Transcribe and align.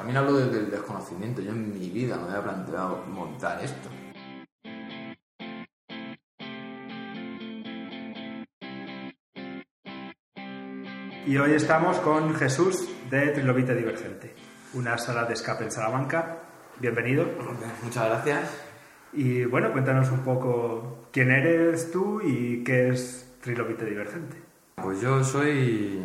también 0.00 0.16
hablo 0.16 0.32
desde 0.32 0.60
el 0.60 0.70
desconocimiento. 0.70 1.42
Yo 1.42 1.50
en 1.50 1.78
mi 1.78 1.90
vida 1.90 2.16
me 2.16 2.22
había 2.22 2.42
planteado 2.42 3.04
montar 3.04 3.62
esto. 3.62 3.90
Y 11.26 11.36
hoy 11.36 11.52
estamos 11.52 11.98
con 11.98 12.34
Jesús 12.34 12.88
de 13.10 13.28
Trilobite 13.28 13.74
Divergente, 13.74 14.34
una 14.72 14.96
sala 14.96 15.26
de 15.26 15.34
escape 15.34 15.64
en 15.64 15.70
Salamanca. 15.70 16.44
Bienvenido. 16.78 17.26
Muchas 17.82 18.06
gracias. 18.06 18.58
Y 19.12 19.44
bueno, 19.44 19.70
cuéntanos 19.70 20.10
un 20.10 20.20
poco 20.20 21.08
quién 21.12 21.30
eres 21.30 21.92
tú 21.92 22.22
y 22.22 22.64
qué 22.64 22.88
es 22.88 23.34
Trilobite 23.42 23.84
Divergente. 23.84 24.38
Pues 24.76 25.02
yo 25.02 25.22
soy 25.22 26.02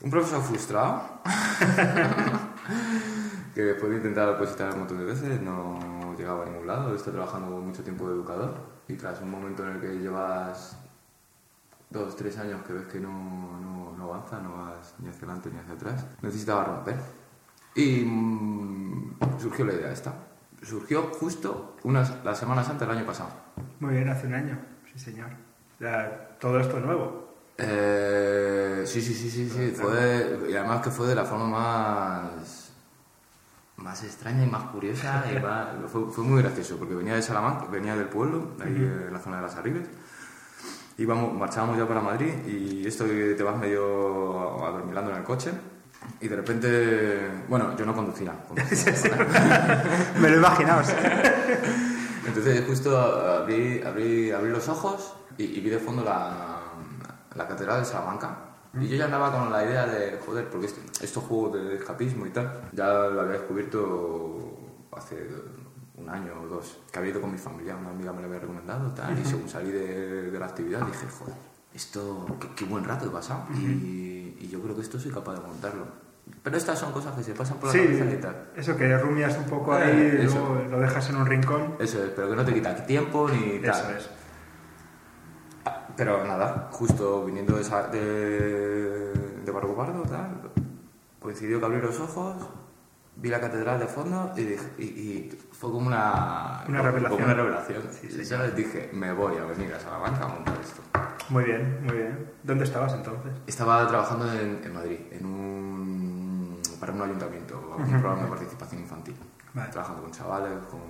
un 0.00 0.10
profesor 0.10 0.42
frustrado 0.42 1.20
que 3.54 3.62
después 3.62 3.90
de 3.90 3.96
intentar 3.96 4.28
opositar 4.28 4.72
un 4.72 4.80
montón 4.80 4.98
de 4.98 5.04
veces 5.04 5.40
no 5.40 6.14
llegaba 6.18 6.42
a 6.42 6.46
ningún 6.46 6.66
lado. 6.66 6.94
Estoy 6.94 7.12
trabajando 7.12 7.56
mucho 7.58 7.82
tiempo 7.82 8.08
de 8.08 8.14
educador 8.14 8.54
y 8.88 8.94
tras 8.94 9.20
un 9.22 9.30
momento 9.30 9.64
en 9.64 9.76
el 9.76 9.80
que 9.80 9.98
llevas 9.98 10.76
dos, 11.90 12.16
tres 12.16 12.36
años 12.38 12.62
que 12.66 12.72
ves 12.72 12.86
que 12.86 13.00
no, 13.00 13.58
no, 13.96 14.04
avanza, 14.04 14.40
no 14.40 14.56
vas 14.56 14.94
ni 14.98 15.08
hacia 15.08 15.24
adelante 15.24 15.50
ni 15.52 15.58
hacia 15.58 15.74
atrás, 15.74 16.06
necesitaba 16.22 16.64
romper. 16.64 16.96
Y 17.74 18.04
mm, 18.04 19.16
surgió 19.38 19.64
la 19.64 19.74
idea 19.74 19.92
esta. 19.92 20.12
Surgió 20.62 21.02
justo 21.20 21.76
unas, 21.84 22.24
la 22.24 22.34
Semana 22.34 22.64
Santa 22.64 22.86
del 22.86 22.96
año 22.96 23.06
pasado. 23.06 23.30
Muy 23.80 23.94
bien, 23.94 24.08
hace 24.08 24.26
un 24.26 24.34
año, 24.34 24.58
sí 24.92 24.98
señor. 24.98 25.30
Todo 26.40 26.58
esto 26.58 26.80
nuevo. 26.80 27.27
Eh, 27.58 28.84
sí, 28.86 29.02
sí, 29.02 29.14
sí, 29.14 29.30
sí, 29.30 29.50
sí. 29.50 29.72
Fue, 29.76 30.46
y 30.48 30.54
además 30.54 30.80
que 30.82 30.90
fue 30.90 31.08
de 31.08 31.14
la 31.16 31.24
forma 31.24 31.46
más, 31.46 32.70
más 33.76 34.04
extraña 34.04 34.44
y 34.44 34.46
más 34.50 34.64
curiosa. 34.70 35.24
y 35.34 35.40
más- 35.40 35.68
fue, 35.90 36.10
fue 36.10 36.24
muy 36.24 36.40
gracioso 36.42 36.76
porque 36.76 36.94
venía 36.94 37.14
de 37.14 37.22
Salamanca, 37.22 37.66
venía 37.70 37.96
del 37.96 38.06
pueblo, 38.08 38.52
de 38.58 38.64
ahí 38.64 38.76
en 38.76 39.12
la 39.12 39.18
zona 39.18 39.36
de 39.36 39.42
las 39.42 39.56
Arribes. 39.56 39.88
Íbamos, 40.98 41.32
marchábamos 41.34 41.78
ya 41.78 41.86
para 41.86 42.00
Madrid 42.00 42.32
y 42.46 42.86
esto 42.86 43.04
que 43.04 43.34
te 43.36 43.42
vas 43.44 43.56
medio 43.56 44.64
adormilando 44.64 45.10
en 45.12 45.18
el 45.18 45.24
coche. 45.24 45.52
Y 46.20 46.28
de 46.28 46.36
repente, 46.36 47.28
bueno, 47.48 47.76
yo 47.76 47.84
no 47.86 47.94
conducía. 47.94 48.32
conducía. 48.48 49.84
Me 50.20 50.30
lo 50.30 50.36
imaginabas. 50.38 50.94
Entonces 52.26 52.64
justo 52.66 52.96
abrí, 52.98 53.80
abrí, 53.82 54.30
abrí 54.32 54.50
los 54.50 54.68
ojos 54.68 55.14
y, 55.36 55.44
y 55.44 55.60
vi 55.60 55.70
de 55.70 55.78
fondo 55.78 56.02
la, 56.02 56.57
la 57.34 57.46
catedral 57.48 57.80
de 57.80 57.84
Salamanca. 57.86 58.36
Y 58.74 58.86
yo 58.88 58.96
ya 58.96 59.06
andaba 59.06 59.32
con 59.32 59.50
la 59.50 59.64
idea 59.64 59.86
de, 59.86 60.18
joder, 60.24 60.48
porque 60.50 60.66
esto- 60.66 60.80
estos 61.02 61.24
juegos 61.24 61.54
de 61.54 61.76
escapismo 61.76 62.26
y 62.26 62.30
tal, 62.30 62.68
ya 62.72 62.86
lo 63.08 63.20
había 63.22 63.38
descubierto 63.38 64.52
hace 64.96 65.28
un 65.96 66.08
año 66.08 66.32
o 66.42 66.46
dos, 66.46 66.78
que 66.92 66.98
había 66.98 67.10
ido 67.12 67.20
con 67.20 67.32
mi 67.32 67.38
familia, 67.38 67.76
una 67.76 67.90
amiga 67.90 68.12
me 68.12 68.20
lo 68.20 68.26
había 68.28 68.40
recomendado 68.40 68.90
tal, 68.92 69.18
y 69.18 69.24
según 69.24 69.48
salí 69.48 69.70
de, 69.70 70.30
de 70.30 70.38
la 70.38 70.46
actividad 70.46 70.80
dije, 70.86 71.06
joder, 71.18 71.34
esto, 71.74 72.26
qué, 72.40 72.48
qué 72.54 72.64
buen 72.66 72.84
rato 72.84 73.06
he 73.06 73.10
pasado, 73.10 73.44
y, 73.54 74.36
y 74.38 74.48
yo 74.50 74.60
creo 74.60 74.74
que 74.76 74.82
esto 74.82 74.98
soy 75.00 75.10
capaz 75.10 75.34
de 75.34 75.40
montarlo. 75.40 75.86
Pero 76.42 76.56
estas 76.58 76.78
son 76.78 76.92
cosas 76.92 77.16
que 77.16 77.22
se 77.24 77.32
pasan 77.32 77.56
por 77.56 77.68
la 77.68 77.72
Sí, 77.72 77.78
cabeza 77.86 78.04
y 78.12 78.20
tal. 78.20 78.50
eso 78.54 78.76
que 78.76 78.98
rumias 78.98 79.36
un 79.38 79.44
poco 79.44 79.76
Eh, 79.78 79.82
ahí 79.82 80.18
y 80.20 80.24
luego 80.24 80.62
lo 80.70 80.78
dejas 80.78 81.08
en 81.08 81.16
un 81.16 81.26
rincón. 81.26 81.74
Eso 81.78 82.04
es, 82.04 82.10
pero 82.10 82.28
que 82.28 82.36
no 82.36 82.44
te 82.44 82.52
quita 82.52 82.84
tiempo 82.84 83.28
ni 83.30 83.58
tal. 83.60 83.70
Eso 83.70 83.90
es. 83.98 84.10
Pero 85.98 86.24
nada, 86.24 86.68
justo 86.70 87.24
viniendo 87.26 87.56
de, 87.56 87.62
esa- 87.62 87.88
de, 87.88 88.00
de 89.44 89.50
Barco 89.52 89.74
Pardo, 89.76 90.02
tal, 90.02 90.50
coincidió 91.20 91.58
que 91.58 91.66
abrí 91.66 91.80
los 91.80 91.98
ojos, 91.98 92.36
vi 93.16 93.28
la 93.28 93.40
catedral 93.40 93.80
de 93.80 93.86
fondo 93.86 94.32
y, 94.36 94.42
dije- 94.44 94.70
y, 94.78 94.82
y 94.84 95.38
fue 95.50 95.72
como 95.72 95.88
una, 95.88 96.62
Una 96.68 96.78
como- 96.78 96.82
revelación. 96.90 97.10
Como 97.10 97.24
una 97.24 97.34
revelación. 97.34 97.82
Sí, 97.90 98.06
Y 98.06 98.10
sí. 98.12 98.24
¿sabes? 98.24 98.54
Dije, 98.54 98.90
me 98.92 99.12
voy 99.12 99.36
a 99.38 99.44
venir 99.44 99.74
a 99.74 99.80
Salamanca 99.80 100.24
a 100.24 100.28
montar 100.28 100.56
esto. 100.62 100.80
Muy 101.30 101.44
bien, 101.44 101.80
muy 101.84 101.96
bien. 101.96 102.30
¿Dónde 102.44 102.62
estabas 102.64 102.92
entonces? 102.94 103.32
Estaba 103.48 103.86
trabajando 103.88 104.32
en, 104.32 104.60
en 104.64 104.72
Madrid, 104.72 105.00
en 105.10 105.26
un, 105.26 106.58
para 106.78 106.92
un 106.92 107.02
ayuntamiento, 107.02 107.74
un 107.76 107.88
programa 108.00 108.22
de 108.22 108.28
participación 108.28 108.82
infantil. 108.82 109.16
Vale. 109.52 109.68
Trabajando 109.72 110.02
con 110.02 110.12
chavales, 110.12 110.52
con, 110.70 110.80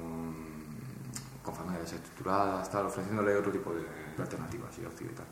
con 1.42 1.54
familias 1.54 1.80
desestructuradas, 1.84 2.70
tal, 2.70 2.86
ofreciéndole 2.86 3.34
otro 3.36 3.50
tipo 3.50 3.72
de, 3.72 3.80
de 4.18 4.22
alternativas 4.24 4.78
y 4.78 4.84
ocio 4.84 5.06
y 5.10 5.14
tal. 5.14 5.26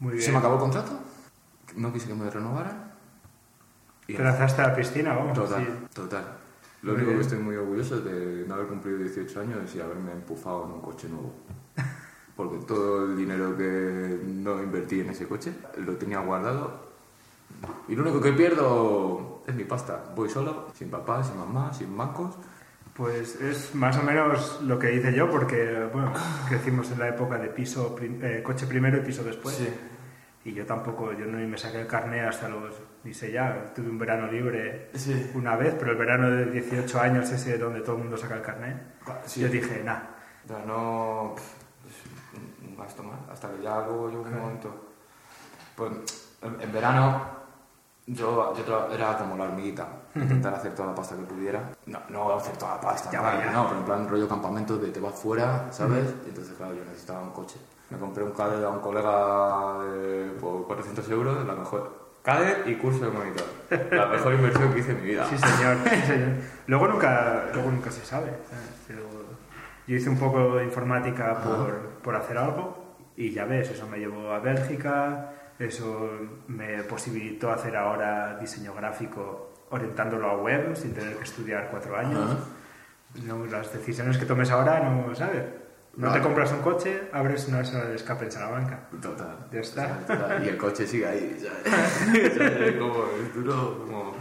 Muy 0.00 0.12
bien. 0.12 0.22
Se 0.24 0.32
me 0.32 0.38
acabó 0.38 0.54
el 0.54 0.60
contrato, 0.60 0.92
no 1.76 1.92
quise 1.92 2.08
que 2.08 2.14
me 2.14 2.28
renovaran. 2.30 2.92
Y 4.08 4.14
Te 4.14 4.22
lanzaste 4.22 4.62
a 4.62 4.68
la 4.68 4.74
piscina, 4.76 5.14
vamos. 5.14 5.32
total, 5.34 5.64
sí. 5.64 5.94
total. 5.94 6.24
Lo 6.82 6.92
Muy 6.92 6.96
único 7.00 7.06
bien. 7.10 7.16
que 7.18 7.22
estoy 7.26 7.38
muy 7.42 7.56
orgulloso 7.56 7.96
es 7.96 8.04
de 8.04 8.44
no 8.46 8.54
haber 8.54 8.66
cumplido 8.68 8.98
18 8.98 9.40
años 9.40 9.74
y 9.74 9.80
haberme 9.80 10.12
empujado 10.12 10.66
en 10.66 10.72
un 10.72 10.80
coche 10.80 11.08
nuevo. 11.08 11.32
Porque 12.36 12.58
todo 12.58 13.06
el 13.06 13.16
dinero 13.16 13.56
que 13.56 14.20
no 14.26 14.62
invertí 14.62 15.00
en 15.00 15.10
ese 15.10 15.26
coche 15.26 15.54
lo 15.78 15.94
tenía 15.96 16.20
guardado. 16.20 16.86
Y 17.88 17.96
lo 17.96 18.02
único 18.02 18.20
que 18.20 18.32
pierdo 18.32 19.42
es 19.46 19.54
mi 19.54 19.64
pasta. 19.64 20.04
Voy 20.14 20.28
solo, 20.28 20.68
sin 20.74 20.90
papá, 20.90 21.24
sin 21.24 21.38
mamá, 21.38 21.72
sin 21.72 21.96
bancos. 21.96 22.34
Pues 22.96 23.40
es 23.42 23.74
más 23.74 23.96
o 23.98 24.02
menos 24.02 24.60
lo 24.62 24.78
que 24.78 24.94
hice 24.94 25.12
yo, 25.12 25.30
porque 25.30 25.86
bueno, 25.92 26.12
crecimos 26.48 26.90
en 26.92 26.98
la 27.00 27.08
época 27.08 27.36
de 27.38 27.48
piso, 27.48 27.94
prim- 27.94 28.20
eh, 28.24 28.42
coche 28.42 28.66
primero 28.66 28.96
y 28.96 29.00
piso 29.00 29.22
después. 29.22 29.54
Sí. 29.56 29.68
Y 30.46 30.54
yo 30.54 30.64
tampoco, 30.64 31.12
yo 31.12 31.26
no 31.26 31.36
me 31.46 31.58
saqué 31.58 31.80
el 31.82 31.86
carnet 31.86 32.24
hasta 32.26 32.48
los, 32.48 32.74
sé 33.12 33.32
ya, 33.32 33.72
tuve 33.74 33.90
un 33.90 33.98
verano 33.98 34.28
libre 34.30 34.90
Sí. 34.94 35.30
una 35.34 35.56
vez, 35.56 35.74
pero 35.78 35.90
el 35.90 35.98
verano 35.98 36.30
de 36.30 36.46
18 36.46 37.00
años 37.00 37.30
ese 37.30 37.58
donde 37.58 37.80
todo 37.80 37.96
el 37.96 38.02
mundo 38.02 38.16
saca 38.16 38.36
el 38.36 38.42
carnet, 38.42 38.76
Sí. 39.26 39.40
yo 39.40 39.48
dije, 39.48 39.82
sea, 40.46 40.64
no. 40.64 41.34
Gasto 42.78 43.02
más. 43.02 43.18
Hasta 43.30 43.50
que 43.50 43.62
ya 43.62 43.80
luego 43.86 44.08
llegó 44.08 44.22
un 44.22 44.38
momento. 44.38 44.92
Pues 45.74 45.92
en, 46.42 46.60
en 46.60 46.72
verano 46.72 47.35
yo, 48.06 48.54
yo 48.56 48.88
era 48.92 49.18
como 49.18 49.36
la 49.36 49.44
hormiguita. 49.44 49.86
Intentar 50.14 50.54
hacer 50.54 50.74
toda 50.74 50.88
la 50.88 50.94
pasta 50.94 51.14
que 51.16 51.22
pudiera. 51.22 51.60
No, 51.86 51.98
no 52.08 52.34
hacer 52.34 52.56
toda 52.56 52.76
la 52.76 52.80
pasta, 52.80 53.10
Ya 53.10 53.20
ya. 53.44 53.50
no, 53.52 53.66
pero 53.66 53.80
en 53.80 53.84
plan 53.84 54.08
rollo 54.08 54.26
campamento 54.28 54.78
de 54.78 54.90
te 54.90 55.00
vas 55.00 55.14
fuera, 55.14 55.66
¿sabes? 55.70 56.06
Y 56.24 56.30
entonces, 56.30 56.54
claro, 56.56 56.72
yo 56.74 56.84
necesitaba 56.84 57.20
un 57.20 57.30
coche. 57.30 57.56
Me 57.90 57.98
compré 57.98 58.24
un 58.24 58.32
CADE 58.32 58.64
a 58.64 58.68
un 58.70 58.80
colega 58.80 59.78
de- 59.84 60.30
por 60.40 60.66
400 60.66 61.08
euros, 61.10 61.46
la 61.46 61.54
mejor. 61.54 62.06
CADE 62.22 62.62
y 62.70 62.74
curso 62.76 63.04
de 63.04 63.10
monitor. 63.10 63.44
La 63.92 64.06
mejor 64.06 64.32
inversión 64.34 64.72
que 64.72 64.80
hice 64.80 64.92
en 64.92 65.00
mi 65.02 65.08
vida. 65.08 65.26
sí 65.26 65.36
señor, 65.38 65.76
sí, 65.84 66.00
señor. 66.06 66.28
Luego 66.66 66.88
nunca, 66.88 67.44
luego 67.52 67.70
nunca 67.70 67.90
se 67.90 68.04
sabe. 68.04 68.32
yo 69.86 69.94
hice 69.96 70.08
un 70.08 70.18
poco 70.18 70.56
de 70.56 70.64
informática 70.64 71.38
por, 71.42 71.78
por 72.02 72.16
hacer 72.16 72.38
algo 72.38 72.96
y 73.16 73.30
ya 73.30 73.44
ves, 73.44 73.70
eso 73.70 73.86
me 73.86 73.98
llevó 73.98 74.32
a 74.32 74.40
Bélgica, 74.40 75.32
eso 75.58 76.10
me 76.48 76.82
posibilitó 76.84 77.50
hacer 77.50 77.76
ahora 77.76 78.36
diseño 78.38 78.74
gráfico 78.74 79.52
orientándolo 79.70 80.30
a 80.30 80.36
web 80.38 80.76
sin 80.76 80.92
tener 80.94 81.16
que 81.16 81.24
estudiar 81.24 81.68
cuatro 81.70 81.96
años. 81.96 82.36
No, 83.24 83.46
las 83.46 83.72
decisiones 83.72 84.18
que 84.18 84.26
tomes 84.26 84.50
ahora 84.50 84.80
no 84.80 85.14
sabes. 85.14 85.44
No 85.96 86.08
te 86.08 86.18
Vale. 86.18 86.22
compras 86.24 86.52
un 86.52 86.60
coche, 86.60 87.08
abres 87.10 87.48
una 87.48 87.64
sala 87.64 87.86
de 87.86 87.96
escape 87.96 88.26
en 88.26 88.30
Salamanca. 88.32 88.80
Total. 89.00 89.46
Ya 89.50 89.60
está. 89.60 89.98
Total. 90.00 90.44
Y 90.44 90.48
el 90.50 90.58
coche 90.58 90.86
sigue 90.86 91.06
ahí. 91.06 91.38
¿Sabes? 91.40 92.74
Como 92.78 93.04
es 93.22 93.34
duro, 93.34 93.78
como... 93.78 94.14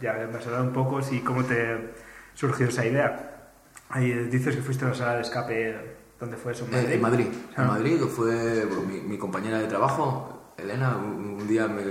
Ya 0.00 0.14
me 0.14 0.38
has 0.38 0.46
hablado 0.46 0.64
un 0.64 0.72
poco 0.72 1.02
si 1.02 1.20
cómo 1.20 1.44
te 1.44 1.92
surgió 2.32 2.68
esa 2.68 2.86
idea. 2.86 3.50
Ahí 3.90 4.10
dices 4.30 4.56
que 4.56 4.62
fuiste 4.62 4.86
a 4.86 4.88
la 4.88 4.94
sala 4.94 5.16
de 5.16 5.20
escape, 5.20 5.96
¿dónde 6.18 6.38
fue 6.38 6.52
eso? 6.52 6.66
Eh, 6.72 6.94
en 6.94 7.02
Madrid. 7.02 7.26
Ah. 7.54 7.62
En 7.62 7.68
Madrid, 7.68 7.98
que 8.00 8.06
fue 8.06 8.64
bueno, 8.64 8.82
mi, 8.84 9.00
mi 9.02 9.18
compañera 9.18 9.58
de 9.58 9.66
trabajo, 9.66 10.39
Elena, 10.62 10.96
un, 10.96 11.46
día 11.46 11.66
me, 11.68 11.82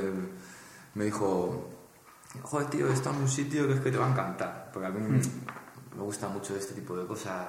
me 0.96 1.06
dijo, 1.06 1.70
joder, 2.44 2.68
tío, 2.70 2.88
está 2.92 3.10
en 3.12 3.18
un 3.18 3.28
sitio 3.28 3.68
que 3.68 3.74
es 3.74 3.80
que 3.82 3.92
te 3.92 3.98
va 3.98 4.08
a 4.08 4.12
encantar. 4.12 4.70
Porque 4.74 4.88
a 4.88 4.92
mí 4.92 5.00
me 5.96 6.04
gusta 6.04 6.28
mucho 6.30 6.56
este 6.56 6.74
tipo 6.74 6.96
de 6.98 7.06
cosas, 7.06 7.46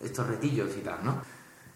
estos 0.00 0.26
retillos 0.26 0.70
y 0.76 0.80
tal, 0.80 0.98
¿no? 1.04 1.16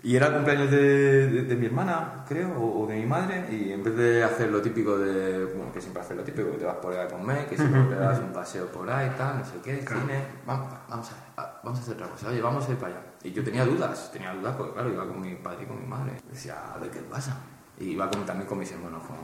Y 0.05 0.17
era 0.17 0.26
el 0.26 0.34
cumpleaños 0.34 0.69
de, 0.69 1.29
de- 1.31 1.43
de 1.44 1.55
mi 1.56 1.67
hermana, 1.67 2.25
creo, 2.26 2.50
o, 2.58 2.82
o 2.82 2.87
de 2.88 2.96
mi 2.96 3.06
madre, 3.06 3.46
y 3.55 3.70
en 3.73 3.84
vez 3.84 3.94
de 3.96 4.25
hacer 4.25 4.50
lo 4.50 4.61
típico 4.61 4.99
de, 4.99 5.44
bueno, 5.44 5.73
que 5.73 5.81
siempre 5.81 6.02
hace 6.02 6.17
lo 6.17 6.25
típico, 6.25 6.50
que 6.50 6.56
te 6.58 6.64
vas 6.64 6.75
por 6.78 6.93
ahí 6.93 7.06
a 7.06 7.08
comer, 7.08 7.46
que 7.46 7.56
siempre 7.56 7.82
te 7.85 7.94
das 7.94 8.19
un 8.19 8.32
paseo 8.32 8.67
por 8.67 8.90
ahí, 8.90 9.12
tal, 9.17 9.38
no 9.38 9.44
sé 9.44 9.52
qué, 9.62 9.76
cine, 9.87 10.25
vamos, 10.44 10.75
vamos, 10.88 11.08
a, 11.37 11.61
vamos 11.62 11.78
a 11.78 11.82
hacer 11.82 11.94
otra 11.94 12.08
cosa, 12.08 12.28
oye, 12.31 12.40
vamos 12.43 12.69
a 12.69 12.73
ir 12.73 12.78
para 12.78 12.94
allá. 12.96 13.02
Y 13.23 13.31
yo 13.31 13.44
tenía 13.44 13.64
dudas, 13.64 14.11
tenía 14.12 14.35
dudas, 14.35 14.56
porque 14.56 14.73
claro, 14.73 14.90
iba 14.93 15.06
con 15.06 15.20
mi 15.20 15.37
padre 15.37 15.62
y 15.62 15.67
con 15.67 15.78
mi 15.81 15.87
madre. 15.87 16.14
Decía, 16.28 16.75
a 16.75 16.78
ver 16.78 16.90
qué 16.90 16.99
pasa. 17.02 17.37
Y 17.78 17.90
iba 17.90 18.08
con- 18.10 18.24
también 18.26 18.48
con 18.48 18.58
mis 18.58 18.70
hermanos, 18.72 19.02
con 19.04 19.16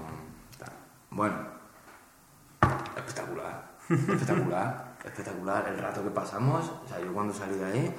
tal. 0.59 0.73
Bueno, 1.11 1.37
espectacular, 2.97 3.71
espectacular, 3.89 4.95
espectacular. 5.05 5.69
El 5.69 5.79
rato 5.79 6.03
que 6.03 6.11
pasamos, 6.11 6.71
o 6.85 6.89
sea, 6.89 7.01
yo 7.01 7.13
cuando 7.13 7.33
salí 7.33 7.57
de 7.57 7.65
ahí, 7.65 7.95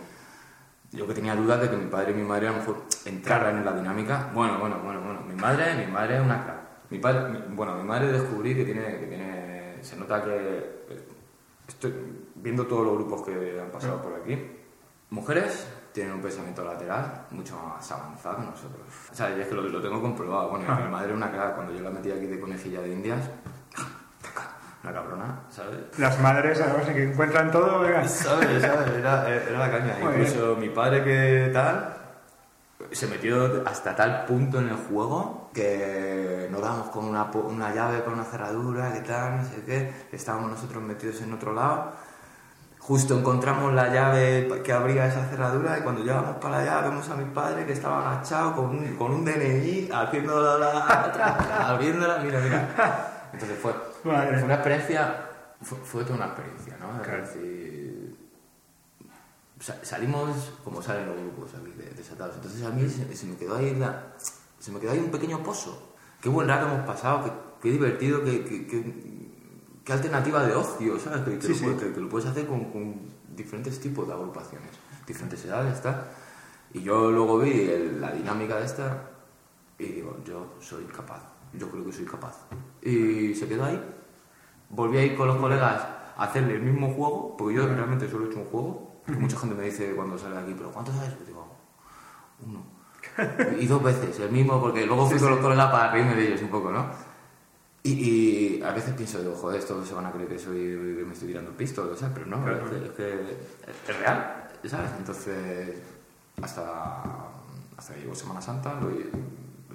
yo 0.92 1.08
que 1.08 1.14
tenía 1.14 1.36
dudas 1.36 1.62
de 1.62 1.70
que 1.70 1.78
mi 1.78 1.86
padre 1.90 2.12
y 2.12 2.16
mi 2.16 2.24
madre 2.24 2.48
a 2.48 2.52
lo 2.52 2.58
mejor 2.58 2.84
entraran 3.06 3.58
en 3.58 3.66
la 3.66 3.74
dinámica. 3.74 4.30
Bueno, 4.34 4.58
bueno, 4.60 4.80
bueno, 4.84 5.02
bueno. 5.02 5.22
Mi 5.22 5.36
madre, 5.36 5.76
mi 5.86 5.92
madre 5.92 6.18
es 6.18 6.22
una 6.22 6.44
crack. 6.44 6.60
Mi 6.90 6.98
padre, 7.00 7.30
mi- 7.30 7.56
bueno, 7.56 7.76
mi 7.76 7.84
madre 7.84 8.12
descubrí 8.12 8.56
que 8.56 8.66
tiene, 8.66 9.00
que 9.00 9.06
tiene 9.06 9.78
se 9.84 9.96
nota 9.96 10.24
que 10.24 10.80
estoy 11.68 11.94
viendo 12.36 12.66
todos 12.66 12.84
los 12.86 12.96
grupos 12.96 13.22
que 13.22 13.60
han 13.62 13.70
pasado 13.70 14.02
por 14.02 14.14
aquí. 14.16 14.58
Mujeres 15.12 15.68
tienen 15.94 16.14
un 16.14 16.22
pensamiento 16.22 16.64
lateral 16.64 17.26
mucho 17.32 17.58
más 17.58 17.92
avanzado 17.92 18.38
que 18.38 18.46
nosotros. 18.46 18.82
O 19.12 19.16
sea, 19.16 19.36
y 19.36 19.42
es 19.42 19.48
que 19.48 19.56
lo, 19.56 19.62
lo 19.64 19.82
tengo 19.82 20.02
comprobado. 20.02 20.50
Bueno, 20.50 20.76
mi 20.76 20.88
madre 20.92 21.14
una 21.14 21.32
cara, 21.32 21.56
cuando 21.56 21.74
yo 21.74 21.82
la 21.82 21.90
metí 21.90 22.12
aquí 22.12 22.28
de 22.28 22.40
conejilla 22.40 22.82
de 22.82 22.90
indias, 22.90 23.30
una 24.84 24.94
cabrona, 24.94 25.40
¿sabes? 25.50 26.00
Las 26.00 26.20
madres, 26.22 26.58
¿sabes? 26.58 26.88
que 26.88 27.04
encuentran 27.04 27.52
todo, 27.52 27.80
venga. 27.82 28.08
¿Sabes? 28.08 28.62
¿Sabes? 28.62 28.90
Era, 28.96 29.28
era 29.30 29.60
la 29.60 29.72
caña. 29.72 29.98
Muy 30.02 30.14
Incluso 30.14 30.56
mi 30.56 30.70
padre 30.70 31.04
que 31.04 31.50
tal 31.54 31.96
se 32.92 33.08
metió 33.08 33.68
hasta 33.68 33.96
tal 33.96 34.26
punto 34.26 34.60
en 34.60 34.70
el 34.70 34.76
juego 34.76 35.50
que 35.54 36.48
nos 36.50 36.62
dábamos 36.62 36.90
con 36.90 37.06
una, 37.06 37.26
una 37.26 37.74
llave, 37.74 38.04
con 38.04 38.14
una 38.14 38.24
cerradura, 38.24 38.94
que 38.94 39.02
tal, 39.02 39.38
no 39.38 39.44
sé 39.44 39.64
qué. 39.66 39.92
Estábamos 40.12 40.52
nosotros 40.52 40.82
metidos 40.82 41.22
en 41.22 41.34
otro 41.34 41.54
lado. 41.54 41.92
Justo 42.90 43.20
encontramos 43.20 43.72
la 43.76 43.94
llave 43.94 44.50
que 44.64 44.74
abría 44.74 45.06
esa 45.06 45.24
cerradura 45.30 45.78
y 45.78 45.84
cuando 45.84 46.02
llegamos 46.04 46.38
para 46.38 46.58
allá 46.58 46.82
vemos 46.90 47.08
a 47.08 47.16
mi 47.16 47.26
padre 47.26 47.64
que 47.68 47.74
estaba 47.74 48.14
agachado 48.14 48.56
con 48.56 48.66
un, 48.72 48.96
con 48.96 49.12
un 49.12 49.24
DNI 49.24 49.90
haciendo 49.94 50.58
la, 50.58 51.68
abriéndola, 51.70 52.18
mira, 52.18 52.40
mira. 52.40 53.30
Entonces 53.32 53.60
fue, 53.60 53.76
Madre. 54.04 54.38
fue 54.38 54.44
una 54.46 54.54
experiencia, 54.56 55.22
fue, 55.62 55.78
fue 55.78 56.04
toda 56.04 56.16
una 56.16 56.26
experiencia, 56.26 56.78
¿no? 56.80 56.96
Es 57.00 57.08
Claro. 57.08 57.22
decir, 57.22 58.18
salimos 59.84 60.54
como 60.64 60.82
salen 60.82 61.06
los 61.06 61.16
grupos 61.18 61.52
aquí 61.62 61.72
de- 61.78 61.92
desatados. 61.92 62.38
Entonces 62.38 62.64
a 62.66 62.72
mí 62.72 62.90
se, 62.90 63.16
se 63.16 63.26
me 63.28 63.36
quedó 63.36 63.58
ahí 63.58 63.76
la, 63.76 64.14
se 64.58 64.72
me 64.72 64.80
quedó 64.80 64.94
ahí 64.94 65.00
un 65.00 65.12
pequeño 65.12 65.44
pozo. 65.44 65.94
Qué 66.22 66.30
buen 66.30 66.48
rato 66.48 66.66
hemos 66.66 66.88
pasado, 66.88 67.24
qué, 67.24 67.32
qué 67.62 67.70
divertido, 67.72 68.24
qué, 68.24 68.44
qué, 68.44 68.66
qué- 68.66 69.19
qué 69.90 69.94
alternativa 69.94 70.46
de 70.46 70.54
ocio, 70.56 71.00
¿sabes? 71.00 71.22
Que, 71.22 71.40
que 71.40 71.42
Sí, 71.42 71.48
lo, 71.50 71.56
sí. 71.56 71.64
puedes- 71.66 71.80
que- 71.82 71.94
que 71.94 72.00
lo 72.02 72.10
puedes 72.10 72.28
hacer 72.30 72.46
con, 72.46 72.66
con 72.72 72.96
diferentes 73.36 73.80
tipos 73.80 74.08
de 74.08 74.14
agrupaciones, 74.14 74.70
diferentes 75.08 75.44
edades, 75.46 75.82
tal. 75.82 76.06
Y 76.74 76.82
yo 76.84 77.10
luego 77.10 77.40
vi 77.40 77.52
el- 77.62 78.00
la 78.00 78.12
dinámica 78.12 78.58
de 78.58 78.66
esta 78.66 79.02
y 79.80 79.86
digo, 79.86 80.18
yo 80.24 80.54
soy 80.60 80.84
capaz, 80.86 81.24
yo 81.54 81.70
creo 81.72 81.84
que 81.86 81.92
soy 81.92 82.06
capaz. 82.06 82.36
Y 82.84 83.34
se 83.34 83.48
quedó 83.48 83.66
ahí. 83.66 83.82
Volví 84.70 84.98
a 85.00 85.04
ir 85.06 85.18
con 85.18 85.28
los 85.28 85.38
colegas 85.38 85.82
a 86.16 86.24
hacerle 86.24 86.56
el 86.56 86.62
mismo 86.62 86.94
juego, 86.94 87.36
porque 87.36 87.56
yo 87.56 87.66
realmente 87.68 88.08
solo 88.08 88.26
he 88.26 88.30
hecho 88.30 88.40
un 88.40 88.46
juego. 88.46 89.02
Mucha 89.08 89.38
gente 89.40 89.56
me 89.56 89.64
dice 89.64 89.96
cuando 89.96 90.18
sale 90.20 90.36
de 90.36 90.42
aquí, 90.44 90.54
¿pero 90.56 90.72
cuántos 90.72 90.94
sabes? 90.96 91.18
Yo 91.20 91.26
digo, 91.26 91.48
uno. 92.46 92.64
Y 93.60 93.66
dos 93.66 93.82
veces, 93.82 94.20
el 94.20 94.32
mismo, 94.32 94.62
porque 94.62 94.86
luego 94.86 95.08
fui 95.10 95.18
con 95.20 95.32
los 95.32 95.40
colegas 95.40 95.72
para 95.72 95.92
reírme 95.92 96.16
de 96.16 96.28
ellos 96.28 96.42
un 96.44 96.50
poco, 96.50 96.70
¿no? 96.72 96.86
Y, 97.84 97.92
y 98.60 98.62
a 98.64 98.72
veces 98.74 98.94
pienso, 98.94 99.20
digo, 99.20 99.36
joder, 99.36 99.60
estos 99.60 99.88
se 99.88 99.94
van 99.94 100.06
a 100.06 100.12
creer 100.12 100.28
que 100.28 100.38
soy 100.40 100.58
que 100.98 101.04
me 101.06 101.14
estoy 101.14 101.30
tirando 101.30 101.52
pisto, 101.52 101.96
¿sabes? 101.96 102.14
Pero 102.14 102.26
no, 102.26 102.44
Claro. 102.44 102.66
es, 102.76 102.92
que, 102.92 103.38
es 103.88 103.98
real, 103.98 104.50
¿sabes? 104.66 104.92
Entonces, 104.98 105.82
hasta, 106.42 107.02
hasta 107.78 107.94
que 107.94 108.02
llegó 108.02 108.14
Semana 108.16 108.42
Santa, 108.42 108.74
lo, 108.82 108.90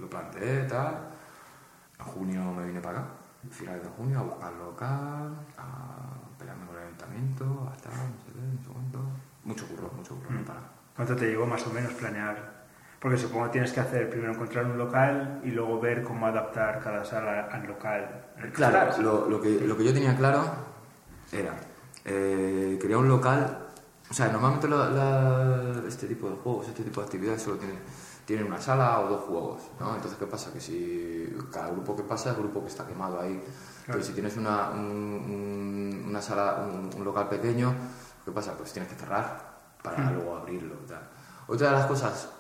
lo 0.01 0.11
planteé, 0.11 0.65
tal. 0.65 1.09
En 1.99 2.05
junio 2.05 2.53
me 2.53 2.67
vine 2.67 2.81
para 2.81 2.99
acá, 2.99 3.09
finales 3.51 3.83
de 3.83 3.89
junio, 3.91 4.19
a 4.19 4.23
buscar 4.23 4.53
local, 4.53 5.39
a 5.57 6.13
pelearme 6.39 6.67
con 6.67 6.77
el 6.77 6.83
ayuntamiento, 6.83 7.69
a 7.73 7.75
estar, 7.77 7.93
no 7.93 7.99
sé 8.03 8.33
qué, 8.35 8.41
no 8.41 8.63
sé 8.63 8.69
cuánto. 8.71 8.99
Mucho 9.45 9.67
curro, 9.69 9.91
mucho 9.97 10.15
curro, 10.17 10.31
no 10.31 10.45
para. 10.45 10.61
¿Cuánto 10.95 11.17
te 11.17 11.27
llegó 11.27 11.47
más 11.47 11.67
o 11.67 11.71
menos 11.71 11.93
planear? 11.95 12.54
Porque 13.05 13.19
supongo 13.19 13.45
que 13.45 13.51
tienes 13.53 13.71
que 13.71 13.81
hacer 13.81 14.09
primero 14.09 14.33
encontrar 14.33 14.65
un 14.65 14.79
local 14.79 15.43
y 15.45 15.51
luego 15.51 15.79
ver 15.79 16.03
cómo 16.03 16.27
adaptar 16.27 16.81
cada 16.83 17.05
sala 17.05 17.49
al 17.53 17.67
local. 17.67 18.25
Claro, 18.55 19.03
lo, 19.03 19.29
lo 19.29 19.43
que, 19.43 19.61
lo 19.61 19.77
que 19.77 19.85
yo 19.85 19.93
tenía 19.93 20.17
claro 20.17 20.43
era, 21.31 21.53
eh, 22.07 22.79
quería 22.81 22.97
un 22.97 23.07
local, 23.07 23.59
o 24.11 24.15
sea, 24.15 24.29
normalmente 24.29 24.69
la- 24.69 24.89
la- 24.89 25.87
este 25.87 26.07
tipo 26.07 26.31
de 26.31 26.37
juegos, 26.37 26.69
este 26.69 26.83
tipo 26.83 27.03
de 27.03 27.05
actividades 27.07 27.43
solo 27.43 27.59
tienen, 27.59 27.79
tienen 28.25 28.47
una 28.47 28.59
sala 28.59 28.99
o 29.01 29.09
dos 29.11 29.21
juegos, 29.25 29.61
¿no? 29.79 29.95
Entonces, 29.97 30.19
¿qué 30.19 30.25
pasa? 30.27 30.51
Que 30.51 30.61
si 30.63 31.37
cada 31.53 31.69
grupo 31.73 31.95
que 31.95 32.05
pasa 32.05 32.31
es 32.31 32.39
grupo 32.39 32.63
que 32.63 32.69
está 32.69 32.87
quemado 32.87 33.21
ahí. 33.21 33.39
Pero 33.87 34.03
si 34.03 34.15
tienes 34.15 34.35
una, 34.39 34.71
un- 34.71 34.81
un- 34.81 36.05
una 36.09 36.23
sala, 36.23 36.67
un, 36.67 36.89
un 36.97 37.05
local 37.05 37.29
pequeño, 37.29 37.75
¿qué 38.25 38.31
pasa? 38.33 38.55
Pues 38.57 38.73
tienes 38.73 38.91
que 38.91 38.99
cerrar 38.99 39.57
para 39.83 40.11
luego 40.11 40.39
abrirlo 40.39 40.77
tal. 40.89 41.03
Otra 41.47 41.67
de 41.69 41.73
las 41.75 41.85
cosas 41.85 42.31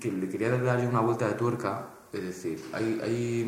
que 0.00 0.10
le 0.12 0.28
quería 0.28 0.50
dar 0.50 0.80
yo 0.80 0.88
una 0.88 1.00
vuelta 1.00 1.26
de 1.28 1.34
tuerca, 1.34 1.88
es 2.12 2.22
decir, 2.22 2.62
hay, 2.72 3.00
hay 3.02 3.44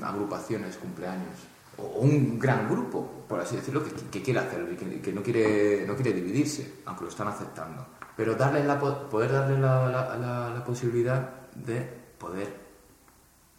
mm, 0.00 0.04
agrupaciones, 0.04 0.76
cumpleaños, 0.76 1.34
o, 1.78 1.82
o 1.82 2.00
un 2.00 2.38
gran 2.38 2.68
grupo, 2.68 3.24
por 3.28 3.40
así 3.40 3.56
decirlo, 3.56 3.82
que, 3.84 3.90
que 4.10 4.22
quiere 4.22 4.40
hacerlo 4.40 4.72
y 4.72 4.76
que, 4.76 5.00
que 5.00 5.12
no, 5.12 5.22
quiere, 5.22 5.84
no 5.86 5.94
quiere 5.94 6.12
dividirse, 6.12 6.80
aunque 6.86 7.04
lo 7.04 7.10
están 7.10 7.28
aceptando. 7.28 7.86
Pero 8.16 8.34
darle 8.34 8.64
la, 8.64 8.78
po- 8.78 9.08
poder 9.08 9.32
darle 9.32 9.58
la, 9.58 9.88
la- 9.88 10.16
la- 10.16 10.50
la 10.50 10.64
posibilidad 10.64 11.46
de 11.54 11.80
poder 12.18 12.48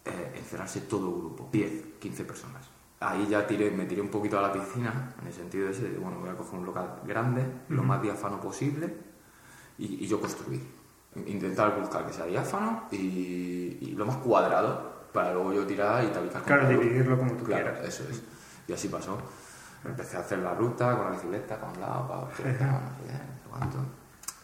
eh, 0.04 0.32
encerrarse 0.36 0.82
todo 0.82 1.08
el 1.08 1.14
grupo, 1.20 1.48
10, 1.52 1.72
15 2.00 2.24
personas. 2.24 2.68
Ahí 3.00 3.26
ya 3.28 3.44
tiré, 3.46 3.70
me 3.72 3.84
tiré 3.86 4.00
un 4.00 4.08
poquito 4.10 4.38
a 4.38 4.42
la 4.42 4.52
piscina, 4.52 5.14
en 5.20 5.26
el 5.26 5.32
sentido 5.32 5.68
ese 5.68 5.88
de, 5.90 5.98
bueno, 5.98 6.20
voy 6.20 6.28
a 6.30 6.36
coger 6.36 6.58
un 6.60 6.66
local 6.66 7.00
grande, 7.04 7.44
lo 7.68 7.82
más 7.82 8.00
diáfano 8.00 8.40
posible, 8.40 8.94
y, 9.78 10.04
y 10.04 10.06
yo 10.06 10.20
construir. 10.20 10.60
Intentar 11.26 11.78
buscar 11.78 12.06
que 12.06 12.12
sea 12.12 12.24
diáfano 12.24 12.84
y, 12.90 12.96
y 13.80 13.94
lo 13.96 14.06
más 14.06 14.16
cuadrado 14.16 14.90
para 15.12 15.32
luego 15.34 15.52
yo 15.52 15.66
tirar 15.66 16.02
y 16.04 16.06
tabicar 16.08 16.40
con 16.42 16.44
Claro, 16.44 16.68
dividirlo 16.68 17.18
como 17.18 17.32
tú 17.34 17.44
Claro, 17.44 17.64
quieras. 17.72 17.84
eso 17.88 18.04
es. 18.10 18.22
Y 18.66 18.72
así 18.72 18.88
pasó. 18.88 19.18
Empecé 19.84 20.16
a 20.16 20.20
hacer 20.20 20.38
la 20.38 20.54
ruta 20.54 20.96
con 20.96 21.06
la 21.06 21.10
bicicleta, 21.10 21.58
para 21.60 21.72
un 21.72 21.80
lado, 21.80 22.08
para 22.08 22.20
otro, 22.20 22.44
no 22.46 22.52
sé 22.52 22.66
cuánto. 23.50 23.78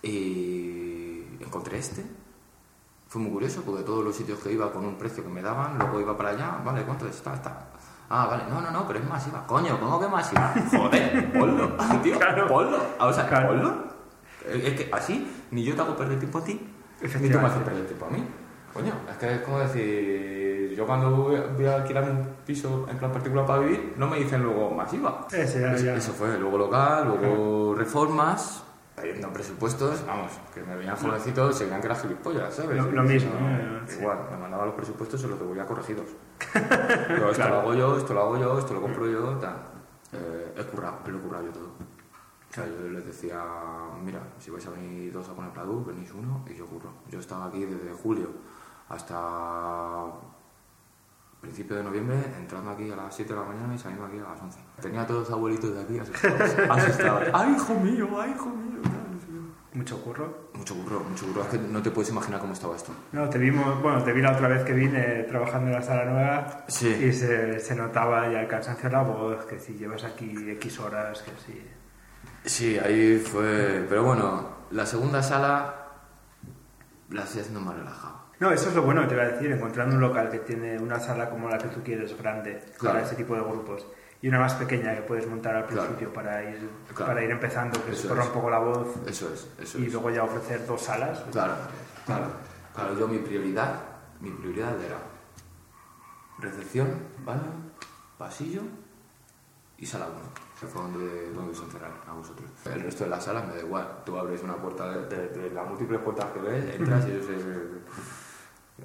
Y 0.03 1.39
encontré 1.41 1.79
este. 1.79 2.05
Fue 3.09 3.23
muy 3.23 3.31
curioso 3.31 3.63
porque 3.65 3.83
todos 3.85 4.05
los 4.05 4.15
sitios 4.15 4.39
que 4.41 4.53
iba 4.53 4.71
con 4.71 4.85
un 4.85 4.97
precio 4.99 5.23
que 5.23 5.31
me 5.31 5.41
daban, 5.41 5.79
luego 5.79 6.01
iba 6.01 6.17
para 6.17 6.31
allá, 6.31 6.61
vale, 6.65 6.83
¿cuánto 6.83 7.07
está? 7.07 7.33
Está. 7.35 7.69
Ah, 8.11 8.27
vale, 8.27 8.45
no, 8.51 8.61
no, 8.61 8.71
no, 8.71 8.87
pero 8.87 8.99
es 8.99 9.09
masiva. 9.09 9.47
Coño, 9.47 9.79
¿cómo 9.81 9.99
que 10.01 10.09
masiva? 10.09 10.53
Joder, 10.77 11.33
ponlo, 11.33 11.77
tío, 12.03 12.19
ponlo. 12.49 12.79
O 13.01 13.13
sea, 13.13 13.27
Claro. 13.29 13.49
ponlo. 13.49 13.98
Es 14.49 14.65
es 14.65 14.75
que 14.81 14.89
así, 14.93 15.31
ni 15.51 15.65
yo 15.65 15.75
te 15.75 15.83
hago 15.83 15.97
perder 15.97 16.19
tiempo 16.19 16.39
a 16.39 16.45
ti, 16.45 16.61
ni 17.21 17.29
tú 17.31 17.39
me 17.41 17.47
haces 17.47 17.63
perder 17.63 17.87
tiempo 17.87 18.07
a 18.07 18.11
mí. 18.11 18.25
Coño, 18.73 18.93
es 19.11 19.17
que 19.17 19.35
es 19.35 19.41
como 19.41 19.59
decir, 19.61 20.75
yo 20.77 20.87
cuando 20.87 21.11
voy 21.11 21.37
a- 21.37 21.47
voy 21.47 21.67
a 21.67 21.77
alquilar 21.77 22.05
un 22.05 22.29
piso 22.47 22.87
en 22.89 22.99
plan 22.99 23.11
particular 23.11 23.45
para 23.47 23.61
vivir, 23.61 23.95
no 23.97 24.07
me 24.09 24.19
dicen 24.19 24.43
luego 24.43 24.71
masiva. 24.71 25.27
Ese 25.33 25.61
ya- 25.61 25.73
Eso, 25.75 25.85
ya. 25.87 25.95
eso 25.97 26.13
fue, 26.13 26.39
luego 26.39 26.59
local, 26.59 27.09
luego 27.09 27.75
reformas, 27.75 28.63
pidiendo 29.01 29.33
presupuestos, 29.33 30.05
vamos, 30.07 30.33
que 30.55 30.63
me 30.63 30.77
veían 30.77 30.97
jovencitos 30.97 31.55
y 31.55 31.59
se 31.59 31.65
veían 31.65 31.81
que 31.81 31.87
era 31.87 31.97
gilipollas, 31.97 32.55
¿sabes? 32.55 32.77
Lo- 32.77 32.91
lo 32.93 33.03
mismo, 33.05 33.33
no, 33.41 33.49
¿eh? 33.49 33.81
Sí. 33.87 34.01
Igual, 34.01 34.19
me 34.31 34.37
mandaban 34.37 34.67
los 34.67 34.75
presupuestos 34.77 35.23
y 35.25 35.29
los 35.29 35.39
devolvía 35.39 35.65
corregidos. 35.67 36.07
Pero 36.53 37.31
esto 37.31 37.49
lo 37.49 37.55
hago 37.61 37.75
yo, 37.75 37.97
esto 37.97 38.15
lo 38.15 38.21
hago 38.21 38.39
yo, 38.39 38.59
esto 38.59 38.75
lo 38.75 38.83
compro 38.83 39.07
yo, 39.09 39.23
tal. 39.39 39.57
Eh, 40.13 40.55
he 40.59 40.63
currado, 40.65 40.99
he 41.07 41.11
lo 41.11 41.19
he 41.19 41.21
currado 41.21 41.45
yo 41.47 41.53
todo. 41.53 41.69
O 42.51 42.55
sea, 42.55 42.67
yo 42.67 42.89
les 42.89 43.05
decía, 43.07 43.43
mira, 44.03 44.21
si 44.39 44.51
vais 44.51 44.67
a 44.67 44.71
venir 44.71 45.13
dos 45.13 45.29
a 45.29 45.35
poner 45.35 45.51
Pladu, 45.53 45.85
venís 45.85 46.11
uno 46.13 46.45
y 46.49 46.55
yo 46.55 46.67
curro. 46.67 46.91
Yo 47.11 47.19
estaba 47.21 47.47
aquí 47.47 47.65
desde 47.65 47.93
julio 47.93 48.29
hasta 48.89 50.07
principio 51.41 51.77
de 51.77 51.85
noviembre, 51.85 52.17
entrando 52.39 52.71
aquí 52.71 52.91
a 52.91 52.97
las 52.97 53.15
7 53.15 53.33
de 53.33 53.39
la 53.39 53.45
mañana 53.47 53.75
y 53.75 53.79
saliendo 53.79 54.07
aquí 54.07 54.19
a 54.19 54.31
las 54.33 54.43
11. 54.43 54.59
Tenía 54.81 55.03
a 55.03 55.07
todos 55.07 55.21
los 55.21 55.31
abuelitos 55.31 55.73
de 55.75 55.83
aquí 55.83 55.99
asustados. 55.99 56.41
asustados. 56.71 57.29
¡Ay, 57.33 57.53
hijo 57.55 57.75
mío! 57.75 58.09
¡Ay, 58.21 58.33
hijo 58.35 58.47
mío! 58.49 58.79
Mucho 59.75 60.03
curro. 60.03 60.49
Mucho 60.55 60.75
curro, 60.75 61.01
mucho 61.01 61.27
curro. 61.27 61.43
Es 61.43 61.49
que 61.49 61.59
no 61.59 61.81
te 61.83 61.91
puedes 61.93 62.11
imaginar 62.11 62.41
cómo 62.41 62.55
estaba 62.55 62.75
esto. 62.75 62.91
No, 63.13 63.29
te 63.29 63.39
vimos, 63.39 63.81
bueno, 63.81 64.03
te 64.03 64.13
vi 64.13 64.21
la 64.23 64.33
otra 64.33 64.49
vez 64.49 64.65
que 64.65 64.73
vine 64.73 65.23
trabajando 65.25 65.69
en 65.69 65.75
la 65.75 65.83
sala 65.83 66.05
nueva 66.07 66.65
Sí. 66.67 66.89
y 66.89 67.13
se, 67.13 67.61
se 67.61 67.75
notaba 67.77 68.29
ya 68.33 68.41
el 68.41 68.49
cansancio 68.49 68.87
en 68.87 68.93
la 68.95 69.03
voz, 69.03 69.45
que 69.45 69.61
si 69.61 69.75
llevas 69.75 70.03
aquí 70.05 70.51
X 70.53 70.81
horas, 70.81 71.23
que 71.23 71.31
si... 71.47 71.63
Sí, 72.49 72.79
ahí 72.79 73.19
fue... 73.19 73.85
Pero 73.89 74.05
bueno, 74.05 74.49
la 74.71 74.87
segunda 74.87 75.23
sala 75.23 75.75
la 77.11 77.23
estoy 77.23 77.41
haciendo 77.43 77.61
más 77.61 77.77
relajado. 77.77 78.19
No, 78.41 78.51
eso 78.51 78.69
es 78.69 78.75
lo 78.77 78.83
bueno 78.83 79.03
que 79.03 79.09
te 79.09 79.15
iba 79.15 79.23
a 79.25 79.29
decir, 79.29 79.51
encontrando 79.53 79.95
un 79.97 80.01
local 80.01 80.31
que 80.31 80.39
tiene 80.41 80.79
una 80.79 80.99
sala 81.01 81.29
como 81.29 81.49
la 81.49 81.59
que 81.59 81.69
tú 81.69 81.83
quieres, 81.83 82.17
grande, 82.17 82.63
Claro. 82.79 82.95
para 82.97 83.07
ese 83.07 83.17
tipo 83.17 83.35
de 83.35 83.41
grupos, 83.43 83.85
y 84.23 84.29
una 84.29 84.39
más 84.39 84.55
pequeña 84.55 84.95
que 84.95 85.03
puedes 85.03 85.27
montar 85.27 85.57
al 85.57 85.67
Claro. 85.67 85.89
principio 85.89 86.13
para, 86.13 86.43
ir, 86.45 86.71
Claro. 86.95 87.07
para 87.07 87.25
ir 87.25 87.31
empezando, 87.33 87.85
que 87.85 87.95
se 87.95 88.07
corra 88.09 88.25
un 88.25 88.31
poco 88.33 88.49
la 88.51 88.59
voz, 88.61 88.89
Eso 89.07 89.33
es, 89.35 89.49
eso 89.59 89.79
y 89.79 89.87
es. 89.87 89.93
luego 89.93 90.11
ya 90.11 90.23
ofrecer 90.25 90.65
dos 90.67 90.81
salas. 90.83 91.21
Claro, 91.33 91.55
claro. 92.07 92.27
Claro, 92.75 92.97
yo 92.99 93.09
mi 93.09 93.19
prioridad, 93.19 93.75
mi 94.21 94.31
prioridad 94.31 94.81
era 94.81 94.99
recepción, 96.39 96.89
baño, 97.25 97.73
pasillo 98.17 98.63
y 99.79 99.87
sala 99.87 100.07
1, 100.07 100.15
que 100.61 100.67
fue 100.67 100.83
donde, 100.83 101.31
donde 101.33 101.53
os 101.53 101.63
encerraron 101.63 101.97
a 102.09 102.13
vosotros. 102.13 102.51
El 102.67 102.81
resto 102.83 103.05
de 103.05 103.11
las 103.11 103.25
salas 103.25 103.47
me 103.47 103.55
da 103.55 103.61
igual. 103.61 104.03
Tú 104.05 104.19
abres 104.19 104.43
una 104.43 104.57
puerta 104.57 104.89
de, 104.91 105.07
de- 105.07 105.29
de 105.29 105.51
las 105.51 105.69
múltiples 105.69 106.01
puertas 106.01 106.27
que 106.33 106.41
ves, 106.41 106.75
entras 106.75 107.07
y 107.07 107.13
eso 107.13 107.33
es 107.33 107.43
eh, 107.45 107.69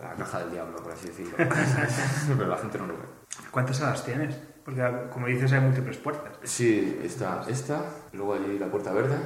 la 0.02 0.14
caja 0.16 0.40
del 0.40 0.52
diablo, 0.52 0.78
por 0.78 0.92
así 0.92 1.08
decirlo. 1.08 1.36
Pero 2.38 2.48
la 2.48 2.58
gente 2.58 2.78
no 2.78 2.88
lo 2.88 2.94
ve. 2.94 3.04
¿Cuántas 3.52 3.78
salas 3.78 4.04
tienes? 4.06 4.36
Porque, 4.64 4.82
como 5.12 5.28
dices, 5.28 5.52
hay 5.52 5.60
múltiples 5.62 5.98
puertas. 5.98 6.34
Sí, 6.44 7.00
está 7.04 7.44
esta, 7.48 7.84
luego 8.14 8.36
allí 8.36 8.58
la 8.60 8.68
puerta 8.68 8.94
verde, 8.94 9.18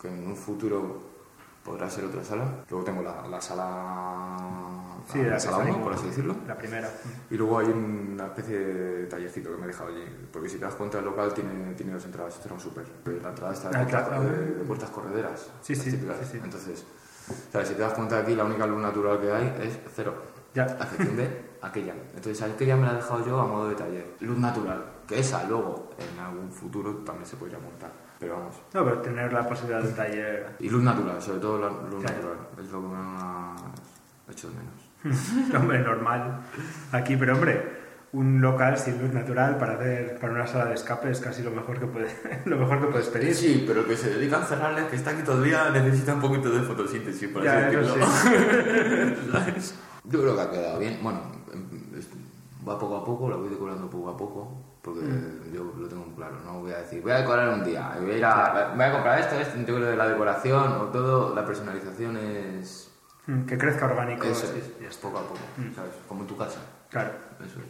que 0.00 0.08
en 0.08 0.26
un 0.28 0.36
futuro 0.36 1.02
podrá 1.64 1.90
ser 1.90 2.04
otra 2.04 2.24
sala. 2.24 2.44
Luego 2.70 2.84
tengo 2.84 3.02
la, 3.02 3.26
la 3.26 3.40
sala, 3.40 4.36
Sí, 5.12 5.18
la, 5.22 5.28
la 5.30 5.40
sala 5.40 5.56
está 5.58 5.68
1, 5.70 5.76
ahí. 5.78 5.82
por 5.84 5.92
así 5.94 6.06
decirlo. 6.06 6.36
La 6.46 6.56
primera. 6.56 6.88
Y 7.30 7.36
luego 7.36 7.58
hay 7.58 7.66
una 7.68 8.26
especie 8.26 8.58
de 8.58 9.06
tallercito 9.06 9.50
que 9.50 9.56
me 9.56 9.64
he 9.64 9.66
dejado 9.68 9.88
allí. 9.90 10.04
Porque 10.32 10.48
si 10.48 10.58
te 10.58 10.64
das 10.64 10.74
cuenta, 10.74 10.98
el 10.98 11.04
local 11.04 11.32
tiene, 11.34 11.74
tiene 11.74 11.92
dos 11.92 12.04
entradas. 12.04 12.34
Esto 12.34 12.46
era 12.46 12.54
un 12.54 12.60
súper. 12.60 12.84
La 13.22 13.28
entrada 13.30 13.52
está 13.52 13.68
de, 13.70 13.76
Ah, 13.76 13.80
puertas- 13.82 14.08
claro. 14.08 14.22
de- 14.24 14.46
de 14.54 14.64
puertas 14.64 14.90
correderas. 14.90 15.50
Sí, 15.62 15.74
sí, 15.74 15.90
sí. 15.90 16.00
Entonces, 16.42 16.84
¿sabes? 17.52 17.68
si 17.68 17.74
te 17.74 17.80
das 17.82 17.92
cuenta 17.94 18.18
aquí, 18.18 18.34
la 18.34 18.44
única 18.44 18.66
luz 18.66 18.80
natural 18.80 19.20
que 19.20 19.32
hay 19.32 19.56
es 19.62 19.78
cero. 19.94 20.14
Ya. 20.54 20.64
A 20.64 20.82
excepción 20.84 21.16
de 21.16 21.50
aquella. 21.62 21.94
Entonces, 22.14 22.42
aquella 22.42 22.76
me 22.76 22.86
la 22.86 22.92
he 22.92 22.96
dejado 22.96 23.24
yo 23.24 23.38
a 23.40 23.46
modo 23.46 23.68
de 23.68 23.76
taller. 23.76 24.16
Luz 24.20 24.36
natural. 24.38 24.84
Que 25.06 25.20
esa 25.20 25.44
luego, 25.44 25.90
en 25.98 26.18
algún 26.20 26.50
futuro, 26.50 26.92
también 27.04 27.26
se 27.26 27.36
podría 27.36 27.58
montar. 27.58 27.92
Pero 28.18 28.34
vamos. 28.36 28.56
No, 28.74 28.84
pero 28.84 29.00
tener 29.00 29.32
la 29.32 29.46
posibilidad 29.48 29.80
de 29.82 29.88
un 29.88 29.94
taller. 29.94 30.56
Y 30.58 30.68
luz 30.68 30.82
natural, 30.82 31.22
sobre 31.22 31.38
todo 31.40 31.58
la 31.58 31.68
luz 31.68 32.02
Claro. 32.02 32.16
natural. 32.16 32.38
Es 32.58 32.70
lo 32.72 32.80
que 32.82 32.86
más 32.88 33.62
hecho 34.28 34.48
de 34.50 34.54
menos. 34.56 34.89
hombre, 35.56 35.78
normal. 35.80 36.40
Aquí, 36.92 37.16
pero 37.16 37.34
hombre, 37.34 37.80
un 38.12 38.40
local 38.40 38.76
sin 38.76 39.00
luz 39.00 39.12
natural 39.12 39.56
para 39.58 39.74
hacer 39.74 40.18
para 40.18 40.32
una 40.32 40.46
sala 40.46 40.66
de 40.66 40.74
escape 40.74 41.10
es 41.10 41.20
casi 41.20 41.42
lo 41.42 41.50
mejor 41.52 41.78
que 41.78 41.86
puedes, 41.86 42.12
lo 42.44 42.56
mejor 42.56 42.80
que 42.80 42.86
puedes 42.86 43.08
pedir. 43.08 43.34
Sí, 43.34 43.64
pero 43.66 43.86
que 43.86 43.96
se 43.96 44.10
dedica 44.10 44.38
a 44.38 44.40
encerrarles, 44.40 44.84
que 44.84 44.96
está 44.96 45.10
aquí 45.10 45.22
día, 45.42 45.70
necesita 45.70 46.14
un 46.14 46.20
poquito 46.20 46.50
de 46.50 46.60
fotosíntesis, 46.62 47.28
por 47.28 47.42
Ya, 47.42 47.68
así 47.68 47.76
eso 47.76 47.94
decirlo. 47.94 49.32
¿Sabes? 49.32 49.74
Yo 50.04 50.20
creo 50.22 50.34
que 50.34 50.40
ha 50.42 50.50
quedado 50.50 50.78
bien. 50.78 50.98
Bueno, 51.02 51.20
va 52.68 52.78
poco 52.78 52.96
a 52.96 53.04
poco, 53.04 53.28
lo 53.28 53.38
voy 53.38 53.48
decorando 53.48 53.88
poco 53.88 54.10
a 54.10 54.16
poco, 54.16 54.62
porque 54.82 55.00
Mm. 55.00 55.52
yo 55.52 55.72
lo 55.78 55.88
tengo 55.88 56.04
claro, 56.16 56.36
no 56.44 56.60
voy 56.60 56.72
a 56.72 56.78
decir, 56.78 57.02
voy 57.02 57.12
a 57.12 57.18
decorar 57.18 57.48
un 57.50 57.64
día, 57.64 57.96
voy 58.00 58.12
a, 58.12 58.16
ir 58.16 58.24
a, 58.24 58.72
voy 58.74 58.84
a 58.84 58.92
comprar 58.92 59.20
esto, 59.20 59.36
esto, 59.36 59.58
yo 59.58 59.76
creo 59.76 59.90
que 59.90 59.96
la 59.96 60.08
decoración 60.08 60.72
o 60.72 60.84
todo, 60.86 61.34
la 61.34 61.44
personalización 61.44 62.16
es... 62.16 62.89
Mm, 63.26 63.42
Que 63.46 63.58
crezca 63.58 63.86
orgánico. 63.86 64.24
Eso 64.26 64.46
es, 64.54 64.96
poco 64.96 65.18
a 65.18 65.22
poco, 65.22 65.38
¿sabes? 65.74 65.92
Como 66.08 66.22
en 66.22 66.26
tu 66.26 66.36
casa, 66.36 66.60
Claro. 66.90 67.10
eso 67.38 67.60
es. 67.60 67.66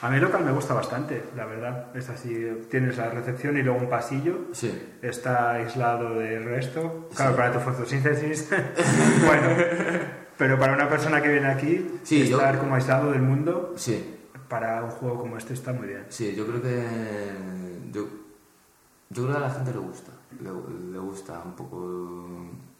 A 0.00 0.10
mí 0.10 0.20
local 0.20 0.44
me 0.44 0.52
gusta 0.52 0.74
bastante, 0.74 1.24
la 1.36 1.44
verdad. 1.44 1.96
Es 1.96 2.08
así, 2.08 2.46
tienes 2.70 2.96
la 2.98 3.10
recepción 3.10 3.56
y 3.58 3.62
luego 3.62 3.80
un 3.80 3.88
pasillo. 3.90 4.38
Sí, 4.52 4.96
Está 5.02 5.52
aislado 5.52 6.14
del 6.14 6.44
resto. 6.44 7.08
Claro, 7.16 7.32
Sí. 7.32 7.36
para 7.36 7.52
tu 7.52 7.58
fotosíntesis. 7.58 8.48
bueno, 9.26 9.48
pero 10.36 10.56
para 10.58 10.74
una 10.74 10.88
persona 10.88 11.20
que 11.20 11.30
viene 11.32 11.48
aquí, 11.48 11.98
Sí, 12.04 12.28
yo- 12.28 12.36
estar 12.38 12.58
como 12.58 12.76
aislado 12.76 13.10
del 13.10 13.22
mundo, 13.22 13.72
sí, 13.76 14.16
para 14.48 14.84
un 14.84 14.90
juego 14.90 15.18
como 15.20 15.36
este 15.36 15.54
está 15.54 15.72
muy 15.72 15.88
bien. 15.88 16.04
Sí, 16.10 16.32
yo 16.36 16.46
creo 16.46 16.62
que. 16.62 16.86
Yo, 17.90 18.06
yo 19.10 19.22
creo 19.24 19.32
que 19.36 19.36
a 19.44 19.48
la 19.48 19.50
gente 19.50 19.72
le 19.72 19.78
gusta. 19.78 20.12
Le, 20.40 20.50
le 20.92 20.98
gusta 20.98 21.42
un 21.44 21.56
poco. 21.56 21.76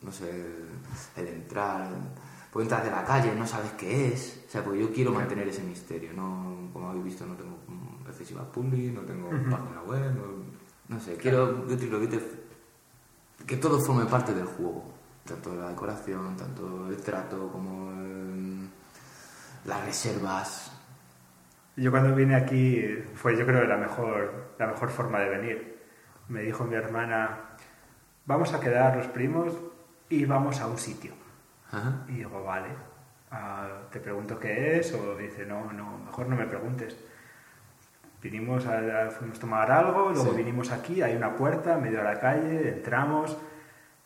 No 0.03 0.13
sé, 0.13 0.31
el, 1.17 1.29
entrar. 1.29 1.89
Puedes 2.53 2.67
entrar 2.71 2.85
de 2.85 2.91
la 2.91 3.05
calle, 3.05 3.35
no 3.35 3.47
sabes 3.47 3.73
qué 3.73 4.09
es. 4.09 4.45
O 4.49 4.51
sea, 4.51 4.65
porque 4.65 4.81
yo 4.81 4.93
quiero 4.93 5.13
mantener 5.13 5.47
ese 5.49 5.63
misterio. 5.63 6.13
No, 6.15 6.71
como 6.73 6.89
habéis 6.91 7.05
visto, 7.05 7.27
no 7.27 7.35
tengo 7.35 7.59
excesiva 8.09 8.43
publi, 8.51 8.91
no 8.91 9.03
tengo 9.03 9.29
página 9.29 9.83
web. 9.87 10.15
No, 10.15 10.95
no 10.95 11.01
sé, 11.01 11.17
quiero. 11.17 11.53
Te 11.65 11.87
lo 11.87 12.01
que 12.01 12.07
te- 12.07 12.49
que 13.47 13.57
todo 13.57 13.79
forme 13.81 14.07
parte 14.07 14.35
del 14.35 14.47
juego. 14.47 14.85
Tanto 15.25 15.55
la 15.55 15.69
decoración, 15.69 16.37
tanto 16.37 16.89
el 16.89 16.97
trato, 16.99 17.49
como 17.53 17.91
el- 17.93 18.69
las 19.67 19.85
reservas. 19.85 20.73
Yo 21.77 21.91
cuando 21.91 22.15
vine 22.15 22.35
aquí 22.35 22.83
fue 23.15 23.37
yo 23.39 23.45
creo 23.47 23.65
la 23.65 23.77
mejor, 23.77 24.55
la 24.59 24.67
mejor 24.69 24.89
forma 24.91 25.21
de 25.21 25.29
venir. 25.29 25.79
Me 26.29 26.43
dijo 26.43 26.65
mi 26.65 26.75
hermana, 26.75 27.41
vamos 28.27 28.53
a 28.53 28.61
quedar 28.61 28.97
los 28.97 29.07
primos 29.09 29.55
y 30.11 30.25
vamos 30.25 30.61
a 30.61 30.67
un 30.67 30.79
sitio. 30.79 31.13
Ajá. 31.71 32.05
Y 32.09 32.13
digo, 32.13 32.43
vale, 32.45 32.69
Ah, 33.31 33.69
te 33.93 34.01
pregunto 34.01 34.39
qué 34.39 34.79
es 34.79 34.91
o 34.95 35.15
dice, 35.15 35.45
no, 35.45 35.71
no, 35.75 35.99
mejor 36.07 36.27
no 36.31 36.35
me 36.37 36.47
preguntes. 36.47 36.97
Vinimos 38.23 38.67
a, 38.67 38.79
a- 38.79 39.11
fuimos 39.11 39.37
a 39.37 39.41
tomar 39.43 39.71
algo, 39.71 40.11
luego 40.13 40.31
Sí. 40.31 40.37
vinimos 40.39 40.73
aquí, 40.73 41.03
hay 41.03 41.15
una 41.15 41.37
puerta, 41.37 41.77
medio 41.77 41.99
de 41.99 42.05
la 42.05 42.19
calle, 42.19 42.69
entramos. 42.71 43.37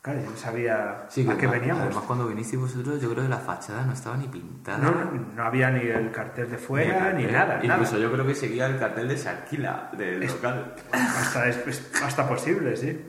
Claro, 0.03 0.21
yo 0.21 0.31
no 0.31 0.37
sabía 0.37 1.05
Sí, 1.09 1.25
a 1.31 1.37
qué 1.37 1.47
veníamos. 1.47 1.85
Además, 1.85 2.03
cuando 2.05 2.27
vinisteis 2.27 2.61
vosotros, 2.61 3.01
yo 3.01 3.09
creo 3.13 3.23
que 3.23 3.29
la 3.31 3.39
fachada 3.39 3.87
no 3.87 3.93
estaba 3.93 4.17
ni 4.17 4.27
pintada. 4.27 4.79
No, 4.79 4.91
no, 4.91 5.13
no 5.37 5.43
había 5.45 5.71
ni 5.71 5.83
el 5.87 6.11
cartel 6.11 6.51
de 6.51 6.59
fuera, 6.59 7.13
ni, 7.13 7.25
nada. 7.27 7.61
Incluso 7.63 7.93
nada. 7.93 8.03
yo 8.03 8.13
creo 8.13 8.27
que 8.27 8.35
seguía 8.35 8.67
el 8.67 8.77
cartel 8.81 9.07
de 9.07 9.17
Shakila 9.17 9.91
del 9.97 10.27
local. 10.27 10.75
Hasta, 10.91 11.47
es, 11.47 11.65
es 11.69 12.03
hasta 12.03 12.29
posible, 12.29 12.77
sí. 12.77 13.09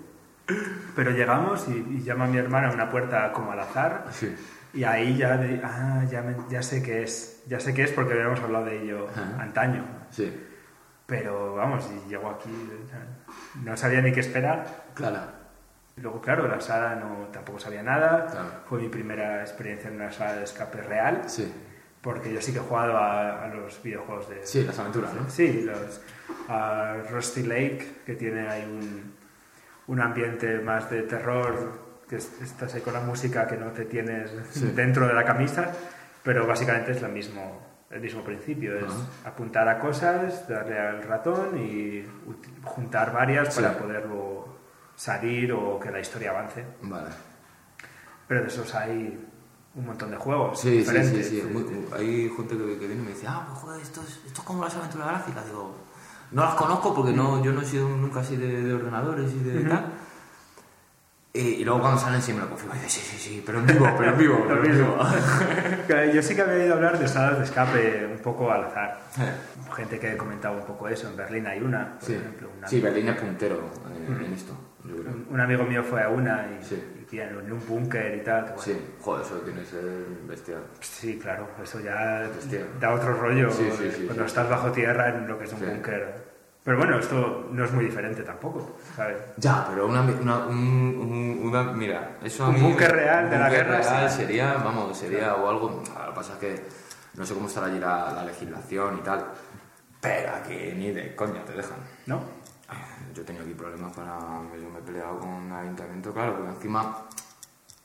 Pero 0.95 1.11
llegamos 1.11 1.67
y, 1.69 1.71
y 1.97 2.03
llama 2.03 2.27
mi 2.27 2.37
hermana 2.37 2.69
a 2.69 2.73
una 2.73 2.89
puerta 2.89 3.31
como 3.31 3.51
al 3.51 3.59
azar 3.59 4.05
Sí. 4.11 4.35
y 4.73 4.83
ahí 4.83 5.17
ya, 5.17 5.37
de- 5.37 5.61
ah, 5.63 6.03
ya, 6.09 6.21
me- 6.21 6.35
ya 6.49 6.61
sé 6.61 6.83
qué 6.83 7.03
es. 7.03 7.43
Ya 7.47 7.59
sé 7.59 7.73
qué 7.73 7.83
es 7.83 7.91
porque 7.91 8.13
habíamos 8.13 8.39
hablado 8.41 8.65
de 8.65 8.81
ello 8.83 9.07
Ajá. 9.09 9.41
antaño. 9.41 9.85
Sí. 10.11 10.33
Pero 11.05 11.55
vamos, 11.55 11.89
y 11.91 12.09
llego 12.09 12.29
aquí, 12.29 12.49
no 13.63 13.75
sabía 13.77 14.01
ni 14.01 14.11
qué 14.11 14.21
esperar. 14.21 14.65
Claro. 14.93 15.19
Luego, 15.97 16.21
claro, 16.21 16.47
la 16.47 16.59
sala 16.59 16.95
no, 16.95 17.27
tampoco 17.31 17.59
sabía 17.59 17.83
nada. 17.83 18.25
Claro. 18.27 18.49
Fue 18.67 18.81
mi 18.81 18.89
primera 18.89 19.41
experiencia 19.41 19.89
en 19.89 19.97
una 19.97 20.11
sala 20.11 20.33
de 20.33 20.43
escape 20.45 20.81
real, 20.81 21.23
Sí. 21.27 21.51
porque 22.01 22.33
yo 22.33 22.41
sí 22.41 22.51
que 22.51 22.57
he 22.59 22.61
jugado 22.61 22.97
a, 22.97 23.43
a 23.43 23.47
los 23.49 23.81
videojuegos 23.83 24.29
de... 24.29 24.45
Sí, 24.45 24.63
las 24.63 24.79
aventuras, 24.79 25.13
¿no? 25.13 25.29
Sí, 25.29 25.61
los 25.63 26.01
a 26.49 26.95
Rusty 27.11 27.43
Lake, 27.43 27.97
que 28.05 28.15
tiene 28.15 28.47
ahí 28.47 28.63
un, 28.63 29.13
un 29.87 30.01
ambiente 30.01 30.59
más 30.59 30.89
de 30.89 31.03
terror, 31.03 31.81
que 32.07 32.17
es- 32.17 32.41
estás 32.41 32.73
ahí 32.75 32.81
con 32.81 32.93
la 32.93 32.99
música 33.01 33.47
que 33.47 33.57
no 33.57 33.71
te 33.71 33.85
tienes 33.85 34.31
Sí. 34.51 34.71
dentro 34.75 35.07
de 35.07 35.13
la 35.13 35.25
camisa, 35.25 35.71
pero 36.23 36.45
básicamente 36.47 36.91
es 36.91 37.01
lo 37.01 37.09
mismo, 37.09 37.61
el 37.89 38.01
mismo 38.01 38.23
principio, 38.23 38.77
es 38.77 38.93
apuntar 39.25 39.67
a 39.67 39.79
cosas, 39.79 40.47
darle 40.47 40.79
al 40.79 41.03
ratón 41.03 41.57
y 41.57 42.05
juntar 42.63 43.11
varias 43.13 43.53
Sí. 43.53 43.61
para 43.61 43.77
poder 43.77 44.05
luego 44.05 44.57
salir 44.95 45.51
o 45.53 45.79
que 45.79 45.91
la 45.91 45.99
historia 45.99 46.31
avance. 46.31 46.63
Vale. 46.81 47.09
Pero 48.27 48.41
de 48.41 48.47
esos 48.47 48.73
hay 48.75 49.27
un 49.75 49.85
montón 49.85 50.11
de 50.11 50.17
juegos 50.17 50.59
Sí, 50.61 50.69
sí, 50.69 50.73
sí, 50.73 50.79
diferentes. 50.79 51.27
sí. 51.29 51.43
Muy- 51.51 51.87
hay 51.93 52.29
gente 52.29 52.55
que, 52.57 52.79
que 52.79 52.87
viene 52.87 52.95
y 53.01 53.05
me 53.05 53.11
dice, 53.11 53.25
ah, 53.27 53.43
pues 53.47 53.59
joder, 53.59 53.81
esto 53.81 54.01
es, 54.01 54.21
esto 54.25 54.41
es 54.41 54.47
como 54.47 54.63
las 54.63 54.75
aventuras 54.75 55.07
gráficas. 55.07 55.45
Digo, 55.47 55.75
no 56.33 56.43
las 56.45 56.55
conozco 56.55 56.93
porque 56.93 57.11
no, 57.13 57.43
yo 57.43 57.51
no 57.53 57.61
he 57.61 57.65
sido 57.65 57.87
nunca 57.89 58.19
así 58.21 58.35
de, 58.35 58.63
de 58.63 58.73
ordenadores 58.73 59.31
y 59.33 59.39
de 59.39 59.63
tal. 59.69 59.85
Y, 61.35 61.39
y 61.39 61.65
luego 61.65 61.81
cuando 61.81 61.99
salen 61.99 62.21
sí 62.21 62.31
me 62.31 62.41
lo 62.41 62.49
confirmo. 62.49 62.75
Sí, 62.87 62.99
sí, 63.01 63.17
sí, 63.17 63.43
pero 63.43 63.57
en 63.59 63.65
vivo, 63.65 63.87
pero 63.97 64.11
en 64.11 64.17
vivo, 64.19 64.43
pero 64.47 64.63
en 64.63 64.71
vivo. 64.71 64.97
Yo 66.13 66.21
sí 66.21 66.35
que 66.35 66.41
había 66.43 66.55
oído 66.55 66.73
hablar 66.75 66.99
de 66.99 67.07
salas 67.07 67.39
de 67.39 67.45
escape 67.45 68.05
un 68.11 68.19
poco 68.19 68.51
al 68.51 68.65
azar. 68.65 68.99
Gente 69.75 69.99
que 69.99 70.15
comentaba 70.15 70.57
un 70.57 70.65
poco 70.65 70.87
eso. 70.87 71.09
En 71.09 71.15
Berlín 71.17 71.47
hay 71.47 71.59
una, 71.59 71.97
por 71.99 72.07
Sí, 72.07 72.13
ejemplo. 72.13 72.49
Sí 72.67 72.79
Berlín 72.79 73.07
es 73.09 73.15
puntero 73.19 73.55
eh, 73.55 74.25
en 74.25 74.33
esto, 74.33 74.53
yo 74.83 74.95
creo. 74.95 75.11
un- 75.11 75.27
un 75.31 75.39
amigo 75.41 75.63
mío 75.63 75.83
fue 75.83 76.03
a 76.03 76.09
una 76.09 76.47
y, 76.61 76.63
Sí. 76.63 77.05
y 77.11 77.19
en 77.19 77.51
un 77.51 77.65
búnker 77.67 78.15
y 78.15 78.23
tal. 78.23 78.43
que 78.45 78.49
bueno, 78.51 78.63
Sí, 78.63 78.81
joder, 79.01 79.25
eso 79.25 79.35
tiene 79.39 79.59
que 79.61 79.65
ser 79.65 79.83
bestial. 80.27 80.61
sí, 80.81 81.17
claro, 81.19 81.47
eso 81.63 81.79
ya 81.79 82.27
da 82.79 82.93
otro 82.93 83.15
rollo 83.15 83.49
Sí, 83.51 83.67
sí, 83.75 83.83
eh, 83.85 83.93
sí, 83.97 84.03
cuando 84.05 84.25
estás 84.25 84.47
bajo 84.47 84.71
tierra 84.71 85.09
en 85.09 85.27
lo 85.27 85.39
que 85.39 85.45
es 85.45 85.53
un 85.53 85.61
búnker. 85.61 86.22
Pero 86.63 86.77
bueno, 86.77 86.97
esto 86.97 87.47
no 87.51 87.65
es 87.65 87.71
muy 87.73 87.85
diferente 87.85 88.23
tampoco, 88.23 88.77
¿sabes? 88.95 89.17
Ya, 89.37 89.65
pero 89.69 89.85
una, 89.87 90.01
una, 90.01 90.37
un- 90.45 90.57
un- 90.97 91.39
una- 91.47 91.73
mira, 91.73 92.17
eso 92.23 92.45
a 92.45 92.49
Un 92.49 92.55
mí- 92.55 92.61
búnker 92.61 92.91
real 92.91 93.25
un 93.25 93.31
de 93.31 93.37
la 93.37 93.49
guerra, 93.49 93.77
real 93.81 94.09
sí. 94.09 94.17
sería, 94.17 94.53
vamos, 94.53 94.97
sería 94.97 95.35
o 95.35 95.49
algo, 95.49 95.69
lo 95.85 96.09
que 96.09 96.15
pasa 96.15 96.33
es 96.33 96.39
que 96.39 96.63
no 97.15 97.25
sé 97.25 97.33
cómo 97.33 97.47
estará 97.47 97.67
allí 97.67 97.79
la, 97.79 98.13
la 98.13 98.23
legislación 98.23 98.97
y 98.97 99.01
tal, 99.01 99.25
pero 99.99 100.31
aquí 100.35 100.73
ni 100.77 100.91
de 100.91 101.13
coña 101.15 101.43
te 101.43 101.51
dejan. 101.53 101.77
¿No? 102.05 102.21
Yo 103.13 103.21
he 103.21 103.25
tenido 103.25 103.43
aquí 103.43 103.53
problemas 103.53 103.91
para 103.93 104.17
yo 104.59 104.69
me 104.69 104.79
he 104.79 104.81
peleado 104.81 105.19
con 105.19 105.29
un 105.29 105.51
ayuntamiento, 105.51 106.13
claro, 106.13 106.35
porque 106.37 106.49
encima 106.51 106.97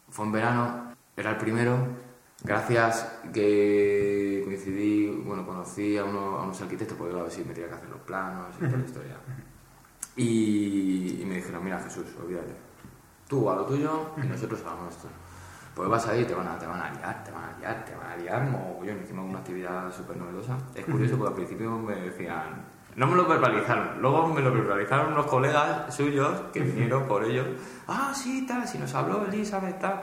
fue 0.08 0.24
en 0.24 0.32
verano, 0.32 0.94
era 1.16 1.30
el 1.30 1.36
primero, 1.36 1.76
gracias 2.44 3.06
que 3.32 4.42
coincidí, 4.44 5.06
bueno, 5.24 5.44
conocí 5.46 5.96
a, 5.98 6.04
uno- 6.04 6.38
a 6.38 6.42
unos 6.44 6.60
arquitectos, 6.62 6.96
porque 6.96 7.12
claro, 7.14 7.30
sí 7.30 7.44
me 7.46 7.54
tenía 7.54 7.68
que 7.68 7.74
hacer 7.76 7.88
los 7.88 8.00
planos 8.00 8.54
y 8.56 8.64
toda 8.64 8.78
la 8.78 8.84
historia. 8.84 9.16
Y, 10.16 11.20
y 11.22 11.24
me 11.26 11.36
dijeron, 11.36 11.62
mira 11.64 11.78
Jesús, 11.80 12.06
olvídate, 12.20 12.52
tú 13.28 13.48
a 13.50 13.54
lo 13.54 13.64
tuyo 13.66 14.10
y 14.22 14.26
nosotros 14.26 14.60
a 14.66 14.74
lo 14.74 14.82
nuestro. 14.84 15.10
Pues 15.74 15.88
vas 15.88 16.08
ahí 16.08 16.22
y 16.22 16.24
te 16.24 16.34
van 16.34 16.48
a, 16.48 16.58
te 16.58 16.66
van 16.66 16.80
a 16.80 16.90
liar, 16.92 17.22
te 17.22 17.30
van 17.30 17.44
a 17.44 17.58
liar, 17.58 17.84
te 17.84 17.94
van 17.94 18.06
a 18.10 18.16
liar 18.16 18.50
mogollón. 18.50 18.98
Hicimos 19.04 19.28
una 19.30 19.38
actividad 19.38 19.92
súper 19.94 20.16
novedosa. 20.16 20.58
Es 20.74 20.84
curioso 20.86 21.16
porque 21.16 21.28
al 21.28 21.34
principio 21.36 21.70
me 21.78 21.94
decían, 21.94 22.64
no 22.96 23.06
me 23.06 23.14
lo 23.14 23.28
verbalizaron, 23.28 24.00
luego 24.02 24.26
me 24.26 24.40
lo 24.40 24.50
verbalizaron 24.52 25.12
unos 25.12 25.26
colegas 25.26 25.94
suyos 25.94 26.32
que 26.52 26.60
vinieron 26.62 27.06
por 27.06 27.24
ellos. 27.24 27.46
Ah, 27.86 28.12
sí, 28.12 28.44
tal, 28.44 28.66
si 28.66 28.76
nos 28.78 28.92
habló 28.92 29.24
Elizabeth, 29.26 29.78
tal, 29.78 30.00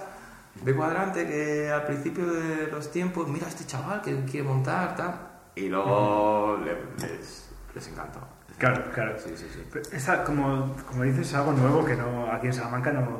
de 0.63 0.73
cuadrante, 0.75 1.27
que 1.27 1.69
al 1.69 1.85
principio 1.85 2.25
de 2.25 2.67
los 2.67 2.91
tiempos, 2.91 3.27
mira 3.27 3.45
a 3.45 3.49
este 3.49 3.65
chaval 3.65 4.01
que 4.01 4.23
quiere 4.25 4.47
montar, 4.47 4.95
tal. 4.95 5.13
Y 5.55 5.69
luego 5.69 6.57
le- 6.63 7.07
les, 7.07 7.49
les 7.73 7.87
encantó. 7.87 8.19
Claro, 8.57 8.83
claro. 8.93 9.15
Sí, 9.19 9.31
sí, 9.35 9.47
sí. 9.53 9.79
Esa, 9.95 10.23
como, 10.23 10.75
como 10.87 11.03
dices, 11.03 11.27
es 11.27 11.33
algo 11.35 11.51
nuevo 11.51 11.83
que 11.85 11.95
no 11.95 12.31
aquí 12.31 12.47
en 12.47 12.53
Salamanca 12.53 12.91
no, 12.91 13.19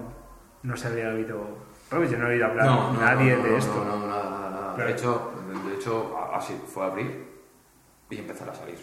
no 0.64 0.78
se 0.78 0.88
había 0.88 1.10
oído. 1.10 1.66
Bueno, 1.92 2.06
yo 2.06 2.18
no 2.18 2.28
he 2.28 2.34
oído 2.36 2.46
hablar 2.48 2.66
nadie 3.00 3.36
no, 3.36 3.44
de 3.44 3.50
no, 3.52 3.58
esto. 3.58 3.86
No, 3.86 4.00
no, 4.00 4.08
nada, 4.08 4.30
nada, 4.30 4.50
nada. 4.50 4.76
Claro. 4.76 4.90
De 4.90 4.96
hecho, 4.96 5.32
de 5.70 5.76
hecho, 5.76 6.18
así 6.34 6.60
fue 6.68 6.84
a 6.84 6.88
abrir 6.88 7.26
y 8.10 8.18
empezar 8.18 8.50
a 8.50 8.56
salir 8.56 8.78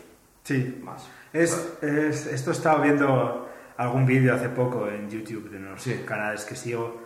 Sí. 0.44 0.80
más. 0.85 1.09
Es, 1.32 1.78
es, 1.82 2.26
esto 2.26 2.50
he 2.50 2.52
estado 2.52 2.82
viendo 2.82 3.49
algún 3.78 4.04
vídeo 4.04 4.35
hace 4.35 4.49
poco 4.50 4.88
en 4.88 5.09
YouTube 5.09 5.49
de 5.50 5.56
unos 5.56 5.87
canales 6.06 6.44
que 6.44 6.54
sigo 6.54 7.01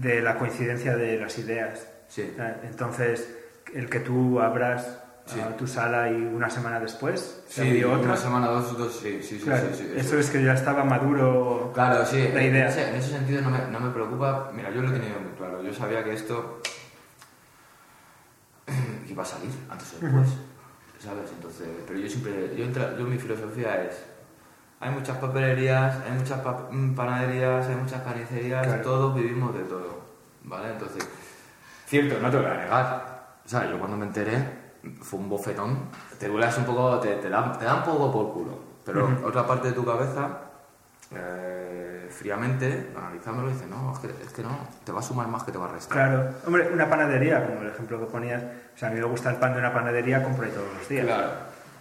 de 0.00 0.20
la 0.20 0.36
coincidencia 0.38 0.96
de 0.96 1.18
las 1.18 1.38
ideas. 1.38 1.86
Sí. 2.08 2.32
Entonces, 2.64 3.28
el 3.74 3.88
que 3.90 4.00
tú 4.00 4.40
abras 4.40 5.00
Sí. 5.26 5.40
a 5.40 5.54
tu 5.58 5.66
sala 5.66 6.10
y 6.10 6.14
una 6.14 6.48
semana 6.48 6.80
después 6.80 7.42
se 7.48 7.62
Sí, 7.70 7.84
otra. 7.84 7.98
una 7.98 8.16
semana, 8.16 8.46
dos, 8.46 8.78
dos, 8.78 8.98
sí, 9.02 9.22
sí. 9.22 9.38
Claro, 9.44 9.68
sí, 9.74 9.92
eso 9.94 10.18
es 10.18 10.30
que 10.30 10.42
ya 10.42 10.54
estaba 10.54 10.84
maduro 10.84 11.70
Claro, 11.74 12.06
sí, 12.06 12.30
la 12.32 12.42
en 12.42 12.50
idea. 12.54 12.68
ese, 12.68 12.88
en 12.88 12.94
ese 12.94 13.10
sentido 13.10 13.42
no 13.42 13.50
me, 13.50 13.58
no 13.70 13.78
me 13.78 13.90
preocupa. 13.90 14.50
Mira, 14.54 14.70
yo 14.70 14.80
lo 14.80 14.88
he 14.88 14.92
tenido 14.98 15.20
muy 15.20 15.32
claro. 15.36 15.62
Yo 15.62 15.74
sabía 15.74 16.02
que 16.02 16.14
esto 16.14 16.62
iba 19.08 19.22
a 19.22 19.26
salir 19.26 19.50
antes 19.68 19.94
o 19.94 20.00
después, 20.04 20.28
¿sabes? 20.98 21.30
Entonces, 21.36 21.68
pero 21.86 21.98
yo 21.98 22.08
siempre, 22.08 22.56
yo, 22.56 22.64
entra- 22.64 22.96
yo 22.98 23.04
mi 23.04 23.18
filosofía 23.18 23.82
es, 23.84 23.96
hay 24.80 24.90
muchas 24.90 25.16
papelerías, 25.18 25.96
hay 26.06 26.12
muchas 26.12 26.40
pa- 26.40 26.68
mm, 26.70 26.94
panaderías, 26.94 27.66
hay 27.66 27.74
muchas 27.76 28.02
carnicerías, 28.02 28.66
Claro. 28.66 28.82
todos 28.82 29.14
vivimos 29.14 29.54
de 29.54 29.64
todo, 29.64 30.00
¿vale? 30.44 30.70
Entonces, 30.72 31.06
cierto, 31.86 32.18
no 32.20 32.30
te 32.30 32.36
voy 32.36 32.46
a 32.46 32.54
negar, 32.54 33.26
¿sabes? 33.44 33.70
Yo 33.70 33.78
cuando 33.78 33.96
me 33.96 34.06
enteré, 34.06 34.38
fue 35.02 35.18
un 35.18 35.28
bofetón, 35.28 35.78
te 36.18 36.28
duelas 36.28 36.56
un 36.58 36.64
poco, 36.64 36.98
te, 37.00 37.16
te, 37.16 37.28
da, 37.28 37.52
te 37.58 37.64
da 37.64 37.74
un 37.76 37.82
poco 37.82 38.12
por 38.12 38.32
culo, 38.32 38.58
pero 38.84 39.04
Ujú. 39.06 39.26
otra 39.26 39.46
parte 39.46 39.68
de 39.68 39.74
tu 39.74 39.84
cabeza 39.84 40.28
eh, 41.14 42.08
fríamente, 42.10 42.90
analizándolo, 42.96 43.48
dice, 43.48 43.66
no, 43.66 43.92
es 43.92 43.98
que, 43.98 44.06
es 44.24 44.32
que 44.32 44.42
no, 44.42 44.50
te 44.84 44.92
va 44.92 45.00
a 45.00 45.02
sumar 45.02 45.26
más 45.28 45.42
que 45.42 45.52
te 45.52 45.58
va 45.58 45.66
a 45.66 45.72
restar. 45.72 45.96
Claro, 45.96 46.30
hombre, 46.46 46.68
una 46.72 46.88
panadería, 46.88 47.44
como 47.46 47.62
el 47.62 47.68
ejemplo 47.68 47.98
que 47.98 48.06
ponías, 48.06 48.42
o 48.74 48.78
sea, 48.78 48.88
a 48.88 48.92
mí 48.92 49.00
me 49.00 49.06
gusta 49.06 49.30
el 49.30 49.36
pan 49.36 49.54
de 49.54 49.58
una 49.60 49.72
panadería, 49.72 50.22
compro 50.22 50.44
ahí 50.44 50.50
todos 50.52 50.68
los 50.78 50.88
días. 50.88 51.06
Claro. 51.06 51.30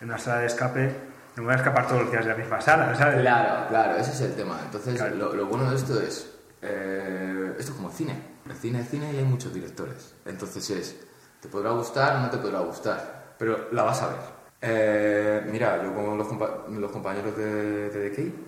En 0.01 0.09
una 0.09 0.17
sala 0.17 0.39
de 0.39 0.45
escape, 0.47 0.95
no 1.37 1.43
me 1.43 1.47
voy 1.47 1.53
a 1.53 1.57
escapar 1.57 1.87
todos 1.87 2.01
los 2.01 2.11
días 2.11 2.25
de 2.25 2.31
la 2.31 2.37
misma 2.37 2.59
sala, 2.59 2.93
¿sabes? 2.95 3.21
Claro, 3.21 3.67
claro, 3.69 3.95
ese 3.97 4.11
es 4.11 4.21
el 4.21 4.35
tema. 4.35 4.59
Entonces, 4.65 4.95
Claro. 4.95 5.15
lo, 5.15 5.33
lo 5.33 5.45
bueno 5.45 5.69
de 5.69 5.75
esto 5.75 5.99
es, 6.01 6.35
eh, 6.61 7.53
esto 7.57 7.71
es 7.71 7.75
como 7.77 7.89
el 7.89 7.93
cine. 7.95 8.21
El 8.49 8.55
cine 8.55 8.81
es 8.81 8.89
cine 8.89 9.13
y 9.13 9.17
hay 9.17 9.23
muchos 9.25 9.53
directores. 9.53 10.15
Entonces 10.25 10.69
es, 10.71 10.95
te 11.39 11.47
podrá 11.47 11.71
gustar 11.71 12.15
o 12.17 12.19
no 12.21 12.29
te 12.29 12.37
podrá 12.37 12.59
gustar, 12.59 13.35
pero 13.37 13.67
la 13.71 13.83
vas 13.83 14.01
a 14.01 14.07
ver. 14.07 14.17
Eh, 14.61 15.47
mira, 15.51 15.81
yo 15.83 15.93
con 15.93 16.17
los, 16.17 16.27
compa- 16.27 16.67
los 16.69 16.91
compañeros 16.91 17.37
de, 17.37 17.89
de 17.89 18.09
The 18.09 18.15
Key, 18.15 18.45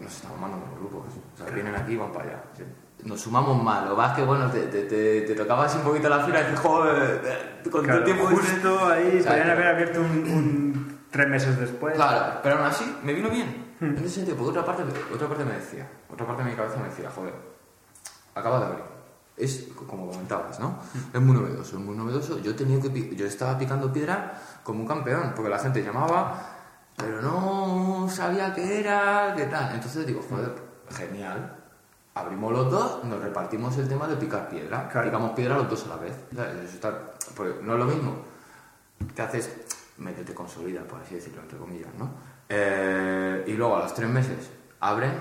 nos 0.00 0.14
estamos 0.14 0.38
mandando 0.38 0.66
los 0.66 0.78
grupos. 0.78 1.06
O 1.34 1.36
sea, 1.38 1.46
vienen 1.54 1.74
aquí 1.74 1.92
y 1.92 1.96
van 1.96 2.12
para 2.12 2.24
allá. 2.26 2.42
Sí. 2.56 2.64
Nos 3.04 3.20
sumamos 3.20 3.62
mal. 3.62 3.88
Lo 3.88 4.02
es 4.04 4.12
que, 4.12 4.22
bueno, 4.24 4.50
te, 4.50 4.60
te, 4.66 4.82
te, 4.82 5.20
te 5.22 5.34
tocaba 5.34 5.64
así 5.64 5.78
un 5.78 5.84
poquito 5.84 6.08
la 6.10 6.20
fila 6.24 6.40
y 6.40 6.44
dices, 6.44 6.60
joder, 6.60 7.20
eh, 7.24 7.70
con 7.70 7.82
Claro, 7.84 8.00
tu 8.00 8.04
tiempo... 8.04 8.28
este". 8.30 8.36
justo 8.52 8.86
ahí, 8.88 9.22
podrían 9.24 9.50
haber 9.50 9.66
abierto 9.68 10.00
un, 10.00 10.06
un- 10.06 10.85
tres 11.10 11.28
meses 11.28 11.58
después. 11.58 11.94
Claro, 11.94 12.40
pero 12.42 12.56
aún 12.56 12.64
así 12.66 12.96
me 13.02 13.12
vino 13.12 13.28
bien. 13.30 13.74
Hmm. 13.80 13.86
En 13.96 13.98
ese 13.98 14.08
sentido, 14.10 14.36
porque 14.36 14.50
otra 14.58 14.64
parte, 14.64 14.84
otra 15.12 15.28
parte 15.28 15.44
me 15.44 15.54
decía, 15.54 15.86
otra 16.10 16.26
parte 16.26 16.42
de 16.42 16.50
mi 16.50 16.56
cabeza 16.56 16.76
me 16.78 16.88
decía, 16.88 17.10
joder, 17.14 17.34
acaba 18.34 18.58
de 18.60 18.66
abrir. 18.66 18.84
Es 19.36 19.68
como 19.86 20.06
comentabas, 20.10 20.58
¿no? 20.60 20.78
Hmm. 20.94 21.16
Es 21.16 21.20
muy 21.20 21.36
novedoso, 21.36 21.76
es 21.76 21.82
muy 21.82 21.96
novedoso. 21.96 22.38
Yo, 22.38 22.54
tenido 22.56 22.80
que, 22.80 23.14
yo 23.14 23.26
estaba 23.26 23.58
picando 23.58 23.92
piedra 23.92 24.40
como 24.62 24.80
un 24.80 24.86
campeón, 24.86 25.32
porque 25.34 25.50
la 25.50 25.58
gente 25.58 25.82
llamaba, 25.82 26.42
pero 26.96 27.20
no 27.20 28.08
sabía 28.10 28.54
qué 28.54 28.80
era, 28.80 29.34
qué 29.36 29.44
tal. 29.46 29.74
Entonces 29.74 30.06
digo, 30.06 30.22
joder, 30.28 30.54
genial. 30.90 31.52
Abrimos 32.14 32.50
los 32.50 32.70
dos, 32.70 33.04
nos 33.04 33.20
repartimos 33.22 33.76
el 33.76 33.86
tema 33.88 34.08
de 34.08 34.16
picar 34.16 34.48
piedra. 34.48 34.88
Claro. 34.88 35.08
Picamos 35.08 35.32
piedra 35.32 35.56
los 35.58 35.68
dos 35.68 35.84
a 35.84 35.88
la 35.88 35.96
vez. 35.96 36.14
Eso 36.32 36.74
está- 36.74 36.98
pues 37.34 37.60
no 37.60 37.74
es 37.74 37.78
lo 37.78 37.84
mismo 37.84 38.16
te 39.14 39.22
haces, 39.22 39.50
medio 39.98 40.24
te 40.24 40.34
consolida, 40.34 40.82
por 40.84 41.00
así 41.00 41.14
decirlo, 41.16 41.42
entre 41.42 41.58
comillas, 41.58 41.94
¿no? 41.98 42.10
Eh, 42.48 43.44
y 43.46 43.52
luego 43.54 43.76
a 43.76 43.80
los 43.80 43.94
tres 43.94 44.08
meses 44.08 44.50
abren 44.80 45.12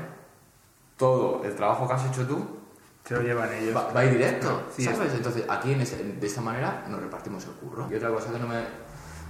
todo 0.98 1.44
el 1.44 1.56
trabajo 1.56 1.88
que 1.88 1.94
has 1.94 2.06
hecho 2.06 2.26
tú, 2.28 2.46
Se 3.04 3.14
lo 3.16 3.22
llevan 3.22 3.52
ellos. 3.54 3.76
va, 3.76 3.92
va 3.92 4.00
ahí 4.02 4.10
directo, 4.12 4.64
Sí, 4.72 4.84
¿sabes? 4.84 5.14
Entonces 5.14 5.46
aquí 5.50 5.74
en 5.74 5.82
ese- 5.82 6.04
de 6.04 6.28
esta 6.28 6.42
manera 6.42 6.86
nos 6.90 7.02
repartimos 7.02 7.46
el 7.46 7.52
curro. 7.54 7.88
Y 7.92 7.96
otra 7.96 8.10
cosa 8.10 8.32
que 8.32 8.40
no 8.40 8.48
me, 8.48 8.64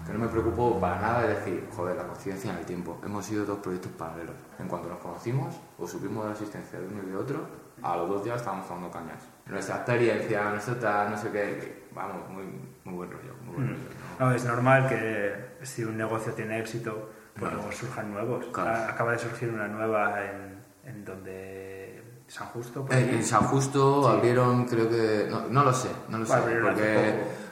que 0.06 0.14
no 0.14 0.20
me 0.20 0.28
preocupó 0.28 0.80
para 0.80 1.00
nada 1.02 1.24
es 1.24 1.38
decir, 1.40 1.68
joder, 1.76 1.96
la 1.96 2.04
coincidencia 2.08 2.52
en 2.52 2.58
el 2.60 2.66
tiempo. 2.66 3.00
Hemos 3.04 3.26
sido 3.26 3.44
dos 3.46 3.60
proyectos 3.60 3.92
paralelos. 3.94 4.36
En 4.60 4.68
cuanto 4.68 4.88
nos 4.88 5.00
conocimos 5.00 5.56
o 5.80 5.88
supimos 5.88 6.24
de 6.24 6.30
la 6.30 6.34
existencia 6.36 6.80
de 6.80 6.88
uno 6.88 7.02
y 7.04 7.08
de 7.08 7.16
otro, 7.18 7.40
a 7.82 7.98
los 7.98 8.08
dos 8.10 8.24
días 8.24 8.38
estábamos 8.38 8.66
jugando 8.68 8.90
cañas. 8.92 9.22
Nuestra 9.48 9.78
experiencia, 9.78 10.50
nuestro 10.52 10.76
tal, 10.78 11.12
no 11.12 11.18
sé 11.18 11.32
qué, 11.32 11.88
vamos, 11.94 12.30
muy, 12.30 12.44
muy 12.84 12.94
buen 12.96 13.12
rollo, 13.12 13.34
muy 13.44 13.56
buen 13.56 13.68
Mm. 13.68 13.70
rollo. 13.72 13.90
¿No? 14.19 14.32
Es 14.32 14.45
normal 14.45 14.88
que 14.89 15.58
si 15.63 15.84
un 15.84 15.97
negocio 15.97 16.34
tiene 16.34 16.60
éxito, 16.60 17.10
pues 17.34 17.41
Claro. 17.41 17.56
luego 17.58 17.71
surjan 17.71 18.12
nuevos. 18.12 18.45
Claro. 18.54 18.91
Acaba 18.91 19.12
de 19.13 19.19
surgir 19.19 19.49
una 19.49 19.67
nueva 19.67 20.23
en, 20.23 20.60
en 20.86 21.04
donde 21.06 22.23
San 22.28 22.47
Justo. 22.47 22.86
En, 22.89 23.06
aquí. 23.08 23.15
en 23.15 23.23
San 23.25 23.43
Justo 23.43 24.04
Sí. 24.10 24.17
abrieron, 24.17 24.65
creo 24.65 24.89
que. 24.89 25.28
No, 25.30 25.47
no 25.49 25.63
lo 25.63 25.73
sé, 25.73 25.89
no 26.10 26.17
lo 26.19 26.25
sé. 26.25 26.34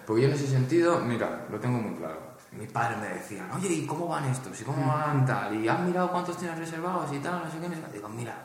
Porque, 0.05 0.21
yo 0.21 0.27
en 0.27 0.33
ese 0.33 0.47
sentido, 0.47 0.99
mira, 0.99 1.45
lo 1.49 1.59
tengo 1.59 1.77
muy 1.79 1.95
claro. 1.97 2.33
Mi 2.51 2.67
padre 2.67 2.97
me 2.97 3.07
decía, 3.15 3.49
oye, 3.55 3.67
¿y 3.69 3.85
cómo 3.87 4.07
van 4.07 4.25
estos? 4.25 4.61
¿Y 4.61 4.63
cómo 4.63 4.85
van 4.87 5.25
tal? 5.25 5.55
¿Y 5.55 5.67
has 5.67 5.79
mirado 5.79 6.11
cuántos 6.11 6.37
tienes 6.37 6.57
reservados 6.59 7.11
y 7.11 7.17
tal? 7.19 7.41
No 7.43 7.49
sé 7.51 7.57
qué. 7.59 7.67
Qué. 7.67 7.93
Digo, 7.93 8.09
mira, 8.09 8.35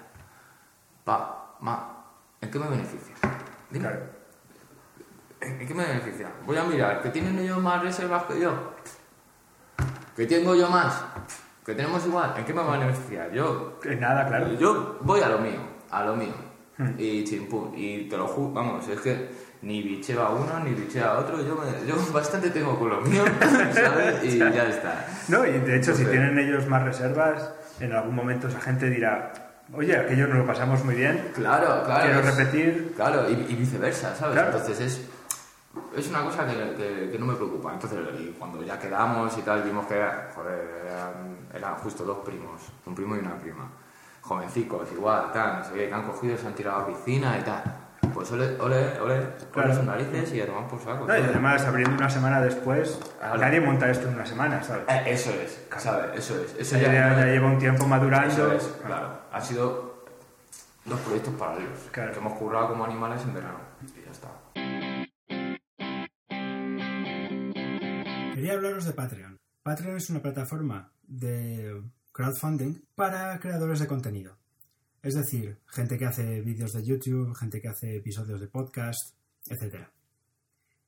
pa, 1.04 1.56
ma, 1.60 2.04
¿en 2.40 2.50
qué 2.50 2.58
me 2.58 2.68
beneficia? 2.68 3.14
Dime. 3.70 3.86
Claro. 3.88 4.17
¿En 5.40 5.60
en 5.60 5.66
qué 5.68 5.74
me 5.74 5.84
beneficia? 5.86 6.28
Voy 6.46 6.56
a 6.56 6.64
mirar, 6.64 7.00
¿que 7.02 7.10
tienen 7.10 7.38
ellos 7.38 7.58
más 7.62 7.82
reservas 7.82 8.24
que 8.24 8.40
yo? 8.40 8.72
¿Que 10.16 10.26
tengo 10.26 10.54
yo 10.54 10.68
más? 10.68 11.04
¿Que 11.64 11.74
tenemos 11.74 12.04
igual? 12.06 12.34
¿En 12.36 12.44
qué 12.44 12.52
me 12.52 12.62
va 12.62 12.74
a 12.74 12.78
beneficiar? 12.78 13.30
Yo 13.32 13.78
Eh, 13.84 13.94
Nada, 13.96 14.26
claro. 14.26 14.52
yo 14.54 14.98
voy 15.02 15.20
a 15.20 15.28
lo 15.28 15.38
mío, 15.38 15.60
a 15.90 16.04
lo 16.04 16.16
mío. 16.16 16.32
Hmm. 16.78 16.90
Y 16.98 17.24
chimpum. 17.24 17.72
Y 17.76 18.08
te 18.08 18.16
lo 18.16 18.26
juro, 18.26 18.52
vamos, 18.52 18.88
es 18.88 19.00
que 19.00 19.28
ni 19.62 19.82
bicheo 19.82 20.22
a 20.22 20.30
uno, 20.30 20.60
ni 20.64 20.72
bicheo 20.74 21.04
a 21.04 21.18
otro. 21.18 21.40
Yo, 21.44 21.54
me- 21.56 21.86
yo 21.86 21.94
bastante 22.12 22.50
tengo 22.50 22.78
con 22.78 22.88
lo 22.88 23.00
mío, 23.02 23.22
¿sabes? 23.72 24.24
Y 24.24 24.38
ya 24.38 24.64
está. 24.66 25.06
No, 25.28 25.44
y 25.46 25.52
de 25.58 25.76
hecho, 25.76 25.94
si 25.94 26.04
tienen 26.06 26.38
ellos 26.38 26.66
más 26.66 26.82
reservas, 26.82 27.52
en 27.80 27.92
algún 27.92 28.14
momento 28.14 28.48
esa 28.48 28.60
gente 28.60 28.88
dirá, 28.90 29.32
oye, 29.72 29.96
aquello 29.96 30.26
nos 30.28 30.38
lo 30.38 30.46
pasamos 30.46 30.84
muy 30.84 30.94
bien, 30.96 31.30
Claro, 31.34 31.84
claro. 31.84 32.02
quiero 32.04 32.20
es- 32.20 32.36
repetir. 32.36 32.92
Claro, 32.96 33.28
y, 33.30 33.34
y 33.34 33.54
viceversa, 33.56 34.14
¿sabes? 34.16 34.34
Claro. 34.34 34.56
Entonces 34.56 34.80
es, 34.80 35.08
es 35.96 36.08
una 36.08 36.22
cosa 36.24 36.46
que, 36.46 36.74
que- 36.76 37.08
que 37.12 37.18
no 37.18 37.26
me 37.26 37.34
preocupa. 37.34 37.72
Entonces, 37.74 37.98
y 38.18 38.34
cuando 38.38 38.62
ya 38.62 38.78
quedamos 38.78 39.36
y 39.38 39.42
tal, 39.42 39.62
vimos 39.62 39.86
que 39.86 39.94
joder, 40.34 40.84
eran, 40.86 41.36
eran 41.54 41.74
justo 41.76 42.04
dos 42.04 42.18
primos, 42.18 42.60
un 42.86 42.94
primo 42.94 43.16
y 43.16 43.18
una 43.20 43.36
prima. 43.36 43.68
Jovencicos, 44.22 44.90
igual, 44.92 45.30
tal, 45.32 45.58
no 45.60 45.64
sé 45.64 45.72
qué, 45.74 45.88
que 45.88 45.94
han 45.94 46.02
cogido, 46.02 46.36
se 46.36 46.46
han 46.46 46.54
tirado 46.54 46.76
a 46.78 46.80
la 46.80 46.86
piscina 46.88 47.38
y 47.38 47.42
tal. 47.42 47.62
Pues 48.12 48.30
ole, 48.32 48.60
ole, 48.60 48.98
ole, 49.00 49.26
Claro. 49.52 49.74
sus 49.74 49.84
narices 49.84 50.32
y 50.32 50.40
a 50.40 50.46
tomar 50.46 50.66
por 50.66 50.80
saco. 50.80 51.06
No, 51.06 51.16
y 51.16 51.20
además, 51.22 51.64
abriendo 51.64 51.94
una 51.96 52.10
semana 52.10 52.40
después, 52.40 52.98
Claro. 53.18 53.38
nadie 53.38 53.60
monta 53.60 53.88
esto 53.90 54.08
en 54.08 54.14
una 54.14 54.26
semana, 54.26 54.62
¿sabes? 54.62 54.84
Eh, 54.88 55.02
eso 55.06 55.30
es, 55.30 55.66
¿sabes? 55.78 56.06
Eso 56.14 56.34
es. 56.40 56.54
Eso 56.58 56.76
ya, 56.78 56.92
ya 56.92 57.24
lleva 57.26 57.46
un 57.48 57.58
tiempo 57.58 57.86
madurando. 57.86 58.28
Eso 58.32 58.52
es, 58.52 58.64
claro. 58.84 59.08
Han 59.32 59.42
sido 59.42 60.04
dos 60.84 61.00
proyectos 61.00 61.34
paralelos 61.34 61.78
Claro. 61.92 62.12
que 62.12 62.18
hemos 62.18 62.32
currado 62.34 62.68
como 62.68 62.84
animales 62.84 63.22
en 63.22 63.34
verano. 63.34 63.58
Y 63.82 64.04
ya 64.04 64.10
está. 64.10 64.28
Hablaros 68.58 68.86
de 68.86 68.92
Patreon. 68.92 69.38
Patreon 69.62 69.96
es 69.98 70.10
una 70.10 70.20
plataforma 70.20 70.92
de 71.06 71.80
crowdfunding 72.10 72.82
para 72.96 73.38
creadores 73.38 73.78
de 73.78 73.86
contenido. 73.86 74.36
Es 75.00 75.14
decir, 75.14 75.60
gente 75.68 75.96
que 75.96 76.06
hace 76.06 76.40
vídeos 76.40 76.72
de 76.72 76.82
YouTube, 76.82 77.36
gente 77.36 77.60
que 77.60 77.68
hace 77.68 77.98
episodios 77.98 78.40
de 78.40 78.48
podcast, 78.48 79.14
etc. 79.48 79.86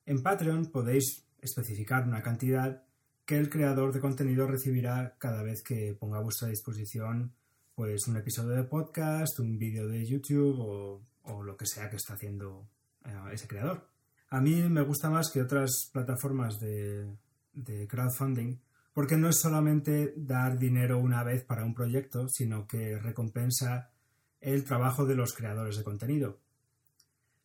En 0.05 0.21
Patreon 0.21 0.65
podéis 0.65 1.23
especificar 1.39 2.05
una 2.05 2.21
cantidad 2.21 2.83
que 3.25 3.37
el 3.37 3.49
creador 3.49 3.93
de 3.93 4.01
contenido 4.01 4.47
recibirá 4.47 5.15
cada 5.17 5.41
vez 5.41 5.63
que 5.63 5.95
ponga 5.97 6.17
a 6.17 6.23
vuestra 6.23 6.49
disposición 6.49 7.31
pues 7.73 8.05
un 8.09 8.17
episodio 8.17 8.51
de 8.51 8.65
podcast, 8.65 9.39
un 9.39 9.57
vídeo 9.57 9.87
de 9.87 10.05
YouTube 10.05 10.59
o, 10.59 11.01
o 11.23 11.41
lo 11.41 11.55
que 11.55 11.65
sea 11.65 11.89
que 11.89 11.95
está 11.95 12.15
haciendo 12.15 12.67
eh, 13.05 13.15
ese 13.31 13.47
creador. 13.47 13.87
A 14.29 14.41
mí 14.41 14.61
me 14.63 14.81
gusta 14.81 15.09
más 15.09 15.31
que 15.31 15.41
otras 15.41 15.89
plataformas 15.93 16.59
de, 16.59 17.07
de 17.53 17.87
crowdfunding 17.87 18.57
porque 18.93 19.17
no 19.17 19.29
es 19.29 19.39
solamente 19.39 20.13
dar 20.17 20.57
dinero 20.57 20.99
una 20.99 21.23
vez 21.23 21.43
para 21.43 21.63
un 21.63 21.73
proyecto, 21.73 22.27
sino 22.27 22.67
que 22.67 22.97
recompensa 22.97 23.89
el 24.41 24.65
trabajo 24.65 25.05
de 25.05 25.15
los 25.15 25.33
creadores 25.33 25.77
de 25.77 25.83
contenido. 25.83 26.39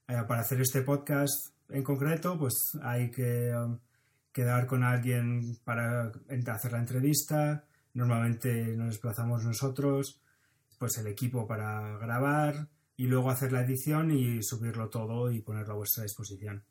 Eh, 0.09 0.23
para 0.27 0.41
hacer 0.41 0.61
este 0.61 0.83
podcast 0.83 1.55
en 1.69 1.83
concreto, 1.83 2.39
pues 2.39 2.77
hay 2.83 3.11
que 3.11 3.55
um, 3.55 3.79
quedar 4.33 4.67
con 4.67 4.83
alguien 4.83 5.57
para 5.65 6.13
hacer 6.53 6.73
la 6.73 6.79
entrevista, 6.79 7.65
Normalmente 7.97 8.77
nos 8.77 8.89
desplazamos 8.89 9.43
nosotros, 9.43 10.21
pues 10.79 10.99
el 10.99 11.07
equipo 11.07 11.47
para 11.47 11.97
grabar 11.97 12.69
y 12.95 13.07
luego 13.07 13.31
hacer 13.31 13.53
la 13.53 13.63
edición 13.63 14.11
y 14.11 14.43
subirlo 14.43 14.91
todo 14.91 15.31
y 15.31 15.41
ponerlo 15.41 15.73
a 15.73 15.77
vuestra 15.79 16.03
disposición. 16.03 16.63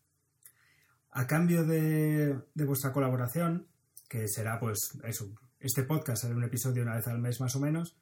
A 1.18 1.28
cambio 1.28 1.64
de, 1.64 2.38
vuestra 2.56 2.92
colaboración, 2.92 3.68
que 4.10 4.28
será 4.28 4.60
pues 4.60 5.00
eso, 5.06 5.34
este 5.62 5.84
podcast 5.84 6.24
será 6.24 6.36
un 6.36 6.44
episodio 6.44 6.84
una 6.84 6.96
vez 6.96 7.08
al 7.08 7.20
mes 7.20 7.40
más 7.40 7.56
o 7.56 7.62
menos, 7.62 7.96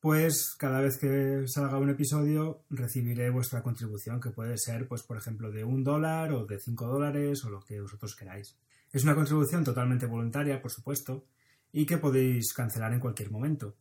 pues 0.00 0.56
cada 0.58 0.80
vez 0.80 0.98
que 0.98 1.44
salga 1.46 1.78
un 1.78 1.90
episodio 1.90 2.64
recibiré 2.68 3.30
vuestra 3.30 3.62
contribución, 3.62 4.20
que 4.20 4.30
puede 4.30 4.58
ser, 4.58 4.88
pues 4.88 5.04
por 5.04 5.16
ejemplo, 5.16 5.52
de 5.52 5.62
un 5.62 5.84
dólar 5.84 6.32
o 6.32 6.46
de 6.46 6.58
cinco 6.58 6.88
dólares 6.88 7.44
o 7.44 7.50
lo 7.50 7.60
que 7.60 7.80
vosotros 7.80 8.16
queráis. 8.16 8.56
Es 8.90 9.04
una 9.04 9.14
contribución 9.14 9.62
totalmente 9.62 10.06
voluntaria, 10.06 10.60
por 10.60 10.72
supuesto, 10.72 11.26
y 11.70 11.86
que 11.86 11.98
podéis 11.98 12.52
cancelar 12.54 12.92
en 12.92 12.98
cualquier 12.98 13.30
momento. 13.30 13.76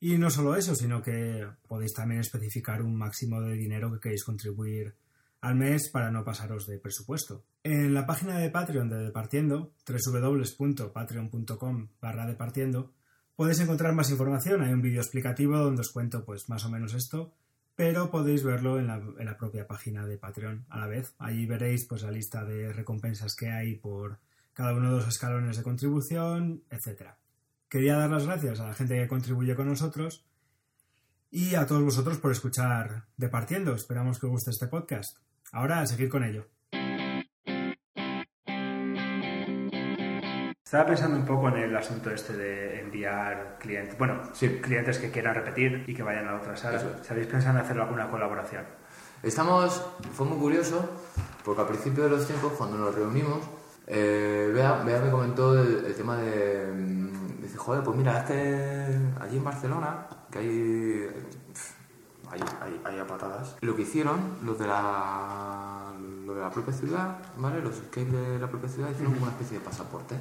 Y 0.00 0.18
no 0.18 0.28
solo 0.28 0.54
eso, 0.54 0.74
sino 0.74 1.00
que 1.00 1.48
podéis 1.66 1.94
también 1.94 2.20
especificar 2.20 2.82
un 2.82 2.94
máximo 2.94 3.40
de 3.40 3.54
dinero 3.54 3.90
que 3.90 4.00
queréis 4.00 4.22
contribuir 4.22 4.94
al 5.40 5.54
mes 5.54 5.88
para 5.90 6.10
no 6.10 6.24
pasaros 6.24 6.66
de 6.66 6.78
presupuesto. 6.78 7.44
En 7.62 7.94
la 7.94 8.06
página 8.06 8.38
de 8.38 8.50
Patreon 8.50 8.88
de 8.88 8.98
Departiendo, 8.98 9.72
www.patreon.com 9.86 11.88
barra 12.00 12.26
Departiendo, 12.26 12.92
podéis 13.36 13.60
encontrar 13.60 13.94
más 13.94 14.10
información. 14.10 14.62
Hay 14.62 14.72
un 14.72 14.82
vídeo 14.82 15.00
explicativo 15.00 15.56
donde 15.58 15.82
os 15.82 15.92
cuento 15.92 16.24
pues 16.24 16.48
más 16.48 16.64
o 16.64 16.70
menos 16.70 16.94
esto, 16.94 17.32
pero 17.76 18.10
podéis 18.10 18.42
verlo 18.42 18.80
en 18.80 18.88
la, 18.88 19.36
propia 19.38 19.68
página 19.68 20.04
de 20.06 20.18
Patreon 20.18 20.66
a 20.68 20.80
la 20.80 20.88
vez. 20.88 21.14
Allí 21.18 21.46
veréis 21.46 21.86
pues 21.86 22.02
la 22.02 22.10
lista 22.10 22.44
de 22.44 22.72
recompensas 22.72 23.36
que 23.36 23.50
hay 23.50 23.76
por 23.76 24.18
cada 24.52 24.74
uno 24.74 24.90
de 24.90 24.96
los 24.96 25.06
escalones 25.06 25.56
de 25.56 25.62
contribución, 25.62 26.64
etcétera. 26.70 27.16
Quería 27.68 27.96
dar 27.96 28.10
las 28.10 28.26
gracias 28.26 28.58
a 28.58 28.66
la 28.66 28.74
gente 28.74 28.96
que 28.96 29.06
contribuye 29.06 29.54
con 29.54 29.68
nosotros 29.68 30.24
y 31.30 31.54
a 31.54 31.66
todos 31.66 31.84
vosotros 31.84 32.18
por 32.18 32.32
escuchar 32.32 33.06
Departiendo. 33.16 33.74
Esperamos 33.74 34.18
que 34.18 34.26
os 34.26 34.32
guste 34.32 34.50
este 34.50 34.66
podcast. 34.66 35.18
Ahora 35.52 35.80
a 35.80 35.86
seguir 35.86 36.08
con 36.08 36.24
ello. 36.24 36.44
Estaba 40.64 40.84
pensando 40.84 41.16
un 41.16 41.24
poco 41.24 41.48
en 41.48 41.56
el 41.56 41.74
asunto 41.76 42.10
este 42.10 42.34
de 42.34 42.80
enviar 42.80 43.56
clientes, 43.58 43.96
bueno, 43.96 44.20
Sí. 44.34 44.60
clientes 44.60 44.98
que 44.98 45.10
quieran 45.10 45.34
repetir 45.34 45.84
y 45.86 45.94
que 45.94 46.02
vayan 46.02 46.28
a 46.28 46.36
otra 46.36 46.56
sala. 46.56 46.76
Es. 46.76 47.06
¿Sabéis 47.06 47.26
pensando 47.26 47.60
en 47.60 47.64
hacer 47.64 47.80
alguna 47.80 48.10
colaboración? 48.10 48.64
Estamos, 49.22 49.82
fue 50.12 50.26
muy 50.26 50.38
curioso, 50.38 51.02
porque 51.42 51.62
al 51.62 51.68
principio 51.68 52.04
de 52.04 52.10
los 52.10 52.26
tiempos, 52.26 52.52
cuando 52.52 52.76
nos 52.76 52.94
reunimos, 52.94 53.38
eh, 53.86 54.50
Bea, 54.54 54.82
Bea 54.84 55.00
me 55.00 55.10
comentó 55.10 55.58
el, 55.60 55.86
el 55.86 55.94
tema 55.94 56.18
de, 56.18 56.70
mm, 56.70 57.40
dice, 57.42 57.56
joder, 57.56 57.82
pues 57.82 57.96
mira, 57.96 58.18
es 58.18 58.24
que 58.26 58.98
allí 59.22 59.38
en 59.38 59.44
Barcelona, 59.44 60.06
que 60.30 60.38
hay, 60.38 61.08
hay, 62.30 62.40
hay, 62.60 62.80
hay 62.84 62.98
a 62.98 63.06
patadas, 63.06 63.56
lo 63.60 63.74
que 63.76 63.82
hicieron, 63.82 64.38
los 64.42 64.58
de 64.58 64.66
la, 64.66 65.92
lo 66.26 66.34
de 66.34 66.40
la 66.40 66.50
propia 66.50 66.72
ciudad, 66.72 67.18
¿vale? 67.36 67.60
Los 67.60 67.76
skates 67.76 68.12
de 68.12 68.38
la 68.38 68.48
propia 68.48 68.68
ciudad 68.68 68.90
hicieron 68.90 69.12
como 69.12 69.26
una 69.26 69.32
especie 69.32 69.58
de 69.58 69.64
pasaporte. 69.64 70.16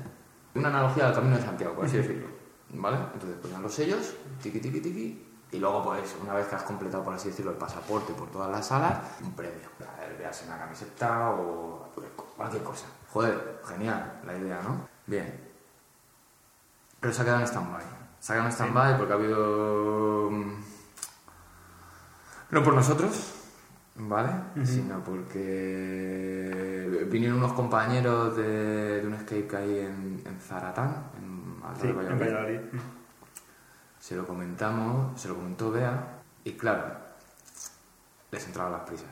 Una 0.56 0.70
analogía 0.70 1.08
al 1.08 1.14
Camino 1.14 1.36
de 1.38 1.44
Santiago, 1.44 1.76
por 1.76 1.86
así 1.86 1.98
decirlo, 1.98 2.28
¿vale? 2.74 2.98
Entonces 3.14 3.38
ponían 3.42 3.62
los 3.62 3.74
sellos, 3.74 4.16
tiqui, 4.42 4.60
tiqui, 4.60 4.82
tiqui, 4.82 5.28
y 5.52 5.60
luego, 5.60 5.82
pues, 5.84 6.16
una 6.22 6.34
vez 6.34 6.48
que 6.48 6.56
has 6.56 6.64
completado, 6.64 7.04
por 7.04 7.14
así 7.14 7.30
decirlo, 7.30 7.52
el 7.52 7.58
pasaporte 7.58 8.14
por 8.14 8.30
todas 8.30 8.52
las 8.52 8.68
salas, 8.68 9.00
un 9.24 9.34
premio. 9.34 9.70
Veas 10.20 10.44
una 10.46 10.58
camiseta 10.58 11.32
o 11.32 11.90
cualquier 12.36 12.64
cosa. 12.64 12.86
Joder, 13.14 13.62
genial 13.66 14.20
la 14.26 14.38
idea, 14.38 14.62
¿no? 14.62 14.90
Bien. 15.06 15.40
Pero 17.00 17.14
se 17.14 17.22
ha 17.22 17.26
quedado 17.26 17.42
en 17.42 17.48
stand-by. 17.48 17.84
Se 18.20 18.34
ha 18.34 18.36
quedado 18.36 18.50
en 18.50 18.54
stand-by 18.54 18.98
porque 18.98 19.14
ha 19.14 19.16
habido... 19.16 20.32
No 22.50 22.64
por 22.64 22.74
nosotros, 22.74 23.34
¿vale? 23.96 24.32
Sino 24.64 25.04
porque 25.04 27.06
vinieron 27.12 27.40
unos 27.40 27.54
compañeros 27.54 28.38
de, 28.38 29.02
de 29.02 29.08
un 29.08 29.14
escape 29.16 29.48
que 29.48 29.58
hay 29.58 29.80
en, 29.80 30.22
en 30.26 30.40
Zaratán, 30.40 31.12
en 31.18 31.62
Alta 31.64 31.82
Sí, 31.82 31.88
de 31.88 31.94
en 32.08 32.18
Valladolid. 32.20 32.20
Valladolid. 32.20 32.60
Se 34.00 34.16
lo 34.16 34.26
comentamos, 34.26 35.20
se 35.20 35.28
lo 35.28 35.36
comentó 35.36 35.72
Bea 35.72 36.22
y 36.44 36.54
claro, 36.54 36.86
les 38.32 38.46
entraban 38.46 38.72
las 38.74 38.82
prisas. 38.82 39.10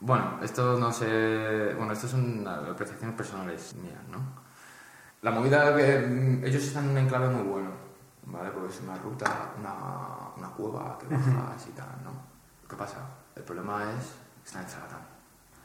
Bueno, 0.00 0.38
esto 0.42 0.78
no 0.78 0.92
sé, 0.92 1.74
bueno, 1.76 1.92
esto 1.92 2.08
son 2.08 2.46
apreciaciones 2.46 3.16
personales 3.16 3.74
mías, 3.76 4.02
¿no? 4.10 4.18
La 5.22 5.30
movida 5.30 5.74
que 5.76 5.98
mm, 6.00 6.44
ellos 6.44 6.62
están 6.64 6.84
en 6.86 6.90
un 6.90 6.98
enclave 6.98 7.28
muy 7.28 7.42
bueno, 7.42 7.70
¿vale? 8.26 8.50
Porque 8.50 8.74
es 8.74 8.80
una 8.82 8.96
ruta, 8.98 9.52
una, 9.58 10.23
una 10.36 10.48
cueva 10.48 10.98
que 10.98 11.06
bajas 11.06 11.66
y 11.68 11.72
tal, 11.72 11.86
¿no? 12.04 12.12
¿Qué 12.68 12.76
pasa? 12.76 12.98
El 13.36 13.42
problema 13.42 13.82
es 13.98 14.06
que 14.42 14.46
está 14.46 14.60
en 14.60 14.68
Zaratán. 14.68 15.00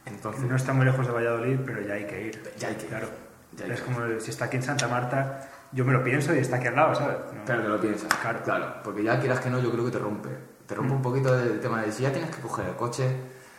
Entonces, 0.06 0.44
No 0.44 0.56
está 0.56 0.72
muy 0.72 0.84
lejos 0.84 1.06
de 1.06 1.12
Valladolid, 1.12 1.58
pero 1.64 1.82
ya 1.82 1.94
hay 1.94 2.06
que 2.06 2.26
ir. 2.26 2.54
Ya 2.58 2.68
hay 2.68 2.74
que 2.74 2.84
ir. 2.84 2.88
Claro. 2.88 3.08
Ya 3.56 3.64
hay 3.64 3.72
es 3.72 3.80
que 3.80 3.92
como 3.92 4.20
si 4.20 4.30
está 4.30 4.46
aquí 4.46 4.56
en 4.56 4.62
Santa 4.62 4.88
Marta, 4.88 5.48
yo 5.72 5.84
me 5.84 5.92
lo 5.92 6.02
pienso 6.02 6.34
y 6.34 6.38
está 6.38 6.56
aquí 6.56 6.68
al 6.68 6.76
lado, 6.76 6.94
¿sabes? 6.94 7.18
No. 7.34 7.44
Claro 7.44 7.62
que 7.62 7.68
lo 7.68 7.80
piensas. 7.80 8.14
Claro. 8.14 8.42
Claro, 8.42 8.74
porque 8.82 9.02
ya 9.02 9.20
quieras 9.20 9.40
que 9.40 9.50
no, 9.50 9.60
yo 9.60 9.70
creo 9.70 9.84
que 9.84 9.90
te 9.90 9.98
rompe. 9.98 10.30
Te 10.66 10.74
rompe 10.74 10.94
un 10.94 11.02
poquito 11.02 11.38
el 11.38 11.60
tema 11.60 11.82
de 11.82 11.92
si 11.92 12.04
ya 12.04 12.12
tienes 12.12 12.34
que 12.34 12.40
coger 12.42 12.66
el 12.66 12.76
coche, 12.76 13.16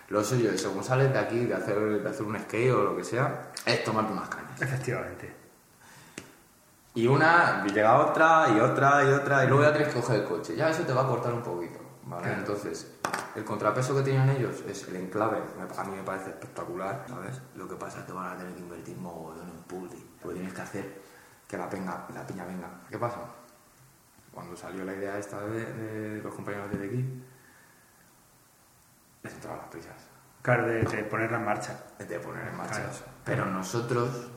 lo 0.10 0.24
suyo, 0.24 0.54
y 0.54 0.58
según 0.58 0.84
sales 0.84 1.12
de 1.12 1.20
aquí, 1.20 1.46
de 1.46 1.56
hacer, 1.56 1.78
de 2.02 2.10
hacer 2.10 2.26
un 2.26 2.40
skate 2.40 2.72
o 2.72 2.84
lo 2.84 2.98
que 2.98 3.04
sea, 3.04 3.52
es 3.66 3.84
tomarte 3.84 4.14
unas 4.14 4.30
cañas. 4.30 4.62
Efectivamente. 4.62 5.41
Y 6.94 7.08
una, 7.08 7.64
y 7.66 7.72
llega 7.72 8.00
otra, 8.00 8.48
y 8.50 8.60
otra, 8.60 9.04
y 9.04 9.14
otra, 9.14 9.46
y 9.46 9.48
luego 9.48 9.64
ya 9.64 9.72
tienes 9.74 9.94
que 9.94 10.02
coger 10.02 10.22
el 10.22 10.28
coche. 10.28 10.56
Ya 10.56 10.70
eso 10.70 10.84
te 10.84 10.92
va 10.94 11.04
a 11.04 11.08
cortar 11.08 11.34
un 11.34 11.42
poquito, 11.42 11.80
¿vale? 12.06 12.24
Claro. 12.24 12.40
Entonces, 12.40 12.92
el 13.36 13.46
contrapeso 13.46 13.96
que 13.96 14.02
tienen 14.02 14.30
ellos 14.30 14.62
es 14.68 14.88
el 14.90 14.98
enclave, 14.98 15.38
a 15.78 15.84
mí 15.86 15.96
me 15.96 16.04
parece 16.04 16.32
espectacular, 16.32 17.06
¿sabes? 17.08 17.42
Lo 17.56 17.68
que 17.68 17.76
pasa 17.76 18.00
es 18.00 18.06
que 18.06 18.12
van 18.12 18.34
a 18.34 18.38
tener 18.38 18.54
que 18.56 18.60
invertir 18.60 18.98
mogollón 18.98 19.50
en 19.50 19.64
pulling, 19.64 20.06
porque 20.22 20.36
tienes 20.40 20.54
que 20.54 20.62
hacer 20.62 21.02
que 21.48 21.58
la, 21.58 21.70
penga, 21.70 22.08
la 22.14 22.28
piña 22.28 22.44
venga. 22.46 22.68
¿Qué 22.90 22.98
pasa? 22.98 23.20
Cuando 24.34 24.56
salió 24.58 24.84
la 24.84 24.94
idea 24.94 25.18
esta 25.18 25.40
de, 25.42 25.66
de 25.74 26.22
los 26.22 26.34
compañeros 26.34 26.70
de 26.72 26.86
aquí, 26.86 27.24
les 29.24 29.34
entraban 29.34 29.60
las 29.60 29.68
prisas 29.70 29.96
Claro, 30.42 30.66
de, 30.68 30.82
de 30.82 31.04
ponerla 31.04 31.38
en 31.38 31.46
marcha. 31.46 31.78
de 32.00 32.20
poner 32.20 32.48
en 32.48 32.58
marcha 32.58 32.78
Claro. 32.78 32.90
Pero 33.24 33.46
nosotros, 33.46 34.30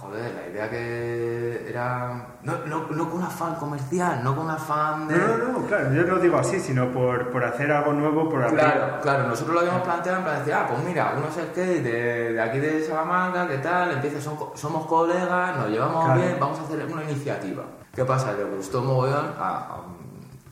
joder, 0.00 0.34
la 0.34 0.48
idea 0.50 0.70
que 0.70 1.66
era. 1.68 2.26
No, 2.42 2.58
no, 2.66 2.86
no 2.90 3.10
con 3.10 3.22
afán 3.22 3.54
comercial, 3.56 4.22
no 4.22 4.34
con 4.36 4.48
afán 4.50 5.08
de. 5.08 5.16
No, 5.18 5.36
no, 5.38 5.48
no, 5.58 5.66
claro, 5.66 5.92
yo 5.92 6.02
no 6.04 6.16
digo 6.18 6.38
así, 6.38 6.60
sino 6.60 6.90
por, 6.92 7.30
por 7.30 7.44
hacer 7.44 7.70
algo 7.72 7.92
nuevo, 7.92 8.28
por 8.28 8.42
abrir- 8.42 8.58
Claro, 8.60 9.00
claro, 9.02 9.26
nosotros 9.28 9.54
lo 9.54 9.60
habíamos 9.60 9.82
planteado 9.82 10.18
en 10.18 10.24
plan 10.24 10.34
de 10.36 10.40
decir, 10.40 10.54
ah, 10.54 10.66
pues 10.68 10.84
mira, 10.84 11.14
unos 11.16 11.32
skate 11.34 11.82
de, 11.82 12.32
de 12.32 12.40
aquí 12.42 12.58
de 12.58 12.84
Salamanca, 12.84 13.46
¿qué 13.48 13.58
tal? 13.58 13.92
Empieza, 13.92 14.20
son 14.20 14.36
somos 14.54 14.86
colegas, 14.86 15.56
nos 15.56 15.68
llevamos 15.68 16.04
Claro. 16.04 16.20
bien, 16.20 16.36
vamos 16.40 16.58
a 16.60 16.62
hacer 16.62 16.84
una 16.86 17.02
iniciativa. 17.04 17.62
¿Qué 17.94 18.04
pasa? 18.04 18.32
Le 18.32 18.44
gustó 18.44 18.82
mogollón 18.82 19.32
a, 19.38 19.48
a, 19.48 19.76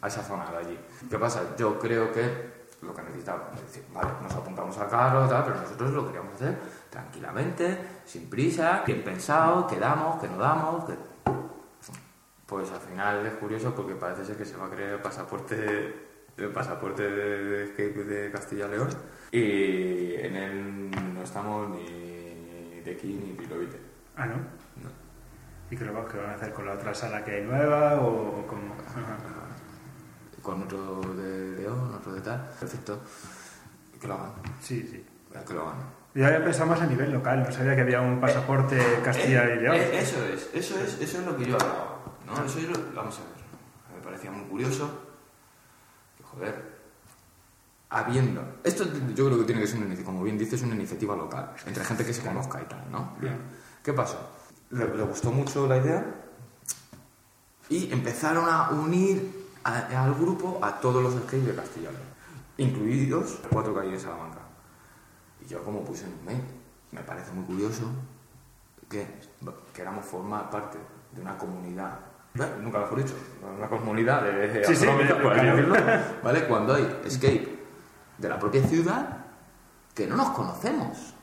a 0.02 0.06
esa 0.08 0.22
zona 0.22 0.46
de 0.50 0.56
allí. 0.56 0.78
¿Qué 1.10 1.18
pasa? 1.18 1.40
Yo 1.58 1.78
creo 1.78 2.10
que 2.12 2.54
lo 2.82 2.92
que 2.94 3.02
necesitaba, 3.02 3.50
es 3.54 3.60
decir, 3.62 3.84
vale, 3.94 4.08
nos 4.22 4.32
apuntamos 4.34 4.76
al 4.78 4.88
carro, 4.88 5.26
tal, 5.28 5.44
pero 5.44 5.56
nosotros 5.60 5.90
lo 5.92 6.06
queríamos 6.06 6.34
hacer 6.34 6.58
tranquilamente, 6.94 7.76
sin 8.04 8.30
prisa, 8.30 8.84
bien 8.86 9.02
pensado, 9.02 9.66
que 9.66 9.80
damos, 9.80 10.20
que 10.20 10.28
no 10.28 10.38
damos, 10.38 10.84
que... 10.84 10.94
Pues 12.46 12.70
al 12.70 12.80
final 12.80 13.26
es 13.26 13.34
curioso 13.34 13.74
porque 13.74 13.94
parece 13.96 14.24
ser 14.24 14.36
que 14.36 14.44
se 14.44 14.56
va 14.56 14.66
a 14.66 14.70
crear 14.70 14.92
el 14.92 15.00
pasaporte, 15.00 15.56
el 16.36 16.50
pasaporte 16.50 17.02
de, 17.02 17.66
de 17.72 18.04
de 18.04 18.30
Castilla 18.30 18.68
León 18.68 18.88
y 19.32 20.14
en 20.14 20.36
él 20.36 20.90
no 21.14 21.22
estamos 21.22 21.70
ni 21.70 22.80
de 22.84 22.92
aquí 22.92 23.14
ni 23.14 23.32
Pilovite. 23.32 23.80
Ah, 24.16 24.26
¿no? 24.26 24.36
No. 24.36 24.90
¿Y 25.70 25.76
qué, 25.76 25.84
lo, 25.84 26.06
qué 26.06 26.18
van 26.18 26.30
a 26.30 26.34
hacer 26.34 26.52
con 26.52 26.66
la 26.66 26.74
otra 26.74 26.94
sala 26.94 27.24
que 27.24 27.32
hay 27.32 27.42
nueva 27.42 28.00
o, 28.00 28.40
o 28.40 28.46
cómo? 28.46 28.76
Con 30.42 30.62
otro 30.62 31.00
de 31.14 31.62
León, 31.62 31.92
otro 31.92 32.12
de 32.12 32.20
tal. 32.20 32.48
Perfecto. 32.60 33.00
Que 34.00 34.06
lo 34.06 34.14
hagan. 34.14 34.32
Sí, 34.60 34.86
sí. 34.86 35.04
Que 35.48 35.54
lo 35.54 35.62
hagan. 35.62 36.03
Yo 36.14 36.26
había 36.26 36.44
pensado 36.44 36.66
más 36.70 36.80
a 36.80 36.86
nivel 36.86 37.10
local, 37.12 37.42
no 37.42 37.52
sabía 37.52 37.74
que 37.74 37.80
había 37.82 38.00
un 38.00 38.20
pasaporte 38.20 38.78
Castilla 39.04 39.52
y 39.54 39.60
León. 39.60 39.74
Eh, 39.76 39.98
eso 39.98 40.24
es, 40.24 40.48
eso 40.54 40.78
es, 40.78 41.00
eso 41.00 41.18
es 41.18 41.26
lo 41.26 41.36
que 41.36 41.44
yo 41.46 41.54
hablaba. 41.56 41.98
¿no? 42.26 42.44
Eso 42.44 42.58
es 42.60 42.68
lo, 42.68 42.74
vamos 42.94 43.18
a 43.18 43.22
ver. 43.22 43.96
Me 43.98 44.04
parecía 44.04 44.30
muy 44.30 44.44
curioso 44.48 44.88
que, 46.16 46.22
joder, 46.22 46.54
habiendo. 47.90 48.42
Esto 48.62 48.84
yo 49.14 49.26
creo 49.26 49.38
que 49.38 49.44
tiene 49.44 49.60
que 49.60 49.66
ser, 49.66 49.80
una, 49.80 49.94
como 50.04 50.22
bien 50.22 50.38
dices, 50.38 50.62
una 50.62 50.74
iniciativa 50.76 51.16
local, 51.16 51.52
entre 51.66 51.84
gente 51.84 52.04
que 52.04 52.14
se 52.14 52.22
conozca 52.22 52.62
y 52.62 52.66
tal, 52.66 52.84
¿no? 52.92 53.14
Bien. 53.20 53.36
¿Qué 53.82 53.92
pasó? 53.92 54.18
Le, 54.70 54.86
le 54.94 55.02
gustó 55.02 55.32
mucho 55.32 55.66
la 55.66 55.78
idea 55.78 56.04
y 57.68 57.92
empezaron 57.92 58.44
a 58.48 58.70
unir 58.70 59.48
a- 59.64 60.04
al 60.04 60.14
grupo 60.14 60.58
a 60.62 60.80
todos 60.80 61.02
los 61.02 61.14
skates 61.14 61.46
de 61.46 61.54
Castilla 61.56 61.90
y 61.90 61.92
León, 61.92 62.04
incluidos 62.70 63.38
cuatro 63.50 63.78
hay 63.80 63.90
en 63.90 64.00
Salamanca. 64.00 64.33
Y 65.44 65.48
yo 65.48 65.62
como 65.62 65.84
puse 65.84 66.04
en 66.04 66.12
un 66.12 66.24
mail, 66.24 66.42
me 66.92 67.02
parece 67.02 67.32
muy 67.32 67.44
curioso 67.44 67.84
que 68.88 69.06
queramos 69.72 70.04
formar 70.04 70.50
parte 70.50 70.78
de 71.12 71.20
una 71.20 71.36
comunidad, 71.36 71.98
bueno, 72.34 72.56
nunca 72.62 72.78
mejor 72.80 73.02
dicho, 73.02 73.14
una 73.56 73.68
comunidad 73.68 74.22
de, 74.22 74.64
Sí, 74.64 74.76
sí. 74.76 74.86
Cuando 76.48 76.74
hay 76.74 77.00
escape 77.04 77.58
de 78.18 78.28
la 78.28 78.38
propia 78.38 78.62
ciudad 78.66 79.18
que 79.94 80.06
no 80.06 80.16
nos 80.16 80.30
conocemos. 80.30 81.14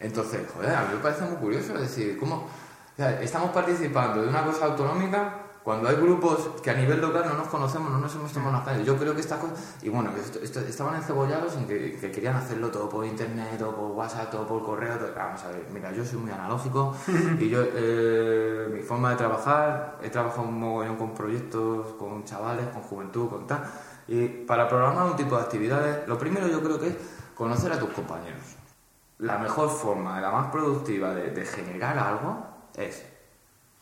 Entonces, 0.00 0.46
joder, 0.54 0.74
a 0.74 0.82
mí 0.82 0.94
me 0.94 1.00
parece 1.00 1.24
muy 1.24 1.36
curioso 1.36 1.74
decir, 1.74 2.18
¿cómo? 2.18 2.36
o 2.36 2.96
sea, 2.96 3.20
estamos 3.22 3.50
participando 3.50 4.22
de 4.22 4.28
una 4.28 4.44
cosa 4.44 4.66
autonómica 4.66 5.47
cuando 5.62 5.88
hay 5.88 5.96
grupos 5.96 6.48
que 6.62 6.70
a 6.70 6.74
nivel 6.74 7.00
local 7.00 7.24
no 7.28 7.34
nos 7.34 7.48
conocemos, 7.48 7.90
no 7.90 7.98
nos 7.98 8.14
hemos 8.14 8.32
tomado 8.32 8.56
una 8.56 8.64
calle. 8.64 8.84
Yo 8.84 8.96
creo 8.96 9.14
que 9.14 9.20
esta 9.20 9.38
cosa. 9.38 9.52
Y 9.82 9.88
bueno, 9.90 10.10
esto- 10.16 10.38
esto- 10.42 10.60
estaban 10.60 10.94
encebollados 10.96 11.56
en 11.56 11.66
que, 11.66 11.98
que 12.00 12.10
querían 12.10 12.36
hacerlo 12.36 12.70
todo 12.70 12.88
por 12.88 13.04
internet, 13.04 13.60
o 13.62 13.74
por 13.74 13.90
WhatsApp, 13.90 14.30
todo 14.30 14.46
por 14.46 14.62
correo. 14.64 14.96
todo- 14.96 15.12
Vamos 15.14 15.42
a 15.44 15.48
ver, 15.48 15.66
mira, 15.72 15.92
yo 15.92 16.04
soy 16.04 16.18
muy 16.18 16.30
analógico 16.30 16.94
y 17.38 17.48
yo, 17.50 17.60
eh, 17.62 18.68
mi 18.72 18.80
forma 18.82 19.10
de 19.10 19.16
trabajar, 19.16 19.98
he 20.02 20.08
trabajado 20.10 20.48
un 20.48 20.58
mogollón 20.58 20.96
con 20.96 21.12
proyectos, 21.14 21.88
con 21.98 22.24
chavales, 22.24 22.66
con 22.68 22.82
juventud, 22.82 23.28
con 23.28 23.46
tal. 23.46 23.62
Y 24.06 24.26
para 24.26 24.68
programar 24.68 25.04
un 25.06 25.16
tipo 25.16 25.36
de 25.36 25.42
actividades, 25.42 26.08
lo 26.08 26.16
primero 26.18 26.46
yo 26.48 26.62
creo 26.62 26.80
que 26.80 26.88
es 26.88 26.96
conocer 27.34 27.70
a 27.72 27.78
tus 27.78 27.90
compañeros. 27.90 28.40
La 29.18 29.36
mejor 29.36 29.68
forma, 29.68 30.20
la 30.20 30.30
más 30.30 30.46
productiva 30.50 31.12
de, 31.12 31.30
de 31.30 31.44
generar 31.44 31.98
algo 31.98 32.46
es 32.76 33.02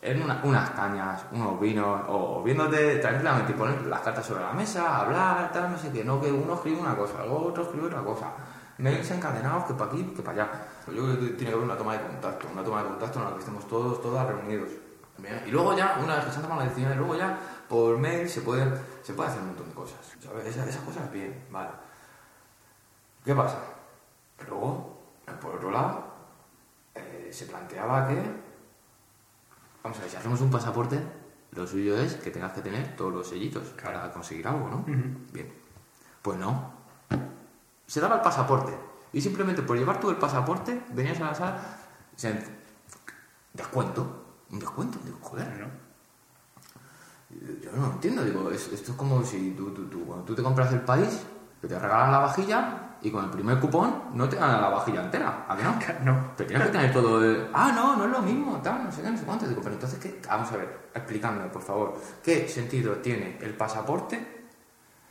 en 0.03 0.23
una- 0.23 0.41
unas 0.45 0.71
cañas, 0.71 1.25
unos 1.33 1.59
vinos, 1.61 2.03
o, 2.09 2.43
viéndote 2.43 2.97
tranquilamente 2.99 3.53
y 3.53 3.55
poner 3.57 3.83
las 3.87 4.01
cartas 4.01 4.25
sobre 4.27 4.43
la 4.43 4.53
mesa, 4.53 5.01
hablar, 5.01 5.51
tal, 5.53 5.73
no 5.73 5.79
sé 5.79 5.91
qué, 5.91 6.05
no 6.05 6.21
que 6.21 6.31
uno 6.31 6.55
escribe 6.55 6.81
una 6.81 6.95
cosa, 6.97 7.19
luego 7.25 7.47
otro 7.47 7.65
escribe 7.65 7.87
otra 7.87 8.03
cosa. 8.03 8.33
Mails 8.79 9.11
encadenados 9.11 9.65
que 9.65 9.75
para 9.75 9.91
aquí, 9.91 10.05
que 10.15 10.23
para 10.23 10.43
allá. 10.45 10.53
Yo 10.89 10.93
creo 11.03 11.19
que 11.19 11.27
tiene 11.29 11.45
que 11.47 11.53
haber 11.53 11.65
una 11.65 11.77
toma 11.79 11.95
de 11.95 12.01
contacto, 12.07 12.47
una 12.53 12.63
toma 12.63 12.83
de 12.83 12.89
contacto 12.91 13.19
en 13.19 13.25
la 13.25 13.31
que 13.33 13.39
estemos 13.39 13.67
todos, 13.67 14.03
todas 14.03 14.27
reunidos. 14.27 14.69
Bien, 15.19 15.43
Y 15.47 15.51
luego 15.51 15.75
ya, 15.75 15.99
una 16.05 16.17
vez 16.17 16.27
que 16.27 16.31
se 16.31 16.37
han 16.37 16.43
tomado 16.43 16.61
las 16.61 16.69
decisiones, 16.69 16.99
luego 16.99 17.17
ya 17.17 17.39
por 17.71 17.97
mail 17.99 18.29
se 18.29 18.43
puede, 18.43 18.71
se 19.03 19.15
puede 19.15 19.31
hacer 19.31 19.41
un 19.41 19.47
montón 19.49 19.69
de 19.71 19.75
cosas. 19.75 19.99
¿sabes? 20.23 20.45
Esas, 20.47 20.69
esas 20.69 20.83
cosas 20.83 21.11
bien, 21.11 21.47
vale. 21.51 21.71
¿Qué 23.25 23.35
pasa? 23.35 23.59
Luego, 24.47 25.01
por 25.41 25.55
otro 25.57 25.71
lado, 25.71 26.05
eh, 26.95 27.31
se 27.33 27.47
planteaba 27.47 28.07
que 28.07 28.23
Vamos 29.87 29.99
a 29.99 30.03
ver, 30.03 30.11
si 30.11 30.17
hacemos 30.17 30.41
un 30.41 30.51
pasaporte, 30.51 31.01
lo 31.53 31.65
suyo 31.65 31.97
es 31.97 32.15
que 32.15 32.33
tengas 32.33 32.51
que 32.53 32.61
tener 32.61 32.97
todos 32.97 33.13
los 33.13 33.29
sellitos 33.29 33.69
para 33.81 34.11
conseguir 34.13 34.49
algo, 34.49 34.69
¿no? 34.69 34.83
Bien. 35.33 35.53
Pues 36.23 36.37
no. 36.41 36.73
Se 37.87 38.01
daba 38.01 38.17
el 38.17 38.21
pasaporte. 38.21 38.77
Y 39.13 39.21
simplemente 39.21 39.63
por 39.63 39.79
llevar 39.79 40.01
tú 40.01 40.11
el 40.11 40.17
pasaporte, 40.17 40.83
venías 40.93 41.21
a 41.21 41.27
la 41.27 41.35
sala, 41.37 41.61
se- 42.17 42.45
descuento. 43.53 44.25
Un 44.51 44.59
descuento. 44.59 44.99
Digo, 45.05 45.19
joder, 45.21 45.47
¿no? 45.61 45.87
yo 47.63 47.71
no 47.71 47.93
entiendo, 47.93 48.25
digo, 48.25 48.51
es- 48.51 48.67
esto 48.73 48.91
es 48.91 48.97
como 48.97 49.23
si 49.23 49.53
tú, 49.53 49.71
tú, 49.71 49.87
tú- 49.87 50.05
cuando 50.05 50.25
tú 50.25 50.35
te 50.35 50.43
compras 50.43 50.73
el 50.73 50.81
país, 50.81 51.21
que 51.61 51.69
te 51.69 51.79
regalan 51.79 52.11
la 52.11 52.19
vajilla 52.19 52.86
y 53.03 53.11
con 53.11 53.25
el 53.25 53.31
primer 53.31 53.59
cupón 53.61 54.05
no 54.15 54.29
te 54.29 54.37
dan 54.37 54.61
la 54.61 54.69
vajilla 54.69 55.03
entera, 55.03 55.45
¿a 55.49 55.57
que 55.57 55.63
no? 55.63 55.79
No. 56.05 56.31
Pero 56.37 56.49
tienes 56.49 56.67
que 56.67 56.73
tener 56.73 56.93
todo 56.93 57.23
el... 57.23 57.49
Ah, 57.53 57.73
no, 57.75 57.97
no 57.97 58.05
es 58.05 58.11
lo 58.11 58.21
mismo, 58.21 58.61
tal, 58.63 58.85
no 58.85 58.93
sé 58.93 59.03
qué, 59.03 59.11
no 59.11 59.19
sé 59.19 59.25
cuánto. 59.25 59.47
Digo, 59.47 59.61
pero 59.63 59.75
entonces, 59.75 59.99
¿qué? 59.99 60.21
Vamos 60.29 60.51
a 60.53 60.57
ver, 60.57 60.91
explícame, 60.95 61.47
por 61.49 61.63
favor, 61.63 62.01
¿qué 62.23 62.49
sentido 62.49 62.95
tiene 62.97 63.39
el 63.41 63.55
pasaporte? 63.55 64.37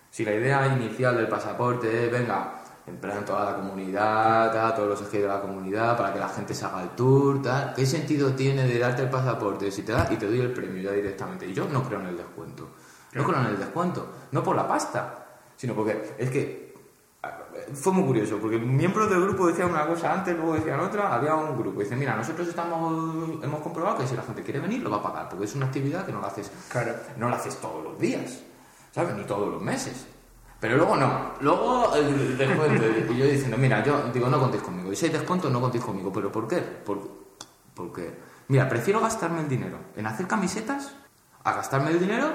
Si 0.10 0.24
la 0.24 0.34
idea 0.34 0.67
inicial 0.67 1.17
del 1.17 1.28
pasaporte 1.28 2.06
es, 2.06 2.12
venga, 2.12 2.62
en 2.88 2.98
plan 2.98 3.26
toda 3.26 3.52
la 3.52 3.56
comunidad, 3.56 4.52
tal, 4.52 4.76
todos 4.76 4.89
los 4.89 5.02
ejes 5.02 5.21
de 5.21 5.28
la 5.28 5.41
comunidad, 5.41 5.98
para 5.98 6.13
que 6.13 6.19
la 6.19 6.30
gente 6.30 6.54
se 6.54 6.65
haga 6.65 6.84
el 6.84 6.89
tour, 6.89 7.41
tal, 7.41 7.74
¿qué 7.76 7.86
sentido 7.86 8.34
tiene 8.34 8.65
de 8.65 8.80
darte 8.80 9.04
el 9.04 9.10
pasaporte 9.10 9.71
si 9.71 9.84
te 9.84 9.91
da 9.91 10.08
y 10.12 10.17
te 10.17 10.28
doy 10.28 10.39
el 10.39 10.54
premio 10.54 10.82
ya 10.84 10.91
directamente? 10.91 11.48
Y 11.48 11.54
yo 11.54 11.67
no 11.67 11.84
creo 11.84 12.00
en 12.00 12.08
el 12.08 12.17
descuento. 12.17 12.69
No 13.13 13.24
creo 13.24 13.39
en 13.39 13.48
el 13.48 13.58
descuento, 13.58 14.08
no 14.32 14.43
por 14.43 14.56
la 14.56 14.67
pasta, 14.67 15.26
sino 15.56 15.74
porque 15.74 16.15
es 16.17 16.30
que 16.30 16.64
fue 17.73 17.93
muy 17.93 18.03
curioso, 18.05 18.38
porque 18.38 18.57
miembros 18.57 19.09
del 19.09 19.21
grupo 19.21 19.47
decían 19.47 19.69
una 19.71 19.85
cosa 19.88 20.13
antes, 20.13 20.35
luego 20.35 20.53
decían 20.53 20.79
otra, 20.79 21.13
había 21.13 21.35
un 21.35 21.57
grupo, 21.57 21.79
dice, 21.79 21.95
mira, 21.95 22.15
nosotros 22.15 22.47
estamos, 22.47 23.43
hemos 23.43 23.61
comprobado 23.61 23.97
que 23.97 24.07
si 24.07 24.15
la 24.15 24.21
gente 24.23 24.43
quiere 24.43 24.59
venir, 24.59 24.81
lo 24.81 24.89
va 24.91 24.97
a 24.97 25.01
pagar, 25.03 25.29
porque 25.29 25.45
es 25.45 25.55
una 25.55 25.65
actividad 25.67 26.05
que 26.05 26.11
no 26.11 26.21
la 26.21 26.27
haces, 26.27 26.51
Claro. 26.69 26.93
no 27.17 27.29
la 27.29 27.38
haces 27.38 27.55
todos 27.57 27.83
los 27.83 27.99
días, 27.99 28.41
¿sabes? 28.91 29.15
Ni 29.15 29.23
todos 29.23 29.51
los 29.51 29.61
meses. 29.61 30.07
Pero 30.59 30.77
luego 30.77 30.95
no, 30.95 31.33
luego 31.41 31.93
el 31.95 32.38
descuento, 32.38 32.83
y 33.13 33.17
yo 33.17 33.25
diciendo, 33.25 33.57
mira, 33.57 33.83
yo 33.83 34.09
digo, 34.13 34.27
no 34.29 34.39
contéis 34.39 34.63
conmigo, 34.63 34.91
y 34.91 34.95
si 34.95 35.05
hay 35.07 35.11
descuento, 35.11 35.49
no 35.49 35.59
contéis 35.61 35.83
conmigo, 35.83 36.11
pero 36.13 36.31
¿por 36.31 36.47
qué? 36.47 36.57
Por- 36.59 37.25
porque, 37.73 38.13
mira, 38.47 38.67
prefiero 38.69 38.99
gastarme 39.01 39.41
el 39.41 39.49
dinero 39.49 39.77
en 39.95 40.07
hacer 40.07 40.27
camisetas 40.27 40.93
a 41.43 41.53
gastarme 41.53 41.91
el 41.91 41.99
dinero 41.99 42.29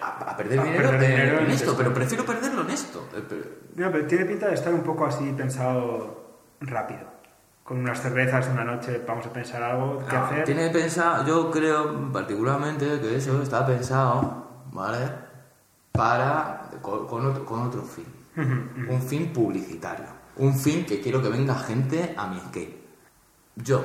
a, 0.00 0.30
a 0.30 0.36
perder 0.36 0.60
A 0.60 0.64
dinero, 0.64 0.90
perder 0.90 1.10
en- 1.10 1.16
dinero 1.16 1.38
en 1.38 1.44
en 1.46 1.50
esto, 1.50 1.64
esto. 1.72 1.76
pero 1.76 1.92
prefiero 1.94 2.24
perderlo 2.24 2.62
en 2.62 2.70
esto. 2.70 3.08
Eh, 3.14 3.22
pero- 3.28 3.42
No, 3.76 3.92
pero 3.92 4.06
tiene 4.06 4.24
pinta 4.24 4.48
de 4.48 4.54
estar 4.54 4.72
un 4.72 4.82
poco 4.82 5.06
así 5.06 5.32
pensado 5.32 6.38
rápido. 6.60 7.14
Con 7.62 7.78
unas 7.80 8.00
cervezas 8.00 8.46
una 8.48 8.64
noche 8.64 9.02
vamos 9.06 9.26
a 9.26 9.32
pensar 9.32 9.62
algo 9.62 9.98
que 10.06 10.14
No, 10.16 10.24
hacer. 10.24 10.44
Tiene 10.44 10.70
pensado, 10.70 11.26
yo 11.26 11.50
creo 11.50 12.12
particularmente 12.12 13.00
que 13.00 13.16
eso 13.16 13.42
está 13.42 13.66
pensado, 13.66 14.46
¿vale? 14.72 15.10
Para, 15.92 16.68
con, 16.82 17.06
con 17.06 17.26
otro, 17.26 17.44
con 17.44 17.62
otro 17.66 17.82
fin. 17.82 18.06
un 18.36 19.02
fin 19.02 19.32
publicitario. 19.32 20.06
Un 20.36 20.54
fin 20.58 20.84
que 20.84 21.00
quiero 21.00 21.22
que 21.22 21.28
venga 21.30 21.54
gente 21.54 22.14
a 22.16 22.26
mi 22.28 22.38
skate. 22.38 22.76
Yo, 23.56 23.82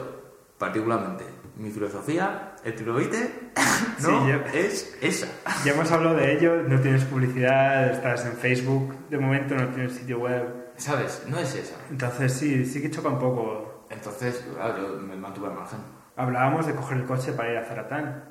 particularmente, 0.57 1.25
mi 1.55 1.71
filosofía, 1.71 2.50
el 2.63 2.75
tirovite, 2.75 3.51
no 4.01 4.07
Sí, 4.23 4.27
yo- 4.29 4.57
es 4.59 4.97
esa. 5.01 5.27
Ya 5.65 5.73
hemos 5.73 5.91
hablado 5.91 6.15
de 6.15 6.33
ello, 6.33 6.63
no 6.67 6.79
tienes 6.79 7.03
publicidad, 7.05 7.89
estás 7.91 8.25
en 8.25 8.33
Facebook, 8.33 8.95
de 9.09 9.17
momento 9.17 9.55
no 9.55 9.67
tienes 9.69 9.93
sitio 9.93 10.19
web. 10.19 10.71
¿Sabes? 10.77 11.23
No 11.27 11.37
es 11.39 11.53
esa. 11.55 11.75
Entonces 11.89 12.33
sí, 12.33 12.65
sí 12.65 12.81
que 12.81 12.89
choca 12.89 13.09
un 13.09 13.19
poco. 13.19 13.85
Entonces, 13.89 14.45
claro, 14.55 14.77
yo 14.77 14.97
me 15.01 15.15
mantuve 15.15 15.47
al 15.47 15.53
margen. 15.55 15.79
Hablábamos 16.15 16.65
de 16.67 16.73
coger 16.75 16.97
el 16.99 17.05
coche 17.05 17.33
para 17.33 17.51
ir 17.51 17.57
a 17.57 17.65
Zaratán. 17.65 18.23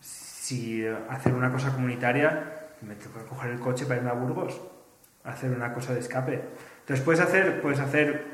Si 0.00 0.84
hacer 1.08 1.34
una 1.34 1.50
cosa 1.50 1.72
comunitaria, 1.72 2.68
me 2.82 2.94
toca 2.94 3.24
coger 3.28 3.50
el 3.52 3.60
coche 3.60 3.84
para 3.86 3.98
irme 3.98 4.10
a 4.10 4.14
Burgos, 4.14 4.60
hacer 5.24 5.50
una 5.50 5.72
cosa 5.74 5.92
de 5.94 6.00
escape. 6.00 6.42
Entonces 6.80 7.04
puedes 7.04 7.20
hacer, 7.20 7.60
puedes 7.60 7.80
hacer, 7.80 8.24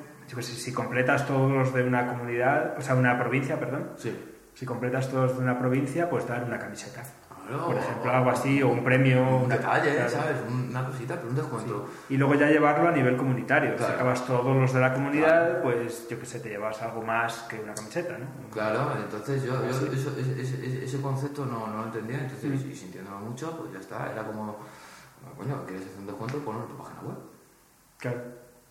si 0.40 0.72
completas 0.72 1.26
todos 1.26 1.50
los 1.52 1.74
de 1.74 1.82
una 1.82 2.06
comunidad, 2.06 2.76
o 2.78 2.80
sea, 2.80 2.94
una 2.94 3.18
provincia, 3.18 3.58
perdón, 3.58 3.90
Sí. 3.96 4.16
Si 4.56 4.64
completas 4.64 5.10
todos 5.10 5.36
de 5.36 5.42
una 5.44 5.58
provincia, 5.58 6.08
pues 6.08 6.26
dar 6.26 6.42
una 6.44 6.58
camiseta. 6.58 7.02
Claro, 7.46 7.66
Por 7.66 7.76
ejemplo, 7.76 8.10
algo 8.10 8.30
así, 8.30 8.60
o 8.62 8.68
un 8.70 8.82
premio, 8.82 9.22
Un 9.44 9.48
detalle, 9.48 9.94
claro. 9.94 10.10
¿sabes? 10.10 10.36
Una 10.50 10.84
cosita, 10.86 11.14
pero 11.14 11.28
un 11.28 11.36
descuento. 11.36 11.88
Y 12.08 12.16
luego 12.16 12.34
ya 12.34 12.48
llevarlo 12.48 12.88
a 12.88 12.90
nivel 12.92 13.16
comunitario. 13.18 13.76
Claro. 13.76 13.92
Si 13.92 13.94
acabas 13.94 14.26
todos 14.26 14.56
los 14.56 14.72
de 14.72 14.80
la 14.80 14.92
comunidad, 14.94 15.62
pues 15.62 16.08
yo 16.08 16.18
qué 16.18 16.24
sé, 16.26 16.40
te 16.40 16.48
llevas 16.48 16.80
algo 16.82 17.02
más 17.02 17.42
que 17.48 17.60
una 17.60 17.74
camiseta, 17.74 18.16
¿no? 18.18 18.26
Claro, 18.50 18.94
entonces 18.96 19.44
yo, 19.44 19.52
yo 19.64 19.72
Sí. 19.74 19.90
eso- 19.92 20.10
ese, 20.18 21.00
concepto 21.02 21.44
no, 21.46 21.68
no 21.68 21.76
lo 21.76 21.84
entendía, 21.84 22.18
entonces, 22.18 22.64
Mm. 22.64 22.70
y 22.70 22.74
sintiéndolo 22.74 23.18
mucho, 23.18 23.56
pues 23.58 23.72
ya 23.74 23.78
está, 23.78 24.10
era 24.10 24.24
como, 24.24 24.56
coño, 25.36 25.64
¿quieres 25.66 25.86
hacer 25.86 25.98
un 26.00 26.06
descuento? 26.06 26.38
Ponlo 26.38 26.62
en 26.62 26.68
tu 26.68 26.76
página 26.78 27.00
web. 27.02 27.16
Claro. 27.98 28.20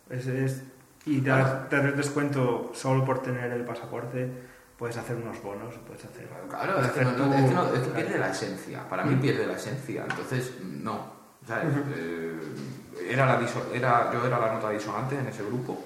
Es, 0.10 0.28
es- 0.28 0.64
y 1.06 1.22
dar, 1.22 1.70
dar 1.70 1.96
descuento 1.96 2.72
solo 2.74 3.06
por 3.06 3.20
tener 3.22 3.52
el 3.54 3.64
pasaporte, 3.64 4.32
puedes 4.78 4.98
hacer 4.98 5.16
unos 5.16 5.42
bonos, 5.42 5.74
puedes 5.88 6.04
hacer. 6.06 6.28
Claro, 6.50 6.74
puedes 6.74 6.88
es 6.88 6.94
que, 6.94 7.02
hacer 7.02 7.18
no, 7.18 7.26
tú- 7.26 7.34
es 7.34 7.46
que, 7.46 7.54
no- 7.56 7.74
es 7.74 7.80
que 7.82 7.90
pierde 7.90 8.18
la 8.20 8.30
esencia, 8.30 8.90
para 8.90 9.04
mí 9.04 9.16
Mm. 9.16 9.22
pierde 9.22 9.48
la 9.48 9.54
esencia, 9.54 10.04
entonces 10.10 10.54
no, 10.62 11.00
¿sabes? 11.48 11.66
Eh, 11.96 12.56
era 13.10 13.26
la 13.26 13.40
era, 13.74 14.12
yo 14.14 14.26
era 14.26 14.40
la 14.40 14.54
nota 14.54 14.70
disonante 14.70 15.18
en 15.20 15.28
ese 15.28 15.44
grupo, 15.44 15.84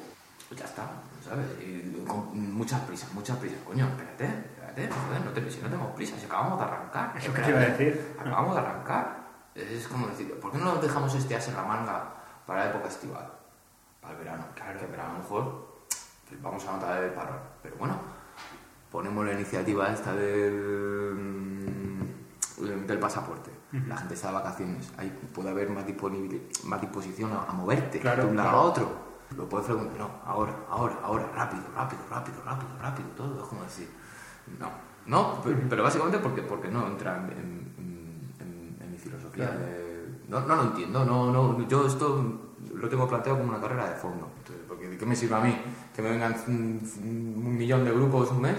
pues 0.48 0.60
ya 0.60 0.66
está, 0.66 0.84
¿sabes? 1.24 1.46
Y 1.62 2.04
con 2.08 2.54
muchas 2.54 2.82
prisas, 2.82 3.12
muchas 3.14 3.38
prisas, 3.38 3.60
coño, 3.66 3.88
espérate, 3.88 4.26
espérate, 4.26 4.90
joder, 5.08 5.22
no 5.26 5.32
te, 5.32 5.52
si 5.52 5.58
no 5.62 5.68
tenemos 5.70 5.92
prisa, 5.96 6.18
si 6.18 6.26
acabamos 6.26 6.58
de 6.60 6.66
arrancar. 6.66 7.14
Eso 7.18 7.34
que 7.34 7.42
te 7.42 7.50
iba 7.50 7.60
a 7.60 7.66
decir. 7.66 8.16
Acabamos 8.20 8.56
de 8.56 8.62
arrancar. 8.62 9.20
Es 9.56 9.88
como 9.88 10.08
decir, 10.08 10.40
¿por 10.40 10.52
qué 10.52 10.58
no 10.58 10.66
nos 10.66 10.82
dejamos 10.82 11.14
este 11.16 11.36
as 11.36 11.48
en 11.50 11.56
la 11.56 11.64
manga 11.64 12.06
para 12.46 12.64
la 12.66 12.70
época 12.72 12.88
estival? 12.88 13.30
Para 14.00 14.14
el 14.14 14.20
verano. 14.20 14.46
Claro. 14.56 14.80
Que 14.80 14.86
el 14.86 14.92
verano 14.92 15.10
a 15.10 15.14
lo 15.14 15.20
mejor 15.20 15.68
pues, 16.30 16.42
vamos 16.42 16.66
a 16.66 16.72
notar 16.74 17.04
el 17.04 17.12
parón. 17.12 17.40
Pero 17.62 17.76
bueno, 17.76 17.96
ponemos 18.92 19.26
la 19.26 19.34
iniciativa 19.34 19.92
esta 19.92 20.14
del, 20.14 21.16
del 22.88 23.00
pasaporte. 23.00 23.52
La 23.88 23.98
gente 23.98 24.16
está 24.16 24.30
de 24.30 24.34
vacaciones. 24.34 24.92
Ahí 24.98 25.16
puede 25.34 25.50
haber 25.52 25.70
más, 25.70 25.86
disponibil- 25.86 26.42
más 26.66 26.82
disposición 26.82 27.32
a, 27.32 27.44
a 27.44 27.54
moverte 27.54 28.00
Claro, 28.00 28.24
de 28.24 28.30
un 28.32 28.36
lado 28.38 28.50
claro. 28.50 28.64
a 28.64 28.70
otro. 28.70 29.10
Lo 29.38 29.48
puedes 29.48 29.68
preguntar, 29.68 29.96
no, 30.00 30.10
ahora, 30.26 30.56
ahora, 30.70 30.96
ahora, 31.04 31.32
rápido, 31.36 31.62
rápido, 31.76 32.02
rápido, 32.10 32.38
rápido, 32.44 32.70
rápido, 32.82 33.10
todo. 33.16 33.44
Es 33.44 33.48
como 33.48 33.62
decir, 33.64 33.88
no, 34.60 34.72
no, 35.06 35.40
pero, 35.44 35.58
pero 35.70 35.84
básicamente 35.84 36.18
porque, 36.18 36.42
porque 36.42 36.68
no 36.70 36.88
entra 36.88 37.18
en, 37.18 37.26
en- 37.38 38.34
en- 38.40 38.78
en 38.84 38.92
mi 38.92 38.98
filosofía. 38.98 39.46
Claro. 39.52 39.60
de- 39.60 39.90
no, 40.30 40.40
no 40.42 40.56
lo 40.56 40.64
entiendo, 40.64 41.06
no, 41.06 41.32
no, 41.32 41.68
yo 41.68 41.86
esto 41.86 42.40
lo 42.74 42.90
tengo 42.90 43.08
planteado 43.08 43.38
como 43.38 43.52
una 43.52 43.62
carrera 43.62 43.88
de 43.90 43.96
fondo. 43.98 44.32
Entonces, 44.40 44.66
porque 44.68 44.90
¿de 44.90 44.98
qué 44.98 45.06
me 45.06 45.16
sirve 45.16 45.36
a 45.36 45.40
mí 45.42 45.56
que 45.96 46.02
me 46.02 46.10
vengan 46.10 46.36
mm, 46.48 47.46
un 47.46 47.56
millón 47.58 47.86
de 47.86 47.92
grupos 47.92 48.32
un 48.32 48.42
mes? 48.42 48.56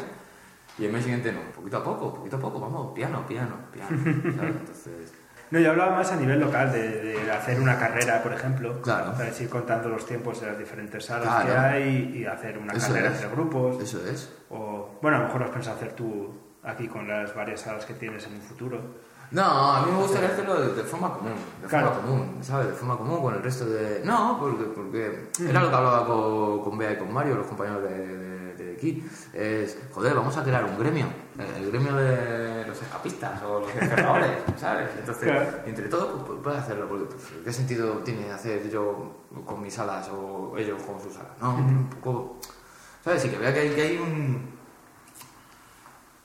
Y 0.81 0.87
el 0.87 0.93
mes 0.93 1.03
siguiente 1.05 1.31
no, 1.33 1.41
poquito 1.55 1.77
a 1.77 1.85
poco, 1.85 2.15
poquito 2.15 2.37
a 2.37 2.41
poco, 2.41 2.59
vamos, 2.61 2.93
piano, 2.95 3.25
piano, 3.27 3.55
piano. 3.73 3.91
¿sabes? 4.37 4.57
Entonces, 4.57 5.13
No, 5.51 5.59
yo 5.59 5.71
hablaba 5.73 5.97
más 5.97 6.11
a 6.13 6.17
nivel 6.17 6.41
local, 6.41 6.73
de, 6.73 6.89
de 7.23 7.31
hacer 7.33 7.61
una 7.61 7.79
carrera, 7.79 8.23
por 8.23 8.33
ejemplo. 8.33 8.81
Claro. 8.81 9.13
Para 9.13 9.29
ir 9.29 9.49
contando 9.51 9.89
los 9.91 10.07
tiempos 10.07 10.41
de 10.41 10.47
las 10.47 10.59
diferentes 10.59 11.05
salas 11.05 11.27
Claro. 11.29 11.47
que 11.47 11.57
hay 11.59 12.13
y 12.17 12.25
hacer 12.25 12.57
una 12.59 12.73
Eso 12.73 12.89
carrera 12.89 13.09
es. 13.09 13.15
entre 13.17 13.31
grupos. 13.31 13.83
eso 13.83 13.99
es. 14.09 14.33
O, 14.51 14.99
bueno, 15.03 15.17
a 15.19 15.21
lo 15.21 15.27
mejor 15.27 15.41
lo 15.43 15.47
has 15.49 15.53
pensado 15.53 15.77
hacer 15.77 15.93
tú 15.93 16.33
aquí 16.63 16.89
con 16.89 17.07
las 17.09 17.35
varias 17.35 17.61
salas 17.61 17.85
que 17.85 17.95
tienes 17.95 18.25
en 18.27 18.35
un 18.35 18.41
futuro. 18.43 18.81
No, 19.33 19.43
a 19.45 19.87
mí 19.87 19.93
me 19.93 19.99
gustaría 19.99 20.29
hacerlo 20.29 20.61
de, 20.61 20.75
de 20.75 20.83
forma 20.83 21.13
común, 21.15 21.35
de 21.63 21.69
Claro. 21.69 21.93
forma 21.93 22.03
común, 22.03 22.39
¿sabes? 22.43 22.67
De 22.69 22.73
forma 22.73 22.97
común 22.97 23.21
con 23.23 23.35
el 23.35 23.43
resto 23.43 23.65
de... 23.65 24.03
No, 24.05 24.37
porque, 24.41 24.65
porque 24.65 25.29
era 25.49 25.61
lo 25.61 25.71
que 25.71 25.77
hablaba 25.77 26.05
con, 26.07 26.63
con 26.65 26.77
Bea 26.79 26.93
y 26.93 26.97
con 26.97 27.13
Mario, 27.13 27.37
los 27.37 27.47
compañeros 27.47 27.83
de, 27.85 27.91
de- 28.07 28.31
de 28.40 28.40
aquí. 28.81 29.05
Es, 29.35 29.79
joder, 29.93 30.15
vamos 30.15 30.35
a 30.39 30.43
crear 30.43 30.65
un 30.65 30.79
gremio, 30.79 31.07
el, 31.39 31.63
el 31.65 31.71
gremio 31.71 31.95
de 31.95 32.65
los 32.67 32.81
escapistas 32.81 33.43
o 33.43 33.61
los 33.61 33.75
encerradores, 33.75 34.31
¿sabes? 34.57 34.89
Entonces, 34.99 35.25
Claro. 35.31 35.51
entre 35.67 35.89
todos, 35.89 36.27
pues, 36.27 36.41
puedes 36.43 36.61
hacerlo, 36.61 36.89
porque 36.89 37.05
pues, 37.05 37.25
¿qué 37.45 37.53
sentido 37.53 37.99
tiene 37.99 38.31
hacer 38.33 38.71
yo 38.71 39.25
con 39.45 39.61
mis 39.63 39.79
alas 39.79 40.09
o 40.09 40.57
ellos 40.57 40.83
con 40.83 40.99
sus 41.01 41.15
alas? 41.19 41.33
No, 41.41 41.55
un 41.57 41.91
poco... 41.91 42.39
¿Sabes? 43.05 43.25
Y 43.27 43.29
que 43.29 43.39
vea 43.39 43.53
que 43.53 43.61
hay, 43.61 43.71
que 43.71 43.83
hay 43.83 43.97
un... 43.99 44.51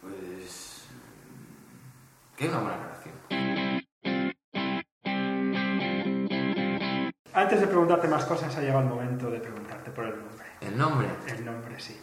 Pues... 0.02 0.86
Que 2.38 2.46
hay 2.46 2.50
una 2.50 2.60
buena 2.60 2.78
relación. 2.78 3.16
Antes 7.34 7.60
de 7.60 7.68
preguntarte 7.68 8.08
más 8.08 8.24
cosas, 8.26 8.56
ha 8.56 8.62
llegado 8.62 8.80
el 8.82 8.88
momento 8.88 9.30
de 9.30 9.40
preguntarte 9.40 9.92
por 9.92 10.06
el 10.06 10.12
nombre. 10.18 10.46
El 10.62 10.78
nombre. 10.78 11.08
El 11.28 11.46
nombre, 11.46 11.80
sí. 11.80 12.00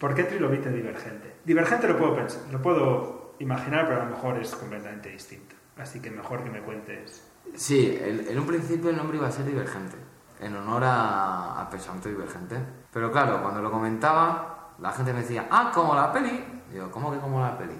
¿Por 0.00 0.14
qué 0.14 0.24
trilobite 0.24 0.70
divergente? 0.70 1.36
Divergente 1.44 1.86
lo 1.86 1.96
puedo 1.98 2.16
pensar, 2.16 2.40
lo 2.50 2.60
puedo 2.60 3.34
imaginar, 3.38 3.86
pero 3.86 4.00
a 4.02 4.04
lo 4.06 4.10
mejor 4.10 4.38
es 4.38 4.54
completamente 4.56 5.10
distinto. 5.10 5.54
Así 5.78 6.00
que 6.00 6.10
mejor 6.10 6.42
que 6.42 6.50
me 6.50 6.60
cuentes. 6.62 7.30
Sí, 7.54 7.98
el- 8.02 8.26
en 8.28 8.38
un 8.38 8.46
principio 8.46 8.90
el 8.90 8.96
nombre 8.96 9.18
iba 9.18 9.28
a 9.28 9.32
ser 9.32 9.44
divergente, 9.46 9.96
en 10.40 10.56
honor 10.56 10.82
a- 10.84 11.68
pensamiento 11.70 12.08
divergente. 12.08 12.56
Pero 12.92 13.12
claro, 13.12 13.40
cuando 13.42 13.62
lo 13.62 13.70
comentaba, 13.70 14.70
la 14.78 14.90
gente 14.92 15.12
me 15.12 15.20
decía, 15.20 15.46
ah, 15.50 15.70
como 15.72 15.94
la 15.94 16.10
peli. 16.12 16.44
Y 16.72 16.76
yo, 16.76 16.90
¿cómo 16.90 17.12
que 17.12 17.18
como 17.18 17.40
la 17.40 17.56
peli? 17.56 17.74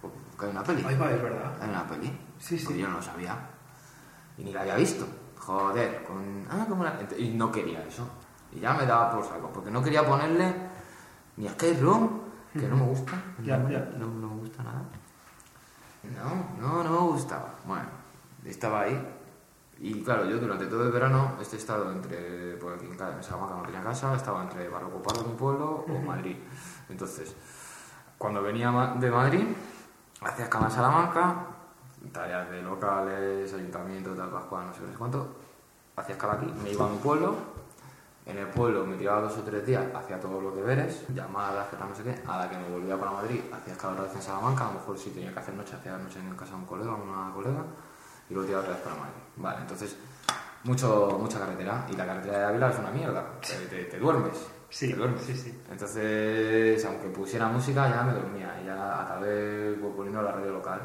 Pues 0.00 0.12
que 0.38 0.44
hay 0.46 0.50
una 0.50 0.62
peli. 0.62 0.84
Ahí 0.86 0.96
va, 0.98 1.10
es 1.10 1.22
verdad. 1.22 1.52
Hay 1.60 1.70
una 1.70 1.86
peli. 1.86 2.08
Sí, 2.38 2.58
sí. 2.58 2.64
Porque 2.66 2.80
yo 2.80 2.88
no 2.88 2.96
lo 2.96 3.02
sabía. 3.02 3.36
Y 4.36 4.44
ni 4.44 4.52
la 4.52 4.60
había 4.62 4.74
visto. 4.76 5.06
Joder, 5.38 6.02
con... 6.04 6.46
Ah, 6.50 6.66
como 6.68 6.84
la... 6.84 6.94
Y 7.16 7.30
no 7.30 7.50
quería 7.50 7.82
eso. 7.84 8.06
Y 8.52 8.60
ya 8.60 8.74
me 8.74 8.84
daba 8.86 9.10
por 9.10 9.24
saco, 9.24 9.50
porque 9.52 9.70
no 9.70 9.82
quería 9.82 10.04
ponerle 10.04 10.52
ni 11.38 11.46
Escape 11.46 11.78
Room, 11.80 12.20
que 12.52 12.66
no 12.66 12.76
me 12.76 12.82
gusta. 12.82 13.12
Ya, 13.44 13.56
no, 13.56 13.70
ya. 13.70 13.78
No, 13.96 14.06
no 14.06 14.28
me 14.28 14.40
gusta 14.40 14.62
nada. 14.64 14.82
No, 16.02 16.60
no, 16.60 16.84
no 16.84 16.90
me 16.90 17.08
gustaba. 17.12 17.54
Bueno, 17.64 17.86
estaba 18.44 18.82
ahí. 18.82 19.14
Y 19.80 20.02
claro, 20.02 20.28
yo 20.28 20.38
durante 20.38 20.66
todo 20.66 20.84
el 20.84 20.90
verano 20.90 21.36
este 21.40 21.54
he 21.54 21.58
estado 21.60 21.92
entre, 21.92 22.56
por 22.56 22.74
aquí 22.74 22.86
en 22.86 22.92
en 22.92 23.22
Salamanca 23.22 23.54
no 23.54 23.62
tenía 23.62 23.80
casa, 23.80 24.14
estaba 24.16 24.42
entre 24.42 24.68
Barroco 24.68 25.00
Pardo, 25.00 25.22
mi 25.24 25.34
pueblo, 25.34 25.84
o 25.88 26.02
Madrid. 26.02 26.36
Entonces, 26.88 27.36
cuando 28.18 28.42
venía 28.42 28.96
de 28.98 29.10
Madrid, 29.10 29.46
hacía 30.20 30.46
escala 30.46 30.66
en 30.66 30.72
Salamanca, 30.72 31.46
tareas 32.12 32.50
de 32.50 32.62
locales, 32.62 33.54
ayuntamiento, 33.54 34.14
tal, 34.14 34.30
Pascua, 34.30 34.64
no 34.64 34.74
sé 34.74 34.80
no 34.80 34.90
sé 34.90 34.98
cuánto, 34.98 35.36
hacía 35.94 36.16
escala 36.16 36.32
aquí, 36.34 36.52
me 36.60 36.72
iba 36.72 36.84
a 36.84 36.88
mi 36.88 36.98
pueblo, 36.98 37.36
en 38.28 38.38
el 38.38 38.46
pueblo 38.48 38.84
me 38.84 38.96
tiraba 38.96 39.22
dos 39.22 39.36
o 39.38 39.42
tres 39.42 39.64
días, 39.66 39.84
hacía 39.94 40.20
todos 40.20 40.42
los 40.42 40.54
deberes, 40.54 41.04
llamadas, 41.14 41.66
no 41.78 41.94
sé 41.94 42.02
qué, 42.04 42.22
a 42.26 42.38
la 42.38 42.48
que 42.50 42.56
me 42.58 42.68
volvía 42.68 42.96
para 42.98 43.10
Madrid, 43.12 43.40
hacía 43.52 43.74
vez 44.02 44.14
en 44.14 44.22
Salamanca, 44.22 44.64
a 44.66 44.68
lo 44.68 44.74
mejor 44.80 44.98
si 44.98 45.10
tenía 45.10 45.32
que 45.32 45.38
hacer 45.40 45.54
noche, 45.54 45.74
hacía 45.76 45.96
noche 45.96 46.18
en 46.20 46.36
casa 46.36 46.52
de 46.52 46.56
un 46.58 46.66
colega, 46.66 46.94
una 46.94 47.32
colega, 47.34 47.64
y 48.28 48.34
luego 48.34 48.46
tiraba 48.46 48.62
otra 48.64 48.74
vez 48.74 48.82
para 48.84 48.96
Madrid. 48.96 49.14
Vale, 49.36 49.58
entonces, 49.62 49.96
mucho, 50.64 51.16
mucha 51.20 51.38
carretera, 51.38 51.86
y 51.90 51.96
la 51.96 52.06
carretera 52.06 52.38
de 52.38 52.44
Ávila 52.44 52.70
es 52.70 52.78
una 52.78 52.90
mierda, 52.90 53.24
te, 53.40 53.66
te- 53.66 53.84
te 53.84 53.98
duermes. 53.98 54.46
Sí, 54.70 54.90
te 54.90 54.96
duermes. 54.96 55.22
sí, 55.22 55.34
sí. 55.34 55.62
Entonces, 55.70 56.84
aunque 56.84 57.08
pusiera 57.08 57.48
música, 57.48 57.88
ya 57.88 58.02
me 58.02 58.12
dormía, 58.12 58.60
y 58.62 58.66
ya 58.66 59.02
acabé 59.02 59.72
pues, 59.80 59.94
poniendo 59.96 60.20
la 60.22 60.32
radio 60.32 60.52
local. 60.52 60.80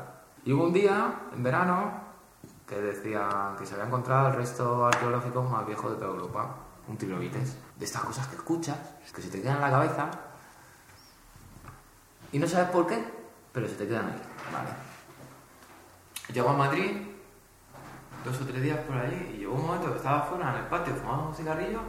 Y 0.45 0.53
hubo 0.53 0.63
un 0.65 0.73
día, 0.73 1.13
en 1.36 1.43
verano, 1.43 1.91
que 2.67 2.79
decía 2.79 3.53
que 3.60 3.65
se 3.65 3.73
había 3.73 3.88
encontrado 3.88 4.29
el 4.29 4.36
resto 4.36 4.86
arqueológico 4.86 5.43
más 5.43 5.65
viejo 5.65 5.89
de 5.89 5.95
toda 5.97 6.12
Europa, 6.12 6.56
un 6.87 6.97
trilobites. 6.97 7.57
De 7.77 7.85
estas 7.85 8.03
cosas 8.03 8.27
que 8.27 8.35
escuchas, 8.35 8.77
que 9.13 9.21
se 9.21 9.29
te 9.29 9.41
quedan 9.41 9.55
en 9.55 9.61
la 9.61 9.71
cabeza, 9.71 10.09
y 12.31 12.39
no 12.39 12.47
sabes 12.47 12.69
por 12.69 12.87
qué, 12.87 13.03
pero 13.51 13.67
se 13.67 13.75
te 13.75 13.87
quedan 13.87 14.07
ahí. 14.07 14.21
Vale. 14.51 14.69
Llego 16.33 16.49
a 16.49 16.53
Madrid, 16.53 16.97
dos 18.25 18.41
o 18.41 18.45
tres 18.45 18.61
días 18.61 18.79
por 18.79 18.97
allí, 18.97 19.33
y 19.35 19.37
llegó 19.39 19.53
un 19.53 19.67
momento 19.67 19.91
que 19.91 19.97
estaba 19.97 20.23
fuera 20.23 20.51
en 20.51 20.63
el 20.63 20.67
patio 20.67 20.95
fumando 20.95 21.27
un 21.29 21.35
cigarrillo, 21.35 21.81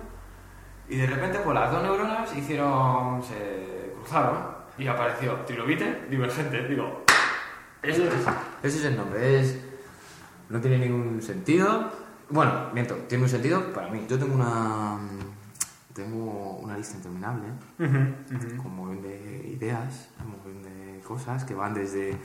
y 0.88 0.96
de 0.96 1.06
repente, 1.06 1.38
pues 1.38 1.54
las 1.54 1.70
dos 1.70 1.82
neuronas 1.82 2.36
hicieron. 2.36 3.22
se 3.22 3.94
cruzaron, 3.96 4.54
y 4.76 4.86
apareció 4.86 5.34
trilobite 5.46 6.06
divergente. 6.10 6.68
Digo, 6.68 7.04
ese 7.82 8.06
es, 8.06 8.14
ese 8.62 8.78
es 8.78 8.84
el 8.84 8.96
nombre, 8.96 9.40
es. 9.40 9.58
no 10.50 10.60
tiene 10.60 10.78
ningún 10.78 11.22
sentido. 11.22 12.03
Bueno, 12.34 12.52
miento, 12.72 12.94
tiene 13.08 13.22
un 13.24 13.30
sentido 13.30 13.72
para 13.72 13.88
mí. 13.90 14.04
Yo 14.08 14.18
tengo 14.18 14.34
una. 14.34 14.98
tengo 15.94 16.56
una 16.58 16.76
lista 16.76 16.96
interminable 16.96 17.46
ujú. 17.78 18.56
con 18.56 18.66
un 18.72 18.76
montón 18.76 19.02
de 19.02 19.48
ideas, 19.56 20.08
un 20.24 20.32
montón 20.32 20.62
de 20.64 21.00
cosas 21.06 21.44
que 21.44 21.54
van 21.54 21.72
desde 21.74 22.18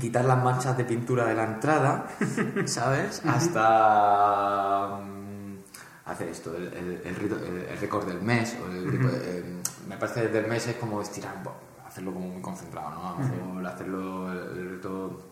quitar 0.00 0.24
las 0.24 0.42
manchas 0.42 0.74
de 0.78 0.84
pintura 0.84 1.26
de 1.26 1.34
la 1.34 1.44
entrada, 1.44 2.06
¿sabes? 2.64 3.22
Hasta 3.26 4.98
mm, 5.02 5.56
hacer 6.10 6.28
esto, 6.28 6.56
el, 6.56 6.68
el, 6.72 7.02
el 7.04 7.16
rito- 7.16 7.44
el- 7.44 7.66
el 7.68 7.78
récord 7.78 8.06
del 8.06 8.22
mes, 8.22 8.56
o 8.62 8.70
el 8.70 8.88
eh, 9.12 9.62
me 9.86 9.96
parece 9.98 10.22
que 10.22 10.28
del 10.28 10.46
mes 10.46 10.66
es 10.66 10.76
como 10.76 11.02
estirar, 11.02 11.34
hacerlo 11.86 12.14
como 12.14 12.28
muy 12.28 12.40
concentrado, 12.42 12.90
¿no? 12.90 13.08
A 13.08 13.12
lo 13.12 13.18
mejor 13.18 13.66
hacerlo 13.66 14.32
el 14.32 14.70
reto 14.76 15.27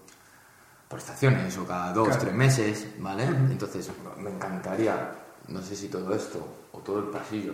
por 0.89 0.99
estaciones 0.99 1.57
o 1.59 1.67
cada 1.67 1.93
dos, 1.93 2.07
Claro. 2.09 2.23
tres 2.23 2.35
meses, 2.35 2.87
¿vale? 2.99 3.25
Entonces, 3.25 3.91
me 4.19 4.31
encantaría, 4.31 5.13
no 5.49 5.61
sé 5.63 5.75
si 5.77 5.89
todo 5.89 6.15
esto 6.15 6.47
o 6.73 6.79
todo 6.79 6.99
el 7.01 7.07
pasillo, 7.07 7.53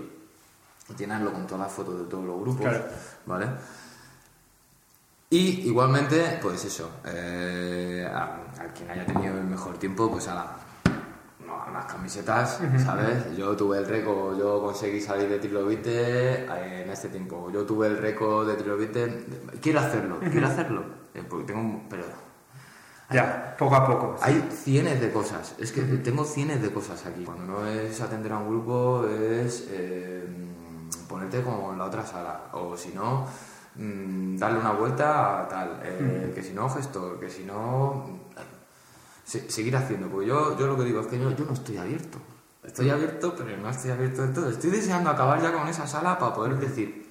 llenarlo 0.98 1.32
con 1.32 1.46
todas 1.46 1.60
las 1.66 1.72
fotos 1.72 1.98
de 2.00 2.04
todos 2.06 2.24
los 2.24 2.40
grupos, 2.40 2.60
Claro. 2.62 2.84
¿vale? 3.26 3.46
Y 5.30 5.66
igualmente, 5.66 6.38
pues 6.42 6.62
eso, 6.66 6.90
eh, 7.06 8.06
a, 8.12 8.22
a 8.62 8.66
quien 8.74 8.90
haya 8.90 9.06
tenido 9.06 9.38
el 9.38 9.44
mejor 9.44 9.78
tiempo, 9.78 10.10
pues 10.10 10.28
a 10.28 10.34
la, 10.34 10.56
no, 11.46 11.62
a 11.62 11.70
las 11.70 11.86
camisetas, 11.86 12.60
¿sabes? 12.84 13.34
Yo 13.34 13.56
tuve 13.56 13.78
el 13.78 13.86
récord, 13.86 14.38
yo 14.38 14.60
conseguí 14.60 15.00
salir 15.00 15.30
de 15.30 15.38
Trilobite 15.38 16.44
eh, 16.44 16.82
en 16.84 16.90
este 16.90 17.08
tiempo. 17.08 17.50
Yo 17.50 17.64
tuve 17.64 17.86
el 17.86 17.96
récord 17.96 18.46
de 18.46 18.56
Trilobite, 18.56 19.24
quiero 19.62 19.80
hacerlo, 19.80 20.18
quiero 20.20 20.46
hacerlo, 20.48 20.84
eh, 21.14 21.24
porque 21.26 21.46
tengo 21.46 21.60
un... 21.62 21.88
Pero, 21.88 22.04
Ya, 23.12 23.54
poco 23.58 23.74
a 23.76 23.86
poco. 23.86 24.16
hay 24.20 24.48
cienes 24.52 25.00
de 25.00 25.12
cosas, 25.12 25.54
es 25.58 25.72
que 25.72 25.82
tengo 25.82 26.24
cienes 26.24 26.60
de 26.62 26.70
cosas 26.72 27.04
aquí. 27.06 27.24
Cuando 27.24 27.44
no 27.44 27.66
es 27.66 28.00
atender 28.00 28.32
a 28.32 28.38
un 28.38 28.48
grupo, 28.48 29.06
es 29.06 29.66
eh, 29.70 30.26
ponerte 31.08 31.42
como 31.42 31.72
en 31.72 31.78
la 31.78 31.84
otra 31.84 32.04
sala, 32.06 32.44
o 32.52 32.76
si 32.76 32.90
no, 32.90 33.26
mm, 33.76 34.36
darle 34.36 34.58
una 34.60 34.72
vuelta 34.72 35.42
a 35.42 35.48
tal, 35.48 35.80
eh, 35.84 36.32
que 36.34 36.42
si 36.42 36.52
no, 36.52 36.68
gestor, 36.68 37.20
que 37.20 37.28
si 37.30 37.44
no, 37.44 38.04
se- 39.24 39.50
seguir 39.50 39.76
haciendo. 39.76 40.08
Porque 40.08 40.26
yo, 40.26 40.58
yo 40.58 40.66
lo 40.66 40.76
que 40.76 40.84
digo 40.84 41.00
es 41.00 41.06
que 41.06 41.18
yo, 41.18 41.30
yo 41.30 41.44
no 41.44 41.52
estoy 41.52 41.76
abierto. 41.76 42.18
Estoy 42.64 42.90
abierto, 42.90 43.34
pero 43.36 43.56
no 43.56 43.68
estoy 43.68 43.90
abierto 43.90 44.22
de 44.26 44.32
todo. 44.32 44.48
Estoy 44.48 44.70
deseando 44.70 45.10
acabar 45.10 45.42
ya 45.42 45.52
con 45.52 45.66
esa 45.68 45.86
sala 45.86 46.18
para 46.18 46.32
poder 46.34 46.56
decir, 46.58 47.10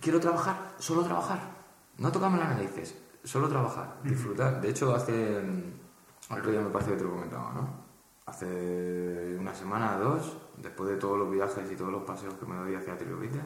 quiero 0.00 0.20
trabajar, 0.20 0.72
solo 0.78 1.02
trabajar. 1.02 1.38
No 1.98 2.10
tocarme 2.12 2.38
las 2.38 2.50
narices, 2.50 2.94
solo 3.24 3.48
trabajar, 3.48 3.96
disfrutar. 4.02 4.60
De 4.60 4.70
hecho, 4.70 4.94
hace. 4.94 5.40
mm, 5.40 5.82
otro 6.32 6.50
día 6.50 6.60
me 6.60 6.70
parece 6.70 6.92
que 6.92 6.96
te 6.98 7.04
lo 7.04 7.10
comentaba, 7.10 7.52
¿no? 7.52 7.68
Hace 8.26 9.36
una 9.38 9.54
semana 9.54 9.96
o 9.96 10.00
dos, 10.00 10.38
después 10.56 10.88
de 10.90 10.96
todos 10.96 11.18
los 11.18 11.30
viajes 11.30 11.70
y 11.70 11.76
todos 11.76 11.92
los 11.92 12.02
paseos 12.04 12.34
que 12.34 12.46
me 12.46 12.56
doy 12.56 12.74
hacia 12.74 12.96
Trilobite, 12.96 13.40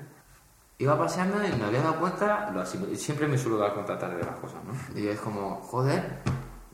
iba 0.79 0.99
paseando 0.99 1.43
y 1.43 1.53
me 1.57 1.65
había 1.65 1.81
dado 1.81 1.99
cuenta, 1.99 2.51
lo 2.51 2.65
siempre 2.67 3.27
me 3.27 3.39
suelo 3.39 3.59
dar 3.59 3.73
cuenta 3.73 3.99
tarde 3.99 4.19
de 4.19 4.25
las 4.25 4.37
cosas, 4.37 4.59
¿no? 4.65 5.01
Y 5.01 5.09
es 5.09 5.19
como, 5.21 5.57
joder, 5.63 6.21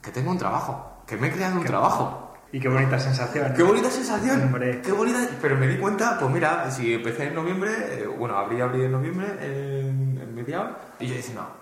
que 0.02 0.10
tengo 0.10 0.32
un 0.32 0.38
trabajo, 0.38 1.02
que 1.06 1.16
me 1.16 1.28
he 1.28 1.32
creado 1.32 1.58
un 1.58 1.64
trabajo. 1.64 2.34
Y 2.50 2.60
qué 2.60 2.68
bonita 2.68 2.98
sensación. 2.98 3.54
¡Qué 3.54 3.62
bonita 3.62 3.90
sensación! 3.90 4.42
Hombre. 4.42 4.82
¡Qué 4.82 4.92
bonita! 4.92 5.26
Pero 5.40 5.56
me 5.56 5.66
di 5.66 5.78
cuenta, 5.78 6.18
pues 6.18 6.30
mira, 6.30 6.70
si 6.70 6.92
empecé 6.92 7.28
en 7.28 7.34
noviembre, 7.34 8.02
eh, 8.02 8.06
bueno, 8.06 8.36
abrí, 8.36 8.60
abrí 8.60 8.84
en 8.84 8.92
noviembre, 8.92 9.26
en, 9.40 10.18
en 10.20 10.34
mediados, 10.34 10.76
y 11.00 11.06
yo 11.06 11.14
dije, 11.14 11.32
no, 11.32 11.61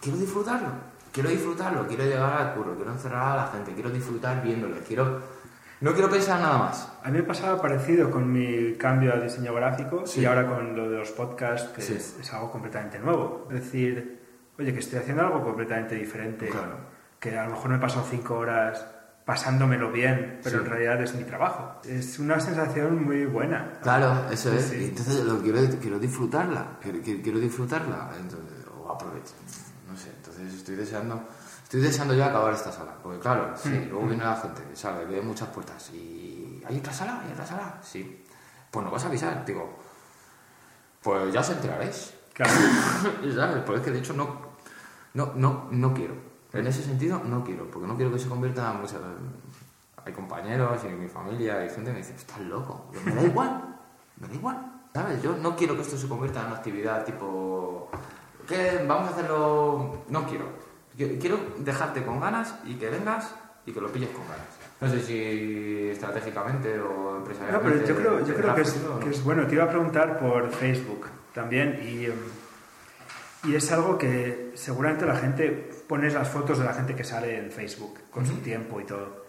quiero 0.00 0.18
disfrutarlo, 0.18 0.68
quiero 1.12 1.28
disfrutarlo, 1.30 1.86
quiero 1.86 2.04
llegar 2.04 2.32
al 2.42 2.54
curro, 2.54 2.74
quiero 2.76 2.92
encerrar 2.92 3.32
a 3.32 3.36
la 3.44 3.46
gente, 3.52 3.72
quiero 3.74 3.90
disfrutar 3.90 4.42
viéndolo, 4.42 4.76
quiero... 4.86 5.38
No 5.80 5.92
quiero 5.92 6.10
pensar 6.10 6.40
nada 6.40 6.58
más. 6.58 6.88
A 7.04 7.08
mí 7.08 7.18
me 7.18 7.22
pasaba 7.22 7.62
parecido 7.62 8.10
con 8.10 8.32
mi 8.32 8.74
cambio 8.74 9.14
a 9.14 9.16
diseño 9.20 9.54
gráfico 9.54 10.04
Sí. 10.06 10.22
y 10.22 10.24
ahora 10.24 10.44
con 10.48 10.74
lo 10.76 10.90
de 10.90 10.98
los 10.98 11.10
podcasts, 11.12 11.68
que 11.68 11.82
Sí. 11.82 11.92
es, 11.94 12.16
es 12.20 12.32
algo 12.34 12.50
completamente 12.50 12.98
nuevo. 12.98 13.46
Es 13.52 13.60
decir, 13.62 14.20
oye, 14.58 14.72
que 14.72 14.80
estoy 14.80 14.98
haciendo 14.98 15.22
algo 15.24 15.40
completamente 15.44 15.94
diferente, 15.94 16.48
Claro. 16.48 16.78
que 17.20 17.38
a 17.38 17.44
lo 17.44 17.52
mejor 17.52 17.70
me 17.70 17.76
he 17.76 17.78
pasado 17.78 18.04
cinco 18.10 18.38
horas 18.38 18.84
pasándomelo 19.24 19.92
bien, 19.92 20.40
pero 20.42 20.58
Sí. 20.58 20.64
en 20.64 20.70
realidad 20.70 21.00
es 21.00 21.14
mi 21.14 21.22
trabajo. 21.22 21.80
Es 21.84 22.18
una 22.18 22.40
sensación 22.40 23.04
muy 23.04 23.26
buena. 23.26 23.74
Claro, 23.80 24.28
eso 24.32 24.52
es. 24.52 24.72
Y 24.72 24.86
entonces 24.86 25.24
lo 25.24 25.40
quiero, 25.40 25.60
quiero 25.80 26.00
disfrutarla. 26.00 26.78
Quiero, 26.82 26.98
quiero- 27.02 27.22
quiero 27.22 27.38
disfrutarla. 27.38 28.10
Entonces, 28.18 28.66
o 28.76 28.98
sé, 29.24 29.67
entonces 30.38 30.60
estoy 30.60 30.76
deseando. 30.76 31.20
Estoy 31.64 31.80
deseando 31.82 32.14
ya 32.14 32.26
acabar 32.26 32.52
esta 32.54 32.72
sala. 32.72 32.94
Porque 33.02 33.18
claro, 33.18 33.52
sí, 33.56 33.68
Mm. 33.68 33.88
luego 33.90 34.06
viene 34.06 34.24
la 34.24 34.36
gente, 34.36 34.62
sabe, 34.74 35.04
ve 35.04 35.20
muchas 35.20 35.48
puertas. 35.48 35.90
Y. 35.92 36.62
¿Hay 36.66 36.78
otra 36.78 36.92
sala? 36.92 37.20
¿Hay 37.24 37.32
otra 37.32 37.46
sala? 37.46 37.78
Sí. 37.82 38.24
Pues 38.70 38.84
no 38.84 38.90
vas 38.90 39.04
a 39.04 39.08
avisar, 39.08 39.44
digo. 39.44 39.78
Pues 41.02 41.32
ya 41.32 41.40
os 41.40 41.50
enteraréis. 41.50 42.14
Claro. 42.32 42.52
¿Sabes? 43.34 43.62
Porque 43.64 43.80
es 43.80 43.84
que 43.84 43.90
de 43.92 43.98
hecho 43.98 44.12
no, 44.14 44.28
no, 45.14 45.32
no, 45.34 45.68
no 45.70 45.94
quiero. 45.94 46.14
En 46.52 46.66
ese 46.66 46.82
sentido 46.82 47.20
no 47.24 47.44
quiero, 47.44 47.70
porque 47.70 47.86
no 47.86 47.96
quiero 47.96 48.10
que 48.12 48.18
se 48.18 48.28
convierta 48.28 48.70
en 48.72 48.80
muchas... 48.80 49.00
Hay 50.04 50.12
compañeros 50.14 50.80
y 50.84 50.88
mi 50.88 51.08
familia 51.08 51.64
y 51.64 51.68
gente 51.68 51.86
que 51.86 51.92
me 51.92 51.98
dice, 51.98 52.14
estás 52.14 52.40
loco. 52.40 52.90
Yo, 52.94 53.00
me 53.04 53.14
da 53.14 53.22
igual, 53.22 53.76
me 54.16 54.28
da 54.28 54.34
igual. 54.34 54.72
¿Sabes? 54.94 55.22
Yo 55.22 55.36
no 55.36 55.54
quiero 55.54 55.74
que 55.76 55.82
esto 55.82 55.98
se 55.98 56.08
convierta 56.08 56.40
en 56.40 56.46
una 56.46 56.56
actividad 56.56 57.04
tipo... 57.04 57.90
que 58.48 58.84
vamos 58.88 59.10
a 59.10 59.12
hacerlo... 59.12 60.04
No 60.08 60.26
quiero. 60.26 60.46
Qui- 60.96 61.20
Quiero 61.20 61.38
dejarte 61.58 62.02
con 62.04 62.18
ganas 62.20 62.54
y 62.64 62.74
que 62.74 62.88
vengas 62.90 63.34
y 63.66 63.72
que 63.72 63.80
lo 63.80 63.88
pilles 63.92 64.08
con 64.10 64.22
ganas. 64.26 64.46
No 64.80 64.88
sé 64.88 65.00
si 65.02 65.88
estratégicamente 65.90 66.80
o 66.80 67.12
No, 67.12 67.16
empresarialmente... 67.18 67.78
pero 67.80 67.86
yo 67.88 67.96
creo, 67.96 68.26
yo 68.26 68.34
creo 68.34 68.54
que, 68.54 68.60
es, 68.62 68.82
¿no? 68.82 68.98
que 69.00 69.10
es 69.10 69.22
bueno. 69.24 69.46
Te 69.46 69.54
iba 69.54 69.64
a 69.64 69.68
preguntar 69.68 70.18
por 70.18 70.50
Facebook 70.50 71.06
también 71.34 71.80
y, 71.84 72.06
em, 72.06 72.12
y 73.44 73.54
es 73.54 73.70
algo 73.72 73.98
que 73.98 74.52
seguramente 74.54 75.04
la 75.06 75.16
gente 75.16 75.70
pones 75.88 76.14
las 76.14 76.28
fotos 76.28 76.58
de 76.58 76.64
la 76.64 76.74
gente 76.74 76.94
que 76.94 77.04
sale 77.04 77.38
en 77.38 77.50
Facebook 77.52 77.98
con 78.10 78.24
su 78.26 78.32
Ujú. 78.34 78.42
tiempo 78.42 78.80
y 78.80 78.84
todo. 78.84 79.26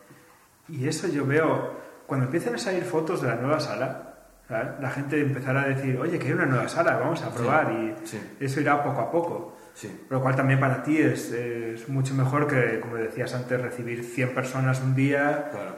Y 0.67 0.88
eso 0.88 1.07
yo 1.07 1.26
veo, 1.26 1.74
cuando 2.05 2.26
empiezan 2.28 2.55
a 2.55 2.57
salir 2.59 2.84
fotos 2.84 3.22
de 3.22 3.28
la 3.28 3.36
nueva 3.36 3.59
sala. 3.59 4.09
La 4.50 4.89
gente 4.89 5.22
empezará 5.22 5.62
a 5.64 5.68
decir, 5.68 5.97
oye, 6.00 6.18
que 6.18 6.28
hay 6.28 6.34
una 6.34 6.45
nueva 6.47 6.68
sala, 6.68 6.97
vamos 6.97 7.22
a 7.22 7.30
probar 7.34 7.72
y 7.72 7.95
sí. 8.08 8.20
eso 8.39 8.60
irá 8.60 8.84
poco 8.84 9.00
a 9.02 9.12
poco. 9.12 9.58
Sí. 9.76 10.06
Lo 10.10 10.22
cual 10.22 10.36
también 10.36 10.60
para 10.60 10.82
ti 10.84 10.97
es, 10.97 11.32
es 11.32 11.88
mucho 11.88 12.14
mejor 12.16 12.47
que, 12.47 12.80
como 12.80 12.95
decías 12.95 13.34
antes, 13.36 13.62
recibir 13.62 14.04
100 14.04 14.34
personas 14.34 14.82
un 14.82 14.95
día, 14.95 15.50
Claro. 15.52 15.76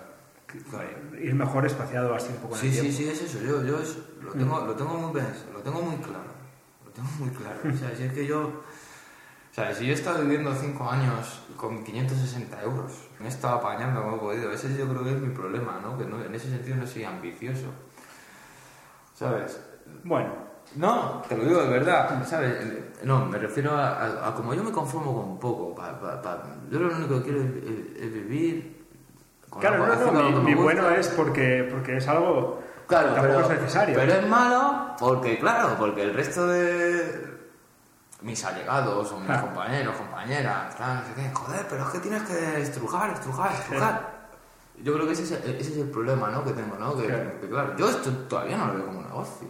claro. 0.70 0.88
ir 1.22 1.36
mejor 1.36 1.66
espaciado 1.66 2.16
así 2.16 2.30
un 2.30 2.38
poco 2.38 2.56
en 2.56 2.62
Sí, 2.62 2.68
el 2.68 2.74
sí, 2.74 2.80
tiempo. 2.80 2.98
sí, 2.98 3.10
es 3.10 3.22
eso. 3.36 3.44
Yo, 3.46 3.64
yo 3.66 3.80
es- 3.80 3.98
lo, 4.24 4.32
tengo, 4.32 4.66
lo, 4.66 4.74
tengo 4.74 4.94
muy, 4.96 5.22
lo 5.54 5.60
tengo 5.60 5.82
muy 5.82 5.98
claro. 5.98 6.32
Lo 6.86 6.92
tengo 6.92 7.10
muy 7.20 7.30
claro. 7.30 7.60
O 7.74 7.78
sea, 7.78 7.96
si 7.96 8.04
es 8.04 8.14
que 8.14 8.26
yo... 8.26 8.64
O 9.52 9.54
sea, 9.54 9.76
si 9.76 9.86
yo 9.86 9.92
he 9.92 9.96
estado 9.96 10.22
viviendo 10.24 10.56
5 10.56 10.90
años 10.90 11.42
con 11.58 11.84
560 11.84 12.62
euros, 12.64 13.10
me 13.20 13.26
he 13.26 13.30
estado 13.30 13.56
apañando 13.58 14.02
como 14.02 14.16
he 14.16 14.20
podido. 14.20 14.50
Ese 14.54 14.74
yo 14.78 14.88
creo 14.88 15.04
que 15.04 15.12
es 15.12 15.20
mi 15.20 15.30
problema, 15.36 15.78
¿no? 15.84 15.98
Que 15.98 16.06
no, 16.06 16.24
en 16.24 16.34
ese 16.34 16.50
sentido 16.50 16.78
no 16.78 16.88
soy 16.88 17.04
ambicioso. 17.04 17.68
¿Sabes? 19.22 19.60
Bueno, 20.04 20.30
No, 20.76 21.22
te 21.28 21.36
lo 21.38 21.44
digo 21.44 21.62
de 21.64 21.70
verdad, 21.70 22.24
¿sabes? 22.26 22.56
No, 23.04 23.26
me 23.26 23.38
refiero 23.38 23.72
a, 23.76 23.90
a- 24.04 24.28
a 24.30 24.34
como 24.34 24.54
yo 24.54 24.64
me 24.64 24.72
conformo 24.72 25.14
con 25.14 25.40
poco. 25.40 25.76
pa- 25.76 26.00
pa- 26.00 26.22
pa- 26.22 26.44
yo 26.70 26.80
lo 26.80 26.96
único 26.96 27.18
que 27.18 27.24
quiero 27.24 27.40
es, 27.42 27.46
es- 27.64 28.02
es 28.04 28.14
vivir... 28.14 28.86
con 29.50 29.60
Claro, 29.60 29.86
no, 29.86 30.12
no, 30.32 30.42
mi, 30.42 30.56
que 30.56 30.62
bueno 30.62 30.90
es 30.92 31.08
porque, 31.10 31.68
porque 31.70 31.98
es 31.98 32.08
algo 32.08 32.62
Claro, 32.88 33.14
tampoco 33.14 33.28
pero, 33.28 33.42
es 33.42 33.50
necesario. 33.62 33.96
Pero 33.96 34.14
es 34.14 34.28
malo 34.28 34.96
porque, 35.00 35.38
claro, 35.40 35.76
porque 35.78 36.04
el 36.04 36.14
resto 36.14 36.48
de 36.48 37.30
mis 38.22 38.44
allegados 38.46 39.12
o 39.12 39.20
mis 39.20 39.38
compañeros, 39.38 39.96
compañeras, 39.96 40.76
tal, 40.78 40.96
no 40.96 41.02
sé 41.06 41.14
qué, 41.16 41.32
joder, 41.34 41.66
pero 41.70 41.84
es 41.84 41.90
que 41.90 42.00
tienes 42.00 42.22
que 42.24 42.62
estrujar, 42.62 43.10
estrujar, 43.12 43.52
estrujar. 43.54 44.22
Yo 44.84 44.94
creo 44.94 45.06
que 45.06 45.14
ese 45.14 45.24
es, 45.24 45.32
el, 45.32 45.56
ese 45.56 45.72
es 45.74 45.78
el 45.78 45.90
problema 45.90 46.30
¿no? 46.30 46.44
que 46.44 46.52
tengo, 46.54 46.76
¿no? 46.80 46.96
Que, 46.98 47.08
Claro. 47.08 47.32
que, 47.42 47.50
claro, 47.50 47.76
yo 47.78 47.90
esto 47.90 48.10
todavía 48.30 48.58
no 48.58 48.68
lo 48.68 48.74
veo 48.76 48.86
como 48.88 49.01
negocio. 49.12 49.48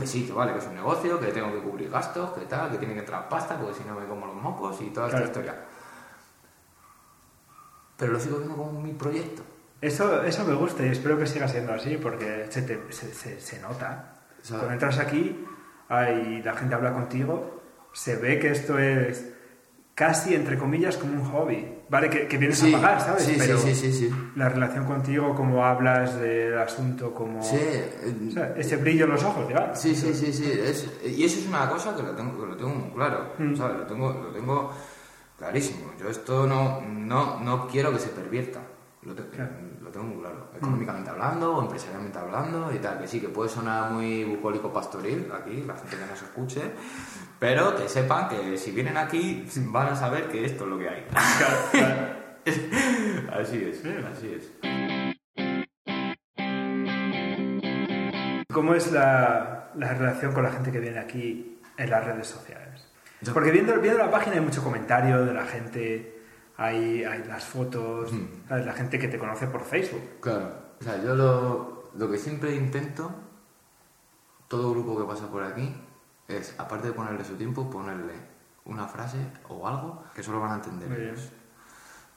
Que 0.00 0.06
sí, 0.06 0.26
que 0.26 0.32
vale, 0.32 0.52
que 0.52 0.58
es 0.58 0.66
un 0.66 0.74
negocio, 0.74 1.20
que 1.20 1.26
tengo 1.28 1.52
que 1.52 1.60
cubrir 1.60 1.88
gastos, 1.90 2.30
que 2.32 2.44
tal, 2.46 2.70
que 2.72 2.78
tiene 2.78 2.94
que 2.94 3.00
entrar 3.00 3.28
pasta, 3.28 3.56
porque 3.56 3.74
si 3.74 3.84
no 3.84 3.94
me 3.94 4.06
como 4.06 4.26
los 4.26 4.34
mocos 4.34 4.80
y 4.80 4.90
toda 4.90 5.08
Claro. 5.08 5.24
esta 5.24 5.38
historia. 5.40 5.64
Pero 7.96 8.12
lo 8.12 8.20
sigo 8.20 8.38
viendo 8.38 8.56
como 8.56 8.80
mi 8.80 8.92
proyecto. 8.92 9.42
Eso, 9.80 10.22
eso 10.22 10.44
me 10.44 10.54
gusta 10.54 10.84
y 10.84 10.88
espero 10.88 11.18
que 11.18 11.26
siga 11.26 11.46
siendo 11.48 11.72
así 11.72 11.96
porque 11.98 12.46
se, 12.50 12.62
te- 12.62 12.92
se, 12.92 13.12
se- 13.14 13.40
se 13.40 13.60
nota. 13.60 14.14
Cuando 14.48 14.70
entras 14.72 14.98
aquí 14.98 15.44
y 15.90 16.42
la 16.42 16.54
gente 16.54 16.74
habla 16.74 16.92
contigo, 16.92 17.62
se 17.92 18.16
ve 18.16 18.38
que 18.38 18.50
esto 18.50 18.78
es 18.78 19.32
casi, 19.96 20.34
entre 20.34 20.56
comillas, 20.58 20.96
como 20.98 21.14
un 21.14 21.24
hobby. 21.30 21.66
Vale, 21.88 22.08
que, 22.10 22.28
que 22.28 22.36
vienes 22.38 22.58
sí, 22.58 22.72
a 22.74 22.80
pagar, 22.80 23.00
¿sabes? 23.00 23.22
sí, 23.24 23.34
Pero 23.38 23.56
sí, 23.58 23.74
sí, 23.74 23.92
sí, 23.92 24.10
la 24.36 24.48
relación 24.50 24.84
contigo, 24.84 25.34
cómo 25.34 25.64
hablas 25.64 26.20
del 26.20 26.56
asunto, 26.58 27.12
como... 27.14 27.42
Sí, 27.42 27.56
eh, 27.58 28.14
O 28.28 28.30
sea, 28.30 28.54
ese 28.56 28.76
brillo 28.76 29.06
en 29.06 29.12
los 29.12 29.24
ojos, 29.24 29.48
¿ya? 29.48 29.74
Sí, 29.74 29.96
sí, 29.96 30.12
sí, 30.14 30.32
sí. 30.32 30.50
Es- 30.52 30.86
y 31.04 31.24
eso 31.24 31.38
es 31.40 31.46
una 31.46 31.68
cosa 31.70 31.96
que 31.96 32.02
lo 32.02 32.10
tengo, 32.14 32.38
que 32.38 32.46
lo 32.46 32.56
tengo 32.56 32.70
muy 32.74 32.90
claro. 32.90 33.32
Mm. 33.38 33.56
¿sabes? 33.56 33.78
Lo, 33.78 33.86
tengo, 33.86 34.12
lo 34.12 34.28
tengo 34.32 34.70
clarísimo. 35.38 35.92
Yo 35.98 36.08
esto 36.10 36.46
no, 36.46 36.80
no, 36.82 37.40
no 37.40 37.66
quiero 37.66 37.90
que 37.92 37.98
se 37.98 38.08
pervierta. 38.10 38.60
Lo, 39.02 39.14
te- 39.14 39.22
Claro. 39.28 39.52
lo 39.80 39.88
tengo 39.90 40.06
muy 40.06 40.18
claro. 40.20 40.50
Económicamente 40.56 41.08
hablando 41.10 41.56
o 41.56 41.62
empresarialmente 41.62 42.18
hablando 42.18 42.70
y 42.74 42.78
tal. 42.80 42.98
Que 43.00 43.06
sí, 43.08 43.20
que 43.20 43.28
puede 43.28 43.48
sonar 43.48 43.92
muy 43.92 44.24
bucólico 44.24 44.72
pastoril 44.72 45.28
aquí, 45.32 45.62
la 45.66 45.74
gente 45.76 45.96
que 45.96 46.06
nos 46.10 46.20
escuche. 46.20 46.60
Pero 47.38 47.76
que 47.76 47.88
sepan 47.88 48.28
que 48.28 48.56
si 48.56 48.70
vienen 48.70 48.96
aquí 48.96 49.46
van 49.66 49.88
a 49.88 49.96
saber 49.96 50.28
que 50.28 50.44
esto 50.44 50.64
es 50.64 50.70
lo 50.70 50.78
que 50.78 50.88
hay. 50.88 51.06
Así 53.32 53.62
es, 53.64 53.82
así 53.84 54.32
es. 54.32 54.52
¿Cómo 58.52 58.74
es 58.74 58.92
la, 58.92 59.70
la 59.74 59.94
relación 59.94 60.32
con 60.32 60.44
la 60.44 60.50
gente 60.52 60.70
que 60.72 60.78
viene 60.80 60.98
aquí 60.98 61.58
en 61.76 61.90
las 61.90 62.04
redes 62.04 62.28
sociales? 62.28 62.86
Porque 63.34 63.50
viendo, 63.50 63.78
viendo 63.80 63.98
la 63.98 64.10
página 64.10 64.36
hay 64.36 64.40
mucho 64.42 64.62
comentario 64.62 65.24
de 65.24 65.34
la 65.34 65.44
gente, 65.44 66.22
hay, 66.56 67.02
hay 67.04 67.24
las 67.24 67.44
fotos, 67.44 68.12
Mm. 68.12 68.48
¿sabes? 68.48 68.64
la 68.66 68.72
gente 68.72 68.98
que 68.98 69.08
te 69.08 69.18
conoce 69.18 69.48
por 69.48 69.64
Facebook. 69.64 70.20
Claro. 70.20 70.52
O 70.80 70.84
sea, 70.84 71.02
yo 71.02 71.14
lo, 71.16 71.90
lo 71.96 72.10
que 72.10 72.16
siempre 72.16 72.54
intento, 72.54 73.10
todo 74.48 74.70
grupo 74.70 74.96
que 74.98 75.04
pasa 75.04 75.28
por 75.30 75.42
aquí, 75.42 75.74
es, 76.28 76.54
aparte 76.58 76.88
de 76.88 76.92
ponerle 76.94 77.24
su 77.24 77.34
tiempo, 77.36 77.68
ponerle 77.70 78.14
una 78.64 78.86
frase 78.86 79.18
o 79.48 79.66
algo 79.66 80.04
que 80.14 80.22
solo 80.22 80.40
van 80.40 80.52
a 80.52 80.54
entender 80.56 80.92
ellos. 81.00 81.30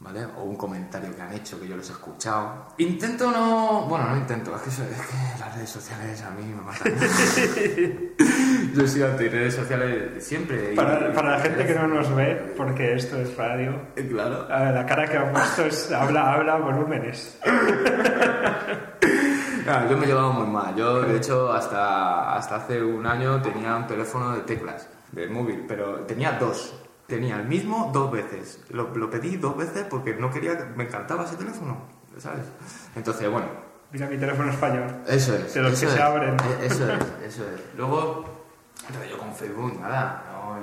¿Vale? 0.02 0.24
O 0.38 0.44
un 0.44 0.56
comentario 0.56 1.14
que 1.14 1.22
han 1.22 1.34
hecho 1.34 1.60
que 1.60 1.68
yo 1.68 1.76
les 1.76 1.90
he 1.90 1.92
escuchado. 1.92 2.68
Intento 2.78 3.30
no. 3.32 3.82
Bueno, 3.90 4.08
no 4.12 4.16
intento, 4.16 4.56
es 4.56 4.62
que, 4.62 4.70
es 4.70 4.78
que 4.78 5.40
las 5.40 5.54
redes 5.56 5.70
sociales 5.70 6.22
a 6.22 6.30
mí 6.30 6.46
me 6.46 6.62
matan. 6.62 6.94
yo 8.76 8.88
soy 8.88 9.04
anti 9.04 9.28
redes 9.28 9.56
sociales 9.56 10.24
siempre. 10.26 10.72
y- 10.72 10.76
Para, 10.78 11.12
para 11.12 11.32
la 11.32 11.40
gente 11.42 11.66
que 11.68 11.74
no 11.76 11.86
nos 11.88 12.16
ve, 12.16 12.54
porque 12.56 12.94
esto 12.96 13.18
es 13.20 13.36
radio, 13.36 13.74
Claro. 14.10 14.48
a 14.50 14.72
la 14.72 14.86
cara 14.86 15.06
que 15.06 15.18
ha 15.18 15.34
puesto 15.34 15.66
es 15.66 15.92
habla, 15.92 16.32
habla, 16.34 16.56
volúmenes. 16.56 17.38
Claro, 19.70 19.90
yo 19.90 19.98
me 19.98 20.08
llevaba 20.08 20.32
muy 20.32 20.48
mal. 20.48 20.76
Yo, 20.76 21.02
de 21.02 21.16
hecho, 21.18 21.52
hasta, 21.54 22.36
hasta 22.36 22.56
hace 22.56 22.82
un 22.84 23.06
año 23.06 23.40
tenía 23.42 23.76
un 23.76 23.86
teléfono 23.86 24.32
de 24.32 24.42
teclas, 24.42 24.88
de 25.12 25.28
móvil, 25.28 25.66
pero 25.68 26.00
tenía 26.02 26.32
dos. 26.34 26.74
Tenía 27.06 27.36
el 27.38 27.48
mismo 27.48 27.92
dos 27.94 28.12
veces. 28.12 28.64
Lo, 28.70 28.96
lo 28.96 29.10
pedí 29.10 29.38
dos 29.38 29.56
veces 29.58 29.86
porque 29.90 30.16
no 30.16 30.32
quería, 30.32 30.72
me 30.76 30.86
encantaba 30.86 31.24
ese 31.26 31.36
teléfono, 31.36 31.78
¿sabes? 32.18 32.46
Entonces, 32.96 33.30
bueno, 33.30 33.48
Mira 33.92 34.08
mi 34.08 34.18
teléfono 34.18 34.52
español. 34.52 34.86
eso 35.08 35.34
es. 35.36 35.54
De 35.54 35.62
los 35.62 35.74
eso 35.74 35.86
que 35.86 35.92
se 35.92 35.98
es, 35.98 36.02
abren. 36.02 36.34
eh, 36.36 36.60
Eso 36.66 36.92
es, 36.92 37.00
eso 37.28 37.44
es. 37.44 37.62
Luego, 37.78 38.24
entonces 38.88 39.10
yo 39.12 39.18
con 39.18 39.34
Facebook, 39.34 39.80
nada, 39.82 40.24
no, 40.32 40.58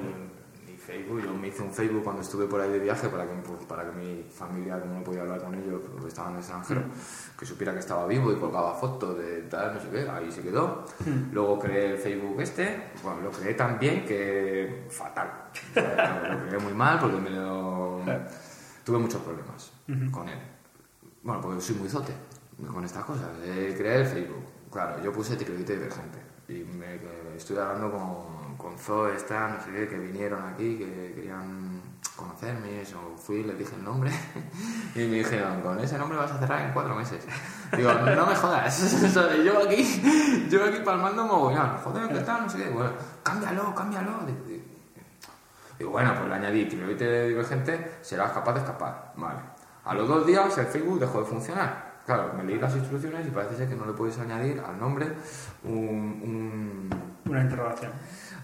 Facebook. 0.86 1.22
Yo 1.22 1.34
me 1.34 1.48
hice 1.48 1.62
un 1.62 1.72
Facebook 1.72 2.04
cuando 2.04 2.22
estuve 2.22 2.46
por 2.46 2.60
ahí 2.60 2.70
de 2.70 2.78
viaje 2.78 3.08
para 3.08 3.26
que, 3.26 3.34
pues, 3.42 3.64
para 3.64 3.90
que 3.90 3.96
mi 3.96 4.22
familia, 4.22 4.80
como 4.80 4.94
no 4.94 5.02
podía 5.02 5.22
hablar 5.22 5.42
con 5.42 5.54
ellos 5.54 5.80
porque 5.90 6.08
estaban 6.08 6.30
en 6.32 6.36
el 6.36 6.40
extranjero, 6.42 6.82
que 7.38 7.44
supiera 7.44 7.72
que 7.72 7.80
estaba 7.80 8.06
vivo 8.06 8.32
y 8.32 8.36
colgaba 8.36 8.74
fotos 8.74 9.18
de 9.18 9.42
tal, 9.42 9.74
no 9.74 9.80
sé 9.80 9.88
qué, 9.90 10.08
ahí 10.08 10.30
se 10.30 10.42
quedó. 10.42 10.84
Luego 11.32 11.58
creé 11.58 11.92
el 11.92 11.98
Facebook 11.98 12.40
este, 12.40 12.92
bueno, 13.02 13.22
lo 13.22 13.30
creé 13.30 13.54
también, 13.54 14.04
que 14.04 14.86
fatal. 14.90 15.50
lo 15.74 16.46
creé 16.46 16.60
muy 16.60 16.74
mal 16.74 17.00
porque 17.00 17.16
me 17.16 17.30
lo... 17.30 18.00
Tuve 18.84 18.98
muchos 18.98 19.20
problemas 19.20 19.72
con 20.12 20.28
él. 20.28 20.38
Bueno, 21.22 21.40
porque 21.40 21.60
soy 21.60 21.74
muy 21.74 21.88
zote 21.88 22.12
con 22.72 22.84
estas 22.84 23.04
cosas. 23.04 23.28
Eh, 23.42 23.74
creé 23.76 24.02
el 24.02 24.06
Facebook. 24.06 24.44
Claro, 24.70 25.02
yo 25.02 25.12
puse 25.12 25.36
tiroide 25.36 25.74
divergente. 25.74 26.18
Y 26.48 26.62
me, 26.62 27.00
estoy 27.36 27.56
hablando 27.56 27.90
con, 27.90 28.35
con 28.66 28.76
Zoe, 28.76 29.14
esta, 29.14 29.48
no 29.48 29.60
sé 29.60 29.70
qué, 29.70 29.88
que 29.88 29.96
vinieron 29.96 30.42
aquí, 30.42 30.76
que 30.76 31.12
querían 31.14 31.80
conocerme 32.16 32.80
eso. 32.80 32.98
Fui, 33.16 33.44
les 33.44 33.56
dije 33.56 33.76
el 33.76 33.84
nombre 33.84 34.10
y 34.96 34.98
me 34.98 35.18
dijeron, 35.18 35.60
con 35.60 35.78
ese 35.78 35.96
nombre 35.96 36.18
vas 36.18 36.32
a 36.32 36.38
cerrar 36.40 36.62
en 36.62 36.72
cuatro 36.72 36.96
meses. 36.96 37.24
Digo, 37.76 37.92
no 37.92 38.26
me 38.26 38.34
jodas, 38.34 39.12
yo 39.44 39.64
aquí, 39.64 40.48
yo 40.50 40.64
aquí 40.64 40.78
palmando 40.84 41.24
mogollón, 41.24 41.78
joder, 41.78 42.08
¿qué 42.08 42.20
tal? 42.24 42.42
No 42.42 42.48
sé 42.48 42.58
qué, 42.58 42.70
bueno, 42.70 42.90
cámbialo, 43.22 43.72
cámbialo. 43.72 44.10
Digo, 45.78 45.90
bueno, 45.92 46.14
pues 46.16 46.28
le 46.28 46.34
añadí 46.34 46.64
de 46.64 47.28
divergente, 47.28 47.98
serás 48.00 48.32
capaz 48.32 48.54
de 48.54 48.60
escapar. 48.60 49.12
Vale. 49.14 49.38
A 49.84 49.94
los 49.94 50.08
dos 50.08 50.26
días 50.26 50.58
el 50.58 50.66
Facebook 50.66 50.98
dejó 50.98 51.20
de 51.20 51.26
funcionar. 51.26 52.00
Claro, 52.04 52.32
me 52.36 52.42
leí 52.42 52.58
las 52.58 52.74
instrucciones 52.74 53.26
y 53.26 53.30
parece 53.30 53.56
ser 53.56 53.68
que 53.68 53.76
no 53.76 53.86
le 53.86 53.92
puedes 53.92 54.18
añadir 54.18 54.60
al 54.60 54.78
nombre 54.78 55.06
un, 55.64 56.88
una 57.26 57.40
interrogación. 57.40 57.92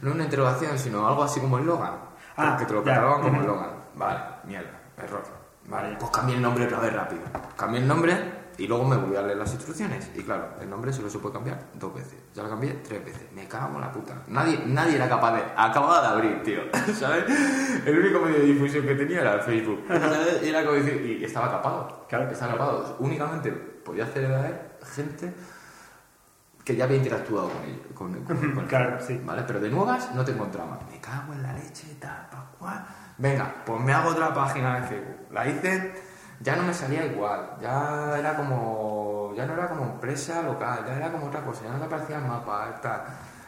No 0.03 0.11
una 0.11 0.25
interrogación, 0.25 0.77
sino 0.79 1.07
algo 1.07 1.23
así 1.23 1.39
como 1.39 1.59
el 1.59 1.65
Logan. 1.65 1.95
Ah, 2.37 2.57
que 2.59 2.67
te 2.67 2.73
lo 2.73 2.83
catalogan 2.83 3.23
como 3.23 3.41
el 3.41 3.47
Logan. 3.47 3.71
Vale, 3.95 4.21
mierda, 4.45 4.81
error. 4.99 5.23
Vale, 5.69 5.97
pues 5.97 6.11
cambié 6.11 6.35
el 6.35 6.43
nombre 6.43 6.67
otra 6.67 6.81
vez 6.81 6.93
rápido. 6.93 7.23
Cambié 7.57 7.81
el 7.81 7.87
nombre 7.87 8.43
y 8.59 8.67
luego 8.67 8.85
me 8.85 8.97
volví 8.97 9.15
a 9.15 9.23
leer 9.23 9.39
las 9.39 9.53
instrucciones. 9.53 10.11
Y 10.17 10.25
claro, 10.25 10.57
el 10.61 10.69
nombre 10.69 10.93
solo 10.93 11.09
se 11.09 11.21
puede 11.21 11.35
cambiar 11.35 11.69
dos 11.75 11.95
veces. 11.95 12.19
Ya 12.35 12.43
lo 12.43 12.49
cambié 12.49 12.81
tres 12.83 13.05
veces. 13.05 13.31
Me 13.33 13.47
cago 13.47 13.77
en 13.77 13.81
la 13.81 13.93
puta. 13.93 14.25
Nadie, 14.27 14.65
nadie 14.67 14.97
era 14.97 15.09
capaz 15.09 15.37
de. 15.37 15.43
Acababa 15.57 16.01
de 16.01 16.09
abrir, 16.09 16.43
tío. 16.43 16.63
¿Sabes? 16.99 17.25
El 17.87 17.97
único 17.97 18.19
medio 18.19 18.41
de 18.41 18.47
difusión 18.47 18.85
que 18.85 18.97
tenía 18.97 19.21
era 19.21 19.35
el 19.35 19.43
Facebook. 19.43 19.85
Y 20.43 20.49
era 20.49 20.65
como 20.65 20.79
decir. 20.79 21.19
Y 21.21 21.25
estaba 21.25 21.49
capado. 21.49 22.07
Claro. 22.09 22.29
Estaba 22.29 22.55
capado. 22.55 22.97
Únicamente 22.99 23.53
podía 23.53 24.03
hacer 24.03 24.73
gente 24.97 25.33
que 26.65 26.77
ya 26.77 26.85
había 26.85 26.99
interactuado 26.99 27.51
con 27.51 27.65
ellos. 27.65 27.87
Con, 27.95 28.67
claro, 28.67 28.99
sí. 29.01 29.21
¿Vale? 29.25 29.43
Pero 29.47 29.61
de 29.61 29.71
nuevas 29.71 30.15
no 30.15 30.25
te 30.25 30.33
encontraba. 30.33 30.79
Me 30.91 31.01
cago 31.01 31.33
en 31.33 31.43
la 31.43 31.53
leche, 31.53 31.97
tal, 32.01 32.29
cual. 32.59 32.85
Venga, 33.19 33.55
pues 33.65 33.81
me 33.81 33.93
hago 33.93 34.11
otra 34.11 34.33
página 34.33 34.81
de 34.81 34.87
Facebook. 34.87 35.17
La 35.31 35.49
hice 35.49 35.93
ya 36.43 36.57
no 36.57 36.65
me 36.65 36.75
salía 36.75 37.07
igual, 37.07 37.57
ya 37.61 38.19
era 38.19 38.37
como, 38.37 39.33
ya 39.37 39.47
no 39.47 39.55
era 39.55 39.69
como 39.69 39.85
empresa 39.85 40.43
local, 40.43 40.85
ya 40.87 40.97
era 40.97 41.13
como 41.13 41.27
otra 41.27 41.41
cosa, 41.43 41.65
ya 41.65 41.73
no 41.73 41.79
te 41.79 41.85
aparecía 41.85 42.19
el 42.19 42.25
mapa, 42.25 42.81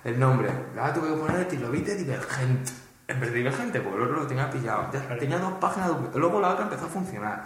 el 0.04 0.18
nombre, 0.18 0.50
ya 0.74 0.92
tuve 0.92 1.08
que 1.08 1.16
poner 1.16 1.48
el 1.50 1.70
viste 1.70 1.96
divergente, 1.96 2.72
en 3.08 3.20
vez 3.20 3.30
de 3.30 3.38
divergente, 3.38 3.80
porque 3.80 3.96
el 3.96 4.04
otro 4.04 4.16
lo 4.20 4.26
tenía 4.26 4.50
pillado, 4.50 4.90
ya 4.92 5.18
tenía 5.18 5.38
dos 5.38 5.54
páginas, 5.54 5.90
luego 6.14 6.40
la 6.40 6.50
otra 6.50 6.64
empezó 6.64 6.86
a 6.86 6.88
funcionar, 6.88 7.44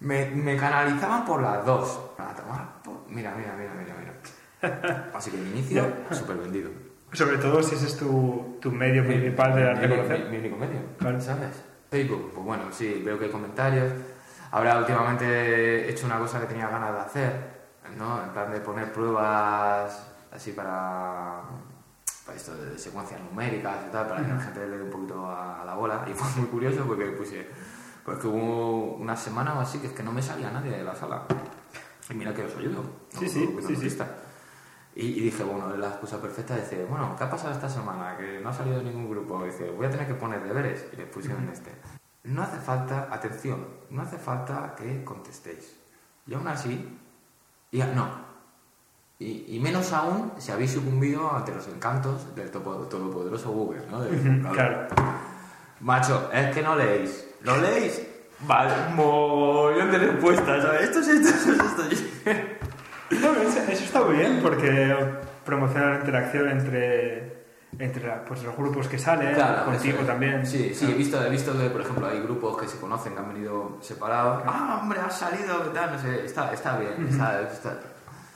me, 0.00 0.26
me 0.26 0.56
canalizaban 0.56 1.24
por 1.24 1.40
las 1.40 1.64
dos, 1.64 2.12
para 2.16 2.34
tomar, 2.34 2.68
mira, 3.08 3.32
mira, 3.36 3.54
mira, 3.56 3.72
mira, 3.74 3.94
mira, 3.98 4.12
así 5.14 5.30
que 5.30 5.36
mi 5.36 5.50
inicio, 5.50 5.86
súper 6.10 6.36
vendido. 6.36 6.70
Sobre 7.12 7.38
todo 7.38 7.62
si 7.62 7.74
ese 7.74 7.86
es 7.86 7.96
tu, 7.96 8.58
tu 8.60 8.70
medio 8.70 9.06
principal 9.06 9.54
de 9.54 9.64
darte 9.64 9.88
mi, 9.88 10.30
mi, 10.30 10.36
único 10.38 10.56
medio, 10.56 11.20
¿sabes? 11.20 11.62
Facebook, 11.90 12.32
pues 12.34 12.46
bueno, 12.46 12.64
sí, 12.70 13.00
veo 13.04 13.18
que 13.18 13.26
hay 13.26 13.30
comentarios, 13.30 13.92
Ahora 14.50 14.78
últimamente 14.78 15.26
he 15.26 15.90
hecho 15.90 16.06
una 16.06 16.18
cosa 16.18 16.40
que 16.40 16.46
tenía 16.46 16.68
ganas 16.68 16.92
de 16.92 17.00
hacer, 17.00 17.32
¿no? 17.98 18.22
En 18.22 18.30
plan 18.30 18.50
de 18.50 18.60
poner 18.60 18.92
pruebas 18.92 20.06
así 20.32 20.52
para, 20.52 21.42
para 22.24 22.36
esto 22.36 22.56
de 22.56 22.78
secuencias 22.78 23.20
numéricas 23.20 23.76
y 23.86 23.92
tal, 23.92 24.08
para 24.08 24.22
que 24.22 24.28
la 24.28 24.40
gente 24.40 24.66
le 24.66 24.78
dé 24.78 24.84
un 24.84 24.90
poquito 24.90 25.26
a, 25.26 25.64
la 25.66 25.74
bola. 25.74 26.06
Y 26.10 26.14
fue 26.14 26.40
muy 26.40 26.48
curioso 26.48 26.84
porque 26.86 27.06
puse, 27.06 27.46
pues 28.04 28.18
que 28.18 28.26
hubo 28.26 28.94
una 28.94 29.16
semana 29.16 29.54
o 29.54 29.60
así 29.60 29.78
que 29.80 29.88
es 29.88 29.92
que 29.92 30.02
no 30.02 30.12
me 30.12 30.22
salía 30.22 30.50
nadie 30.50 30.70
de 30.70 30.84
la 30.84 30.94
sala. 30.94 31.24
Y 32.08 32.14
mira 32.14 32.32
que 32.32 32.44
os 32.44 32.56
ayudo. 32.56 32.84
Sí, 33.10 33.28
sí, 33.28 33.54
sí, 33.66 33.76
sí. 33.76 33.98
Y, 34.98 35.06
y, 35.06 35.20
dije, 35.20 35.44
bueno, 35.44 35.74
la 35.76 35.88
excusa 35.88 36.20
perfecta 36.20 36.56
es 36.56 36.68
decir, 36.68 36.84
bueno, 36.86 37.14
¿qué 37.16 37.24
ha 37.24 37.30
pasado 37.30 37.54
esta 37.54 37.70
semana? 37.70 38.16
Que 38.16 38.40
no 38.40 38.50
ha 38.50 38.52
salido 38.52 38.82
ningún 38.82 39.08
grupo. 39.08 39.40
Y 39.44 39.46
dice, 39.46 39.70
voy 39.70 39.86
a 39.86 39.90
tener 39.90 40.06
que 40.06 40.14
poner 40.14 40.42
deberes. 40.42 40.86
Y 40.92 40.96
le 40.96 41.06
pusieron 41.06 41.48
este 41.48 41.70
no 42.28 42.42
hace 42.42 42.58
falta, 42.58 43.08
atención, 43.10 43.66
no 43.90 44.02
hace 44.02 44.18
falta 44.18 44.74
que 44.76 45.04
contestéis. 45.04 45.76
Y 46.26 46.34
aún 46.34 46.46
así, 46.46 46.98
ya, 47.72 47.86
no. 47.86 48.28
Y, 49.20 49.58
menos 49.60 49.92
aún 49.92 50.32
si 50.38 50.52
habéis 50.52 50.72
sucumbido 50.72 51.34
ante 51.34 51.52
los 51.52 51.66
encantos 51.66 52.36
del 52.36 52.52
todopoderoso 52.52 53.50
Google, 53.50 53.82
¿no? 53.90 54.52
claro. 54.52 54.86
Macho, 55.80 56.30
es 56.32 56.54
que 56.54 56.62
no 56.62 56.76
leéis. 56.76 57.26
¿Lo 57.42 57.56
leéis? 57.56 58.06
Vale, 58.40 58.72
un 58.96 59.90
de 59.90 59.98
respuestas, 59.98 60.62
¿sabes? 60.62 60.82
Esto 60.82 61.00
es 61.00 61.08
esto, 61.08 61.28
esto 61.52 61.82
es 61.82 62.00
esto. 62.24 62.68
No, 63.10 63.34
eso, 63.42 63.60
eso 63.68 63.84
está 63.84 64.02
muy 64.02 64.16
bien 64.16 64.40
porque 64.42 64.94
promociona 65.44 65.90
la 65.90 65.98
interacción 66.00 66.48
entre 66.50 67.38
entre 67.78 68.10
pues, 68.26 68.42
los 68.42 68.56
grupos 68.56 68.88
que 68.88 68.98
salen, 68.98 69.36
contigo 69.64 69.98
también. 69.98 70.44
Sí, 70.44 70.74
sí, 70.74 70.90
he 70.90 70.94
visto, 70.94 71.22
he 71.24 71.30
visto 71.30 71.56
que, 71.56 71.70
por 71.70 71.82
ejemplo, 71.82 72.06
hay 72.06 72.20
grupos 72.20 72.56
que 72.58 72.66
se 72.66 72.78
conocen, 72.78 73.12
que 73.12 73.18
han 73.20 73.28
venido 73.32 73.78
separados. 73.80 74.42
Ah, 74.46 74.80
hombre, 74.82 74.98
has 75.00 75.18
salido, 75.18 75.62
¿qué 75.64 75.70
tal? 75.70 75.92
No 75.92 75.98
sé, 75.98 76.24
está, 76.24 76.52
está 76.52 76.78
bien. 76.78 77.08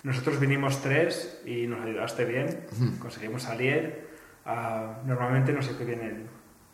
Nosotros 0.05 0.39
vinimos 0.39 0.81
tres 0.81 1.41
y 1.45 1.67
nos 1.67 1.81
ayudaste 1.81 2.25
bien, 2.25 2.67
conseguimos 2.99 3.43
salir. 3.43 4.11
Ah, 4.45 4.99
normalmente 5.05 5.53
no 5.53 5.63
sé 5.63 5.77
qué 5.77 5.85
vienen 5.85 6.29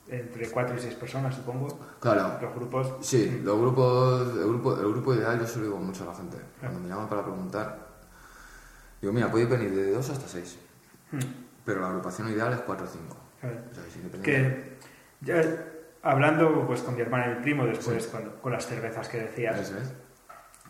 entre 0.09 0.51
cuatro 0.51 0.76
y 0.76 0.80
seis 0.80 0.94
personas, 0.94 1.34
supongo. 1.34 1.78
Claro. 2.01 2.38
Los 2.40 2.55
grupos. 2.55 2.94
Sí, 3.01 3.40
los 3.44 3.59
grupos, 3.59 4.28
el 4.36 4.49
grupo, 4.49 4.78
el 4.78 4.88
grupo 4.92 5.14
ideal 5.14 5.38
yo 5.38 5.46
se 5.46 5.59
lo 5.59 5.64
digo 5.66 5.76
mucho 5.76 6.05
a 6.05 6.07
la 6.07 6.14
gente. 6.14 6.38
Cuando 6.61 6.80
me 6.80 6.88
llaman 6.88 7.09
para 7.09 7.22
preguntar, 7.22 7.88
digo, 9.01 9.12
mira, 9.12 9.30
podéis 9.30 9.49
venir 9.49 9.74
de 9.74 9.92
dos 9.92 10.11
hasta 10.11 10.28
seis 10.28 10.59
pero 11.68 11.82
la 11.82 11.88
agrupación 11.88 12.30
ideal 12.30 12.51
es 12.55 12.61
4 12.61 12.86
o 12.86 12.88
5. 12.88 14.22
que 14.22 14.78
ya, 15.20 15.42
hablando 16.03 16.66
pues 16.66 16.80
con 16.80 16.94
mi 16.94 17.03
hermana 17.03 17.26
y 17.26 17.34
mi 17.36 17.42
primo 17.42 17.66
después 17.66 18.07
cuando, 18.07 18.40
con 18.40 18.53
las 18.53 18.66
cervezas 18.66 19.07
que 19.09 19.18
decías, 19.18 19.72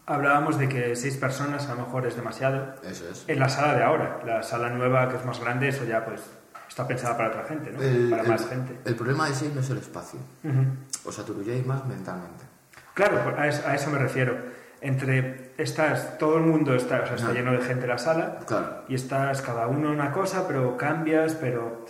hablábamos 0.07 0.59
de 0.59 0.69
que 0.69 0.97
6 0.97 1.17
personas 1.19 1.69
a 1.69 1.77
lo 1.77 1.83
mejor 1.83 2.05
es 2.05 2.17
demasiado. 2.17 2.75
Eso 2.83 3.09
es. 3.09 3.25
En 3.29 3.39
la 3.39 3.49
sala 3.49 3.77
de 3.77 3.85
ahora, 3.85 4.21
la 4.27 4.43
sala 4.43 4.71
nueva 4.71 5.09
que 5.09 5.19
es 5.19 5.25
más 5.25 5.39
grande, 5.39 5.69
eso 5.69 5.85
ya 5.85 6.05
pues 6.05 6.21
está 6.69 6.89
pensada 6.89 7.17
para 7.17 7.29
otra 7.29 7.45
gente, 7.45 7.71
¿no? 7.71 8.11
para 8.11 8.25
más 8.25 8.49
gente. 8.49 8.81
El 8.85 8.97
problema 8.97 9.29
de 9.29 9.35
6 9.35 9.55
no 9.55 9.61
es 9.61 9.71
el 9.71 9.79
espacio. 9.79 10.19
O 11.05 11.13
sea, 11.13 11.25
tú 11.25 11.41
ya 11.45 11.53
más 11.65 11.87
mentalmente. 11.87 12.45
Claro, 12.95 13.37
a 13.39 13.47
eso 13.47 13.91
me 13.91 13.99
refiero 13.99 14.37
entre 14.81 15.53
estás, 15.59 16.19
todo 16.19 16.37
el 16.37 16.45
mundo 16.45 16.75
está, 16.75 17.03
o 17.03 17.07
sea, 17.07 17.17
está 17.17 17.33
lleno 17.33 17.53
de 17.53 17.61
gente 17.61 17.83
en 17.83 17.89
la 17.89 17.99
sala 17.99 18.39
y 18.89 18.95
estás 18.95 19.43
cada 19.43 19.67
uno 19.67 19.91
una 19.91 20.13
cosa, 20.13 20.47
pero 20.47 20.77
cambias, 20.77 21.35
pero 21.35 21.85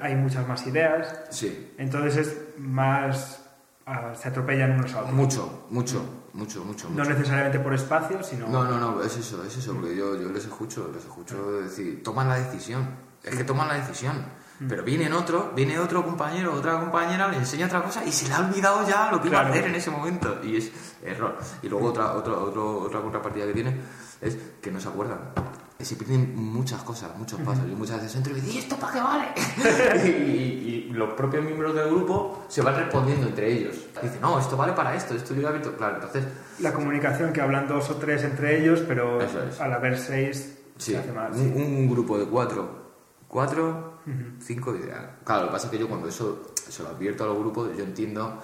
hay 0.00 0.16
muchas 0.16 0.46
más 0.48 0.66
ideas. 0.66 1.14
Sí. 1.30 1.72
Entonces 1.78 2.16
es 2.16 2.58
más, 2.58 3.44
ah, 3.86 4.12
se 4.14 4.28
atropellan 4.28 4.72
unos 4.72 4.94
a 4.94 5.00
otros. 5.00 5.14
Mucho, 5.14 5.66
mucho, 5.70 6.04
mucho, 6.32 6.64
mucho. 6.64 6.88
No 6.90 7.04
necesariamente 7.04 7.58
por 7.58 7.74
espacio, 7.74 8.22
sino... 8.22 8.48
No, 8.48 8.64
no, 8.64 8.78
no, 8.78 9.02
es 9.02 9.16
eso, 9.16 9.44
es 9.44 9.56
eso, 9.56 9.74
porque 9.74 9.94
yo, 9.96 10.20
yo 10.20 10.30
les 10.30 10.44
escucho, 10.44 10.90
les 10.94 11.04
escucho 11.04 11.60
decir, 11.60 12.02
toman 12.02 12.28
la 12.28 12.36
decisión, 12.36 12.88
es 13.22 13.36
que 13.36 13.44
toman 13.44 13.68
la 13.68 13.74
decisión. 13.74 14.24
Pero 14.68 14.82
viene 14.82 15.12
otro, 15.12 15.52
viene 15.54 15.78
otro 15.78 16.04
compañero, 16.04 16.54
otra 16.54 16.78
compañera, 16.78 17.28
le 17.28 17.38
enseña 17.38 17.66
otra 17.66 17.82
cosa 17.82 18.04
y 18.04 18.12
se 18.12 18.28
le 18.28 18.34
ha 18.34 18.40
olvidado 18.40 18.86
ya 18.86 19.10
lo 19.10 19.20
que 19.20 19.28
iba 19.28 19.40
a 19.40 19.48
hacer 19.48 19.66
en 19.66 19.74
ese 19.74 19.90
momento. 19.90 20.38
Y 20.42 20.56
es 20.56 20.70
error. 21.04 21.38
Y 21.62 21.68
luego 21.68 21.88
otra, 21.88 22.12
otra, 22.12 22.34
otra 22.34 23.00
contrapartida 23.00 23.46
que 23.46 23.52
tiene 23.52 23.76
es 24.20 24.36
que 24.60 24.70
no 24.70 24.80
se 24.80 24.88
acuerdan. 24.88 25.18
Y 25.78 25.84
se 25.84 25.96
pierden 25.96 26.36
muchas 26.36 26.82
cosas, 26.82 27.16
muchos 27.16 27.40
pasos. 27.40 27.64
Y 27.66 27.74
muchas 27.74 27.96
veces 27.96 28.14
entro 28.16 28.36
y 28.36 28.40
digo, 28.40 28.52
¿y 28.52 28.58
esto 28.58 28.76
para 28.76 28.92
qué 28.92 29.00
vale? 29.00 30.08
y, 30.08 30.92
los 30.92 31.14
propios 31.14 31.42
miembros 31.42 31.74
del 31.74 31.88
grupo 31.88 32.44
se 32.48 32.60
van 32.60 32.76
respondiendo 32.76 33.26
entre 33.26 33.50
ellos. 33.50 33.74
Dicen, 34.02 34.20
no, 34.20 34.38
esto 34.38 34.58
vale 34.58 34.74
para 34.74 34.94
esto, 34.94 35.14
esto 35.14 35.34
yo 35.34 35.40
lo 35.40 35.48
he 35.48 35.52
visto. 35.54 35.74
Claro, 35.74 35.94
entonces... 35.94 36.24
La 36.60 36.72
comunicación 36.74 37.32
que 37.32 37.40
hablan 37.40 37.66
dos 37.66 37.88
o 37.88 37.96
tres 37.96 38.22
entre 38.24 38.60
ellos, 38.60 38.82
pero 38.86 39.18
al 39.58 39.72
haber 39.72 39.98
seis 39.98 40.58
se 40.76 40.98
hace 40.98 41.10
más. 41.10 41.34
Un, 41.34 41.52
un 41.56 41.90
grupo 41.90 42.18
de 42.18 42.26
cuatro 42.26 42.82
Cuatro, 43.32 43.91
cinco 44.40 44.74
ideal. 44.74 45.18
Claro, 45.24 45.42
lo 45.42 45.48
que 45.48 45.52
pasa 45.52 45.66
es 45.66 45.70
que 45.70 45.78
yo 45.78 45.88
cuando 45.88 46.08
eso 46.08 46.52
se 46.54 46.82
lo 46.82 46.90
advierto 46.90 47.24
a 47.24 47.28
los 47.28 47.38
grupos, 47.38 47.76
yo 47.76 47.84
entiendo 47.84 48.38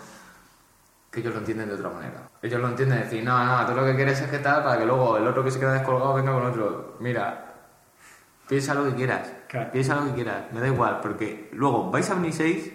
que 1.11 1.21
ellos 1.21 1.33
lo 1.33 1.41
entienden 1.41 1.69
de 1.69 1.75
otra 1.75 1.91
manera. 1.91 2.29
Ellos 2.43 2.61
lo 2.61 2.69
entienden 2.69 3.01
decir, 3.01 3.25
no, 3.25 3.45
no, 3.45 3.67
tú 3.67 3.75
lo 3.75 3.85
que 3.85 3.95
quieres 3.95 4.21
es 4.21 4.31
que 4.31 4.39
tal, 4.39 4.63
para 4.63 4.79
que 4.79 4.87
luego 4.87 5.17
el 5.17 5.27
otro 5.27 5.43
que 5.43 5.51
se 5.51 5.59
queda 5.59 5.73
descolgado 5.73 6.15
venga 6.15 6.33
con 6.33 6.47
otro. 6.47 6.97
Mira, 7.01 7.55
piensa 8.49 8.75
lo 8.75 8.85
que 8.85 8.95
quieras, 8.95 9.31
piensa 9.73 9.95
lo 9.97 10.07
que 10.07 10.13
quieras, 10.15 10.53
me 10.53 10.61
da 10.61 10.67
igual, 10.67 11.01
porque 11.01 11.51
luego 11.53 11.91
vais 11.91 12.09
a 12.11 12.15
venir 12.15 12.33
seis 12.33 12.73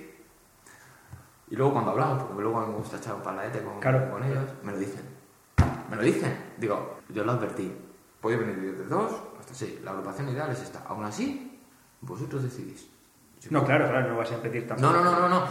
y 1.49 1.55
luego 1.55 1.73
cuando 1.73 1.91
hablamos, 1.91 2.23
porque 2.23 2.41
luego 2.41 2.65
me 2.65 2.73
gusta 2.73 2.97
echar 2.97 3.13
un 3.13 3.21
paladete 3.21 3.61
con, 3.61 3.79
con 3.79 4.23
ellos, 4.23 4.49
me 4.63 4.71
lo 4.71 4.77
dicen. 4.79 5.13
Me 5.89 5.97
lo 5.97 6.01
dicen. 6.01 6.35
Digo, 6.57 7.01
yo 7.09 7.23
lo 7.23 7.33
advertí. 7.33 7.71
Podéis 8.19 8.39
venir 8.39 8.77
de 8.77 8.85
dos 8.85 9.11
hasta 9.39 9.53
seis. 9.53 9.79
La 9.83 9.91
agrupación 9.91 10.29
ideal 10.29 10.49
es 10.49 10.61
esta. 10.61 10.81
Aún 10.87 11.03
así, 11.03 11.52
vosotros 12.05 12.43
decidís. 12.43 12.87
no, 13.49 13.65
claro, 13.65 13.89
claro, 13.89 14.09
no 14.09 14.17
vas 14.17 14.31
a 14.31 14.35
impedir 14.35 14.67
tampoco. 14.67 14.91
No, 14.91 15.03
no, 15.03 15.11
no, 15.11 15.19
no, 15.19 15.29
no. 15.29 15.47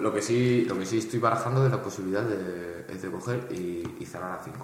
Lo, 0.00 0.12
que 0.12 0.22
sí, 0.22 0.64
lo 0.64 0.78
que 0.78 0.86
sí 0.86 0.98
estoy 0.98 1.18
barajando 1.18 1.64
es 1.64 1.70
la 1.70 1.82
posibilidad 1.82 2.22
de, 2.22 2.86
es 2.88 3.02
de 3.02 3.10
coger 3.10 3.46
y, 3.52 4.06
cerrar 4.06 4.38
a 4.38 4.42
5. 4.42 4.58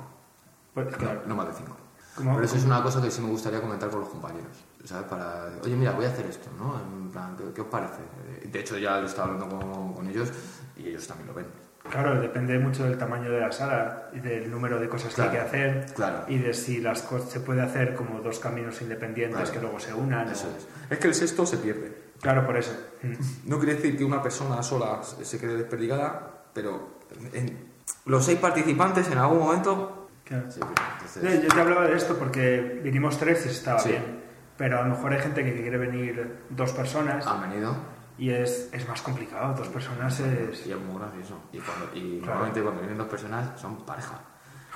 Pues, 0.72 0.96
claro. 0.96 1.22
no, 1.26 1.36
más 1.36 1.48
de 1.48 1.54
5. 1.54 1.76
Pero 2.16 2.42
eso 2.42 2.56
es 2.56 2.64
una 2.64 2.82
cosa 2.82 3.00
que 3.00 3.10
sí 3.10 3.20
me 3.20 3.28
gustaría 3.28 3.60
comentar 3.60 3.90
con 3.90 4.00
los 4.00 4.08
compañeros. 4.08 4.64
¿Sabes? 4.84 5.06
Para, 5.06 5.50
oye, 5.62 5.76
mira, 5.76 5.92
voy 5.92 6.04
a 6.04 6.08
hacer 6.08 6.26
esto, 6.26 6.50
¿no? 6.58 6.78
En 6.80 7.10
plan, 7.10 7.36
¿qué, 7.54 7.60
os 7.60 7.66
parece? 7.68 8.00
De 8.44 8.60
hecho, 8.60 8.76
ya 8.78 9.00
lo 9.00 9.06
estaba 9.06 9.32
hablando 9.32 9.58
con, 9.58 9.94
con 9.94 10.08
ellos 10.08 10.30
y 10.76 10.88
ellos 10.88 11.06
también 11.06 11.28
lo 11.28 11.34
ven. 11.34 11.46
Claro, 11.92 12.18
depende 12.18 12.58
mucho 12.58 12.84
del 12.84 12.96
tamaño 12.96 13.30
de 13.30 13.38
la 13.40 13.52
sala 13.52 14.08
y 14.14 14.20
del 14.20 14.50
número 14.50 14.80
de 14.80 14.88
cosas 14.88 15.14
que 15.14 15.20
hay 15.20 15.28
que 15.28 15.34
Claro, 15.36 15.48
hacer 15.48 15.86
claro. 15.94 16.24
y 16.26 16.38
de 16.38 16.54
si 16.54 16.80
las 16.80 17.02
cosas 17.02 17.28
se 17.30 17.40
puede 17.40 17.60
hacer 17.60 17.94
como 17.94 18.20
dos 18.20 18.38
caminos 18.38 18.80
independientes 18.80 19.36
Claro. 19.38 19.52
que 19.52 19.60
luego 19.60 19.78
se 19.78 19.92
unan. 19.92 20.26
o- 20.26 20.32
Eso 20.32 20.48
es. 20.56 20.66
Es 20.90 20.98
que 20.98 21.08
el 21.08 21.14
sexto 21.14 21.44
se 21.44 21.58
pierde. 21.58 21.92
Claro, 22.22 22.46
por 22.46 22.56
eso. 22.56 22.72
Mm. 23.02 23.12
No 23.50 23.58
quiere 23.58 23.74
decir 23.74 23.98
que 23.98 24.04
una 24.06 24.22
persona 24.22 24.62
sola 24.62 25.02
se 25.02 25.38
quede 25.38 25.54
desperdigada, 25.58 26.44
pero 26.54 27.00
en- 27.34 27.58
los 28.06 28.24
seis 28.24 28.38
participantes 28.38 29.08
en 29.10 29.18
algún 29.18 29.40
momento 29.40 30.08
Claro. 30.24 30.44
pierden. 30.48 30.72
Entonces, 30.96 31.42
Yo 31.42 31.48
te 31.54 31.60
hablaba 31.60 31.86
de 31.88 31.94
esto 31.94 32.16
porque 32.16 32.80
vinimos 32.82 33.18
tres 33.18 33.44
y 33.44 33.50
estaba 33.50 33.80
Sí. 33.80 33.90
bien. 33.90 34.22
Pero 34.56 34.78
a 34.80 34.82
lo 34.84 34.94
mejor 34.94 35.12
hay 35.12 35.20
gente 35.20 35.44
que 35.44 35.60
quiere 35.60 35.76
venir 35.76 36.38
dos 36.48 36.72
personas 36.72 37.26
han 37.26 37.50
venido 37.50 37.74
y 38.22 38.30
es, 38.30 38.68
es 38.72 38.86
más 38.88 39.02
complicado. 39.02 39.52
Dos 39.54 39.68
personas 39.68 40.20
es. 40.20 40.64
y 40.66 40.70
es 40.72 40.78
muy 40.78 40.96
gracioso. 41.00 41.40
Y, 41.52 41.58
cuando, 41.58 41.90
y 41.94 42.18
Claro. 42.18 42.26
normalmente 42.26 42.62
cuando 42.62 42.80
vienen 42.80 42.98
dos 42.98 43.08
personas 43.08 43.60
son 43.60 43.84
pareja. 43.84 44.20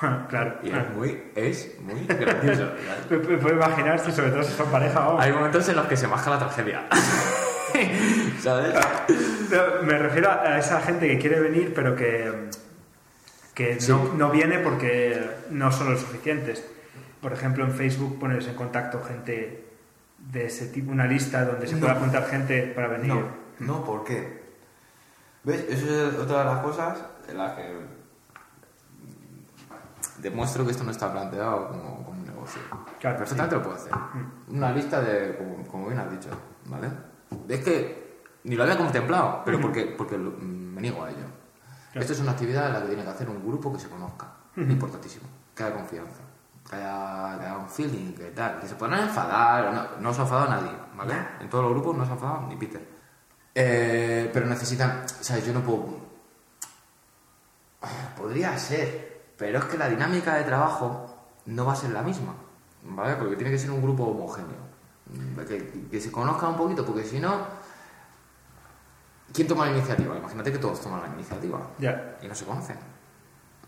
claro. 0.28 0.58
Y 0.64 0.70
es 0.70 0.90
muy, 0.96 1.22
es 1.36 1.76
muy 1.80 2.06
gracioso. 2.06 2.70
puedo 3.08 3.54
imaginar 3.54 4.00
si 4.00 4.10
sobre 4.10 4.30
todo 4.32 4.42
si 4.42 4.52
son 4.52 4.68
pareja 4.70 4.98
vamos. 4.98 5.22
Hay 5.22 5.32
momentos 5.32 5.68
en 5.68 5.76
los 5.76 5.86
que 5.86 5.96
se 5.96 6.08
baja 6.08 6.28
la 6.30 6.38
tragedia. 6.40 6.86
¿Sabes? 8.40 8.74
No, 9.50 9.82
Me 9.86 9.98
refiero 9.98 10.30
a 10.30 10.58
esa 10.58 10.80
gente 10.80 11.06
que 11.08 11.18
quiere 11.18 11.38
venir 11.40 11.72
pero 11.74 11.94
que, 11.94 12.48
que 13.54 13.80
Sí. 13.80 13.92
no, 13.92 14.12
no 14.14 14.30
viene 14.30 14.58
porque 14.58 15.24
no 15.50 15.70
son 15.70 15.90
los 15.92 16.00
suficientes. 16.00 16.64
Por 17.20 17.32
ejemplo, 17.32 17.64
en 17.64 17.72
Facebook 17.72 18.18
pones 18.18 18.46
en 18.48 18.54
contacto 18.54 19.02
gente 19.02 19.65
de 20.30 20.46
ese 20.46 20.66
tipo, 20.68 20.90
una 20.90 21.06
lista 21.06 21.44
donde 21.44 21.66
se 21.66 21.74
No. 21.74 21.80
pueda 21.80 21.94
apuntar 21.94 22.26
gente 22.28 22.72
para 22.74 22.88
venir. 22.88 23.14
No, 23.14 23.28
no, 23.60 23.84
¿por 23.84 24.04
qué? 24.04 24.44
¿Ves? 25.44 25.64
Eso 25.68 26.08
es 26.08 26.14
otra 26.16 26.40
de 26.40 26.44
las 26.46 26.58
cosas 26.60 26.98
en 27.28 27.38
las 27.38 27.52
que 27.54 27.86
demuestro 30.18 30.64
que 30.64 30.70
esto 30.72 30.84
no 30.84 30.90
está 30.90 31.12
planteado 31.12 31.68
como, 31.68 32.04
como 32.04 32.10
un 32.20 32.26
negocio. 32.26 32.60
Claro, 33.00 33.18
Perfectamente 33.18 33.56
lo 33.56 33.62
puedo 33.62 33.76
hacer. 33.76 33.92
Una 34.48 34.72
lista 34.72 35.00
de, 35.00 35.36
como, 35.36 35.64
como 35.66 35.86
bien 35.88 35.98
has 36.00 36.10
dicho, 36.10 36.30
¿vale? 36.66 36.88
Es 37.48 37.60
que 37.64 38.06
ni 38.44 38.56
lo 38.56 38.62
había 38.62 38.76
contemplado, 38.78 39.42
pero 39.44 39.60
porque, 39.60 39.94
porque 39.96 40.16
lo- 40.18 40.30
mm, 40.32 40.74
me 40.74 40.80
niego 40.80 41.04
a 41.04 41.10
ello. 41.10 41.26
Claro. 41.92 42.00
Esto 42.00 42.12
es 42.12 42.20
una 42.20 42.32
actividad 42.32 42.66
en 42.68 42.72
la 42.74 42.80
que 42.82 42.88
tiene 42.88 43.02
que 43.04 43.08
hacer 43.10 43.28
un 43.28 43.46
grupo 43.46 43.72
que 43.72 43.78
se 43.78 43.88
conozca. 43.88 44.26
Importantísimo. 44.56 45.28
Que 45.54 45.62
haya 45.64 45.74
confianza. 45.74 46.20
Que 46.68 46.76
haya, 46.76 47.38
que 47.38 47.44
haya 47.46 47.58
un 47.58 47.68
feeling, 47.68 48.12
que 48.14 48.30
tal. 48.32 48.58
Que 48.60 48.66
se 48.66 48.74
puedan 48.74 49.00
enfadar. 49.00 49.72
No, 49.72 50.00
no 50.00 50.12
se 50.14 50.20
ha 50.20 50.24
enfadado 50.24 50.50
nadie, 50.50 50.72
¿vale? 50.96 51.14
En 51.40 51.48
todos 51.48 51.64
los 51.64 51.72
grupos 51.74 51.96
no 51.96 52.04
se 52.04 52.10
ha 52.10 52.14
enfadado 52.14 52.42
ni 52.48 52.56
Peter. 52.56 52.96
Eh, 53.54 54.30
pero 54.32 54.46
necesitan... 54.46 55.02
¿Sabes? 55.08 55.46
Yo 55.46 55.52
no 55.52 55.60
puedo... 55.60 56.06
Podría 58.16 58.58
ser, 58.58 59.32
pero 59.36 59.58
es 59.58 59.64
que 59.66 59.78
la 59.78 59.88
dinámica 59.88 60.34
de 60.34 60.44
trabajo 60.44 61.14
no 61.46 61.64
va 61.64 61.74
a 61.74 61.76
ser 61.76 61.90
la 61.90 62.02
misma, 62.02 62.34
¿vale? 62.82 63.14
Porque 63.16 63.36
tiene 63.36 63.50
que 63.52 63.58
ser 63.58 63.70
un 63.70 63.80
grupo 63.82 64.04
homogéneo, 64.04 64.58
mm, 65.12 65.40
que, 65.46 65.88
que 65.90 66.00
se 66.00 66.10
conozca 66.10 66.48
un 66.48 66.56
poquito, 66.56 66.84
porque 66.84 67.04
si 67.04 67.20
no, 67.20 67.46
¿quién 69.32 69.46
toma 69.46 69.66
la 69.66 69.72
iniciativa? 69.76 70.16
Imagínate 70.16 70.50
que 70.50 70.58
todos 70.58 70.80
toman 70.80 71.02
la 71.02 71.08
iniciativa 71.08 71.60
Ya. 71.78 72.16
y 72.22 72.26
no 72.26 72.34
se 72.34 72.44
conocen, 72.46 72.78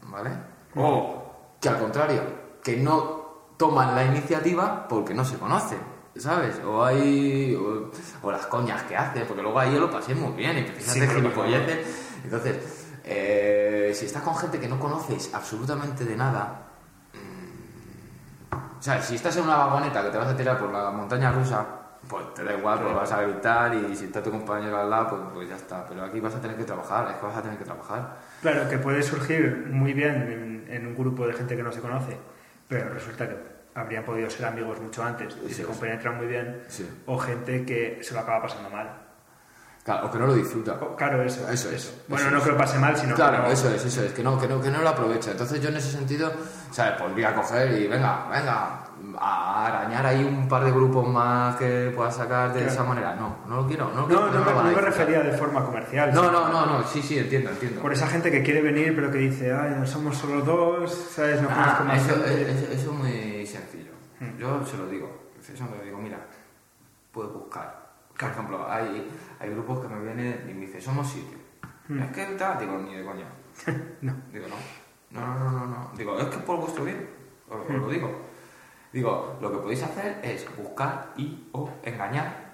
¿vale? 0.04 0.30
O 0.74 1.54
que 1.60 1.68
al 1.68 1.78
contrario, 1.78 2.22
que 2.62 2.76
no 2.76 3.26
toman 3.56 3.94
la 3.94 4.04
iniciativa 4.04 4.86
porque 4.88 5.14
no 5.14 5.24
se 5.24 5.36
conocen, 5.38 5.78
¿sabes? 6.16 6.60
O 6.64 6.84
hay... 6.84 7.54
o, 7.56 7.90
o 8.22 8.30
las 8.32 8.46
coñas 8.46 8.82
que 8.84 8.96
hacen, 8.96 9.24
porque 9.26 9.42
luego 9.42 9.58
ahí 9.58 9.72
yo 9.74 9.80
lo 9.80 9.90
pasé 9.90 10.14
muy 10.14 10.32
bien 10.32 10.56
y 10.56 10.60
empiezas 10.60 10.94
Sí, 10.94 11.00
gilipolleces. 11.06 11.86
Entonces, 12.24 12.86
eh, 13.04 13.92
si 13.94 14.06
estás 14.06 14.22
con 14.22 14.36
gente 14.36 14.58
que 14.60 14.68
no 14.68 14.78
conoces 14.78 15.32
absolutamente 15.34 16.04
de 16.04 16.16
nada, 16.16 16.66
mm, 17.14 18.54
o 18.78 18.82
sea, 18.82 19.00
si 19.02 19.14
estás 19.16 19.36
en 19.36 19.44
una 19.44 19.56
vagoneta 19.56 20.02
que 20.02 20.10
te 20.10 20.18
vas 20.18 20.28
a 20.28 20.36
tirar 20.36 20.58
por 20.58 20.70
la 20.70 20.90
montaña 20.90 21.32
rusa, 21.32 21.66
pues 22.08 22.32
te 22.34 22.44
da 22.44 22.54
igual, 22.54 22.80
pues 22.80 22.94
vas 22.94 23.12
a 23.12 23.22
gritar 23.22 23.74
y 23.74 23.94
si 23.96 24.04
está 24.06 24.22
tu 24.22 24.30
compañero 24.30 24.78
al 24.78 24.88
lado, 24.88 25.08
pues, 25.10 25.20
pues 25.34 25.48
ya 25.48 25.56
está. 25.56 25.84
Pero 25.86 26.04
aquí 26.04 26.20
vas 26.20 26.34
a 26.34 26.40
tener 26.40 26.56
que 26.56 26.64
trabajar, 26.64 27.08
es 27.10 27.16
que 27.16 27.26
vas 27.26 27.36
a 27.36 27.42
tener 27.42 27.58
que 27.58 27.64
trabajar. 27.64 28.16
Claro, 28.40 28.68
que 28.68 28.78
puede 28.78 29.02
surgir 29.02 29.66
muy 29.70 29.92
bien 29.92 30.64
en, 30.68 30.74
en 30.74 30.86
un 30.86 30.94
grupo 30.96 31.26
de 31.26 31.34
gente 31.34 31.56
que 31.56 31.62
no 31.62 31.72
se 31.72 31.80
conoce, 31.80 32.16
pero 32.68 32.90
resulta 32.90 33.28
que 33.28 33.36
habrían 33.74 34.04
podido 34.04 34.28
ser 34.30 34.46
amigos 34.46 34.80
mucho 34.80 35.02
antes 35.02 35.34
y 35.44 35.48
Sí, 35.48 35.54
se 35.54 35.62
sí. 35.62 35.62
compenetran 35.64 36.16
muy 36.16 36.26
bien, 36.26 36.62
Sí. 36.68 36.88
o 37.06 37.18
gente 37.18 37.64
que 37.64 37.98
se 38.02 38.14
lo 38.14 38.20
acaba 38.20 38.42
pasando 38.42 38.68
mal. 38.70 39.04
Claro, 39.84 40.06
o 40.06 40.10
que 40.10 40.18
no 40.18 40.26
lo 40.26 40.34
disfruta. 40.34 40.74
O- 40.74 40.94
Claro, 40.96 41.22
eso. 41.22 41.48
Eso 41.50 41.70
es, 41.70 41.94
Bueno, 42.08 42.22
eso 42.26 42.30
no 42.32 42.38
es. 42.38 42.44
que 42.44 42.50
lo 42.50 42.56
pase 42.58 42.78
mal, 42.78 42.94
sino 42.96 43.14
Claro, 43.14 43.36
que 43.38 43.42
no- 43.44 43.48
eso 43.54 43.70
es, 43.70 43.84
eso 43.86 44.02
es, 44.04 44.12
que 44.12 44.22
no, 44.22 44.38
que 44.38 44.46
no, 44.46 44.60
que 44.60 44.70
no 44.70 44.82
lo 44.82 44.88
aprovecha. 44.90 45.30
Entonces 45.30 45.62
yo 45.62 45.70
en 45.70 45.76
ese 45.76 45.92
sentido, 45.92 46.30
¿sabes? 46.70 47.00
Podría 47.00 47.34
coger 47.34 47.72
y 47.72 47.86
venga, 47.86 48.28
venga, 48.28 48.80
a 49.20 49.66
arañar 49.66 50.06
ahí 50.06 50.22
un 50.24 50.48
par 50.48 50.64
de 50.64 50.70
grupos 50.70 51.06
más 51.08 51.56
que 51.56 51.92
pueda 51.94 52.10
sacar 52.10 52.52
de 52.52 52.60
Claro. 52.60 52.72
esa 52.72 52.84
manera. 52.84 53.14
No, 53.16 53.36
no 53.48 53.56
lo 53.62 53.66
quiero, 53.66 53.86
no 53.88 53.94
lo 53.94 54.00
No, 54.02 54.06
quiero. 54.06 54.26
no, 54.26 54.32
lo 54.32 54.44
me- 54.44 54.52
van 54.52 54.66
a 54.66 54.70
no 54.70 54.76
me 54.76 54.82
refería 54.82 55.20
de 55.20 55.32
forma 55.32 55.64
comercial. 55.64 56.12
No, 56.14 56.30
no, 56.30 56.48
no, 56.48 56.66
no, 56.66 56.82
sí, 56.86 57.02
sí, 57.02 57.18
entiendo, 57.18 57.50
entiendo. 57.50 57.80
Por 57.80 57.92
esa 57.92 58.06
gente 58.06 58.30
que 58.30 58.42
quiere 58.42 58.60
venir, 58.62 58.94
pero 58.94 59.10
que 59.10 59.18
dice, 59.18 59.52
ay, 59.52 59.74
somos 59.86 60.16
solo 60.16 60.42
dos, 60.42 60.92
¿sabes? 61.14 61.40
No 61.42 61.48
Ah, 61.50 61.82
más 61.86 62.04
eso, 62.04 62.14
gente". 62.14 62.42
eso- 62.52 62.72
eso 62.72 62.90
es 62.92 62.96
muy 62.98 63.46
sencillo. 63.46 63.92
Hmm. 64.20 64.36
Yo 64.38 64.64
se 64.66 64.76
lo 64.76 64.86
digo. 64.86 65.28
Eso 65.40 65.64
me 65.64 65.76
lo 65.78 65.82
digo, 65.84 65.98
mira, 65.98 66.18
puedes 67.12 67.32
buscar. 67.32 67.88
Por 68.18 68.28
ejemplo, 68.30 68.66
hay, 68.70 69.08
hay 69.40 69.50
grupos 69.50 69.80
que 69.80 69.88
me 69.94 70.00
vienen 70.04 70.46
y 70.50 70.52
me 70.54 70.60
dicen, 70.66 70.80
somos 70.82 71.06
siete. 71.08 71.36
Hmm. 71.88 72.02
Es 72.02 72.10
que 72.12 72.24
tal, 72.36 72.58
digo, 72.58 72.78
ni 72.78 72.94
de 72.96 73.04
coña. 73.04 73.26
No. 74.02 74.12
Digo, 74.32 74.46
no. 74.48 74.56
No, 75.10 75.26
no, 75.26 75.50
no, 75.50 75.50
no, 75.60 75.66
no. 75.66 75.90
Digo, 75.96 76.18
es 76.18 76.26
que 76.26 76.36
por 76.38 76.58
vuestro 76.58 76.84
bien. 76.84 77.08
Os, 77.48 77.56
os 77.66 77.74
lo 77.80 77.88
digo. 77.88 78.10
Digo, 78.92 79.36
lo 79.40 79.50
que 79.50 79.58
podéis 79.58 79.82
hacer 79.82 80.20
es 80.22 80.46
buscar 80.56 81.12
y 81.16 81.48
o 81.52 81.68
engañar 81.82 82.48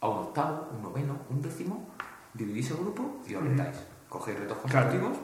a 0.00 0.08
un 0.08 0.18
octavo, 0.18 0.68
un 0.72 0.82
noveno, 0.82 1.16
un 1.30 1.40
décimo, 1.42 1.88
dividís 2.34 2.70
el 2.70 2.78
grupo 2.78 3.20
y 3.26 3.34
os 3.34 3.42
retáis. 3.44 3.76
Cogéis 4.08 4.38
retos 4.40 4.58
Claro. 4.66 4.86
consecutivos 4.88 5.18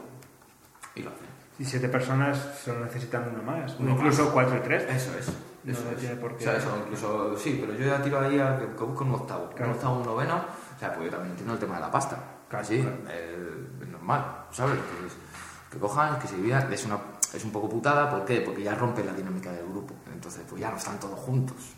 y 0.95 1.03
lo 1.03 1.11
hacéis. 1.11 1.31
Y 1.59 1.65
siete 1.65 1.89
personas 1.89 2.37
solo 2.65 2.85
necesitan 2.85 3.29
uno 3.33 3.43
más. 3.43 3.77
Uno 3.79 3.93
incluso 3.93 4.25
más. 4.25 4.33
cuatro 4.33 4.57
y 4.57 4.61
tres. 4.61 4.83
Eso 4.91 5.17
es. 5.19 5.33
No 5.65 5.73
Eso 5.73 5.91
es. 5.91 5.97
tiene 5.99 6.17
por 6.17 6.37
qué. 6.37 6.45
O 6.47 6.51
sea, 6.51 6.57
eso, 6.59 6.77
incluso, 6.85 7.37
sí, 7.39 7.59
pero 7.61 7.73
yo 7.79 7.87
ya 7.87 8.03
tiro 8.03 8.21
ahí 8.21 8.39
a 8.39 8.59
que, 8.59 8.67
que 8.67 8.85
busque 8.85 9.05
un 9.05 9.13
octavo. 9.15 9.51
Claro. 9.51 9.71
Un 9.71 9.77
octavo, 9.77 9.97
un 10.01 10.07
noveno. 10.07 10.37
O 10.77 10.79
sea, 10.79 10.93
pues 10.93 11.05
yo 11.07 11.11
también 11.13 11.31
entiendo 11.31 11.55
el 11.55 11.59
tema 11.61 11.77
de 11.77 11.81
la 11.81 11.91
pasta. 11.91 12.19
Sí, 12.63 12.81
claro. 12.83 12.97
eh, 13.09 13.67
es 13.83 13.89
normal, 13.89 14.45
¿sabes? 14.51 14.75
Que, 14.75 15.07
es- 15.07 15.17
que 15.71 15.79
cojan, 15.79 16.19
que 16.21 16.29
se 16.29 16.37
dividan. 16.37 16.73
Es, 16.73 16.85
una, 16.85 16.99
es 17.35 17.45
un 17.45 17.51
poco 17.51 17.69
putada, 17.69 18.11
¿por 18.11 18.25
qué? 18.25 18.41
Porque 18.41 18.63
ya 18.63 18.75
rompe 18.75 19.03
la 19.05 19.13
dinámica 19.13 19.51
del 19.53 19.67
grupo. 19.67 19.95
Entonces, 20.13 20.43
pues 20.49 20.61
ya 20.61 20.71
no 20.71 20.77
están 20.77 20.99
todos 21.01 21.19
juntos. 21.19 21.75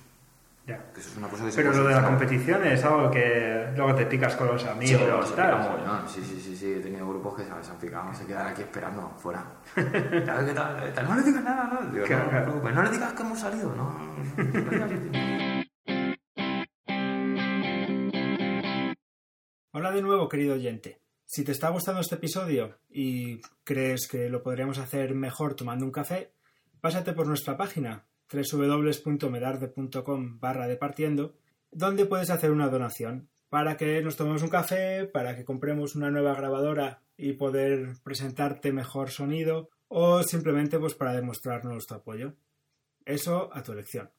Ya. 0.66 0.78
Que 0.92 0.98
eso 1.00 1.10
es 1.10 1.16
una 1.16 1.28
cosa 1.28 1.44
que 1.46 1.52
Pero 1.54 1.72
lo 1.72 1.84
de 1.84 1.94
la 1.94 2.04
competición 2.04 2.66
es 2.66 2.82
algo 2.84 3.08
que 3.08 3.68
luego 3.76 3.94
te 3.94 4.04
picas 4.06 4.34
con 4.34 4.48
los 4.48 4.62
Sí, 4.62 4.68
amigos. 4.68 5.34
tal. 5.36 5.58
mogollón. 5.60 6.08
sí, 6.08 6.20
sí, 6.24 6.40
sí, 6.40 6.56
sí, 6.56 6.72
he 6.72 6.80
tenido 6.80 7.08
grupos 7.08 7.34
que 7.36 7.44
se 7.44 7.50
han 7.70 7.78
picado, 7.78 8.12
se 8.12 8.26
quedan 8.26 8.48
aquí 8.48 8.62
esperando 8.62 9.12
fuera. 9.16 9.44
¿Sabes 9.74 10.54
tal? 10.54 11.08
No 11.08 11.14
le 11.14 11.22
digas 11.22 11.44
nada, 11.44 11.70
no. 11.72 11.90
Digo, 11.92 12.04
Claro, 12.04 12.24
no, 12.24 12.30
claro. 12.30 12.54
no, 12.56 12.60
pues 12.62 12.74
no 12.74 12.82
le 12.82 12.90
digas 12.90 13.12
que 13.12 13.22
hemos 13.22 13.38
salido, 13.38 13.72
no. 13.76 15.06
Hola 19.72 19.90
de 19.92 20.02
nuevo, 20.02 20.28
querido 20.28 20.54
oyente. 20.54 21.00
Si 21.28 21.42
te 21.42 21.50
está 21.50 21.70
gustando 21.70 22.00
este 22.00 22.14
episodio 22.14 22.78
y 22.88 23.40
crees 23.64 24.06
que 24.06 24.30
lo 24.30 24.44
podríamos 24.44 24.78
hacer 24.78 25.12
mejor 25.12 25.56
tomando 25.56 25.84
un 25.84 25.90
café, 25.90 26.30
pásate 26.80 27.14
por 27.14 27.26
nuestra 27.26 27.56
página 27.56 28.06
www.medarde.com 28.32 30.38
barra 30.38 30.68
departiendo, 30.68 31.34
donde 31.72 32.06
puedes 32.06 32.30
hacer 32.30 32.52
una 32.52 32.68
donación 32.68 33.28
para 33.48 33.76
que 33.76 34.00
nos 34.02 34.16
tomemos 34.16 34.42
un 34.42 34.50
café, 34.50 35.04
para 35.04 35.34
que 35.34 35.44
compremos 35.44 35.96
una 35.96 36.12
nueva 36.12 36.36
grabadora 36.36 37.02
y 37.16 37.32
poder 37.32 37.96
presentarte 38.04 38.72
mejor 38.72 39.10
sonido, 39.10 39.70
o 39.88 40.22
simplemente 40.22 40.78
pues 40.78 40.94
para 40.94 41.14
demostrarnos 41.14 41.86
tu 41.86 41.94
apoyo. 41.94 42.34
Eso 43.04 43.50
a 43.52 43.64
tu 43.64 43.72
elección. 43.72 44.12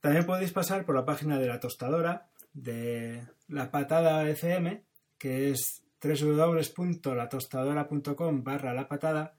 También 0.00 0.26
podéis 0.26 0.52
pasar 0.52 0.84
por 0.84 0.96
la 0.96 1.06
página 1.06 1.38
de 1.38 1.46
la 1.46 1.60
tostadora 1.60 2.28
de 2.52 3.26
la 3.48 3.70
patada 3.70 4.28
FM, 4.28 4.84
que 5.18 5.50
es 5.50 5.85
www.latostadora.com 6.02 8.44
barra 8.44 8.74
la 8.74 8.88
patada 8.88 9.38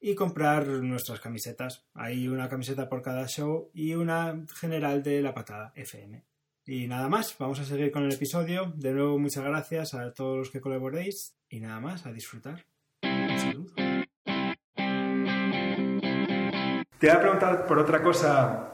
y 0.00 0.14
comprar 0.14 0.66
nuestras 0.66 1.20
camisetas. 1.20 1.86
Hay 1.94 2.28
una 2.28 2.48
camiseta 2.48 2.88
por 2.88 3.02
cada 3.02 3.26
show 3.26 3.70
y 3.74 3.94
una 3.94 4.44
general 4.54 5.02
de 5.02 5.20
la 5.22 5.34
patada 5.34 5.72
FM. 5.74 6.24
Y 6.64 6.86
nada 6.86 7.08
más, 7.08 7.36
vamos 7.38 7.58
a 7.60 7.64
seguir 7.64 7.90
con 7.92 8.04
el 8.04 8.12
episodio. 8.12 8.72
De 8.76 8.92
nuevo, 8.92 9.18
muchas 9.18 9.44
gracias 9.44 9.94
a 9.94 10.12
todos 10.12 10.38
los 10.38 10.50
que 10.50 10.60
colaboréis 10.60 11.36
y 11.48 11.60
nada 11.60 11.80
más, 11.80 12.04
a 12.06 12.12
disfrutar. 12.12 12.66
Un 13.02 13.38
saludo. 13.38 13.72
Te 16.98 17.08
voy 17.08 17.16
a 17.16 17.20
preguntar 17.20 17.66
por 17.66 17.78
otra 17.78 18.02
cosa 18.02 18.72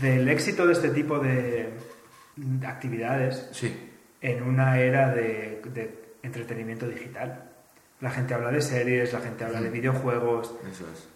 del 0.00 0.28
éxito 0.28 0.66
de 0.66 0.72
este 0.72 0.88
tipo 0.90 1.18
de 1.18 1.72
de 2.36 2.66
actividades 2.66 3.48
Sí, 3.52 3.74
en 4.20 4.42
una 4.42 4.80
era 4.80 5.14
de, 5.14 5.62
de 5.72 6.01
entretenimiento 6.22 6.86
digital. 6.88 7.50
La 8.00 8.10
gente 8.10 8.34
habla 8.34 8.50
de 8.50 8.60
series, 8.60 9.12
la 9.12 9.20
gente 9.20 9.44
habla 9.44 9.60
de 9.60 9.70
videojuegos. 9.70 10.54
Eso 10.70 10.84
es. 10.92 11.08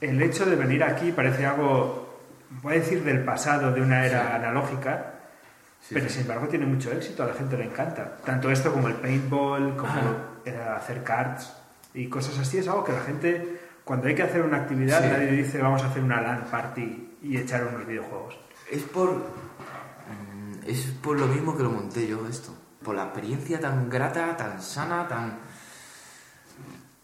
El 0.00 0.20
hecho 0.22 0.46
de 0.46 0.56
venir 0.56 0.82
aquí 0.84 1.12
parece 1.12 1.44
algo, 1.46 2.20
voy 2.62 2.74
a 2.74 2.78
decir, 2.78 3.02
del 3.04 3.24
pasado, 3.24 3.72
de 3.72 3.80
una 3.82 4.06
era 4.06 4.22
Sí. 4.22 4.34
analógica, 4.36 5.14
Sí, 5.80 5.94
pero 5.94 6.06
sí. 6.08 6.14
sin 6.14 6.22
embargo 6.22 6.48
tiene 6.48 6.66
mucho 6.66 6.90
éxito, 6.92 7.22
a 7.22 7.26
la 7.26 7.34
gente 7.34 7.56
le 7.56 7.64
encanta. 7.64 8.16
Tanto 8.24 8.50
esto 8.50 8.72
como 8.72 8.88
el 8.88 8.94
paintball, 8.94 9.76
como 9.76 10.00
hacer 10.76 11.02
cards 11.04 11.52
y 11.94 12.08
cosas 12.08 12.38
así, 12.38 12.58
es 12.58 12.68
algo 12.68 12.84
que 12.84 12.92
la 12.92 13.00
gente, 13.00 13.60
cuando 13.84 14.06
hay 14.08 14.14
que 14.14 14.22
hacer 14.22 14.42
una 14.42 14.58
actividad, 14.58 15.00
nadie 15.00 15.30
dice 15.32 15.60
vamos 15.60 15.82
a 15.82 15.88
hacer 15.88 16.02
una 16.02 16.20
LAN 16.20 16.44
party 16.50 17.16
y 17.22 17.36
echar 17.36 17.64
unos 17.64 17.86
videojuegos. 17.86 18.38
Es 18.70 18.82
por. 18.82 19.10
mm, 19.14 20.64
Es 20.66 20.84
por 21.02 21.18
lo 21.18 21.26
mismo 21.26 21.56
que 21.56 21.62
lo 21.62 21.70
monté 21.70 22.06
yo 22.06 22.26
esto. 22.28 22.54
Por 22.88 22.96
la 22.96 23.04
experiencia 23.04 23.60
tan 23.60 23.90
grata, 23.90 24.34
tan 24.34 24.62
sana, 24.62 25.06
tan. 25.06 25.38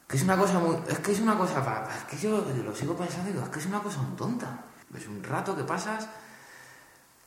Que 0.08 0.16
es 0.16 0.22
una 0.22 0.34
cosa 0.38 0.58
muy. 0.58 0.78
Es 0.88 0.98
que 1.00 1.12
es 1.12 1.20
una 1.20 1.36
cosa. 1.36 1.60
Es 1.94 2.04
que 2.04 2.16
yo 2.16 2.42
lo 2.64 2.74
sigo 2.74 2.96
pensando 2.96 3.28
y 3.28 3.32
digo, 3.34 3.44
es 3.44 3.50
que 3.50 3.58
es 3.58 3.66
una 3.66 3.80
cosa 3.80 4.00
muy 4.00 4.16
tonta. 4.16 4.64
Es 4.96 5.06
un 5.06 5.22
rato 5.22 5.54
que 5.54 5.62
pasas 5.64 6.08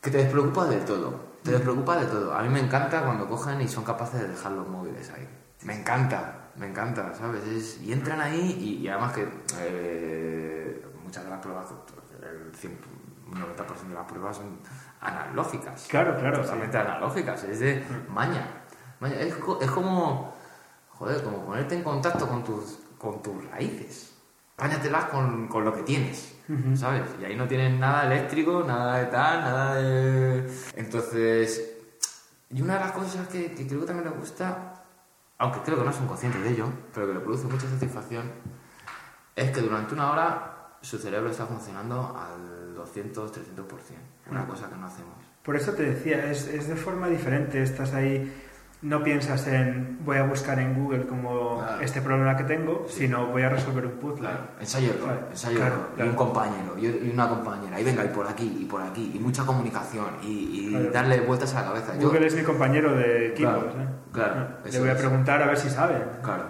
que 0.00 0.10
te 0.10 0.18
despreocupas 0.18 0.70
del 0.70 0.84
todo. 0.84 1.36
Te 1.44 1.52
despreocupas 1.52 2.00
de 2.00 2.06
todo. 2.06 2.34
A 2.34 2.42
mí 2.42 2.48
me 2.48 2.58
encanta 2.58 3.04
cuando 3.04 3.28
cogen 3.28 3.60
y 3.60 3.68
son 3.68 3.84
capaces 3.84 4.22
de 4.22 4.26
dejar 4.26 4.50
los 4.50 4.66
móviles 4.66 5.08
ahí. 5.10 5.28
Me 5.62 5.78
encanta, 5.78 6.48
me 6.56 6.66
encanta, 6.66 7.14
¿sabes? 7.14 7.44
Es- 7.46 7.80
y 7.80 7.92
entran 7.92 8.20
ahí 8.20 8.56
y, 8.60 8.84
y 8.84 8.88
además 8.88 9.12
que 9.12 9.28
eh, 9.60 10.84
muchas 11.04 11.22
de 11.22 11.30
las 11.30 11.38
pruebas, 11.38 11.66
el 12.22 12.52
100, 12.56 12.76
un 13.30 13.38
90% 13.40 13.88
de 13.90 13.94
las 13.94 14.04
pruebas 14.08 14.36
son 14.36 14.58
analógicas. 15.00 15.86
Claro, 15.88 16.16
claro, 16.18 16.42
Totalmente 16.42 16.78
analógicas, 16.78 17.44
es 17.44 17.60
de 17.60 17.84
maña. 18.08 18.46
Maña. 19.00 19.16
Es, 19.20 19.34
es 19.60 19.70
como, 19.70 20.34
joder, 20.90 21.22
como 21.22 21.44
ponerte 21.44 21.74
en 21.74 21.82
contacto 21.82 22.28
con 22.28 22.44
tus, 22.44 22.78
con 22.98 23.22
tus 23.22 23.44
raíces. 23.50 24.14
Páñatelas 24.56 25.04
con, 25.06 25.48
con 25.48 25.64
lo 25.64 25.72
que 25.72 25.82
tienes. 25.82 26.38
¿sabes? 26.74 27.02
Y 27.20 27.24
ahí 27.24 27.36
no 27.36 27.46
tienes 27.46 27.78
nada 27.78 28.06
eléctrico, 28.06 28.64
nada 28.66 28.98
de 28.98 29.06
tal, 29.06 29.40
nada 29.42 29.74
de... 29.74 30.50
Entonces, 30.76 31.76
y 32.50 32.62
una 32.62 32.74
de 32.74 32.80
las 32.80 32.92
cosas 32.92 33.28
que, 33.28 33.52
que 33.52 33.66
creo 33.66 33.80
que 33.80 33.86
también 33.86 34.10
le 34.10 34.16
gusta, 34.16 34.84
aunque 35.38 35.60
creo 35.60 35.78
que 35.78 35.84
no 35.84 35.92
son 35.92 36.06
conscientes 36.06 36.42
de 36.42 36.50
ello, 36.50 36.66
pero 36.94 37.06
que 37.06 37.14
le 37.14 37.20
produce 37.20 37.46
mucha 37.46 37.68
satisfacción, 37.68 38.30
es 39.36 39.50
que 39.50 39.60
durante 39.60 39.94
una 39.94 40.10
hora 40.10 40.76
su 40.80 40.98
cerebro 40.98 41.30
está 41.30 41.46
funcionando 41.46 42.16
al 42.16 42.74
200, 42.74 43.32
300%. 43.32 43.38
Una 44.30 44.46
cosa 44.46 44.68
que 44.68 44.76
no 44.76 44.86
hacemos. 44.86 45.14
Por 45.42 45.56
eso 45.56 45.72
te 45.72 45.82
decía, 45.82 46.30
es, 46.30 46.46
es 46.48 46.68
de 46.68 46.76
forma 46.76 47.08
diferente. 47.08 47.62
Estás 47.62 47.94
ahí, 47.94 48.30
no 48.82 49.02
piensas 49.02 49.46
en 49.48 49.98
voy 50.04 50.18
a 50.18 50.24
buscar 50.24 50.58
en 50.58 50.74
Google 50.74 51.06
como 51.06 51.58
Claro. 51.58 51.80
este 51.80 52.00
problema 52.02 52.36
que 52.36 52.44
tengo, 52.44 52.86
sino 52.88 53.26
voy 53.28 53.42
a 53.42 53.48
resolver 53.48 53.86
un 53.86 53.92
puzzle. 53.92 54.28
Ensayo 54.60 54.90
error, 54.90 55.04
Claro, 55.04 55.26
ensayo 55.30 55.56
claro, 55.56 55.74
error. 55.74 55.88
claro. 55.94 56.06
Y 56.06 56.10
un 56.10 56.16
compañero, 56.16 56.78
y 56.78 57.10
una 57.12 57.28
compañera, 57.28 57.80
y 57.80 57.84
venga, 57.84 58.04
y 58.04 58.08
por 58.08 58.26
aquí, 58.28 58.58
y 58.60 58.64
por 58.66 58.82
aquí, 58.82 59.12
y 59.14 59.18
mucha 59.18 59.44
comunicación, 59.46 60.06
y, 60.22 60.74
darle 60.92 61.20
vueltas 61.22 61.54
a 61.54 61.62
la 61.62 61.68
cabeza. 61.68 61.96
Yo- 61.98 62.08
Google 62.08 62.26
es 62.26 62.34
mi 62.36 62.42
compañero 62.42 62.94
de 62.94 63.28
equipos. 63.28 63.64
Claro, 63.64 63.80
¿eh? 63.80 63.88
claro, 64.12 64.34
Ah, 64.40 64.68
Le 64.70 64.78
voy 64.80 64.88
a 64.90 64.92
es. 64.92 64.98
preguntar 64.98 65.42
a 65.42 65.46
ver 65.46 65.56
si 65.56 65.70
sabe. 65.70 65.94
Claro. 66.22 66.44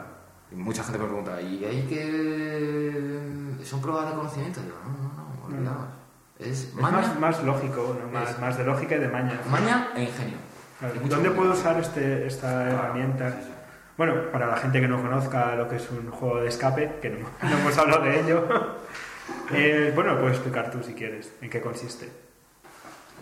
Y 0.50 0.56
mucha 0.56 0.82
gente 0.82 0.98
me 0.98 1.04
pregunta, 1.04 1.40
¿y 1.40 1.64
hay 1.64 1.82
que. 1.86 3.64
¿Son 3.64 3.80
pruebas 3.80 4.08
de 4.10 4.14
conocimiento? 4.16 4.60
Digo, 4.60 4.76
no, 4.84 4.90
no, 4.90 5.14
no, 5.14 5.44
olvidaos. 5.46 5.88
Es 5.92 5.97
Es 6.39 6.72
maña, 6.74 6.99
más, 6.99 7.18
más 7.18 7.43
lógico, 7.45 7.97
¿no? 8.01 8.11
más, 8.12 8.30
Es- 8.30 8.39
más 8.39 8.57
de 8.59 8.64
lógica 8.64 8.95
y 8.97 8.99
de 9.01 9.09
maña. 9.09 9.41
maña 9.51 9.89
e 9.97 10.05
ingenio. 10.05 10.36
¿Dónde 11.09 11.30
puedo 11.32 11.53
usar 11.53 11.78
este, 11.80 12.26
esta 12.26 12.70
herramienta? 12.70 13.30
sí, 13.32 13.36
sí. 13.47 13.53
Bueno, 13.97 14.30
para 14.30 14.47
la 14.47 14.57
gente 14.57 14.80
que 14.80 14.86
no 14.86 15.03
conozca 15.03 15.57
lo 15.57 15.68
que 15.68 15.74
es 15.76 15.91
un 15.91 16.09
juego 16.12 16.41
de 16.41 16.49
escape, 16.49 16.99
que 17.03 17.11
no, 17.11 17.26
no 17.43 17.59
hemos 17.59 17.76
hablado 17.76 18.05
de 18.05 18.20
ello, 18.20 18.45
eh, 19.53 19.91
bueno, 19.93 20.14
lo 20.14 20.20
puedes 20.20 20.36
explicar 20.36 20.70
tú 20.70 20.80
si 20.84 20.95
quieres, 20.95 21.32
en 21.41 21.51
qué 21.51 21.61
consiste. 21.61 22.09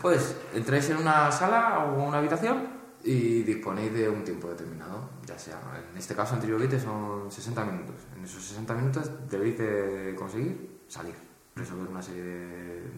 Pues 0.02 0.36
entráis 0.54 0.90
en 0.90 0.98
una 0.98 1.32
sala 1.32 1.78
o 1.78 2.02
una 2.06 2.18
habitación 2.18 2.68
y 3.02 3.42
disponéis 3.42 3.94
de 3.94 4.06
un 4.10 4.22
tiempo 4.22 4.48
determinado, 4.48 5.08
ya 5.24 5.38
sea, 5.38 5.56
en 5.90 5.96
este 5.96 6.14
caso 6.14 6.34
en 6.34 6.42
Triobite 6.42 6.78
son 6.78 7.30
60 7.32 7.64
minutos. 7.64 7.94
En 8.14 8.24
esos 8.24 8.44
60 8.44 8.74
minutos 8.74 9.10
debéis 9.30 9.56
de 9.56 10.14
conseguir 10.18 10.82
salir, 10.88 11.14
resolver 11.56 11.88
una 11.88 12.02
serie 12.02 12.22
de, 12.22 12.90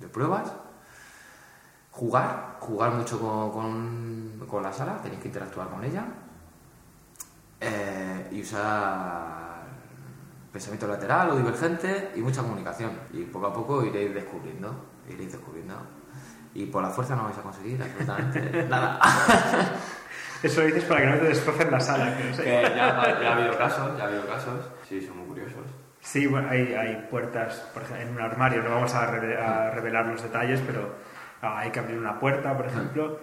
de 0.00 0.08
pruebas, 0.08 0.52
jugar, 1.92 2.56
jugar 2.60 2.92
mucho 2.92 3.20
con, 3.20 3.52
con- 3.52 4.46
con 4.48 4.62
la 4.62 4.72
sala, 4.72 5.00
tenéis 5.02 5.20
que 5.20 5.28
interactuar 5.28 5.68
con 5.68 5.84
ella 5.84 6.04
eh, 7.60 8.28
y 8.32 8.42
usar 8.42 9.66
pensamiento 10.52 10.86
lateral 10.86 11.30
o 11.30 11.36
divergente 11.36 12.12
y 12.16 12.20
mucha 12.20 12.42
comunicación. 12.42 12.90
Y 13.12 13.22
poco 13.24 13.46
a 13.46 13.52
poco 13.52 13.84
iréis 13.84 14.14
descubriendo, 14.14 14.74
iréis 15.08 15.32
descubriendo. 15.32 15.74
Y 16.54 16.66
por 16.66 16.82
la 16.82 16.88
fuerza 16.90 17.14
no 17.16 17.24
vais 17.24 17.36
a 17.36 17.42
conseguir 17.42 17.82
absolutamente 17.82 18.64
nada. 18.70 18.98
Eso 20.42 20.60
lo 20.60 20.66
dices 20.66 20.84
para 20.84 21.00
que 21.00 21.06
no 21.08 21.16
te 21.18 21.24
destrocen 21.28 21.70
la 21.70 21.80
sala. 21.80 22.16
que 22.16 22.24
no 22.24 22.34
sé. 22.34 22.44
Que 22.44 22.50
ya, 22.62 22.70
ya 22.74 23.30
ha 23.32 23.36
habido 23.36 23.58
casos, 23.58 23.96
ya 23.98 24.04
ha 24.04 24.06
habido 24.06 24.26
casos. 24.26 24.64
Sí, 24.88 25.00
son 25.06 25.18
muy 25.18 25.26
curiosos. 25.26 25.66
Sí, 26.06 26.26
bueno, 26.28 26.48
hay, 26.48 26.72
hay 26.72 27.06
puertas 27.10 27.54
por 27.74 27.82
ejemplo, 27.82 28.06
en 28.06 28.12
un 28.14 28.20
armario, 28.20 28.62
no 28.62 28.70
vamos 28.70 28.94
a, 28.94 29.10
reve- 29.10 29.36
a 29.36 29.72
revelar 29.72 30.06
los 30.06 30.22
detalles, 30.22 30.62
pero 30.64 30.94
ah, 31.42 31.58
hay 31.58 31.70
que 31.72 31.80
abrir 31.80 31.98
una 31.98 32.18
puerta, 32.20 32.56
por 32.56 32.66
ejemplo. 32.66 33.18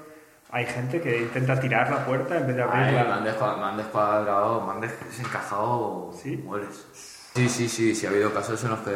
Hay 0.51 0.65
gente 0.65 0.99
que 1.01 1.17
intenta 1.21 1.57
tirar 1.59 1.89
la 1.89 2.05
puerta 2.05 2.37
en 2.37 2.45
vez 2.45 2.55
de 2.57 2.63
Ay, 2.63 2.69
me 2.69 2.99
abrirla. 2.99 3.15
han 3.15 3.23
descua- 3.25 3.57
me 3.57 3.63
han 3.65 3.77
descuadrado, 3.77 4.61
me 4.67 4.71
han 4.73 4.81
desencajado 4.81 6.11
¿Sí? 6.13 6.37
mueles. 6.37 6.87
Sí, 7.35 7.49
sí, 7.49 7.67
sí, 7.69 7.95
sí, 7.95 8.05
ha 8.05 8.09
habido 8.09 8.31
casos 8.33 8.61
en 8.63 8.69
los 8.71 8.79
que... 8.81 8.93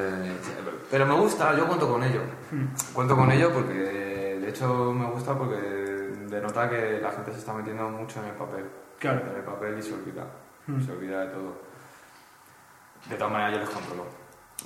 Pero 0.92 1.06
me 1.08 1.16
gusta, 1.16 1.56
yo 1.58 1.66
cuento 1.66 1.88
con 1.92 2.04
ello. 2.04 2.22
Cuento 2.94 3.16
con 3.16 3.32
ello 3.32 3.52
porque, 3.52 3.74
de 3.74 4.50
hecho, 4.50 4.94
me 4.94 5.06
gusta 5.10 5.34
porque 5.36 5.56
denota 5.56 6.70
que 6.70 7.00
la 7.02 7.12
gente 7.12 7.32
se 7.32 7.40
está 7.40 7.54
metiendo 7.54 7.90
mucho 7.90 8.20
en 8.22 8.28
el 8.28 8.36
papel. 8.36 8.66
Claro. 9.00 9.22
En 9.32 9.38
el 9.38 9.44
papel 9.44 9.80
y 9.80 9.82
se 9.82 9.94
olvida. 9.96 10.26
Mm. 10.68 10.86
Se 10.86 10.92
olvida 10.92 11.22
de 11.22 11.28
todo. 11.32 11.67
De 13.10 13.16
todas 13.16 13.32
maneras, 13.32 13.54
yo 13.54 13.60
les 13.60 13.70
controlo. 13.70 14.06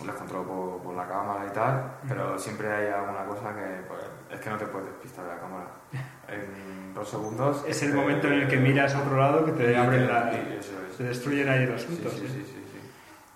Les 0.05 0.15
controlo 0.15 0.47
por, 0.47 0.81
por 0.83 0.95
la 0.95 1.07
cámara 1.07 1.45
y 1.47 1.53
tal, 1.53 1.97
pero 2.07 2.39
siempre 2.39 2.71
hay 2.71 2.87
alguna 2.91 3.25
cosa 3.25 3.53
que 3.53 3.81
pues, 3.87 4.01
es 4.31 4.39
que 4.39 4.49
no 4.49 4.57
te 4.57 4.65
puedes 4.67 4.87
despistar 4.87 5.25
de 5.25 5.31
la 5.35 5.39
cámara. 5.39 5.67
En 6.31 6.93
dos 6.93 7.09
segundos... 7.09 7.63
Es 7.67 7.83
el 7.83 7.91
te- 7.91 7.97
momento 7.97 8.27
en 8.27 8.33
el 8.33 8.47
que 8.47 8.55
miras 8.57 8.95
a 8.95 9.01
otro 9.01 9.17
lado 9.17 9.43
que 9.45 9.51
te 9.51 9.75
abren 9.75 10.07
te- 10.07 10.13
la... 10.13 10.31
eso 10.31 10.71
es. 10.89 10.95
Se 10.95 11.03
destruyen 11.03 11.49
ahí 11.49 11.63
el 11.63 11.77
Sí, 11.77 11.85
asunto. 11.85 12.09
sí, 12.09 12.17
sí. 12.19 12.27
sí, 12.27 12.43
sí, 12.45 12.65
sí. 12.71 12.79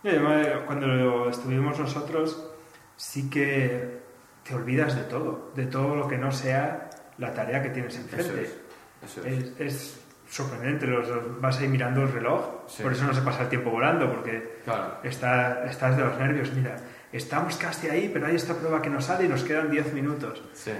Y 0.03 0.07
además, 0.09 0.47
cuando 0.65 1.29
estuvimos 1.29 1.77
nosotros, 1.77 2.51
sí 2.95 3.29
que 3.29 3.99
te 4.43 4.55
olvidas 4.55 4.95
de 4.95 5.03
todo, 5.03 5.51
de 5.55 5.65
todo 5.65 5.95
lo 5.95 6.07
que 6.07 6.17
no 6.17 6.31
sea 6.31 6.89
la 7.17 7.33
tarea 7.33 7.61
que 7.61 7.69
tienes 7.69 7.95
Eso 7.95 8.03
enfrente. 8.03 8.43
es. 8.43 8.57
Eso 9.03 9.25
es. 9.25 9.43
Es, 9.43 9.59
es 9.59 10.04
sorprendente, 10.29 10.87
los, 10.87 11.07
los- 11.07 11.39
vas 11.41 11.57
ahí 11.59 11.67
mirando 11.67 12.01
el 12.03 12.11
reloj, 12.11 12.63
Sí. 12.67 12.83
por 12.83 12.91
eso 12.91 13.05
no 13.05 13.13
se 13.13 13.21
pasa 13.21 13.43
el 13.43 13.49
tiempo 13.49 13.69
volando, 13.69 14.11
porque 14.11 14.61
Claro. 14.65 14.95
está, 15.03 15.65
estás 15.65 15.95
de 15.97 16.03
los 16.03 16.17
nervios. 16.17 16.51
Mira, 16.53 16.77
estamos 17.11 17.55
casi 17.57 17.87
ahí, 17.89 18.09
pero 18.11 18.27
hay 18.27 18.35
esta 18.35 18.53
prueba 18.55 18.81
que 18.81 18.89
nos 18.89 19.05
sale 19.05 19.25
y 19.25 19.27
nos 19.27 19.43
quedan 19.43 19.69
10 19.69 19.93
minutos. 19.93 20.41
Sí. 20.53 20.71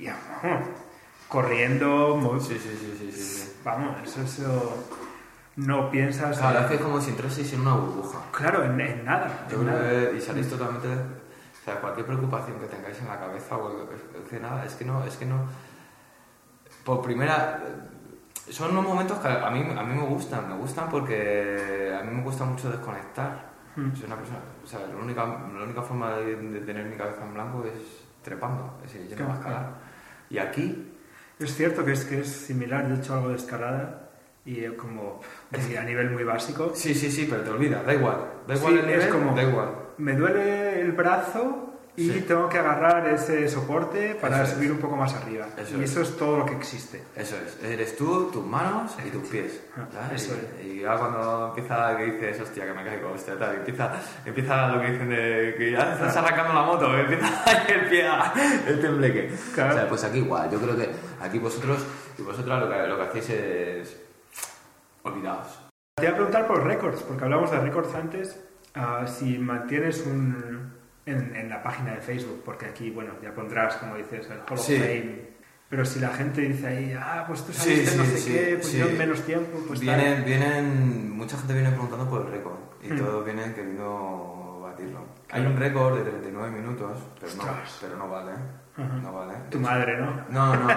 Y 0.00 0.06
ah, 0.06 0.16
corriendo, 1.28 2.16
mo- 2.16 2.40
Sí, 2.40 2.58
sí, 2.58 3.52
vamos, 3.64 3.96
eso, 4.04 4.22
eso 4.22 4.86
no 5.56 5.90
piensas. 5.90 6.38
Claro, 6.38 6.58
en- 6.58 6.64
es 6.64 6.68
que 6.70 6.76
es 6.76 6.80
como 6.80 7.00
si 7.00 7.10
entraseis 7.10 7.52
en 7.52 7.60
una 7.60 7.74
burbuja. 7.74 8.18
claro, 8.32 8.64
en, 8.64 8.80
en 8.80 9.04
nada. 9.04 9.46
Yo 9.50 9.58
en 9.60 9.66
creo 9.66 9.78
nada. 9.78 10.10
que 10.10 10.16
y 10.16 10.20
salís 10.20 10.48
totalmente. 10.48 10.88
O 10.88 11.64
sea, 11.64 11.80
cualquier 11.80 12.06
preocupación 12.06 12.58
que 12.58 12.66
tengáis 12.66 12.98
en 13.00 13.08
la 13.08 13.18
cabeza 13.18 13.56
o 13.56 13.82
es 13.82 14.28
que 14.28 14.38
nada, 14.40 14.64
es 14.66 14.74
que 14.74 14.84
no, 14.84 15.04
es 15.04 15.16
que 15.16 15.24
no. 15.26 15.46
Por 16.84 17.00
primera. 17.02 17.62
Son 18.50 18.70
unos 18.72 18.84
momentos 18.84 19.18
que 19.18 19.28
a 19.28 19.50
mí, 19.50 19.60
a 19.76 19.82
mí 19.82 19.94
me 19.94 20.06
gustan, 20.06 20.48
me 20.48 20.56
gustan 20.56 20.88
porque 20.90 21.96
a 21.98 22.02
mí 22.04 22.14
me 22.14 22.22
gusta 22.22 22.44
mucho 22.44 22.70
desconectar. 22.70 23.52
Mm. 23.76 23.94
Soy 23.94 24.04
una 24.06 24.16
persona. 24.16 24.38
O 24.62 24.66
sea, 24.66 24.80
la 24.86 24.96
única, 24.96 25.24
la 25.24 25.64
única 25.64 25.82
forma 25.82 26.16
de, 26.16 26.36
de 26.36 26.60
tener 26.60 26.84
mi 26.86 26.96
cabeza 26.96 27.24
en 27.24 27.34
blanco 27.34 27.64
es 27.64 28.04
trepando, 28.22 28.78
es 28.84 28.94
ir 28.94 29.08
yendo 29.08 29.30
a 29.30 29.34
escalar. 29.34 29.70
Y 30.30 30.38
aquí 30.38 30.90
Es 31.38 31.54
cierto 31.56 31.84
que 31.84 31.92
es, 31.92 32.04
que 32.04 32.20
es 32.20 32.28
similar, 32.28 32.86
yo 32.88 32.94
he 32.94 32.98
hecho 32.98 33.14
algo 33.14 33.30
de 33.30 33.36
escalada 33.36 34.10
y 34.44 34.64
como 34.76 35.20
a 35.52 35.82
nivel 35.82 36.10
muy 36.10 36.22
básico. 36.22 36.70
Sí, 36.74 36.94
sí, 36.94 37.10
sí, 37.10 37.26
pero 37.28 37.42
te 37.42 37.50
olvidas, 37.50 37.84
da 37.84 37.92
igual. 37.94 38.18
Da 38.46 38.54
Sí, 38.54 38.60
igual 38.60 38.74
el 38.74 38.80
es 38.80 38.86
nivel, 38.86 39.08
como- 39.08 39.34
da 39.34 39.42
igual. 39.42 39.68
Me 39.98 40.12
duele 40.14 40.80
el 40.80 40.92
brazo 40.92 41.73
y 41.96 42.10
Sí. 42.10 42.24
tengo 42.26 42.48
que 42.48 42.58
agarrar 42.58 43.06
ese 43.08 43.48
soporte 43.48 44.16
para 44.20 44.36
Eso 44.42 44.44
es. 44.44 44.50
subir 44.56 44.72
un 44.72 44.78
poco 44.78 44.96
más 44.96 45.14
arriba. 45.14 45.46
Eso 45.56 45.78
y 45.78 45.84
es. 45.84 45.90
eso 45.92 46.00
es 46.02 46.16
todo 46.16 46.38
lo 46.38 46.46
que 46.46 46.54
existe. 46.54 47.02
Eso 47.14 47.36
es, 47.36 47.62
eres 47.62 47.96
tú, 47.96 48.30
tus 48.32 48.44
manos 48.44 48.96
y 49.06 49.10
tus 49.10 49.28
pies. 49.28 49.60
Ah, 49.76 50.10
eso 50.12 50.34
y, 50.62 50.66
y 50.66 50.80
ya 50.80 50.96
cuando 50.98 51.48
empieza 51.48 51.96
que 51.96 52.04
dices, 52.06 52.40
hostia, 52.40 52.64
que 52.66 52.72
me 52.72 52.84
caigo, 52.84 53.10
hostia, 53.12 53.38
tal, 53.38 53.54
empieza, 53.56 53.92
empieza 54.24 54.68
lo 54.68 54.80
que 54.80 54.90
dicen 54.90 55.08
de 55.08 55.54
que 55.56 55.70
ya 55.72 55.92
estás 55.92 56.16
arrancando 56.16 56.52
la 56.54 56.62
moto, 56.62 56.98
empieza 56.98 57.44
el 57.68 57.88
pie, 57.88 58.08
el 58.66 58.80
tembleque. 58.80 59.30
Claro. 59.54 59.74
O 59.74 59.78
sea, 59.78 59.88
pues 59.88 60.04
aquí 60.04 60.18
igual, 60.18 60.50
yo 60.50 60.58
creo 60.60 60.76
que 60.76 60.90
aquí 61.22 61.38
vosotros 61.38 61.78
y 62.18 62.22
vosotras 62.22 62.60
lo 62.60 62.68
que, 62.68 62.86
lo 62.88 62.96
que 62.96 63.02
hacéis 63.04 63.30
es 63.30 64.00
olvidaos. 65.04 65.60
Te 65.96 66.04
iba 66.06 66.12
a 66.12 66.16
preguntar 66.16 66.46
por 66.48 66.64
récords, 66.64 67.02
porque 67.02 67.22
hablamos 67.24 67.50
de 67.52 67.60
récords 67.60 67.94
antes. 67.94 68.40
ah, 68.74 69.06
si 69.06 69.38
mantienes 69.38 70.04
un. 70.06 70.73
En, 71.06 71.36
en 71.36 71.48
la 71.50 71.62
página 71.62 71.92
de 71.92 72.00
Facebook, 72.00 72.42
porque 72.44 72.66
aquí, 72.66 72.90
bueno, 72.90 73.12
ya 73.22 73.34
pondrás, 73.34 73.76
como 73.76 73.96
dices, 73.96 74.26
el 74.30 74.38
Hall 74.48 74.58
Sí. 74.58 74.74
of 74.74 74.80
Fame. 74.80 75.34
Pero 75.68 75.84
si 75.84 75.98
la 76.00 76.10
gente 76.10 76.40
dice 76.42 76.66
ahí, 76.66 76.96
ah, 76.98 77.24
pues 77.26 77.44
tú 77.44 77.52
Sí, 77.52 77.58
saliste 77.86 77.96
no 77.96 78.04
sí, 78.04 78.10
sé 78.12 78.18
sí, 78.18 78.32
qué, 78.32 78.54
pues 78.56 78.66
sí. 78.68 78.78
yo 78.78 78.86
en 78.88 78.98
menos 78.98 79.20
tiempo, 79.22 79.58
pues 79.66 79.80
tal. 79.80 79.88
vienen, 79.96 80.24
vienen, 80.24 81.10
mucha 81.10 81.36
gente 81.36 81.52
viene 81.52 81.70
preguntando 81.70 82.08
por 82.08 82.22
el 82.22 82.28
récord 82.32 82.56
y 82.82 82.88
Mm. 82.92 82.96
todos 82.98 83.24
vienen 83.24 83.54
queriendo 83.54 84.60
batirlo. 84.62 85.00
Hay 85.30 85.44
un 85.44 85.56
récord 85.56 85.96
de 85.98 86.04
39 86.10 86.50
minutos, 86.50 86.98
pero 87.20 87.32
no, 87.34 87.42
pero 87.80 87.96
no 87.96 88.08
vale. 88.08 88.32
Ajá. 88.76 88.94
No 89.02 89.12
vale. 89.12 89.34
Tu 89.50 89.58
madre, 89.60 89.98
¿no? 89.98 90.24
No, 90.30 90.56
no, 90.56 90.68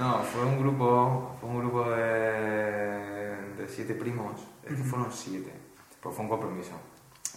no, 0.00 0.18
fue 0.22 0.44
un 0.44 0.58
grupo, 0.60 1.36
fue 1.40 1.50
un 1.50 1.58
grupo 1.60 1.90
de, 1.90 3.36
de 3.56 3.68
siete 3.68 3.94
primos, 3.94 4.40
es 4.64 4.74
que 4.76 4.82
fueron 4.82 5.12
siete, 5.12 5.52
pues 6.00 6.14
fue 6.14 6.24
un 6.24 6.30
compromiso, 6.30 6.72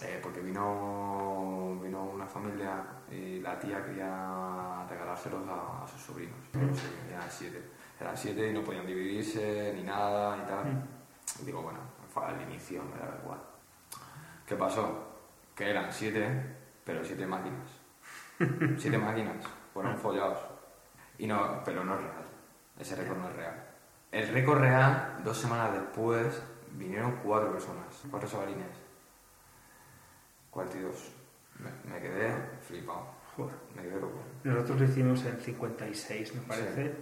eh, 0.03 0.19
porque 0.21 0.41
vino, 0.41 1.79
vino 1.81 2.03
una 2.03 2.25
familia 2.25 2.83
y 3.09 3.39
la 3.39 3.59
tía 3.59 3.83
quería 3.83 4.85
regalárselos 4.89 5.47
a, 5.47 5.83
a 5.83 5.87
sus 5.87 6.01
sobrinos, 6.01 6.37
sí, 6.53 6.87
eran 7.09 7.29
siete, 7.29 7.61
eran 7.99 8.17
siete 8.17 8.49
y 8.49 8.53
no 8.53 8.63
podían 8.63 8.85
dividirse 8.85 9.73
ni 9.75 9.83
nada 9.83 10.37
y 10.37 10.47
tal. 10.47 10.87
Y 11.41 11.45
digo, 11.45 11.61
bueno, 11.61 11.79
al 12.15 12.41
inicio, 12.41 12.83
me 12.83 12.99
daba 12.99 13.17
igual. 13.23 13.39
¿Qué 14.45 14.55
pasó? 14.55 15.07
Que 15.55 15.69
eran 15.69 15.91
siete, 15.91 16.57
pero 16.83 17.03
siete 17.03 17.25
máquinas. 17.25 17.67
Siete 18.77 18.97
máquinas, 18.97 19.45
fueron 19.71 19.95
follados. 19.97 20.39
Y 21.19 21.27
no, 21.27 21.61
pero 21.63 21.83
no 21.83 21.93
es 21.93 22.01
real. 22.01 22.25
Ese 22.79 22.95
récord 22.95 23.19
no 23.19 23.29
es 23.29 23.35
real. 23.35 23.67
El 24.11 24.27
récord 24.29 24.59
real, 24.59 25.21
dos 25.23 25.37
semanas 25.37 25.73
después, 25.73 26.41
vinieron 26.71 27.17
cuatro 27.23 27.51
personas, 27.51 27.85
cuatro 28.09 28.27
sabalines. 28.27 28.80
42. 30.51 30.95
Me, 31.59 31.91
me 31.93 31.99
quedé 32.01 32.33
flipado. 32.67 33.07
Joder. 33.35 33.55
Me 33.75 33.81
quedé 33.83 33.99
loco. 33.99 34.19
Nosotros 34.43 34.79
lo 34.81 34.85
hicimos 34.85 35.23
en 35.25 35.39
56, 35.39 36.35
me 36.35 36.41
parece. 36.41 36.95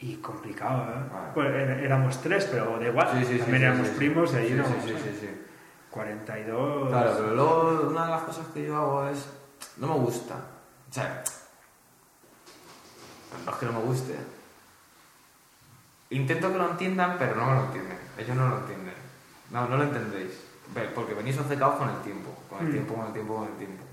Y 0.00 0.16
complicado, 0.16 0.82
¿eh? 0.92 1.30
Pues 1.34 1.48
era- 1.48 1.78
éramos 1.80 2.20
tres, 2.20 2.46
pero 2.50 2.76
da 2.78 2.86
igual. 2.88 3.06
También 3.08 3.62
éramos 3.62 3.86
sí, 3.86 3.92
sí. 3.92 3.98
primos 3.98 4.32
y 4.32 4.36
ahí 4.36 4.46
sí, 4.48 4.52
éramos 4.54 4.82
sí, 4.84 4.88
sí, 4.90 4.96
sí, 5.04 5.18
sí. 5.20 5.28
42. 5.90 6.88
Claro, 6.88 7.12
pero 7.16 7.34
luego 7.34 7.88
una 7.90 8.04
de 8.06 8.10
las 8.10 8.22
cosas 8.22 8.46
que 8.48 8.66
yo 8.66 8.76
hago 8.76 9.08
es. 9.08 9.28
No 9.76 9.86
me 9.86 9.94
gusta. 9.94 10.34
O 10.90 10.92
sea. 10.92 11.22
No 13.46 13.52
es 13.52 13.56
que 13.58 13.66
no 13.66 13.72
me 13.72 13.80
guste. 13.80 14.16
Intento 16.10 16.50
que 16.52 16.58
lo 16.58 16.70
entiendan, 16.70 17.16
pero 17.18 17.36
no 17.36 17.46
me 17.46 17.54
lo 17.54 17.64
entienden. 17.66 17.98
Ellos 18.18 18.36
no 18.36 18.48
lo 18.48 18.58
entienden. 18.58 18.94
No, 19.50 19.68
no 19.68 19.76
lo 19.76 19.84
entendéis. 19.84 20.32
Porque 20.94 21.14
venís 21.14 21.38
obcecados 21.38 21.76
con 21.76 21.88
el 21.88 21.96
tiempo. 22.02 22.30
Con 22.48 22.60
el 22.60 22.68
Mm. 22.68 22.72
tiempo, 22.72 22.94
con 22.94 23.06
el 23.06 23.12
tiempo, 23.12 23.36
con 23.36 23.44
el 23.48 23.54
tiempo. 23.56 23.84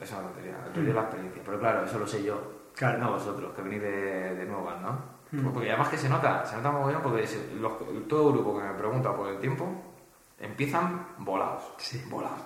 Es 0.00 0.10
una 0.12 0.20
tontería. 0.22 0.56
El 0.66 0.72
tuyo 0.72 0.88
es 0.90 0.94
la 0.94 1.00
experiencia. 1.02 1.42
Pero 1.44 1.58
claro, 1.58 1.84
eso 1.84 1.98
lo 1.98 2.06
sé 2.06 2.22
yo. 2.22 2.40
Claro. 2.74 2.98
No 2.98 3.12
vosotros, 3.12 3.52
que 3.54 3.62
venís 3.62 3.82
de, 3.82 4.34
de 4.36 4.44
nuevas, 4.46 4.80
¿no? 4.80 4.92
Mm. 5.32 5.40
Pues 5.42 5.52
Porque 5.54 5.68
además 5.70 5.88
que 5.88 5.98
se 5.98 6.08
nota, 6.08 6.46
se 6.46 6.56
nota 6.56 6.70
mogollón 6.70 7.02
porque 7.02 7.26
se- 7.26 7.54
los- 7.56 7.72
todo 8.08 8.32
grupo 8.32 8.56
que 8.58 8.64
me 8.64 8.74
pregunta 8.74 9.14
por 9.14 9.28
el 9.28 9.38
tiempo 9.40 9.66
empiezan 10.38 11.08
volados. 11.18 11.64
Sí. 11.78 12.02
Volados. 12.08 12.38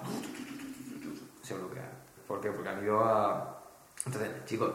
Se 1.42 1.54
bloquean. 1.54 1.90
¿Por 2.26 2.40
qué? 2.40 2.50
Porque 2.50 2.68
han 2.70 2.82
ido 2.82 3.04
a... 3.04 3.58
Entonces, 4.06 4.44
chicos, 4.46 4.70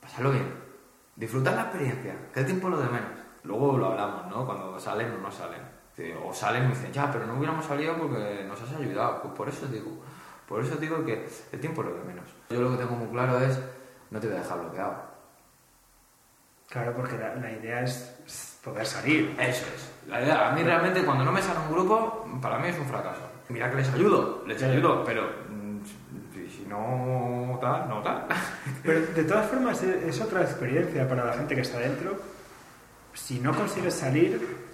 pasadlo 0.00 0.32
bien. 0.32 0.52
Disfrutad 1.16 1.54
la 1.54 1.62
experiencia, 1.62 2.14
que 2.32 2.40
el 2.40 2.46
tiempo 2.46 2.68
es 2.68 2.74
lo 2.74 2.80
de 2.80 2.88
menos. 2.88 3.10
Luego 3.44 3.78
lo 3.78 3.86
hablamos, 3.92 4.26
¿no? 4.26 4.44
Cuando 4.44 4.78
salen 4.80 5.12
o 5.12 5.18
no 5.18 5.30
salen. 5.30 5.60
Sí, 6.00 6.14
O 6.24 6.32
salen 6.32 6.64
y 6.64 6.68
me 6.68 6.74
dicen, 6.74 6.92
ya, 6.92 7.12
pero 7.12 7.26
no 7.26 7.34
hubiéramos 7.34 7.66
salido 7.66 7.94
porque 7.94 8.42
nos 8.48 8.60
has 8.62 8.72
ayudado. 8.72 9.20
Pues 9.20 9.34
por 9.34 9.48
eso 9.50 9.66
digo, 9.66 9.90
por 10.48 10.64
eso 10.64 10.76
digo 10.76 11.04
que 11.04 11.28
el 11.52 11.60
tiempo 11.60 11.82
es 11.82 11.88
lo 11.88 11.94
de 11.94 12.04
menos. 12.04 12.24
Yo 12.48 12.62
lo 12.62 12.70
que 12.70 12.78
tengo 12.78 12.96
muy 12.96 13.08
claro 13.08 13.38
es, 13.38 13.60
no 14.10 14.18
te 14.18 14.26
voy 14.26 14.36
a 14.36 14.40
dejar 14.40 14.60
bloqueado. 14.60 15.10
Claro, 16.70 16.94
porque 16.96 17.18
la, 17.18 17.34
la 17.34 17.52
idea 17.52 17.82
es 17.82 18.58
poder 18.64 18.86
salir. 18.86 19.36
Eso 19.38 19.66
es. 19.74 20.08
La 20.08 20.22
idea, 20.22 20.48
a 20.48 20.52
mí 20.52 20.62
realmente 20.62 21.04
cuando 21.04 21.22
no 21.22 21.32
me 21.32 21.42
sale 21.42 21.60
un 21.68 21.74
grupo, 21.74 22.26
para 22.40 22.58
mí 22.58 22.68
es 22.68 22.78
un 22.78 22.86
fracaso. 22.86 23.20
Mira 23.50 23.68
que 23.68 23.76
les 23.76 23.92
ayudo, 23.92 24.42
les 24.46 24.62
ayudo, 24.62 25.04
pero 25.04 25.28
mm, 25.50 25.80
si, 26.48 26.64
no 26.66 27.58
tal, 27.60 27.88
no 27.90 28.00
tal. 28.00 28.26
Pero 28.82 29.00
de 29.00 29.24
todas 29.24 29.50
formas 29.50 29.82
es 29.82 30.18
otra 30.20 30.42
experiencia 30.42 31.06
para 31.06 31.26
la 31.26 31.32
gente 31.34 31.54
que 31.54 31.60
está 31.60 31.78
dentro. 31.78 32.16
Si 33.12 33.38
no 33.40 33.52
consigues 33.52 33.92
salir, 33.92 34.69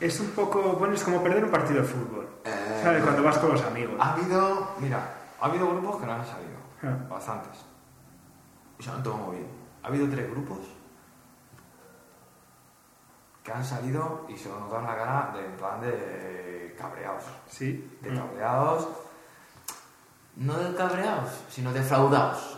es 0.00 0.20
un 0.20 0.30
poco, 0.30 0.74
bueno, 0.74 0.94
es 0.94 1.02
como 1.02 1.22
perder 1.22 1.44
un 1.44 1.50
partido 1.50 1.82
de 1.82 1.88
fútbol. 1.88 2.28
Eh, 2.44 2.80
¿Sabes? 2.82 3.02
Cuando 3.02 3.22
vas 3.22 3.38
con 3.38 3.50
los 3.52 3.62
amigos. 3.62 3.94
Ha 3.98 4.12
habido, 4.14 4.74
mira, 4.78 5.14
ha 5.40 5.44
habido 5.46 5.68
grupos 5.70 6.00
que 6.00 6.06
no 6.06 6.12
han 6.12 6.26
salido, 6.26 6.58
Ah. 6.82 6.96
bastantes. 7.10 7.58
Y 8.78 8.82
se 8.82 8.90
han 8.90 9.02
tomado 9.02 9.30
bien. 9.32 9.48
Ha 9.82 9.88
habido 9.88 10.08
tres 10.08 10.30
grupos 10.30 10.58
que 13.42 13.52
han 13.52 13.64
salido 13.64 14.26
y 14.28 14.36
se 14.36 14.48
lo 14.48 14.60
notan 14.60 14.84
la 14.84 14.96
cara 14.96 15.32
de 15.34 15.44
en 15.46 15.56
plan 15.56 15.80
de 15.80 16.76
cabreados. 16.78 17.24
Sí. 17.48 17.98
De 18.02 18.10
Mm. 18.10 18.18
cabreados, 18.18 18.88
no 20.36 20.54
de 20.54 20.74
cabreados, 20.76 21.30
sino 21.50 21.72
defraudados. 21.72 22.56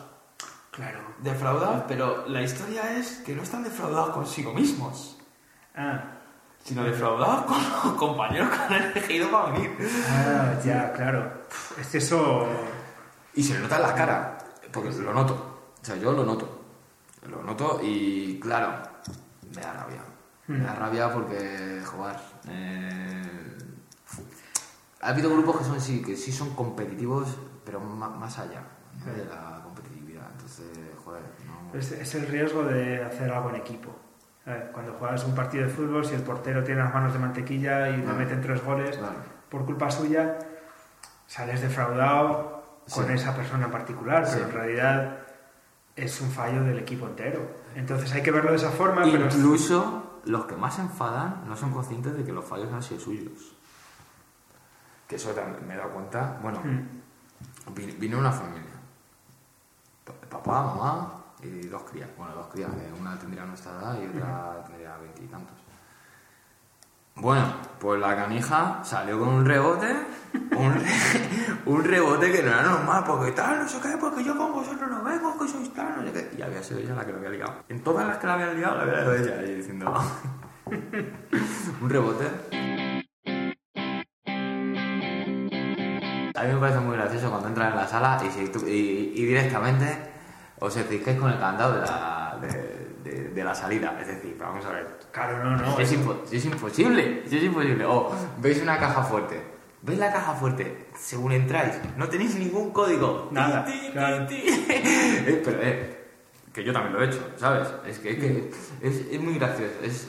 Claro. 0.72 1.00
defraudados, 1.18 1.82
pero 1.88 2.26
la 2.28 2.40
historia 2.42 2.96
es 2.96 3.18
que 3.26 3.34
no 3.34 3.42
están 3.42 3.62
defraudados 3.64 4.10
consigo 4.14 4.54
mismos, 4.54 5.18
Ah, 5.74 6.19
sino 6.64 6.84
defraudados 6.84 7.44
con 7.46 7.58
los 7.58 7.94
compañeros 7.94 8.48
que 8.50 8.74
han 8.74 8.82
elegido 8.82 9.30
para 9.30 9.52
venir. 9.52 9.76
ah, 10.08 10.54
ya, 10.64 10.92
claro. 10.92 11.32
Es 11.78 11.86
que 11.88 11.98
eso... 11.98 12.46
Y 13.34 13.42
se 13.42 13.54
le 13.54 13.60
nota 13.60 13.76
en 13.76 13.82
la 13.82 13.94
cara, 13.94 14.38
porque 14.72 14.90
lo 14.90 15.14
noto. 15.14 15.34
O 15.80 15.84
sea, 15.84 15.96
yo 15.96 16.12
lo 16.12 16.24
noto. 16.24 16.60
Lo 17.28 17.42
noto 17.42 17.80
y, 17.82 18.40
claro, 18.40 18.82
me 19.54 19.60
da 19.60 19.72
rabia. 19.72 20.02
Me 20.46 20.58
da 20.58 20.74
rabia 20.74 21.12
porque, 21.12 21.80
joder, 21.84 22.16
eh, 22.48 23.58
ha 25.00 25.08
habido 25.08 25.30
grupos 25.30 25.58
que 25.58 25.64
son 25.64 25.80
sí, 25.80 26.02
que 26.02 26.16
sí 26.16 26.32
son 26.32 26.54
competitivos, 26.54 27.28
pero 27.64 27.78
más, 27.78 28.38
allá 28.38 28.62
¿no? 28.98 29.12
de 29.12 29.24
la 29.26 29.60
competitividad. 29.62 30.26
Entonces, 30.32 30.66
joder, 31.04 31.22
no... 31.46 31.78
Es, 31.78 31.92
es 31.92 32.14
el 32.16 32.26
riesgo 32.26 32.64
de 32.64 33.04
hacer 33.04 33.30
algo 33.30 33.50
en 33.50 33.56
equipo. 33.56 33.94
Cuando 34.72 34.92
juegas 34.94 35.24
un 35.24 35.34
partido 35.34 35.64
de 35.64 35.70
fútbol, 35.70 36.04
si 36.04 36.14
el 36.14 36.22
portero 36.22 36.62
tiene 36.64 36.82
las 36.82 36.92
manos 36.94 37.12
de 37.12 37.18
mantequilla 37.18 37.88
y 37.90 37.96
le 37.98 38.10
Ah. 38.10 38.14
meten 38.14 38.40
tres 38.40 38.62
goles 38.64 38.96
Claro. 38.96 39.14
por 39.48 39.64
culpa 39.64 39.90
suya, 39.90 40.38
sales 41.26 41.60
defraudado 41.60 42.80
con 42.92 43.06
Sí. 43.06 43.12
esa 43.12 43.34
persona 43.36 43.66
en 43.66 43.72
particular, 43.72 44.24
pero 44.24 44.36
Sí. 44.36 44.42
en 44.42 44.52
realidad 44.52 45.18
es 45.96 46.20
un 46.20 46.30
fallo 46.30 46.62
del 46.64 46.78
equipo 46.78 47.06
entero. 47.06 47.40
Entonces 47.74 48.12
hay 48.12 48.22
que 48.22 48.30
verlo 48.30 48.50
de 48.50 48.56
esa 48.56 48.70
forma, 48.70 49.02
pero 49.02 49.24
Incluso 49.26 50.20
los 50.24 50.44
que 50.46 50.56
más 50.56 50.74
se 50.76 50.82
enfadan 50.82 51.44
no 51.48 51.56
son 51.56 51.72
conscientes 51.72 52.16
de 52.16 52.24
que 52.24 52.32
los 52.32 52.44
fallos 52.44 52.72
han 52.72 52.82
sido 52.82 53.00
suyos. 53.00 53.54
Que 55.06 55.16
eso 55.16 55.30
también 55.30 55.66
me 55.66 55.74
he 55.74 55.76
dado 55.76 55.90
cuenta. 55.90 56.38
Bueno, 56.42 56.60
Mm. 56.64 57.74
vi- 57.74 57.92
vino 57.98 58.18
una 58.18 58.30
familia. 58.32 58.70
Pa- 60.04 60.12
Papá, 60.38 60.62
mamá 60.62 61.14
y 61.42 61.66
dos 61.68 61.82
crías. 61.90 62.08
Bueno, 62.16 62.34
dos 62.34 62.46
crías, 62.48 62.70
que 62.70 63.00
una 63.00 63.18
tendría 63.18 63.44
nuestra 63.44 63.72
edad 63.72 63.98
y 64.00 64.06
otra 64.06 64.64
tendría 64.66 64.96
veintitantos. 64.98 65.56
Bueno, 67.16 67.52
pues 67.78 68.00
la 68.00 68.16
canija 68.16 68.80
salió 68.82 69.18
con 69.18 69.28
un 69.28 69.44
rebote, 69.44 69.94
un, 70.56 70.72
re- 70.74 70.86
un 71.66 71.84
rebote 71.84 72.32
que 72.32 72.42
no 72.42 72.48
era 72.48 72.62
normal, 72.62 73.04
porque 73.06 73.32
tal, 73.32 73.58
no 73.58 73.68
sé 73.68 73.78
qué, 73.80 73.96
porque 74.00 74.24
yo 74.24 74.34
con 74.36 74.52
vosotros 74.52 74.88
no 74.88 75.02
vengo, 75.04 75.38
que 75.38 75.46
sois 75.48 75.72
tal, 75.74 75.96
no 75.96 76.02
sé 76.04 76.12
qué. 76.12 76.38
Y 76.38 76.42
había 76.42 76.62
sido 76.62 76.80
ella 76.80 76.94
la 76.94 77.04
que 77.04 77.12
lo 77.12 77.18
había 77.18 77.30
liado. 77.30 77.54
En 77.68 77.82
todas 77.82 78.06
las 78.06 78.16
que 78.18 78.26
la 78.26 78.34
había 78.34 78.52
liado, 78.54 78.76
la 78.76 78.82
había 78.82 78.94
liado 78.94 79.14
ella, 79.14 79.34
ahí 79.38 79.54
diciendo. 79.56 79.92
un 81.82 81.90
rebote. 81.90 82.26
A 86.36 86.44
mí 86.44 86.54
me 86.54 86.60
parece 86.60 86.80
muy 86.80 86.96
gracioso 86.96 87.28
cuando 87.28 87.48
entran 87.48 87.70
en 87.72 87.76
la 87.76 87.86
sala 87.86 88.18
y, 88.26 88.30
si 88.30 88.48
tú- 88.48 88.64
y- 88.66 89.12
y 89.14 89.24
directamente 89.26 89.98
os 90.60 90.76
expliquéis 90.76 91.18
con 91.18 91.30
el 91.32 91.38
candado 91.38 91.74
de 91.74 91.80
la, 91.86 92.38
de, 92.40 92.48
de- 93.10 93.28
de 93.30 93.44
la 93.44 93.54
salida. 93.54 93.96
Es 94.00 94.06
decir, 94.06 94.36
vamos 94.38 94.64
a 94.64 94.70
ver, 94.70 94.86
Claro, 95.10 95.42
no, 95.44 95.56
no. 95.56 95.78
es, 95.80 95.90
es- 95.92 95.98
impo- 95.98 96.20
es 96.30 96.44
imposible, 96.44 97.22
es 97.26 97.32
imposible. 97.42 97.84
O 97.86 98.12
veis 98.38 98.60
una 98.62 98.78
caja 98.78 99.02
fuerte. 99.02 99.40
¿Veis 99.82 99.98
la 99.98 100.12
caja 100.12 100.34
fuerte? 100.34 100.86
Según 100.94 101.32
entráis, 101.32 101.74
no 101.96 102.06
tenéis 102.08 102.34
ningún 102.36 102.70
código. 102.70 103.28
Nada, 103.32 103.64
ti, 103.64 103.90
claro. 103.92 104.26
ti. 104.26 104.44
Eh, 105.26 105.42
Pero, 105.44 105.58
eh, 105.62 105.96
que 106.52 106.62
yo 106.64 106.72
también 106.72 106.92
lo 106.94 107.02
he 107.02 107.06
hecho, 107.06 107.20
¿sabes? 107.36 107.68
Es 107.86 107.98
que, 107.98 108.10
es, 108.10 108.16
que 108.18 108.50
es, 108.82 108.96
es 109.12 109.20
muy 109.20 109.38
gracioso. 109.38 109.72
Es, 109.82 110.08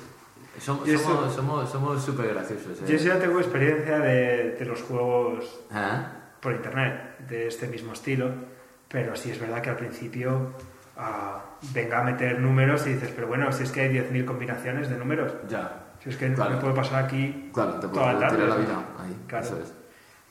somos 0.60 0.88
eso- 0.88 1.02
somos, 1.04 1.34
somos, 1.34 1.70
somos 1.72 2.04
súper 2.04 2.34
graciosos. 2.34 2.80
Yo 2.86 2.96
¿eh? 2.96 3.00
sí 3.00 3.06
ya 3.06 3.18
tengo 3.20 3.40
experiencia 3.40 4.00
de, 4.00 4.52
de 4.60 4.66
los 4.66 4.82
juegos 4.82 5.62
¿Ah? 5.72 6.12
por 6.42 6.52
internet 6.54 7.20
de 7.30 7.48
este 7.48 7.68
mismo 7.68 7.94
estilo, 7.94 8.34
pero 8.92 9.16
sí 9.16 9.32
es 9.32 9.40
verdad 9.40 9.62
que 9.62 9.70
al 9.70 9.78
principio 9.78 10.54
ah, 10.98 11.42
venga 11.74 12.00
a 12.00 12.04
meter 12.04 12.40
números 12.40 12.86
y 12.88 12.94
dices, 12.94 13.12
pero 13.16 13.28
bueno, 13.28 13.52
si 13.52 13.64
es 13.64 13.72
que 13.72 13.82
hay 13.82 13.90
10.000 13.94 14.26
combinaciones 14.26 14.90
de 14.90 14.98
números, 14.98 15.34
Ya. 15.48 15.78
Si 16.04 16.10
es 16.10 16.18
que 16.18 16.34
Claro. 16.34 16.56
me 16.56 16.58
puede 16.58 16.74
pasar 16.74 17.04
aquí 17.06 17.52
Claro, 17.54 17.76
te 17.80 17.88
toda 17.88 18.14
la 18.14 18.20
tarde. 18.22 18.36
tirar 18.38 18.50
la 18.50 18.56
vida 18.56 18.86
ahí. 19.00 19.24
Claro. 19.28 19.46
Eso 19.46 19.60
es. 19.62 19.72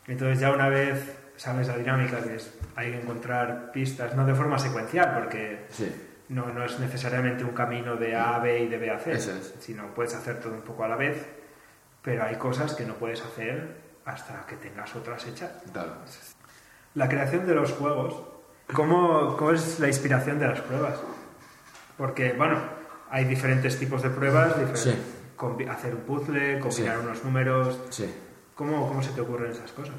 Entonces 0.09 0.41
ya 0.41 0.51
una 0.51 0.69
vez 0.69 1.17
sabes 1.37 1.69
la 1.69 1.77
dinámica, 1.77 2.21
que 2.23 2.35
es 2.35 2.53
hay 2.75 2.91
que 2.91 3.01
encontrar 3.01 3.71
pistas, 3.73 4.17
no 4.17 4.27
de 4.27 4.35
forma 4.35 4.59
secuencial, 4.59 5.15
porque 5.15 5.67
Sí. 5.71 5.95
no, 6.29 6.47
no 6.47 6.65
es 6.65 6.79
necesariamente 6.81 7.45
un 7.45 7.53
camino 7.53 7.95
de 7.95 8.17
A 8.17 8.35
a 8.35 8.39
B 8.41 8.65
y 8.65 8.67
de 8.69 8.79
B 8.79 8.91
a 8.91 8.99
C, 8.99 9.13
Eso 9.13 9.31
es. 9.33 9.55
sino 9.61 9.95
puedes 9.95 10.13
hacer 10.15 10.41
todo 10.41 10.53
un 10.55 10.63
poco 10.63 10.83
a 10.83 10.89
la 10.89 10.97
vez, 10.97 11.25
pero 12.03 12.25
hay 12.25 12.35
cosas 12.35 12.75
que 12.75 12.85
no 12.85 12.95
puedes 12.95 13.23
hacer 13.25 13.77
hasta 14.05 14.45
que 14.47 14.57
tengas 14.57 14.95
otras 14.97 15.25
hechas. 15.27 15.53
Claro. 15.73 15.93
La 16.95 17.09
creación 17.09 17.47
de 17.47 17.55
los 17.55 17.71
juegos, 17.73 18.25
¿cómo, 18.75 19.37
cómo 19.37 19.51
es 19.53 19.79
la 19.81 19.89
inspiración 19.89 20.39
de 20.39 20.49
las 20.49 20.61
pruebas? 20.61 20.99
Porque, 21.97 22.33
bueno, 22.33 22.59
hay 23.11 23.25
diferentes 23.25 23.79
tipos 23.79 24.03
de 24.03 24.11
pruebas, 24.11 24.55
Sí. 24.75 24.95
hacer 25.71 25.95
un 25.95 26.03
puzzle, 26.03 26.61
combinar 26.61 26.97
Sí. 26.99 27.03
unos 27.07 27.25
números. 27.25 27.81
Sí. 27.91 28.15
¿Cómo, 28.55 28.87
¿Cómo 28.89 29.03
se 29.03 29.11
te 29.13 29.21
ocurren 29.21 29.53
esas 29.53 29.73
cosas? 29.73 29.95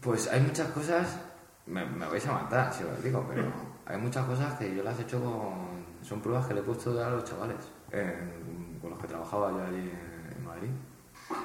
Pues 0.00 0.28
hay 0.28 0.40
muchas 0.40 0.68
cosas, 0.68 1.18
me, 1.66 1.84
me 1.84 2.06
vais 2.06 2.26
a 2.26 2.32
matar 2.32 2.72
si 2.72 2.84
os 2.84 3.02
digo, 3.02 3.24
pero 3.28 3.44
hay 3.86 3.98
muchas 3.98 4.24
cosas 4.26 4.54
que 4.58 4.74
yo 4.74 4.82
las 4.82 4.98
he 4.98 5.02
hecho 5.02 5.20
con... 5.22 5.88
Son 6.02 6.20
pruebas 6.20 6.46
que 6.46 6.54
le 6.54 6.60
he 6.60 6.62
puesto 6.62 6.90
a 7.04 7.10
los 7.10 7.24
chavales 7.24 7.56
en- 7.90 8.78
con 8.80 8.90
los 8.90 8.98
que 9.00 9.08
trabajaba 9.08 9.50
yo 9.50 9.64
allí 9.64 9.90
en, 9.90 10.34
en 10.38 10.44
Madrid. 10.46 10.70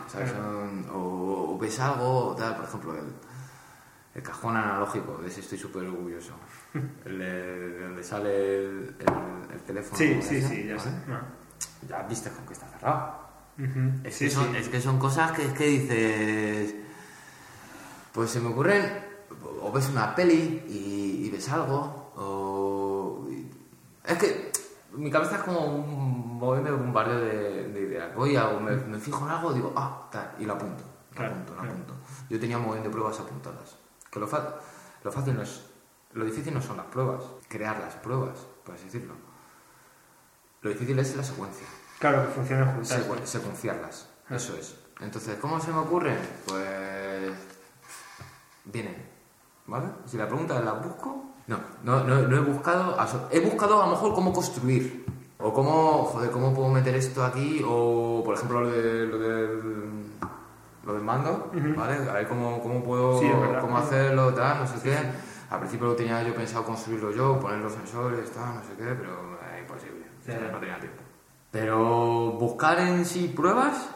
¿Sabes? 0.07 0.29
Son- 0.31 0.85
o, 0.93 1.53
o 1.55 1.57
ves 1.57 1.79
algo, 1.79 2.27
o 2.27 2.35
tal, 2.35 2.55
por 2.57 2.65
ejemplo, 2.65 2.93
el, 2.95 3.05
el 4.15 4.21
cajón 4.23 4.55
analógico, 4.55 5.17
de 5.17 5.27
ese 5.27 5.41
estoy 5.41 5.57
súper 5.57 5.83
orgulloso. 5.85 6.33
El 7.05 7.17
de, 7.19 7.25
de 7.71 7.83
donde 7.83 8.03
sale 8.03 8.57
el, 8.59 8.95
el- 8.99 9.51
el 9.53 9.61
teléfono. 9.61 9.97
Sí, 9.97 10.05
ese, 10.05 10.41
sí, 10.41 10.47
sí, 10.47 10.67
ya 10.67 10.75
¿vale? 10.75 10.89
sé. 10.89 10.97
Ah. 11.09 11.21
Ya 11.87 12.01
viste 12.03 12.29
con 12.31 12.45
que 12.45 12.53
está 12.53 12.67
cerrado. 12.67 13.23
Es, 14.03 14.15
Sí, 14.15 14.25
que 14.25 14.31
son, 14.31 14.51
sí. 14.51 14.57
es 14.57 14.69
que 14.69 14.81
son 14.81 14.97
cosas 14.99 15.31
que, 15.33 15.45
es 15.45 15.53
que 15.53 15.65
dices. 15.67 16.75
Pues 18.13 18.29
se 18.31 18.39
me 18.39 18.49
ocurren. 18.49 19.11
O 19.61 19.71
ves 19.71 19.89
una 19.89 20.13
peli 20.15 20.63
y, 20.67 21.25
y 21.25 21.29
ves 21.29 21.49
algo. 21.49 22.11
O. 22.15 23.27
es 24.05 24.17
que 24.17 24.51
mi 24.93 25.09
cabeza 25.09 25.37
es 25.37 25.41
como 25.43 25.65
un 25.65 26.37
moverme 26.37 26.69
de 26.69 26.75
un 26.75 26.83
bombardeo 26.83 27.19
de, 27.19 27.67
de 27.69 27.81
ideas. 27.81 28.15
Voy 28.15 28.35
a. 28.35 28.47
Me, 28.59 28.75
me 28.75 28.99
fijo 28.99 29.25
en 29.25 29.31
algo 29.31 29.53
digo, 29.53 29.73
ah, 29.75 30.07
tal, 30.11 30.35
y 30.39 30.45
lo 30.45 30.53
apunto. 30.53 30.83
Lo 31.11 31.15
Claro, 31.17 31.31
apunto, 31.33 31.53
lo 31.53 31.59
claro. 31.59 31.73
apunto. 31.73 31.93
Yo 32.29 32.39
tenía 32.39 32.57
un 32.57 32.65
montón 32.65 32.83
de 32.83 32.89
pruebas 32.89 33.19
apuntadas. 33.19 33.77
Que 34.13 34.19
lo, 34.19 34.27
fa- 34.27 34.55
lo 35.03 35.11
fácil 35.11 35.35
no 35.35 35.41
es. 35.41 35.63
Lo 36.13 36.23
difícil 36.25 36.53
no 36.53 36.61
son 36.61 36.77
las 36.77 36.85
pruebas, 36.85 37.23
crear 37.47 37.79
las 37.79 37.95
pruebas, 37.95 38.37
por 38.63 38.75
así 38.75 38.85
decirlo. 38.85 39.15
Lo 40.61 40.69
difícil 40.69 40.99
es 40.99 41.15
la 41.15 41.23
secuencia. 41.23 41.65
Claro, 41.97 42.27
que 42.27 42.33
funcionen 42.33 42.67
juntas. 42.75 42.91
Secu- 43.07 43.25
secuenciarlas, 43.25 44.07
Ah. 44.29 44.35
eso 44.35 44.55
es. 44.55 44.75
Entonces, 45.01 45.37
¿cómo 45.41 45.59
se 45.59 45.71
me 45.71 45.79
ocurre? 45.79 46.15
Pues. 46.47 47.33
Vienen, 48.65 48.95
¿vale? 49.67 49.87
Si 50.05 50.15
la 50.17 50.27
pregunta 50.27 50.59
¿las 50.61 50.83
busco? 50.85 51.23
No, 51.47 51.57
no, 51.83 52.03
no, 52.03 52.21
no 52.21 52.37
he 52.37 52.39
buscado. 52.39 52.95
He 53.31 53.39
buscado 53.41 53.81
a 53.81 53.85
lo 53.87 53.91
mejor 53.93 54.13
cómo 54.13 54.31
construir. 54.31 55.03
O 55.39 55.51
cómo, 55.53 56.05
joder, 56.05 56.31
cómo 56.31 56.53
puedo 56.53 56.69
meter 56.69 56.95
esto 56.95 57.25
aquí. 57.25 57.61
O, 57.67 58.21
por 58.23 58.35
ejemplo, 58.35 58.61
lo, 58.61 58.69
de, 58.71 59.05
lo 59.07 59.17
del. 59.19 60.02
Lo 60.83 60.93
del 60.93 61.01
mando, 61.03 61.49
Ujú. 61.55 61.75
¿vale? 61.77 61.95
A 62.09 62.13
ver 62.13 62.27
cómo, 62.27 62.61
cómo 62.61 62.83
puedo. 62.83 63.19
Sí, 63.19 63.29
cómo 63.61 63.77
hacerlo, 63.77 64.33
tal, 64.33 64.59
no 64.59 64.67
sé 64.67 64.81
qué. 64.83 64.97
Al 65.49 65.59
principio 65.59 65.87
lo 65.87 65.95
tenía 65.95 66.21
yo 66.23 66.33
pensado 66.35 66.65
construirlo 66.65 67.11
yo, 67.11 67.39
poner 67.39 67.59
los 67.59 67.73
sensores, 67.73 68.31
tal, 68.31 68.55
no 68.55 68.61
sé 68.61 68.73
qué, 68.77 68.83
pero 68.95 69.37
es 69.53 69.61
imposible. 69.61 70.05
Sí. 70.25 70.31
No 70.51 70.57
tenía 70.59 70.79
tiempo. 70.79 71.01
Pero 71.51 72.31
buscar 72.33 72.79
en 72.79 73.05
sí 73.05 73.31
pruebas, 73.35 73.89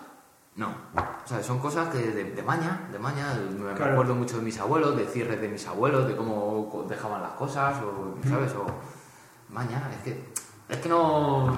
no. 0.55 0.67
O 0.95 1.27
sea, 1.27 1.41
son 1.43 1.59
cosas 1.59 1.89
que 1.89 1.97
de, 1.97 2.23
de 2.31 2.43
maña, 2.43 2.87
de 2.91 2.99
maña, 2.99 3.33
me, 3.59 3.73
Claro. 3.73 3.93
acuerdo 3.93 4.15
mucho 4.15 4.37
de 4.37 4.43
mis 4.43 4.59
abuelos, 4.59 4.95
de 4.95 5.05
cierres 5.07 5.41
de 5.41 5.47
mis 5.49 5.65
abuelos, 5.67 6.07
de 6.07 6.15
cómo 6.15 6.85
dejaban 6.87 7.21
las 7.21 7.31
cosas, 7.31 7.75
o, 7.81 8.15
¿sabes? 8.29 8.53
O 8.53 8.65
maña, 9.51 9.89
es 9.91 10.03
que, 10.03 10.23
es 10.69 10.77
que 10.77 10.87
no... 10.89 11.57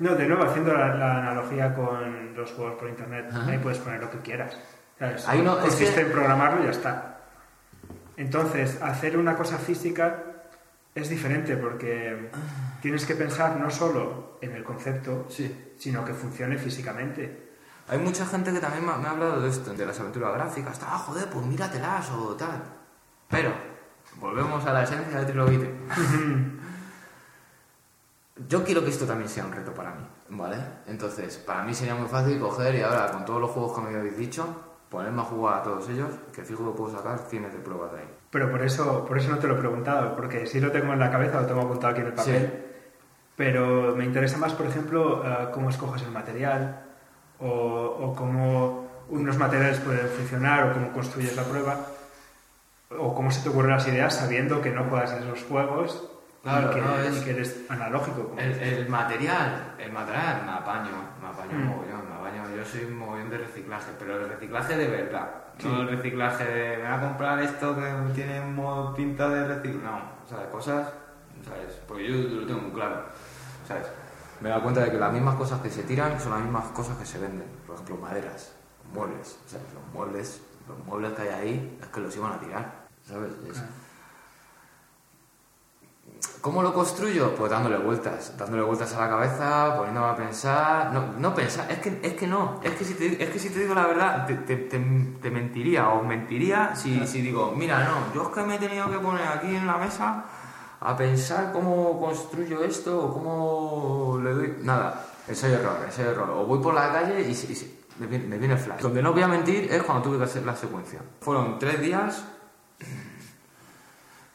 No, 0.00 0.14
de 0.16 0.26
nuevo, 0.26 0.42
haciendo 0.44 0.72
la, 0.74 0.94
la 0.94 1.18
analogía 1.18 1.74
con 1.74 2.34
los 2.34 2.50
juegos 2.52 2.78
por 2.78 2.88
internet, 2.88 3.26
Ajá. 3.30 3.50
ahí 3.50 3.58
puedes 3.58 3.78
poner 3.78 4.00
lo 4.00 4.10
que 4.10 4.18
quieras. 4.18 4.56
uno- 5.38 5.56
es 5.58 5.60
Consiste 5.66 5.94
que- 5.94 6.00
en 6.02 6.12
programarlo 6.12 6.62
y 6.62 6.64
ya 6.64 6.70
está. 6.72 7.20
Entonces, 8.16 8.80
hacer 8.82 9.16
una 9.16 9.34
cosa 9.36 9.56
física 9.58 10.24
es 10.94 11.08
diferente 11.08 11.56
porque 11.56 12.30
tienes 12.82 13.06
que 13.06 13.14
pensar 13.14 13.56
no 13.56 13.70
solo 13.70 14.38
en 14.42 14.52
el 14.52 14.64
concepto, 14.64 15.26
Sí. 15.30 15.74
sino 15.78 16.04
que 16.04 16.12
funcione 16.12 16.58
físicamente. 16.58 17.48
Hay 17.88 17.98
mucha 17.98 18.24
gente 18.26 18.52
que 18.52 18.60
también 18.60 18.84
me 18.84 18.92
ha, 18.92 19.10
hablado 19.10 19.40
de 19.40 19.48
esto, 19.48 19.72
de 19.72 19.86
las 19.86 19.98
aventuras 20.00 20.34
gráficas, 20.34 20.80
ah, 20.84 20.98
joder, 20.98 21.28
pues 21.28 21.44
míratelas 21.46 22.10
o 22.10 22.34
tal. 22.36 22.62
Pero, 23.28 23.52
volvemos 24.16 24.64
a 24.66 24.72
la 24.72 24.82
esencia 24.82 25.16
del 25.18 25.26
trilobite. 25.26 25.70
Yo 28.48 28.64
quiero 28.64 28.82
que 28.82 28.90
esto 28.90 29.06
también 29.06 29.28
sea 29.28 29.44
un 29.44 29.52
reto 29.52 29.72
para 29.74 29.90
mí, 29.90 30.06
¿vale? 30.30 30.56
Entonces, 30.86 31.36
para 31.38 31.62
mí 31.62 31.74
sería 31.74 31.94
muy 31.94 32.08
fácil 32.08 32.38
coger 32.38 32.74
y 32.74 32.80
ahora, 32.80 33.10
con 33.10 33.24
todos 33.24 33.40
los 33.40 33.50
juegos 33.50 33.76
que 33.76 33.80
me 33.82 33.98
habéis 33.98 34.16
dicho, 34.16 34.46
ponerme 34.88 35.20
a 35.20 35.24
jugar 35.24 35.58
a 35.58 35.62
todos 35.62 35.88
ellos, 35.88 36.08
que 36.32 36.42
fijo 36.42 36.70
que 36.70 36.76
puedo 36.76 36.96
sacar 36.96 37.18
cienes 37.28 37.52
de 37.52 37.58
pruebas 37.58 37.92
de 37.92 37.98
ahí. 37.98 38.08
Pero 38.30 38.50
por 38.50 38.62
eso, 38.62 39.04
por 39.04 39.18
eso 39.18 39.30
no 39.30 39.38
te 39.38 39.46
lo 39.46 39.56
he 39.56 39.58
preguntado, 39.58 40.16
porque 40.16 40.46
sí 40.46 40.60
lo 40.60 40.72
tengo 40.72 40.92
en 40.92 41.00
la 41.00 41.10
cabeza, 41.10 41.40
lo 41.40 41.46
tengo 41.46 41.60
apuntado 41.60 41.92
aquí 41.92 42.00
en 42.00 42.06
el 42.06 42.14
papel. 42.14 42.64
Pero 43.36 43.94
me 43.96 44.04
interesa 44.04 44.38
más, 44.38 44.52
por 44.52 44.66
ejemplo, 44.66 45.22
eh, 45.24 45.48
cómo 45.52 45.70
escoges 45.70 46.02
el 46.02 46.10
material 46.10 46.82
o, 47.40 47.46
o 47.46 48.14
cómo 48.14 48.88
unos 49.10 49.36
materiales 49.36 49.80
pueden 49.80 50.08
funcionar 50.08 50.70
o 50.70 50.72
cómo 50.72 50.92
construyes 50.92 51.36
la 51.36 51.42
prueba 51.42 51.86
o 52.98 53.14
cómo 53.14 53.30
se 53.30 53.42
te 53.42 53.48
ocurren 53.48 53.72
las 53.72 53.86
ideas 53.86 54.14
sabiendo 54.14 54.60
que 54.60 54.70
no 54.70 54.84
juegas 54.84 55.12
en 55.12 55.22
esos 55.24 55.44
juegos 55.44 56.10
Claro, 56.42 56.70
que, 56.70 56.80
no, 56.80 56.96
es- 56.98 57.20
que 57.22 57.30
eres 57.32 57.60
analógico. 57.68 58.28
como 58.28 58.40
El, 58.40 58.52
el 58.52 58.88
material, 58.88 59.74
el 59.78 59.92
material 59.92 60.42
me 60.46 60.52
apaño, 60.52 60.90
me 61.20 61.28
apaño 61.28 61.52
Mm. 61.58 61.64
mogollón, 61.68 62.08
me 62.08 62.14
apaño. 62.14 62.56
Yo 62.56 62.64
soy 62.64 62.84
un 62.84 62.96
mogollón 62.98 63.28
de 63.30 63.38
reciclaje, 63.38 63.90
pero 63.98 64.16
el 64.16 64.28
reciclaje 64.30 64.76
de 64.76 64.88
verdad. 64.88 65.30
No 65.62 65.82
el 65.82 65.88
reciclaje 65.88 66.44
de 66.44 66.76
me 66.78 66.84
voy 66.84 66.92
a 66.92 67.00
comprar 67.00 67.38
esto 67.40 67.76
que 67.76 67.92
tiene 68.14 68.40
pinta 68.96 69.28
de 69.28 69.46
reciclaje. 69.48 69.84
No, 69.84 69.96
o 70.24 70.28
sea, 70.28 70.50
cosas, 70.50 70.88
¿sabes? 71.44 71.78
Porque 71.86 72.08
yo 72.10 72.40
lo 72.40 72.46
tengo 72.46 72.60
muy 72.62 72.70
claro, 72.72 73.02
¿sabes? 73.68 73.86
Me 74.40 74.48
he 74.48 74.50
dado 74.50 74.62
cuenta 74.62 74.80
de 74.82 74.90
que 74.90 74.96
las 74.96 75.12
mismas 75.12 75.34
cosas 75.34 75.60
que 75.60 75.68
se 75.68 75.82
tiran 75.82 76.18
son 76.18 76.32
las 76.32 76.40
mismas 76.40 76.64
cosas 76.68 76.96
que 76.96 77.04
se 77.04 77.18
venden. 77.18 77.46
Por 77.66 77.74
ejemplo, 77.74 77.96
maderas, 77.98 78.54
muebles, 78.94 79.38
¿sabes? 79.46 79.66
Los 79.74 79.92
muebles, 79.92 80.40
los 80.66 80.78
muebles 80.86 81.12
que 81.12 81.22
hay 81.22 81.28
ahí 81.28 81.78
es 81.82 81.88
que 81.88 82.00
los 82.00 82.16
iban 82.16 82.32
a 82.32 82.38
tirar, 82.40 82.72
¿sabes? 83.06 83.32
Es- 83.50 83.62
¿Cómo 86.40 86.62
lo 86.62 86.72
construyo? 86.72 87.34
Pues 87.34 87.50
dándole 87.50 87.76
vueltas, 87.78 88.34
dándole 88.38 88.62
vueltas 88.62 88.94
a 88.94 89.00
la 89.00 89.08
cabeza, 89.10 89.74
poniéndome 89.76 90.06
a 90.08 90.16
pensar. 90.16 90.92
No, 90.92 91.12
no 91.18 91.34
pensar, 91.34 91.70
es 91.70 91.78
que, 91.80 92.00
es 92.02 92.14
que 92.14 92.26
no, 92.26 92.60
es 92.62 92.72
que 92.72 92.84
si 92.84 92.94
te, 92.94 93.22
es 93.22 93.30
que 93.30 93.38
si 93.38 93.50
te 93.50 93.60
digo 93.60 93.74
la 93.74 93.86
verdad, 93.86 94.26
te, 94.26 94.34
te- 94.36 94.56
te- 94.56 94.78
te 95.20 95.30
mentiría 95.30 95.88
o 95.90 96.02
mentiría 96.02 96.74
si, 96.74 97.06
si 97.06 97.20
digo, 97.22 97.52
mira, 97.56 97.84
no, 97.84 98.14
yo 98.14 98.22
es 98.22 98.28
que 98.30 98.42
me 98.42 98.56
he 98.56 98.58
tenido 98.58 98.90
que 98.90 98.98
poner 98.98 99.26
aquí 99.28 99.54
en 99.54 99.66
la 99.66 99.76
mesa 99.76 100.24
a 100.80 100.96
pensar 100.96 101.52
cómo 101.52 102.00
construyo 102.00 102.64
esto 102.64 102.98
o 103.04 103.12
cómo 103.12 104.20
le 104.22 104.30
doy. 104.32 104.54
Nada, 104.62 105.04
ensayo 105.28 105.54
error, 105.56 105.76
ensayo 105.84 106.10
error. 106.10 106.30
O 106.30 106.46
voy 106.46 106.58
por 106.60 106.72
la 106.74 106.90
calle 106.92 107.20
y, 107.20 107.32
y 107.32 107.80
me, 107.98 108.06
viene, 108.06 108.26
me 108.26 108.38
viene 108.38 108.54
el 108.54 108.60
flash. 108.60 108.80
Donde 108.80 109.02
no 109.02 109.12
voy 109.12 109.22
a 109.22 109.28
mentir 109.28 109.70
es 109.70 109.82
cuando 109.82 110.04
tuve 110.04 110.16
que 110.18 110.24
hacer 110.24 110.44
la 110.46 110.56
secuencia. 110.56 111.00
Fueron 111.20 111.58
tres 111.58 111.80
días 111.82 112.24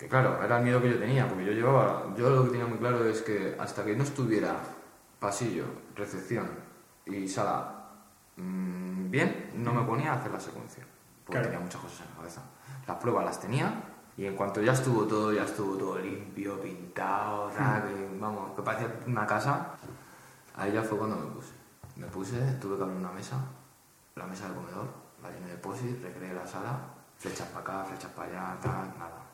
que 0.06 0.10
claro, 0.10 0.44
era 0.44 0.60
el 0.60 0.64
miedo 0.64 0.80
que 0.82 0.92
yo 0.92 1.00
tenía, 1.00 1.28
porque 1.28 1.46
yo 1.46 1.52
llevaba, 1.52 2.14
yo 2.16 2.30
lo 2.30 2.44
que 2.46 2.52
tenía 2.52 2.68
muy 2.68 2.78
claro 2.78 3.04
es 3.06 3.24
que 3.24 3.56
hasta 3.60 3.84
que 3.84 3.96
no 3.96 4.04
estuviera 4.04 4.56
pasillo, 5.20 5.66
recepción 5.96 6.48
y 7.08 7.28
sala 7.28 7.88
mm, 8.38 9.10
bien, 9.10 9.52
no 9.56 9.74
me 9.74 9.84
ponía 9.84 10.14
a 10.14 10.16
hacer 10.18 10.32
la 10.32 10.40
secuencia, 10.40 10.86
porque 11.26 11.40
Claro. 11.40 11.48
tenía 11.48 11.60
muchas 11.60 11.82
cosas 11.82 12.02
en 12.02 12.10
la 12.12 12.16
cabeza. 12.18 12.42
Las 12.88 12.98
pruebas 12.98 13.26
las 13.26 13.40
tenía 13.40 13.82
y 14.16 14.26
en 14.26 14.36
cuanto 14.36 14.62
ya 14.62 14.74
estuvo 14.74 15.06
todo, 15.06 15.34
ya 15.34 15.44
estuvo 15.44 15.76
todo 15.76 15.98
limpio, 15.98 16.62
pintado, 16.62 17.50
tal, 17.50 17.84
vamos, 18.20 18.56
que 18.56 18.62
parecía 18.62 18.88
una 19.08 19.26
casa, 19.26 19.72
ahí 20.56 20.72
ya 20.72 20.84
fue 20.84 21.00
cuando 21.00 21.16
me 21.16 21.32
puse. 21.32 21.54
Me 21.96 22.06
puse, 22.08 22.38
tuve 22.62 22.78
que 22.78 22.84
abrir 22.84 22.98
una 23.00 23.12
mesa, 23.12 23.38
la 24.16 24.28
mesa 24.28 24.46
del 24.46 24.56
comedor, 24.56 24.88
la 25.24 25.32
llené 25.32 25.48
de 25.48 25.58
posit, 25.58 26.00
recreé 26.04 26.32
la 26.34 26.46
sala, 26.46 26.78
flechas 27.18 27.48
para 27.48 27.62
acá, 27.62 27.86
flechas 27.86 28.12
para 28.12 28.28
allá, 28.30 28.58
tal, 28.62 28.94
nada. 29.00 29.25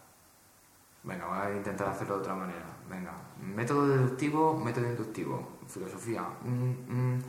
Venga, 1.03 1.25
voy 1.27 1.37
a 1.53 1.57
intentar 1.57 1.87
hacerlo 1.89 2.15
de 2.15 2.21
otra 2.21 2.35
manera. 2.35 2.65
Venga, 2.89 3.11
método 3.41 3.87
deductivo, 3.87 4.57
método 4.59 4.87
inductivo, 4.87 5.57
filosofía. 5.67 6.23
mm, 6.43 6.93
mm, 7.15 7.21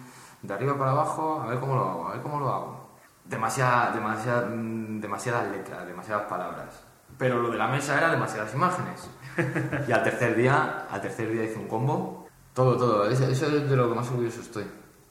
de 0.42 0.54
arriba 0.54 0.76
para 0.76 0.90
abajo, 0.90 1.40
a 1.40 1.46
ver 1.46 1.60
cómo 1.60 1.76
lo 1.76 1.84
hago, 1.88 2.08
a 2.08 2.12
ver 2.12 2.22
cómo 2.22 2.40
lo 2.40 2.48
hago. 2.52 2.88
Demasiada, 3.24 3.92
demasiada, 3.92 4.46
mm, 4.48 5.00
demasiadas 5.00 5.50
letras, 5.52 5.86
demasiadas 5.86 6.24
palabras. 6.28 6.84
Pero 7.16 7.40
lo 7.40 7.50
de 7.50 7.58
la 7.58 7.68
mesa 7.68 7.96
era 7.96 8.10
demasiadas 8.10 8.52
imágenes. 8.54 9.08
Y 9.88 9.92
al 9.92 10.02
tercer 10.02 10.34
día, 10.36 10.86
al 10.90 11.00
tercer 11.00 11.30
día 11.30 11.44
hice 11.44 11.58
un 11.58 11.68
combo. 11.68 12.26
Todo, 12.52 12.76
todo. 12.76 13.08
Eso, 13.08 13.24
eso 13.24 13.46
es 13.46 13.70
de 13.70 13.76
lo 13.76 13.88
que 13.88 13.94
más 13.94 14.10
orgulloso 14.10 14.40
estoy. 14.40 14.64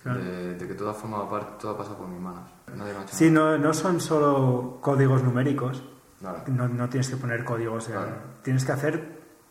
De, 0.03 0.55
de 0.55 0.67
que 0.67 0.73
todo 0.73 0.89
ha 0.89 0.93
formado 0.95 1.29
parte, 1.29 1.53
todo 1.61 1.71
ha 1.73 1.77
pasado 1.77 1.97
por 1.97 2.07
mis 2.07 2.19
manos. 2.19 2.49
Nadie 2.75 2.91
me 2.93 2.99
ha 2.99 3.03
hecho 3.03 3.15
Sí, 3.15 3.29
nada. 3.29 3.57
no, 3.57 3.65
no 3.67 3.73
son 3.73 3.99
solo 3.99 4.79
códigos 4.81 5.23
numéricos, 5.23 5.83
Nada. 6.21 6.43
no, 6.47 6.67
no 6.67 6.89
tienes 6.89 7.09
que 7.09 7.17
poner 7.17 7.43
códigos, 7.43 7.89
en- 7.89 7.95
tienes 8.43 8.63
que 8.65 8.71
hacer 8.71 9.01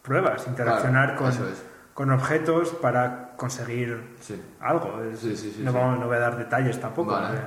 pruebas, 0.03 0.47
interaccionar 0.47 1.17
con, 1.17 1.29
es. 1.31 1.39
con 1.95 2.11
objetos 2.11 2.71
para 2.81 3.33
conseguir 3.37 4.17
Sí. 4.21 4.41
algo. 4.61 5.03
Es- 5.03 5.19
Sí, 5.21 5.37
sí, 5.37 5.53
sí, 5.57 5.63
no, 5.63 5.73
vamos- 5.73 5.99
no 5.99 6.07
voy 6.07 6.17
a 6.17 6.21
dar 6.21 6.37
detalles 6.37 6.81
tampoco, 6.81 7.13
Vale. 7.13 7.37
eh, 7.39 7.41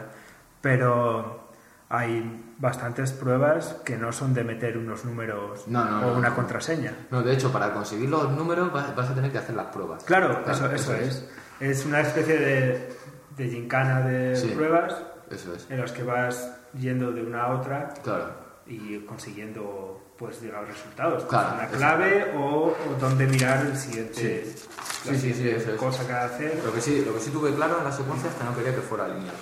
pero 0.61 1.49
hay 1.89 2.53
bastantes 2.57 3.11
pruebas 3.11 3.75
que 3.85 3.97
no 3.97 4.11
son 4.11 4.33
de 4.33 4.43
meter 4.43 4.77
unos 4.77 5.05
números 5.05 5.67
No, 5.67 5.83
no, 5.85 6.07
o 6.07 6.17
una 6.17 6.29
no. 6.29 6.35
contraseña. 6.35 6.93
No, 7.11 7.21
de 7.21 7.33
hecho, 7.33 7.51
para 7.51 7.71
conseguir 7.73 8.09
los 8.09 8.29
números 8.31 8.71
vas, 8.71 8.95
vas 8.95 9.09
a 9.09 9.13
tener 9.15 9.31
que 9.31 9.37
hacer 9.37 9.55
las 9.55 9.67
pruebas. 9.67 10.03
Claro, 10.03 10.41
eso, 10.49 10.71
eso 10.71 10.95
es. 10.95 11.29
Es 11.59 11.85
una 11.85 12.01
especie 12.01 12.37
de, 12.39 12.95
de 13.37 13.47
gincana 13.49 14.01
de 14.01 14.35
Sí. 14.35 14.47
pruebas 14.55 14.95
Eso 15.29 15.53
es. 15.53 15.69
en 15.69 15.79
las 15.81 15.91
que 15.91 16.03
vas 16.03 16.55
yendo 16.73 17.11
de 17.11 17.21
una 17.23 17.43
a 17.43 17.51
otra 17.55 17.89
Claro. 18.03 18.42
Y 18.67 18.99
consiguiendo 18.99 20.13
pues 20.17 20.41
digamos 20.41 20.67
resultados 20.69 21.25
Claro, 21.25 21.55
una 21.55 21.67
clave 21.67 22.31
o, 22.37 22.67
o 22.67 22.95
dónde 22.99 23.25
mirar 23.27 23.65
el 23.65 23.75
siguiente 23.77 24.45
Sí. 24.45 25.11
la 25.11 25.17
Sí, 25.17 25.75
cosa 25.77 26.07
que 26.07 26.13
hacer 26.13 26.61
Lo 26.63 26.71
que 26.73 26.79
sí, 26.81 27.03
lo 27.05 27.13
que 27.13 27.19
sí 27.19 27.29
tuve 27.31 27.53
claro 27.53 27.79
en 27.79 27.83
la 27.83 27.91
secuencia 27.91 28.29
es 28.29 28.35
que 28.35 28.43
no 28.43 28.55
quería 28.55 28.73
que 28.73 28.81
fuera 28.81 29.07
lineal. 29.07 29.35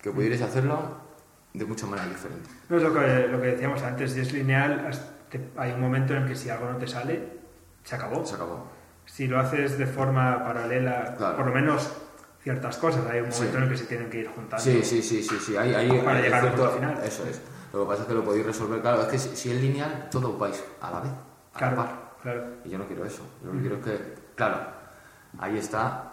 Que 0.00 0.10
pudierais 0.10 0.40
hacerlo 0.42 0.96
de 1.52 1.64
muchas 1.66 1.88
maneras 1.88 2.10
diferentes. 2.10 2.50
no 2.68 2.76
es 2.78 2.82
lo 2.82 2.94
que, 2.94 3.28
lo 3.28 3.40
que 3.40 3.46
decíamos 3.48 3.82
antes 3.82 4.12
si 4.12 4.20
es 4.20 4.32
lineal 4.32 4.90
hay 5.56 5.72
un 5.72 5.80
momento 5.80 6.14
en 6.14 6.22
el 6.22 6.28
que 6.28 6.36
si 6.36 6.48
algo 6.50 6.70
no 6.70 6.78
te 6.78 6.86
sale 6.86 7.28
se 7.82 7.94
acabó 7.96 8.24
Se 8.24 8.36
acabó. 8.36 8.66
si 9.04 9.26
lo 9.26 9.38
haces 9.38 9.76
de 9.76 9.86
forma 9.86 10.42
paralela 10.44 11.14
Claro. 11.18 11.36
por 11.36 11.46
lo 11.46 11.52
menos 11.52 11.90
ciertas 12.42 12.76
cosas 12.78 13.06
hay 13.10 13.20
un 13.20 13.28
momento 13.30 13.56
en 13.58 13.62
el 13.64 13.68
que 13.70 13.76
se 13.76 13.84
tienen 13.86 14.08
que 14.10 14.20
ir 14.20 14.28
juntando 14.28 14.64
Sí, 14.64 14.82
sí, 14.82 15.02
sí, 15.02 15.22
sí, 15.22 15.36
sí. 15.44 15.56
Hay, 15.56 15.74
hay, 15.74 15.90
Para 16.00 16.18
hay 16.18 16.22
llegar 16.22 16.46
al 16.46 16.70
final. 16.72 17.00
Eso 17.04 17.26
es. 17.26 17.40
Lo 17.74 17.80
que 17.82 17.86
pasa 17.88 18.02
es 18.02 18.08
que 18.08 18.14
lo 18.14 18.24
podéis 18.24 18.46
resolver, 18.46 18.80
claro, 18.80 19.02
es 19.02 19.08
que 19.08 19.18
si, 19.18 19.34
si 19.36 19.50
es 19.50 19.60
lineal, 19.60 20.08
todos 20.10 20.38
vais 20.38 20.62
a 20.80 20.90
la 20.90 21.00
vez, 21.00 21.10
a 21.10 21.14
la 21.54 21.58
claro 21.58 21.76
par. 21.76 22.12
claro 22.22 22.44
Y 22.64 22.68
yo 22.70 22.78
no 22.78 22.86
quiero 22.86 23.04
eso. 23.04 23.22
Yo 23.42 23.48
lo 23.48 23.52
que 23.54 23.60
quiero 23.60 23.76
es 23.76 23.82
que, 23.84 24.14
claro, 24.36 24.58
ahí 25.38 25.58
está 25.58 26.12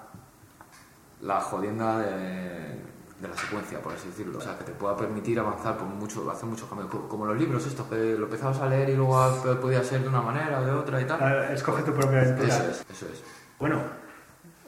la 1.21 1.39
jodienda 1.39 1.99
de, 1.99 2.81
de 3.19 3.27
la 3.27 3.37
secuencia, 3.37 3.79
por 3.81 3.93
así 3.93 4.07
decirlo. 4.07 4.39
O 4.39 4.41
sea, 4.41 4.57
que 4.57 4.63
te 4.63 4.71
pueda 4.71 4.95
permitir 4.97 5.39
avanzar 5.39 5.77
por 5.77 5.87
mucho, 5.87 6.29
hacer 6.31 6.45
muchos 6.49 6.67
cambios. 6.67 6.89
Co- 6.89 7.07
Como 7.07 7.25
los 7.27 7.37
libros 7.37 7.65
estos, 7.67 7.85
que 7.87 8.15
lo 8.17 8.25
empezabas 8.25 8.59
a 8.59 8.65
leer 8.67 8.89
y 8.89 8.95
luego 8.95 9.17
podía 9.61 9.83
ser 9.83 10.01
de 10.01 10.07
una 10.09 10.21
manera 10.21 10.59
o 10.61 10.65
de 10.65 10.71
otra 10.71 10.99
y 10.99 11.05
tal. 11.05 11.43
Escoge 11.53 11.83
tu 11.83 11.93
propia 11.93 12.21
aventura 12.21 12.47
Eso 12.47 12.63
es, 12.71 12.85
eso 12.89 13.05
es. 13.05 13.23
Bueno, 13.59 13.79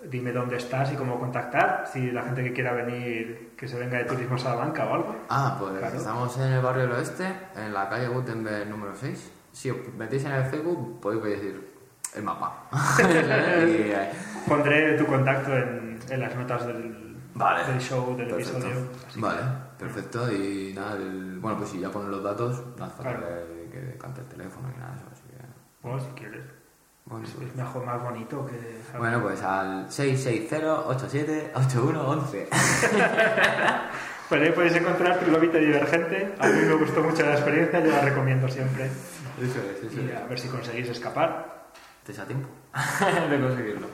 dime 0.10 0.32
dónde 0.32 0.58
estás 0.58 0.92
y 0.92 0.96
cómo 0.96 1.20
contactar. 1.20 1.86
Si 1.92 2.12
la 2.12 2.24
gente 2.24 2.44
que 2.44 2.54
quiera 2.54 2.74
venir, 2.74 3.54
que 3.58 3.68
se 3.68 3.78
venga 3.80 3.98
de 3.98 4.06
Turismo 4.06 4.38
Salamanca 4.38 4.86
o 4.86 4.94
algo. 4.94 5.16
Ah, 5.30 5.56
pues 5.60 5.78
Claro. 5.80 5.96
estamos 5.98 6.38
en 6.38 6.52
el 6.54 6.62
barrio 6.62 6.84
del 6.84 6.92
oeste, 6.94 7.26
en 7.56 7.74
la 7.74 7.90
calle 7.90 8.08
Gutenberg 8.08 8.68
número 8.70 8.94
6. 8.96 9.32
Si 9.52 9.70
os 9.70 9.78
metéis 9.98 10.26
en 10.26 10.32
el 10.34 10.46
Facebook, 10.46 11.00
podéis 11.00 11.24
decir 11.24 11.74
el 12.16 12.24
mapa. 12.24 12.68
y, 13.00 13.92
eh, 13.92 14.12
Pondré 14.48 14.98
tu 14.98 15.06
contacto 15.06 15.56
en, 15.56 16.00
en 16.10 16.20
las 16.20 16.36
notas 16.36 16.66
del, 16.68 17.16
Vale. 17.36 17.66
del 17.72 17.80
show, 17.82 18.16
del 18.18 18.28
Perfecto. 18.28 18.58
episodio. 18.60 18.88
que- 19.14 19.20
Vale, 19.22 19.42
perfecto. 19.80 20.32
Y 20.32 20.74
nada, 20.76 20.96
el- 20.98 21.40
bueno, 21.40 21.58
pues 21.58 21.70
si 21.70 21.80
ya 21.80 21.90
ponen 21.90 22.12
los 22.12 22.24
datos, 22.24 22.62
no 22.78 22.86
hace 22.86 23.02
Claro. 23.02 23.20
que, 23.72 23.80
que 23.92 23.98
cante 23.98 24.22
el 24.22 24.28
teléfono 24.28 24.68
ni 24.70 24.78
nada 24.78 24.92
de 24.92 24.98
eso. 24.98 25.06
Así 25.12 25.24
que, 25.30 25.44
Bueno, 25.82 26.00
si 26.00 26.08
quieres. 26.12 26.44
Bueno, 27.14 27.28
Es, 27.28 27.34
pues, 27.36 27.48
es 27.50 27.56
mejor, 27.56 27.86
más 27.86 28.02
bonito 28.02 28.44
que... 28.48 28.80
bueno, 28.98 29.22
pues 29.22 29.40
al 29.44 29.88
660-87-8111. 29.88 32.48
Pues 34.30 34.42
ahí 34.42 34.52
podéis 34.52 34.76
encontrar 34.76 35.20
Trilobite 35.20 35.60
Divergente. 35.60 36.34
A 36.40 36.48
mí 36.48 36.60
me 36.66 36.74
gustó 36.74 37.04
mucho 37.04 37.24
la 37.24 37.34
experiencia, 37.34 37.80
yo 37.82 37.92
la 37.92 38.02
recomiendo 38.02 38.50
siempre. 38.50 38.86
Eso 38.86 39.60
es, 39.60 39.84
eso 39.92 40.02
Y 40.02 40.10
es. 40.10 40.16
a 40.18 40.26
ver 40.26 40.40
si 40.40 40.48
conseguís 40.48 40.90
escapar. 40.90 41.66
¿Te 42.04 42.20
a 42.20 42.26
tiempo 42.26 42.50
de 43.30 43.40
conseguirlo? 43.40 43.88